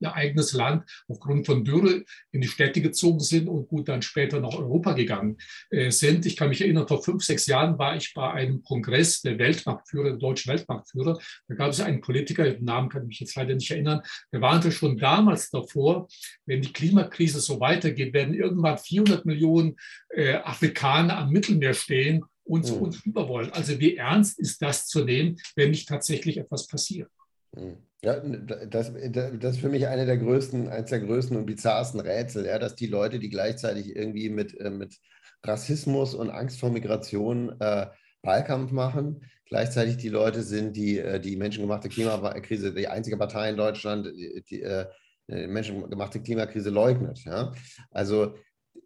ihr 0.00 0.14
eigenes 0.14 0.52
Land 0.52 0.84
aufgrund 1.08 1.46
von 1.46 1.64
Dürre 1.64 2.04
in 2.30 2.40
die 2.40 2.48
Städte 2.48 2.80
gezogen 2.80 3.20
sind 3.20 3.48
und 3.48 3.68
gut 3.68 3.88
dann 3.88 4.02
später 4.02 4.40
nach 4.40 4.54
Europa 4.54 4.92
gegangen 4.92 5.38
äh, 5.70 5.90
sind. 5.90 6.26
Ich 6.26 6.36
kann 6.36 6.48
mich 6.48 6.60
erinnern, 6.60 6.86
vor 6.86 7.02
fünf, 7.02 7.24
sechs 7.24 7.46
Jahren 7.46 7.78
war 7.78 7.96
ich 7.96 8.14
bei 8.14 8.30
einem 8.30 8.62
Kongress 8.62 9.22
der 9.22 9.38
Weltmarktführer, 9.38 10.10
der 10.10 10.18
deutschen 10.18 10.52
Weltmarktführer. 10.52 11.18
Da 11.48 11.54
gab 11.54 11.70
es 11.70 11.80
einen 11.80 12.00
Politiker, 12.00 12.44
den 12.44 12.64
Namen 12.64 12.88
kann 12.88 13.02
ich 13.02 13.08
mich 13.08 13.20
jetzt 13.20 13.36
leider 13.36 13.54
nicht 13.54 13.70
erinnern, 13.70 14.02
der 14.32 14.40
warnte 14.40 14.72
schon 14.72 14.98
damals 14.98 15.50
davor, 15.50 16.08
wenn 16.46 16.62
die 16.62 16.72
Klimakrise 16.72 17.40
so 17.40 17.60
weitergeht, 17.60 18.12
werden 18.14 18.34
irgendwann 18.34 18.78
400 18.78 19.26
Millionen 19.26 19.76
äh, 20.10 20.34
Afrikaner 20.34 21.18
am 21.18 21.30
Mittelmeer 21.30 21.74
stehen 21.74 22.24
und 22.48 22.64
zu 22.64 22.76
mhm. 22.76 22.82
uns 22.82 23.06
rüber 23.06 23.28
wollen. 23.28 23.50
Also 23.52 23.78
wie 23.78 23.96
ernst 23.96 24.38
ist 24.38 24.62
das 24.62 24.86
zu 24.86 25.04
nehmen, 25.04 25.36
wenn 25.54 25.70
nicht 25.70 25.88
tatsächlich 25.88 26.38
etwas 26.38 26.66
passiert? 26.66 27.10
Mhm. 27.54 27.76
Ja, 28.02 28.20
das, 28.20 28.92
das 28.92 29.54
ist 29.54 29.60
für 29.60 29.68
mich 29.68 29.88
eine 29.88 30.06
der 30.06 30.18
größten, 30.18 30.68
eines 30.68 30.90
der 30.90 31.00
größten 31.00 31.36
und 31.36 31.46
bizarrsten 31.46 31.98
Rätsel, 31.98 32.46
ja, 32.46 32.60
dass 32.60 32.76
die 32.76 32.86
Leute, 32.86 33.18
die 33.18 33.28
gleichzeitig 33.28 33.96
irgendwie 33.96 34.30
mit, 34.30 34.58
äh, 34.60 34.70
mit 34.70 34.96
Rassismus 35.44 36.14
und 36.14 36.30
Angst 36.30 36.60
vor 36.60 36.70
Migration 36.70 37.60
äh, 37.60 37.86
Wahlkampf 38.22 38.70
machen, 38.70 39.24
gleichzeitig 39.46 39.96
die 39.96 40.10
Leute 40.10 40.42
sind, 40.42 40.76
die 40.76 40.98
äh, 40.98 41.18
die 41.18 41.36
menschengemachte 41.36 41.88
Klimakrise, 41.88 42.72
die 42.72 42.86
einzige 42.86 43.16
Partei 43.16 43.50
in 43.50 43.56
Deutschland, 43.56 44.06
die, 44.06 44.44
die 44.48 44.62
äh, 44.62 44.86
menschengemachte 45.26 46.22
Klimakrise 46.22 46.70
leugnet. 46.70 47.24
Ja? 47.24 47.52
Also 47.90 48.36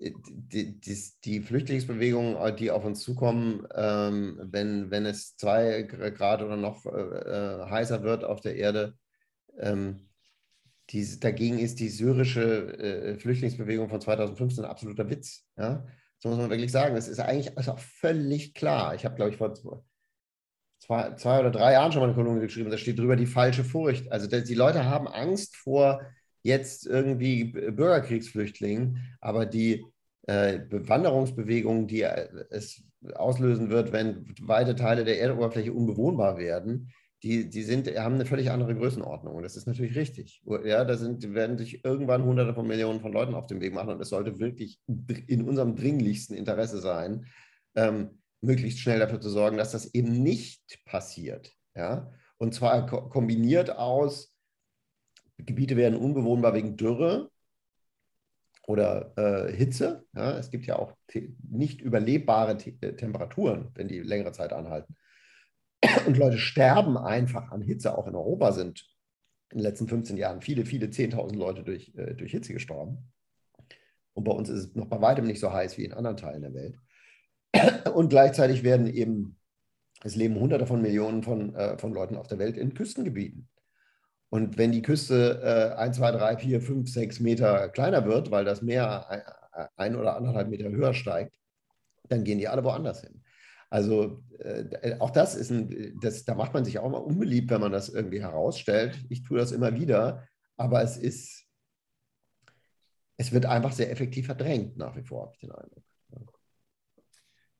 die, 0.03 0.81
die, 0.81 1.11
die, 1.25 1.41
Flüchtlingsbewegungen, 1.41 2.37
äh, 2.37 2.55
die 2.55 2.71
auf 2.71 2.85
uns 2.85 3.01
zukommen, 3.01 3.67
ähm, 3.75 4.41
wenn, 4.43 4.91
wenn 4.91 5.07
es 5.07 5.37
zwei 5.37 5.83
Grad 5.83 6.43
oder 6.43 6.57
noch 6.57 6.85
äh, 6.87 6.91
äh, 6.91 7.71
heißer 7.71 8.03
wird 8.03 8.25
auf 8.25 8.41
der 8.41 8.57
Erde, 8.57 8.95
ähm, 9.59 10.09
die, 10.91 11.21
dagegen 11.21 11.59
ist 11.59 11.79
die 11.79 11.89
syrische 11.89 12.79
äh, 12.79 13.19
Flüchtlingsbewegung 13.19 13.89
von 13.89 14.01
2015 14.01 14.65
ein 14.65 14.71
absoluter 14.71 15.09
Witz. 15.09 15.47
Ja? 15.57 15.87
Das 16.21 16.31
muss 16.31 16.39
man 16.39 16.51
wirklich 16.51 16.73
sagen. 16.73 16.95
Das 16.95 17.09
ist 17.09 17.21
eigentlich 17.21 17.57
also 17.57 17.73
auch 17.73 17.79
völlig 17.79 18.55
klar. 18.55 18.95
Ich 18.95 19.05
habe, 19.05 19.15
glaube 19.15 19.31
ich, 19.31 19.37
vor 19.37 19.55
zwei, 20.81 21.15
zwei 21.15 21.41
oder 21.41 21.51
drei 21.51 21.73
Jahren 21.73 21.93
schon 21.93 22.01
mal 22.01 22.09
eine 22.09 22.17
Kolumne 22.17 22.41
geschrieben, 22.41 22.71
da 22.71 22.79
steht 22.79 22.99
drüber 22.99 23.17
die 23.17 23.27
falsche 23.27 23.65
Furcht. 23.65 24.11
Also 24.11 24.27
die 24.27 24.55
Leute 24.55 24.85
haben 24.85 25.07
Angst 25.07 25.57
vor 25.57 26.03
jetzt 26.43 26.87
irgendwie 26.87 27.45
Bürgerkriegsflüchtlingen, 27.45 28.99
aber 29.21 29.47
die 29.47 29.85
äh, 30.27 30.59
Bewanderungsbewegung, 30.59 31.87
die 31.87 32.03
äh, 32.03 32.29
es 32.51 32.83
auslösen 33.15 33.71
wird, 33.71 33.93
wenn 33.93 34.25
weite 34.41 34.75
Teile 34.75 35.05
der 35.05 35.21
Erdoberfläche 35.21 35.73
unbewohnbar 35.73 36.39
werden, 36.39 36.93
die, 37.23 37.49
die 37.49 37.63
sind, 37.63 37.89
haben 37.97 38.17
eine 38.17 38.27
völlig 38.27 38.51
andere 38.51 38.75
Größenordnung. 38.75 39.43
Das 39.43 39.57
ist 39.57 39.67
natürlich 39.67 39.97
richtig. 39.97 40.43
Ja, 40.65 40.85
da 40.85 40.97
sind, 40.97 41.35
werden 41.35 41.57
sich 41.57 41.85
irgendwann 41.85 42.25
Hunderte 42.25 42.53
von 42.53 42.67
Millionen 42.67 43.01
von 43.01 43.13
Leuten 43.13 43.35
auf 43.35 43.47
den 43.47 43.61
Weg 43.61 43.73
machen. 43.73 43.91
Und 43.91 44.01
es 44.01 44.09
sollte 44.09 44.41
wirklich 44.41 44.81
in 45.29 45.43
unserem 45.43 45.77
dringlichsten 45.77 46.37
Interesse 46.37 46.79
sein, 46.79 47.27
ähm, 47.77 48.19
möglichst 48.41 48.81
schnell 48.81 48.99
dafür 48.99 49.21
zu 49.21 49.31
sorgen, 49.31 49.57
dass 49.57 49.71
das 49.71 49.95
eben 49.95 50.23
nicht 50.23 50.81
passiert. 50.85 51.53
Ja? 51.77 52.13
Und 52.39 52.55
zwar 52.55 52.87
ko 52.87 53.09
kombiniert 53.09 53.71
aus, 53.71 54.32
Gebiete 55.45 55.77
werden 55.77 55.99
unbewohnbar 55.99 56.55
wegen 56.55 56.77
Dürre 56.77 57.31
oder 58.67 59.13
äh, 59.17 59.53
Hitze. 59.53 60.05
Ja? 60.15 60.39
Es 60.39 60.51
gibt 60.51 60.67
ja 60.67 60.77
auch 60.79 60.95
nicht 61.49 61.81
überlebbare 61.81 62.57
Te 62.57 62.75
äh, 62.81 62.95
Temperaturen, 62.95 63.71
wenn 63.75 63.89
die 63.89 64.01
längere 64.01 64.33
Zeit 64.33 64.53
anhalten. 64.53 64.97
Und 66.07 66.17
Leute 66.17 66.39
sterben 66.39 66.97
einfach 66.97 67.51
an 67.51 67.63
Hitze. 67.63 67.97
Auch 67.97 68.07
in 68.07 68.15
Europa 68.15 68.53
sind 68.53 68.89
in 69.51 69.59
den 69.59 69.65
letzten 69.65 69.89
15 69.89 70.17
Jahren 70.17 70.41
viele, 70.41 70.65
viele 70.65 70.87
10.000 70.87 71.37
Leute 71.37 71.63
durch, 71.63 71.93
äh, 71.97 72.15
durch 72.15 72.31
Hitze 72.31 72.53
gestorben. 72.53 73.13
Und 74.15 74.25
bei 74.25 74.33
uns 74.33 74.49
ist 74.49 74.65
es 74.65 74.75
noch 74.75 74.87
bei 74.87 75.01
weitem 75.01 75.27
nicht 75.27 75.41
so 75.41 75.53
heiß 75.53 75.79
wie 75.79 75.85
in 75.85 75.93
anderen 75.93 76.17
Teilen 76.17 76.43
der 76.43 76.55
Welt. 76.55 76.79
Und 77.95 78.09
gleichzeitig 78.09 78.63
werden 78.63 78.87
eben, 78.87 79.39
es 80.03 80.17
leben 80.17 80.39
Hunderte 80.39 80.67
von 80.67 80.81
Millionen 80.83 81.23
von, 81.23 81.55
äh, 81.55 81.79
von 81.79 81.93
Leuten 81.93 82.17
auf 82.17 82.27
der 82.27 82.39
Welt 82.39 82.57
in 82.57 82.75
Küstengebieten. 82.75 83.49
Und 84.33 84.57
wenn 84.57 84.73
die 84.73 84.81
Küste 84.81 85.75
äh, 85.77 85.79
1, 85.79 85.99
2, 85.99 86.13
3, 86.13 86.37
4, 86.39 86.63
5, 86.63 86.91
6 86.91 87.21
Meter 87.21 87.69
kleiner 87.69 88.07
wird, 88.07 88.31
weil 88.31 88.47
das 88.47 88.63
Meer 88.63 89.11
ein, 89.11 89.21
ein 89.77 89.95
oder 89.95 90.17
anderthalb 90.17 90.49
Meter 90.49 90.71
höher 90.71 90.95
steigt, 90.95 91.39
dann 92.09 92.25
gehen 92.25 92.39
die 92.39 92.49
alle 92.49 92.65
woanders 92.65 93.03
hin. 93.03 93.23
Also 93.69 94.23
äh, 94.39 94.97
auch 95.01 95.11
das 95.11 95.35
ist 95.35 95.51
ein, 95.51 95.99
das, 96.01 96.25
da 96.25 96.35
macht 96.35 96.55
man 96.55 96.65
sich 96.65 96.79
auch 96.79 96.89
mal 96.89 96.97
unbeliebt, 96.97 97.51
wenn 97.51 97.61
man 97.61 97.73
das 97.73 97.91
irgendwie 97.91 98.23
herausstellt. 98.23 98.99
Ich 99.11 99.23
tue 99.23 99.37
das 99.37 99.53
immer 99.53 99.75
wieder, 99.75 100.27
aber 100.57 100.83
es 100.83 100.97
ist, 100.97 101.45
es 103.19 103.33
wird 103.33 103.45
einfach 103.45 103.73
sehr 103.73 103.91
effektiv 103.91 104.25
verdrängt 104.25 104.79
nach 104.79 104.97
wie 104.97 105.03
vor, 105.03 105.27
habe 105.27 105.33
ich 105.35 105.41
den 105.41 105.53
Eindruck. 105.53 105.85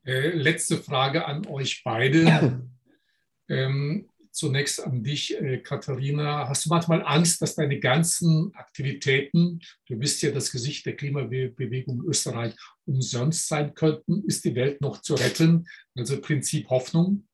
Äh, 0.07 0.31
letzte 0.31 0.79
Frage 0.79 1.27
an 1.27 1.47
euch 1.47 1.83
beide. 1.85 2.67
ähm, 3.51 4.09
zunächst 4.33 4.85
an 4.85 5.03
dich, 5.03 5.39
äh, 5.41 5.59
Katharina. 5.59 6.49
Hast 6.49 6.65
du 6.65 6.71
manchmal 6.71 7.03
Angst, 7.05 7.41
dass 7.43 7.55
deine 7.55 7.79
ganzen 7.79 8.53
Aktivitäten, 8.55 9.61
du 9.89 9.97
bist 9.97 10.23
ja 10.23 10.31
das 10.31 10.51
Gesicht 10.51 10.87
der 10.87 10.97
Klimabewegung 10.97 12.03
Österreich, 12.05 12.55
umsonst 12.87 13.49
sein 13.49 13.75
könnten? 13.75 14.25
Ist 14.27 14.45
die 14.45 14.55
Welt 14.55 14.81
noch 14.81 15.01
zu 15.01 15.15
retten? 15.15 15.69
Also 15.97 16.21
Prinzip 16.21 16.69
Hoffnung? 16.71 17.29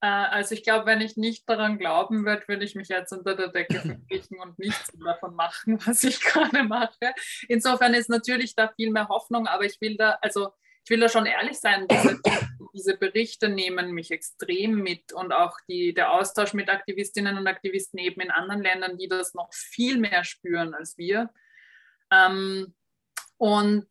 Äh, 0.00 0.06
also 0.06 0.54
ich 0.54 0.64
glaube, 0.64 0.86
wenn 0.86 1.00
ich 1.00 1.16
nicht 1.16 1.48
daran 1.48 1.78
glauben 1.78 2.24
würde, 2.24 2.42
würde 2.48 2.64
ich 2.64 2.74
mich 2.74 2.88
jetzt 2.88 3.12
unter 3.12 3.36
der 3.36 3.48
Decke 3.48 3.80
verkriechen 3.80 4.40
und 4.40 4.58
nichts 4.58 4.90
davon 5.04 5.34
machen, 5.34 5.78
was 5.86 6.02
ich 6.04 6.20
gerade 6.20 6.64
mache. 6.64 7.14
Insofern 7.48 7.94
ist 7.94 8.10
natürlich 8.10 8.54
da 8.54 8.72
viel 8.74 8.90
mehr 8.90 9.08
Hoffnung, 9.08 9.46
aber 9.46 9.64
ich 9.64 9.80
will 9.80 9.96
da, 9.96 10.18
also 10.20 10.52
ich 10.84 10.90
will 10.90 11.00
da 11.00 11.08
schon 11.08 11.26
ehrlich 11.26 11.58
sein, 11.58 11.86
diese, 11.88 12.20
diese, 12.72 12.96
Berichte 12.96 13.48
nehmen 13.48 13.92
mich 13.92 14.10
extrem 14.10 14.82
mit 14.82 15.12
und 15.12 15.32
auch 15.32 15.56
die, 15.68 15.94
der 15.94 16.12
Austausch 16.12 16.54
mit 16.54 16.68
Aktivistinnen 16.68 17.38
und 17.38 17.46
Aktivisten 17.46 17.98
eben 17.98 18.20
in 18.20 18.30
anderen 18.30 18.62
Ländern, 18.62 18.98
die 18.98 19.08
das 19.08 19.34
noch 19.34 19.52
viel 19.52 19.98
mehr 19.98 20.24
spüren 20.24 20.74
als 20.74 20.96
wir. 20.98 21.30
Ähm, 22.10 22.74
und 23.36 23.86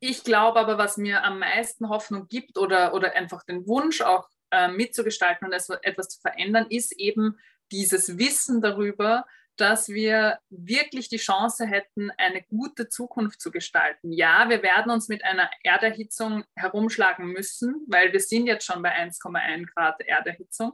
ich 0.00 0.24
glaube 0.24 0.60
aber, 0.60 0.78
was 0.78 0.96
mir 0.96 1.24
am 1.24 1.40
meisten 1.40 1.88
Hoffnung 1.88 2.28
gibt 2.28 2.56
oder, 2.56 2.94
oder 2.94 3.14
einfach 3.14 3.44
den 3.44 3.66
Wunsch 3.66 4.00
auch 4.00 4.28
äh, 4.50 4.68
mitzugestalten 4.68 5.46
und 5.46 5.52
etwas 5.52 6.08
zu 6.08 6.20
verändern, 6.20 6.66
ist 6.70 6.92
eben 6.92 7.38
dieses 7.70 8.18
Wissen 8.18 8.62
darüber, 8.62 9.26
dass 9.60 9.88
wir 9.88 10.38
wirklich 10.50 11.08
die 11.08 11.16
Chance 11.16 11.66
hätten, 11.66 12.10
eine 12.16 12.42
gute 12.42 12.88
Zukunft 12.88 13.40
zu 13.40 13.50
gestalten. 13.50 14.12
Ja, 14.12 14.48
wir 14.48 14.62
werden 14.62 14.90
uns 14.90 15.08
mit 15.08 15.24
einer 15.24 15.50
Erderhitzung 15.62 16.44
herumschlagen 16.54 17.26
müssen, 17.26 17.84
weil 17.88 18.12
wir 18.12 18.20
sind 18.20 18.46
jetzt 18.46 18.64
schon 18.64 18.82
bei 18.82 18.94
1,1 18.96 19.66
Grad 19.74 20.00
Erderhitzung. 20.00 20.72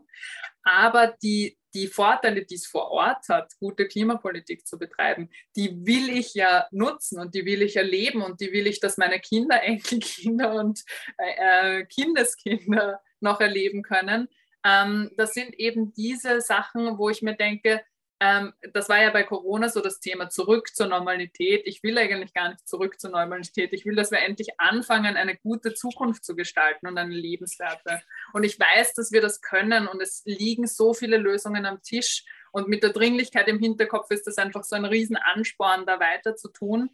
Aber 0.63 1.15
die, 1.23 1.59
die 1.75 1.89
Vorteile, 1.89 2.45
die 2.45 2.55
es 2.55 2.67
vor 2.67 2.91
Ort 2.91 3.29
hat, 3.29 3.53
gute 3.59 3.89
Klimapolitik 3.89 4.67
zu 4.67 4.79
betreiben, 4.79 5.31
die 5.57 5.85
will 5.87 6.11
ich 6.11 6.35
ja 6.35 6.67
nutzen 6.71 7.19
und 7.19 7.35
die 7.35 7.45
will 7.45 7.63
ich 7.63 7.77
erleben 7.77 8.23
und 8.23 8.41
die 8.41 8.53
will 8.53 8.67
ich, 8.67 8.81
dass 8.81 8.99
meine 8.99 9.19
Kinder, 9.19 9.63
Enkelkinder 9.63 10.55
und 10.55 10.83
äh, 11.19 11.81
äh 11.81 11.87
Kindeskinder 11.87 13.01
noch 13.21 13.41
erleben 13.41 13.83
können. 13.83 14.29
Ähm, 14.65 15.11
das 15.17 15.35
sind 15.35 15.55
eben 15.59 15.93
diese 15.93 16.41
Sachen, 16.41 16.99
wo 16.99 17.11
ich 17.11 17.23
mir 17.23 17.35
denke, 17.35 17.83
ähm, 18.21 18.53
das 18.73 18.89
war 18.89 19.03
ja 19.03 19.11
bei 19.11 19.25
Corona 19.25 19.69
so 19.69 19.81
das 19.81 20.01
Thema 20.01 20.29
zurück 20.31 20.75
zur 20.75 20.87
Normalität. 20.87 21.63
Ich 21.67 21.83
will 21.83 21.99
eigentlich 21.99 22.33
gar 22.33 22.51
nicht 22.51 22.67
zurück 22.67 23.01
zur 23.01 23.11
Normalität. 23.11 23.73
Ich 23.73 23.85
will, 23.85 23.97
dass 23.97 24.11
wir 24.11 24.21
endlich 24.21 24.59
anfangen, 24.59 25.17
eine 25.17 25.37
gute 25.37 25.75
Zukunft 25.75 26.25
zu 26.25 26.37
gestalten 26.37 26.87
und 26.87 26.97
eine 26.97 27.15
lebenswerte. 27.15 28.03
Und 28.33 28.45
ich 28.45 28.59
weiß, 28.59 28.95
dass 28.95 29.11
wir 29.11 29.21
das 29.21 29.41
können 29.41 29.89
und 29.89 30.01
es 30.01 30.23
liegen 30.25 30.67
so 30.67 30.95
viele 30.95 31.17
Lösungen 31.17 31.67
am 31.67 31.83
Tisch. 31.83 32.25
Und 32.53 32.69
mit 32.69 32.85
der 32.85 32.91
Dringlichkeit 32.91 33.49
im 33.49 33.59
Hinterkopf 33.59 34.11
ist 34.11 34.27
das 34.27 34.39
einfach 34.39 34.63
so 34.63 34.77
ein 34.77 34.85
Riesenansporn, 34.85 35.85
da 35.87 35.99
weiter 35.99 36.37
zu 36.37 36.49
tun. 36.51 36.91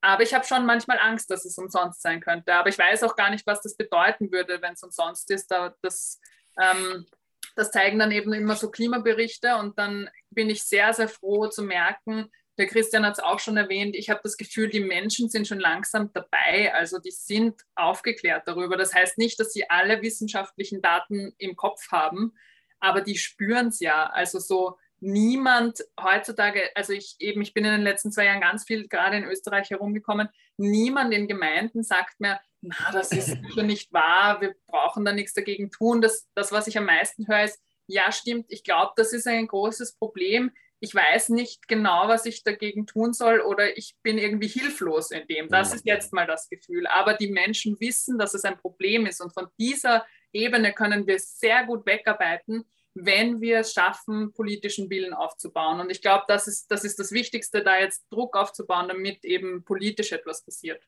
Aber 0.00 0.22
ich 0.22 0.34
habe 0.34 0.46
schon 0.46 0.66
manchmal 0.66 0.98
Angst, 0.98 1.30
dass 1.30 1.44
es 1.44 1.58
umsonst 1.58 2.02
sein 2.02 2.20
könnte. 2.20 2.54
Aber 2.54 2.70
ich 2.70 2.78
weiß 2.78 3.02
auch 3.04 3.14
gar 3.14 3.30
nicht, 3.30 3.46
was 3.46 3.60
das 3.60 3.76
bedeuten 3.76 4.32
würde, 4.32 4.60
wenn 4.62 4.72
es 4.72 4.82
umsonst 4.82 5.30
ist. 5.30 5.48
Da, 5.48 5.74
das, 5.82 6.18
ähm, 6.60 7.06
das 7.56 7.70
zeigen 7.70 7.98
dann 7.98 8.12
eben 8.12 8.32
immer 8.32 8.56
so 8.56 8.70
Klimaberichte 8.70 9.56
und 9.56 9.78
dann 9.78 10.08
bin 10.30 10.50
ich 10.50 10.62
sehr, 10.62 10.92
sehr 10.94 11.08
froh 11.08 11.48
zu 11.48 11.62
merken, 11.62 12.30
der 12.58 12.66
Christian 12.66 13.06
hat 13.06 13.14
es 13.14 13.24
auch 13.24 13.38
schon 13.38 13.56
erwähnt, 13.56 13.96
ich 13.96 14.10
habe 14.10 14.20
das 14.22 14.36
Gefühl, 14.36 14.68
die 14.68 14.80
Menschen 14.80 15.28
sind 15.28 15.48
schon 15.48 15.58
langsam 15.58 16.12
dabei, 16.12 16.74
also 16.74 16.98
die 16.98 17.10
sind 17.10 17.62
aufgeklärt 17.74 18.46
darüber. 18.46 18.76
Das 18.76 18.94
heißt 18.94 19.16
nicht, 19.16 19.40
dass 19.40 19.52
sie 19.52 19.70
alle 19.70 20.02
wissenschaftlichen 20.02 20.82
Daten 20.82 21.34
im 21.38 21.56
Kopf 21.56 21.90
haben, 21.90 22.34
aber 22.78 23.00
die 23.00 23.16
spüren 23.16 23.68
es 23.68 23.80
ja. 23.80 24.06
Also 24.10 24.38
so 24.38 24.78
niemand 25.02 25.84
heutzutage, 26.00 26.70
also 26.74 26.92
ich 26.92 27.16
eben, 27.18 27.42
ich 27.42 27.52
bin 27.52 27.64
in 27.64 27.72
den 27.72 27.82
letzten 27.82 28.12
zwei 28.12 28.26
Jahren 28.26 28.40
ganz 28.40 28.64
viel 28.64 28.88
gerade 28.88 29.16
in 29.16 29.24
Österreich 29.24 29.70
herumgekommen, 29.70 30.28
niemand 30.56 31.12
in 31.12 31.26
Gemeinden 31.26 31.82
sagt 31.82 32.20
mir, 32.20 32.40
na, 32.60 32.92
das 32.92 33.10
ist 33.10 33.26
sicher 33.42 33.64
nicht 33.64 33.92
wahr, 33.92 34.40
wir 34.40 34.54
brauchen 34.66 35.04
da 35.04 35.12
nichts 35.12 35.34
dagegen 35.34 35.70
tun. 35.70 36.00
Das, 36.00 36.28
das, 36.34 36.52
was 36.52 36.68
ich 36.68 36.78
am 36.78 36.86
meisten 36.86 37.26
höre, 37.26 37.44
ist, 37.44 37.60
ja, 37.86 38.12
stimmt, 38.12 38.46
ich 38.48 38.62
glaube, 38.62 38.92
das 38.96 39.12
ist 39.12 39.26
ein 39.26 39.48
großes 39.48 39.96
Problem. 39.96 40.52
Ich 40.78 40.94
weiß 40.94 41.28
nicht 41.30 41.68
genau, 41.68 42.08
was 42.08 42.24
ich 42.26 42.42
dagegen 42.42 42.86
tun 42.86 43.12
soll 43.12 43.40
oder 43.40 43.76
ich 43.76 43.96
bin 44.02 44.18
irgendwie 44.18 44.48
hilflos 44.48 45.10
in 45.10 45.26
dem. 45.28 45.48
Das 45.48 45.74
ist 45.74 45.84
jetzt 45.84 46.12
mal 46.12 46.26
das 46.26 46.48
Gefühl. 46.48 46.86
Aber 46.86 47.14
die 47.14 47.30
Menschen 47.30 47.78
wissen, 47.78 48.18
dass 48.18 48.34
es 48.34 48.44
ein 48.44 48.58
Problem 48.58 49.06
ist 49.06 49.20
und 49.20 49.32
von 49.32 49.48
dieser 49.58 50.04
Ebene 50.32 50.72
können 50.72 51.06
wir 51.06 51.18
sehr 51.18 51.66
gut 51.66 51.86
wegarbeiten, 51.86 52.64
wenn 52.94 53.40
wir 53.40 53.60
es 53.60 53.72
schaffen, 53.72 54.32
politischen 54.32 54.90
Willen 54.90 55.14
aufzubauen. 55.14 55.80
Und 55.80 55.90
ich 55.90 56.02
glaube, 56.02 56.24
das 56.28 56.46
ist, 56.46 56.70
das 56.70 56.84
ist 56.84 56.98
das 56.98 57.12
Wichtigste, 57.12 57.62
da 57.62 57.78
jetzt 57.78 58.04
Druck 58.10 58.36
aufzubauen, 58.36 58.88
damit 58.88 59.24
eben 59.24 59.64
politisch 59.64 60.12
etwas 60.12 60.44
passiert. 60.44 60.86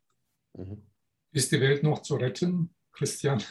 Mhm. 0.54 0.82
Ist 1.32 1.50
die 1.50 1.60
Welt 1.60 1.82
noch 1.82 2.02
zu 2.02 2.16
retten, 2.16 2.74
Christian? 2.92 3.42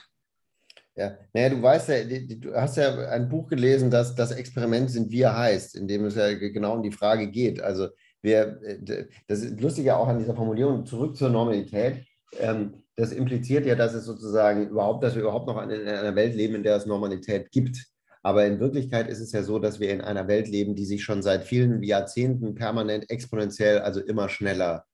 Ja, 0.95 1.17
naja, 1.33 1.49
du 1.49 1.61
weißt 1.61 1.89
ja, 1.89 2.03
du 2.03 2.53
hast 2.53 2.77
ja 2.77 3.09
ein 3.09 3.27
Buch 3.27 3.47
gelesen, 3.47 3.89
das 3.89 4.13
das 4.13 4.31
Experiment 4.31 4.91
sind 4.91 5.09
wir 5.09 5.35
heißt, 5.35 5.75
in 5.75 5.87
dem 5.87 6.05
es 6.05 6.15
ja 6.15 6.33
genau 6.33 6.75
um 6.75 6.83
die 6.83 6.91
Frage 6.91 7.27
geht. 7.31 7.59
Also 7.59 7.89
wir, 8.21 8.59
das 9.27 9.41
ist 9.41 9.59
lustig 9.59 9.85
ja 9.85 9.97
auch 9.97 10.07
an 10.07 10.19
dieser 10.19 10.35
Formulierung 10.35 10.85
zurück 10.85 11.17
zur 11.17 11.29
Normalität. 11.29 12.05
Ähm, 12.39 12.83
das 12.95 13.11
impliziert 13.11 13.65
ja, 13.65 13.75
dass 13.75 13.95
es 13.95 14.05
sozusagen 14.05 14.69
überhaupt, 14.69 15.03
dass 15.03 15.15
wir 15.15 15.23
überhaupt 15.23 15.47
noch 15.47 15.61
in 15.63 15.71
einer 15.71 16.15
Welt 16.15 16.35
leben, 16.35 16.55
in 16.55 16.63
der 16.63 16.75
es 16.75 16.85
Normalität 16.85 17.51
gibt. 17.51 17.92
Aber 18.23 18.45
in 18.45 18.59
Wirklichkeit 18.59 19.09
ist 19.09 19.19
es 19.19 19.33
ja 19.33 19.43
so, 19.43 19.59
dass 19.59 19.79
wir 19.79 19.91
in 19.91 20.01
einer 20.01 20.27
Welt 20.27 20.47
leben, 20.47 20.75
die 20.75 20.85
sich 20.85 21.03
schon 21.03 21.21
seit 21.21 21.43
vielen 21.43 21.83
Jahrzehnten 21.83 22.55
permanent 22.55 23.09
exponentiell, 23.09 23.79
also 23.79 23.99
immer 23.99 24.29
schneller 24.29 24.85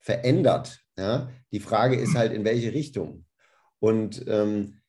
verändert. 0.00 0.80
Ja? 0.96 1.30
Die 1.52 1.60
Frage 1.60 1.96
ist 1.96 2.14
halt, 2.14 2.32
in 2.32 2.44
welche 2.44 2.72
Richtung. 2.72 3.26
Und 3.78 4.24
ähm, 4.26 4.80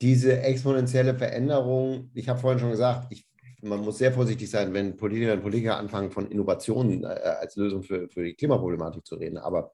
diese 0.00 0.40
exponentielle 0.40 1.16
Veränderung, 1.16 2.10
ich 2.14 2.28
habe 2.28 2.38
vorhin 2.38 2.60
schon 2.60 2.70
gesagt, 2.70 3.08
ich 3.10 3.26
man 3.62 3.80
muss 3.80 3.98
sehr 3.98 4.12
vorsichtig 4.12 4.50
sein, 4.50 4.72
wenn 4.72 4.96
Politiker 4.96 5.34
und 5.34 5.42
Politiker 5.42 5.76
anfangen, 5.76 6.10
von 6.10 6.30
Innovationen 6.30 7.04
äh, 7.04 7.06
als 7.06 7.56
Lösung 7.56 7.82
für, 7.82 8.08
für 8.08 8.24
die 8.24 8.34
Klimaproblematik 8.34 9.04
zu 9.04 9.16
reden. 9.16 9.38
Aber 9.38 9.72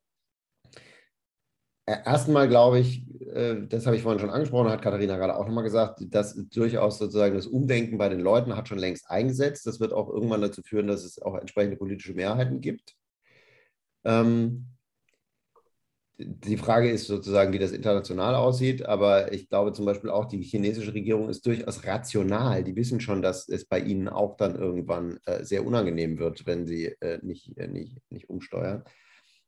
erstmal 1.87 2.49
glaube 2.49 2.81
ich, 2.81 3.05
äh, 3.21 3.67
das 3.69 3.87
habe 3.87 3.97
ich 3.97 4.03
vorhin 4.03 4.21
schon 4.21 4.31
angesprochen, 4.31 4.71
hat 4.71 4.83
Katharina 4.83 5.17
gerade 5.17 5.37
auch 5.37 5.47
nochmal 5.47 5.65
gesagt, 5.65 6.01
dass 6.11 6.35
durchaus 6.51 6.99
sozusagen 6.99 7.35
das 7.35 7.47
Umdenken 7.47 7.99
bei 7.99 8.09
den 8.09 8.21
Leuten 8.21 8.57
hat 8.57 8.69
schon 8.69 8.79
längst 8.79 9.09
eingesetzt. 9.11 9.67
Das 9.67 9.81
wird 9.81 9.93
auch 9.93 10.09
irgendwann 10.09 10.41
dazu 10.41 10.63
führen, 10.63 10.89
dass 10.89 11.05
es 11.05 11.21
auch 11.23 11.37
entsprechende 11.37 11.77
politische 11.77 12.15
Mehrheiten 12.15 12.61
gibt. 12.61 12.97
Ähm, 14.05 14.67
die 16.19 16.57
Frage 16.57 16.91
ist 16.91 17.07
sozusagen, 17.07 17.53
wie 17.53 17.59
das 17.59 17.73
international 17.73 18.35
aussieht, 18.37 18.87
aber 18.87 19.33
ich 19.33 19.51
glaube 19.51 19.75
zum 19.75 19.85
Beispiel 19.85 20.09
auch, 20.09 20.25
die 20.25 20.41
chinesische 20.41 20.95
Regierung 20.95 21.29
ist 21.29 21.45
durchaus 21.45 21.85
rational. 21.85 22.65
Die 22.65 22.75
wissen 22.75 23.01
schon, 23.01 23.21
dass 23.21 23.49
es 23.49 23.67
bei 23.67 23.81
ihnen 23.81 24.09
auch 24.09 24.37
dann 24.39 24.57
irgendwann 24.57 25.19
äh, 25.27 25.45
sehr 25.45 25.67
unangenehm 25.67 26.19
wird, 26.19 26.47
wenn 26.47 26.67
sie 26.67 26.87
äh, 27.01 27.19
nicht, 27.23 27.57
nicht, 27.69 27.99
nicht 28.11 28.31
umsteuern. 28.31 28.83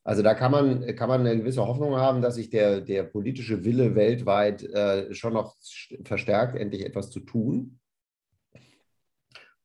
Also 0.08 0.22
da 0.22 0.32
kann 0.32 0.50
man, 0.50 0.96
kann 0.96 1.10
man 1.10 1.20
eine 1.20 1.36
gewisse 1.36 1.66
Hoffnung 1.66 1.96
haben, 1.96 2.22
dass 2.22 2.36
sich 2.36 2.48
der, 2.48 2.80
der 2.80 3.02
politische 3.02 3.66
Wille 3.66 3.94
weltweit 3.94 4.62
äh, 4.62 5.12
schon 5.12 5.34
noch 5.34 5.54
verstärkt, 6.02 6.56
endlich 6.56 6.82
etwas 6.86 7.10
zu 7.10 7.20
tun. 7.20 7.78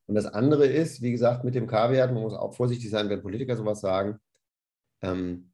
Und 0.04 0.14
das 0.14 0.26
andere 0.26 0.66
ist, 0.66 1.00
wie 1.00 1.12
gesagt, 1.12 1.44
mit 1.44 1.54
dem 1.54 1.66
K-Wert, 1.66 2.12
man 2.12 2.22
muss 2.22 2.34
auch 2.34 2.52
vorsichtig 2.52 2.90
sein, 2.90 3.08
wenn 3.08 3.22
Politiker 3.22 3.56
sowas 3.56 3.80
sagen. 3.80 4.18
Ähm, 5.00 5.50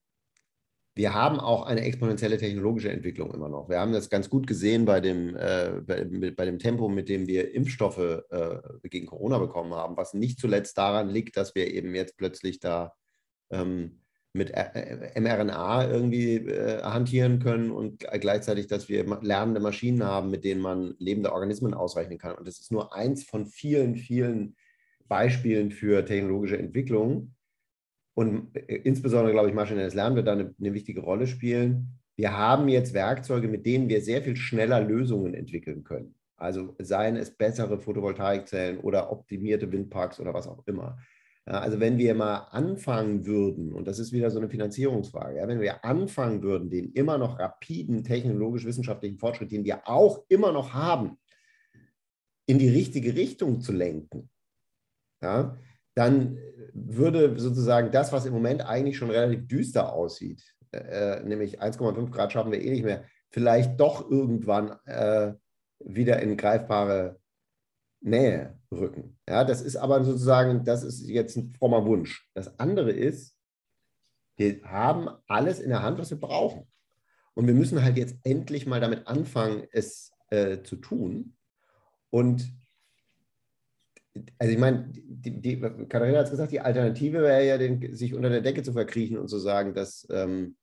wir 0.96 1.14
haben 1.14 1.38
auch 1.38 1.66
eine 1.66 1.82
exponentielle 1.82 2.38
technologische 2.38 2.90
Entwicklung 2.90 3.32
immer 3.32 3.48
noch. 3.48 3.68
Wir 3.68 3.78
haben 3.78 3.92
das 3.92 4.10
ganz 4.10 4.28
gut 4.28 4.48
gesehen 4.48 4.86
bei 4.86 5.00
dem, 5.00 5.36
äh, 5.36 5.82
bei, 5.86 6.32
bei, 6.32 6.44
dem 6.46 6.58
Tempo, 6.58 6.88
mit 6.88 7.08
dem 7.08 7.28
wir 7.28 7.54
Impfstoffe 7.54 8.24
äh, 8.28 8.58
gegen 8.88 9.06
Corona 9.06 9.38
bekommen 9.38 9.72
haben, 9.72 9.96
was 9.96 10.14
nicht 10.14 10.40
zuletzt 10.40 10.76
daran 10.76 11.08
liegt, 11.08 11.36
dass 11.36 11.54
wir 11.54 11.72
eben 11.72 11.94
jetzt 11.94 12.16
plötzlich 12.16 12.58
da 12.58 12.92
ähm, 13.50 13.99
mit 14.32 14.52
mRNA 14.52 15.88
irgendwie 15.88 16.36
äh, 16.36 16.82
hantieren 16.82 17.40
können 17.40 17.70
und 17.70 18.06
gleichzeitig, 18.20 18.68
dass 18.68 18.88
wir 18.88 19.04
lernende 19.22 19.60
Maschinen 19.60 20.04
haben, 20.04 20.30
mit 20.30 20.44
denen 20.44 20.60
man 20.60 20.94
lebende 20.98 21.32
Organismen 21.32 21.74
ausrechnen 21.74 22.18
kann. 22.18 22.36
Und 22.36 22.46
das 22.46 22.60
ist 22.60 22.70
nur 22.70 22.94
eins 22.94 23.24
von 23.24 23.46
vielen, 23.46 23.96
vielen 23.96 24.54
Beispielen 25.08 25.72
für 25.72 26.04
technologische 26.04 26.58
Entwicklung. 26.58 27.34
Und 28.14 28.56
äh, 28.56 28.76
insbesondere, 28.76 29.32
glaube 29.32 29.48
ich, 29.48 29.54
maschinelles 29.54 29.94
Lernen 29.94 30.16
wird 30.16 30.28
da 30.28 30.32
eine, 30.32 30.54
eine 30.58 30.74
wichtige 30.74 31.00
Rolle 31.00 31.26
spielen. 31.26 31.98
Wir 32.16 32.36
haben 32.36 32.68
jetzt 32.68 32.94
Werkzeuge, 32.94 33.48
mit 33.48 33.66
denen 33.66 33.88
wir 33.88 34.00
sehr 34.02 34.22
viel 34.22 34.36
schneller 34.36 34.80
Lösungen 34.80 35.34
entwickeln 35.34 35.82
können. 35.82 36.14
Also 36.36 36.74
seien 36.78 37.16
es 37.16 37.30
bessere 37.30 37.78
Photovoltaikzellen 37.78 38.78
oder 38.78 39.10
optimierte 39.10 39.70
Windparks 39.72 40.20
oder 40.20 40.32
was 40.32 40.46
auch 40.46 40.66
immer. 40.66 40.98
Also 41.52 41.80
wenn 41.80 41.98
wir 41.98 42.14
mal 42.14 42.46
anfangen 42.50 43.26
würden, 43.26 43.72
und 43.72 43.88
das 43.88 43.98
ist 43.98 44.12
wieder 44.12 44.30
so 44.30 44.38
eine 44.38 44.48
Finanzierungsfrage, 44.48 45.38
ja, 45.38 45.48
wenn 45.48 45.60
wir 45.60 45.84
anfangen 45.84 46.42
würden, 46.42 46.70
den 46.70 46.92
immer 46.92 47.18
noch 47.18 47.40
rapiden 47.40 48.04
technologisch-wissenschaftlichen 48.04 49.18
Fortschritt, 49.18 49.50
den 49.50 49.64
wir 49.64 49.88
auch 49.88 50.24
immer 50.28 50.52
noch 50.52 50.74
haben, 50.74 51.18
in 52.46 52.58
die 52.58 52.68
richtige 52.68 53.16
Richtung 53.16 53.60
zu 53.60 53.72
lenken, 53.72 54.30
ja, 55.22 55.56
dann 55.94 56.38
würde 56.72 57.36
sozusagen 57.38 57.90
das, 57.90 58.12
was 58.12 58.26
im 58.26 58.32
Moment 58.32 58.64
eigentlich 58.64 58.96
schon 58.96 59.10
relativ 59.10 59.48
düster 59.48 59.92
aussieht, 59.92 60.54
äh, 60.70 61.20
nämlich 61.24 61.60
1,5 61.60 62.10
Grad 62.12 62.32
schaffen 62.32 62.52
wir 62.52 62.62
eh 62.62 62.70
nicht 62.70 62.84
mehr, 62.84 63.04
vielleicht 63.30 63.80
doch 63.80 64.08
irgendwann 64.08 64.76
äh, 64.84 65.34
wieder 65.80 66.20
in 66.20 66.36
greifbare 66.36 67.18
Nähe 68.00 68.59
rücken. 68.72 69.18
Ja, 69.28 69.44
das 69.44 69.62
ist 69.62 69.76
aber 69.76 70.04
sozusagen, 70.04 70.64
das 70.64 70.82
ist 70.82 71.06
jetzt 71.08 71.36
ein 71.36 71.54
frommer 71.58 71.84
Wunsch. 71.86 72.28
Das 72.34 72.58
andere 72.58 72.92
ist, 72.92 73.36
wir 74.36 74.62
haben 74.64 75.08
alles 75.26 75.60
in 75.60 75.70
der 75.70 75.82
Hand, 75.82 75.98
was 75.98 76.10
wir 76.10 76.18
brauchen. 76.18 76.66
Und 77.34 77.46
wir 77.46 77.54
müssen 77.54 77.82
halt 77.82 77.96
jetzt 77.96 78.16
endlich 78.24 78.66
mal 78.66 78.80
damit 78.80 79.06
anfangen, 79.06 79.66
es 79.72 80.12
äh, 80.30 80.62
zu 80.62 80.76
tun. 80.76 81.36
Und 82.10 82.52
also 84.38 84.52
ich 84.52 84.58
meine, 84.58 84.88
die, 84.92 85.40
die, 85.40 85.60
Katharina 85.60 86.18
hat 86.18 86.24
es 86.24 86.30
gesagt, 86.32 86.52
die 86.52 86.60
Alternative 86.60 87.22
wäre 87.22 87.46
ja, 87.46 87.58
den, 87.58 87.94
sich 87.94 88.14
unter 88.14 88.28
der 88.28 88.40
Decke 88.40 88.62
zu 88.62 88.72
verkriechen 88.72 89.18
und 89.18 89.28
zu 89.28 89.38
sagen, 89.38 89.74
dass 89.74 90.06
ähm, 90.10 90.56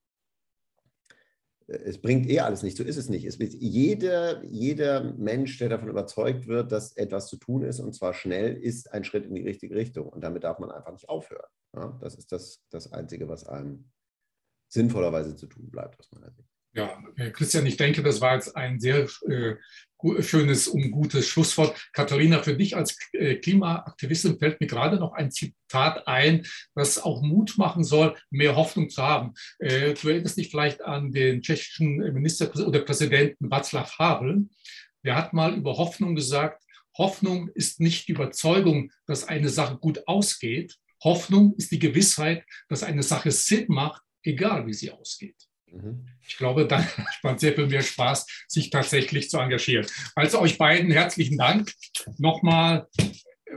es 1.68 2.02
bringt 2.02 2.30
eh 2.30 2.40
alles 2.40 2.64
nicht, 2.64 2.78
so 2.78 2.84
ist 2.84 2.98
es 2.98 3.10
nicht. 3.10 3.26
Es 3.26 3.38
jeder, 3.40 4.44
jeder 4.46 5.14
Mensch, 5.14 5.58
der 5.58 5.70
davon 5.70 5.90
überzeugt 5.90 6.48
wird, 6.48 6.72
dass 6.72 6.96
etwas 6.96 7.28
zu 7.28 7.38
tun 7.38 7.64
ist 7.64 7.80
und 7.80 7.94
zwar 7.94 8.14
schnell, 8.14 8.56
ist 8.56 8.94
ein 8.94 9.04
Schritt 9.04 9.26
in 9.26 9.36
die 9.36 9.44
richtige 9.44 9.76
Richtung. 9.76 10.08
Und 10.08 10.24
damit 10.24 10.46
darf 10.46 10.60
man 10.60 10.72
einfach 10.72 10.94
nicht 10.94 11.10
aufhören. 11.10 11.50
Ja, 11.76 11.98
das 12.02 12.16
ist 12.16 12.32
das, 12.32 12.64
das 12.70 12.94
Einzige, 12.94 13.28
was 13.28 13.46
einem 13.46 13.92
sinnvollerweise 14.70 15.36
zu 15.36 15.48
tun 15.48 15.70
bleibt, 15.70 16.00
aus 16.00 16.10
meiner 16.12 16.32
Sicht. 16.32 16.57
Ja, 16.78 16.96
Christian, 17.32 17.66
ich 17.66 17.76
denke, 17.76 18.04
das 18.04 18.22
war 18.22 18.36
jetzt 18.36 18.56
ein 18.56 18.80
sehr 18.80 19.08
äh, 19.28 19.56
schönes 20.20 20.68
und 20.68 20.92
gutes 20.92 21.28
Schlusswort. 21.28 21.76
Katharina, 21.92 22.44
für 22.44 22.56
dich 22.56 22.76
als 22.76 22.96
äh, 23.14 23.38
Klimaaktivistin 23.38 24.38
fällt 24.38 24.62
mir 24.62 24.68
gerade 24.68 24.98
noch 24.98 25.14
ein 25.14 25.32
Zitat 25.32 26.08
ein, 26.08 26.46
das 26.76 27.00
auch 27.00 27.24
Mut 27.24 27.58
machen 27.58 27.84
soll, 27.84 28.16
mehr 28.30 28.56
Hoffnung 28.56 28.92
zu 28.92 29.02
haben. 29.02 29.34
Äh, 29.58 29.96
du 29.96 30.08
erinnerst 30.08 30.38
dich 30.38 30.52
vielleicht 30.52 30.84
an 30.84 31.12
den 31.12 31.42
tschechischen 31.42 31.98
Minister 32.14 32.56
oder 32.64 32.82
Präsidenten 32.82 33.50
Václav 33.50 33.98
Havel. 33.98 34.48
Der 35.04 35.16
hat 35.16 35.34
mal 35.34 35.56
über 35.56 35.78
Hoffnung 35.78 36.14
gesagt, 36.14 36.64
Hoffnung 36.96 37.50
ist 37.56 37.80
nicht 37.80 38.08
die 38.08 38.12
Überzeugung, 38.12 38.92
dass 39.08 39.28
eine 39.28 39.50
Sache 39.50 39.78
gut 39.78 40.08
ausgeht. 40.08 40.76
Hoffnung 41.04 41.56
ist 41.58 41.72
die 41.72 41.80
Gewissheit, 41.80 42.46
dass 42.70 42.84
eine 42.84 43.02
Sache 43.02 43.32
Sinn 43.32 43.66
macht, 43.68 44.04
egal 44.22 44.68
wie 44.68 44.74
sie 44.76 44.92
ausgeht. 44.92 45.48
Mhm. 45.72 46.08
Ich 46.28 46.38
glaube, 46.38 46.68
dann 46.68 46.86
hat 46.98 47.24
man 47.24 47.38
sehr 47.38 47.54
viel 47.54 47.68
mehr 47.68 47.82
Spaß, 47.82 48.26
sich 48.48 48.70
tatsächlich 48.70 49.30
zu 49.30 49.40
engagieren. 49.40 49.88
Also 50.16 50.40
euch 50.40 50.58
beiden 50.58 50.92
herzlichen 50.92 51.38
Dank. 51.38 51.72
Nochmal 52.18 52.88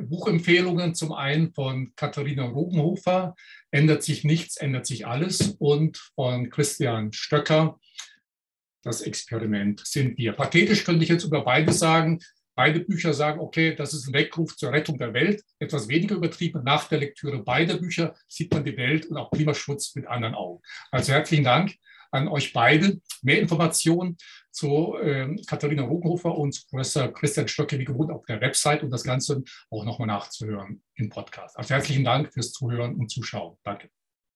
Buchempfehlungen 0.00 0.94
zum 0.94 1.12
einen 1.12 1.52
von 1.52 1.92
Katharina 1.96 2.44
Rubenhofer, 2.44 3.34
Ändert 3.72 4.02
sich 4.02 4.24
nichts, 4.24 4.56
ändert 4.56 4.86
sich 4.86 5.06
alles 5.06 5.54
und 5.58 5.96
von 6.16 6.50
Christian 6.50 7.12
Stöcker, 7.12 7.78
Das 8.82 9.02
Experiment 9.02 9.82
sind 9.86 10.18
wir. 10.18 10.32
Pathetisch 10.32 10.84
könnte 10.84 11.04
ich 11.04 11.10
jetzt 11.10 11.24
über 11.24 11.44
beide 11.44 11.72
sagen. 11.72 12.18
Beide 12.56 12.80
Bücher 12.80 13.14
sagen, 13.14 13.38
okay, 13.38 13.74
das 13.74 13.94
ist 13.94 14.08
ein 14.08 14.14
Weckruf 14.14 14.56
zur 14.56 14.72
Rettung 14.72 14.98
der 14.98 15.14
Welt. 15.14 15.42
Etwas 15.60 15.86
weniger 15.86 16.16
übertrieben. 16.16 16.64
Nach 16.64 16.88
der 16.88 16.98
Lektüre 16.98 17.44
beider 17.44 17.76
Bücher 17.76 18.14
sieht 18.26 18.52
man 18.52 18.64
die 18.64 18.76
Welt 18.76 19.06
und 19.06 19.18
auch 19.18 19.30
Klimaschutz 19.30 19.94
mit 19.94 20.06
anderen 20.06 20.34
Augen. 20.34 20.62
Also 20.90 21.12
herzlichen 21.12 21.44
Dank 21.44 21.76
an 22.10 22.28
euch 22.28 22.52
beide. 22.52 23.00
Mehr 23.22 23.40
Informationen 23.40 24.16
zu 24.50 24.96
äh, 24.96 25.36
Katharina 25.46 25.82
Rogenhofer 25.82 26.36
und 26.36 26.66
Professor 26.68 27.12
Christian 27.12 27.48
Stöcke 27.48 27.78
wie 27.78 27.84
gewohnt 27.84 28.10
auf 28.10 28.24
der 28.26 28.40
Website 28.40 28.82
und 28.82 28.90
das 28.90 29.04
Ganze 29.04 29.42
auch 29.70 29.84
nochmal 29.84 30.08
nachzuhören 30.08 30.82
im 30.94 31.08
Podcast. 31.08 31.56
Also 31.56 31.74
herzlichen 31.74 32.04
Dank 32.04 32.32
fürs 32.32 32.52
Zuhören 32.52 32.96
und 32.96 33.10
Zuschauen. 33.10 33.56
Danke. 33.62 33.90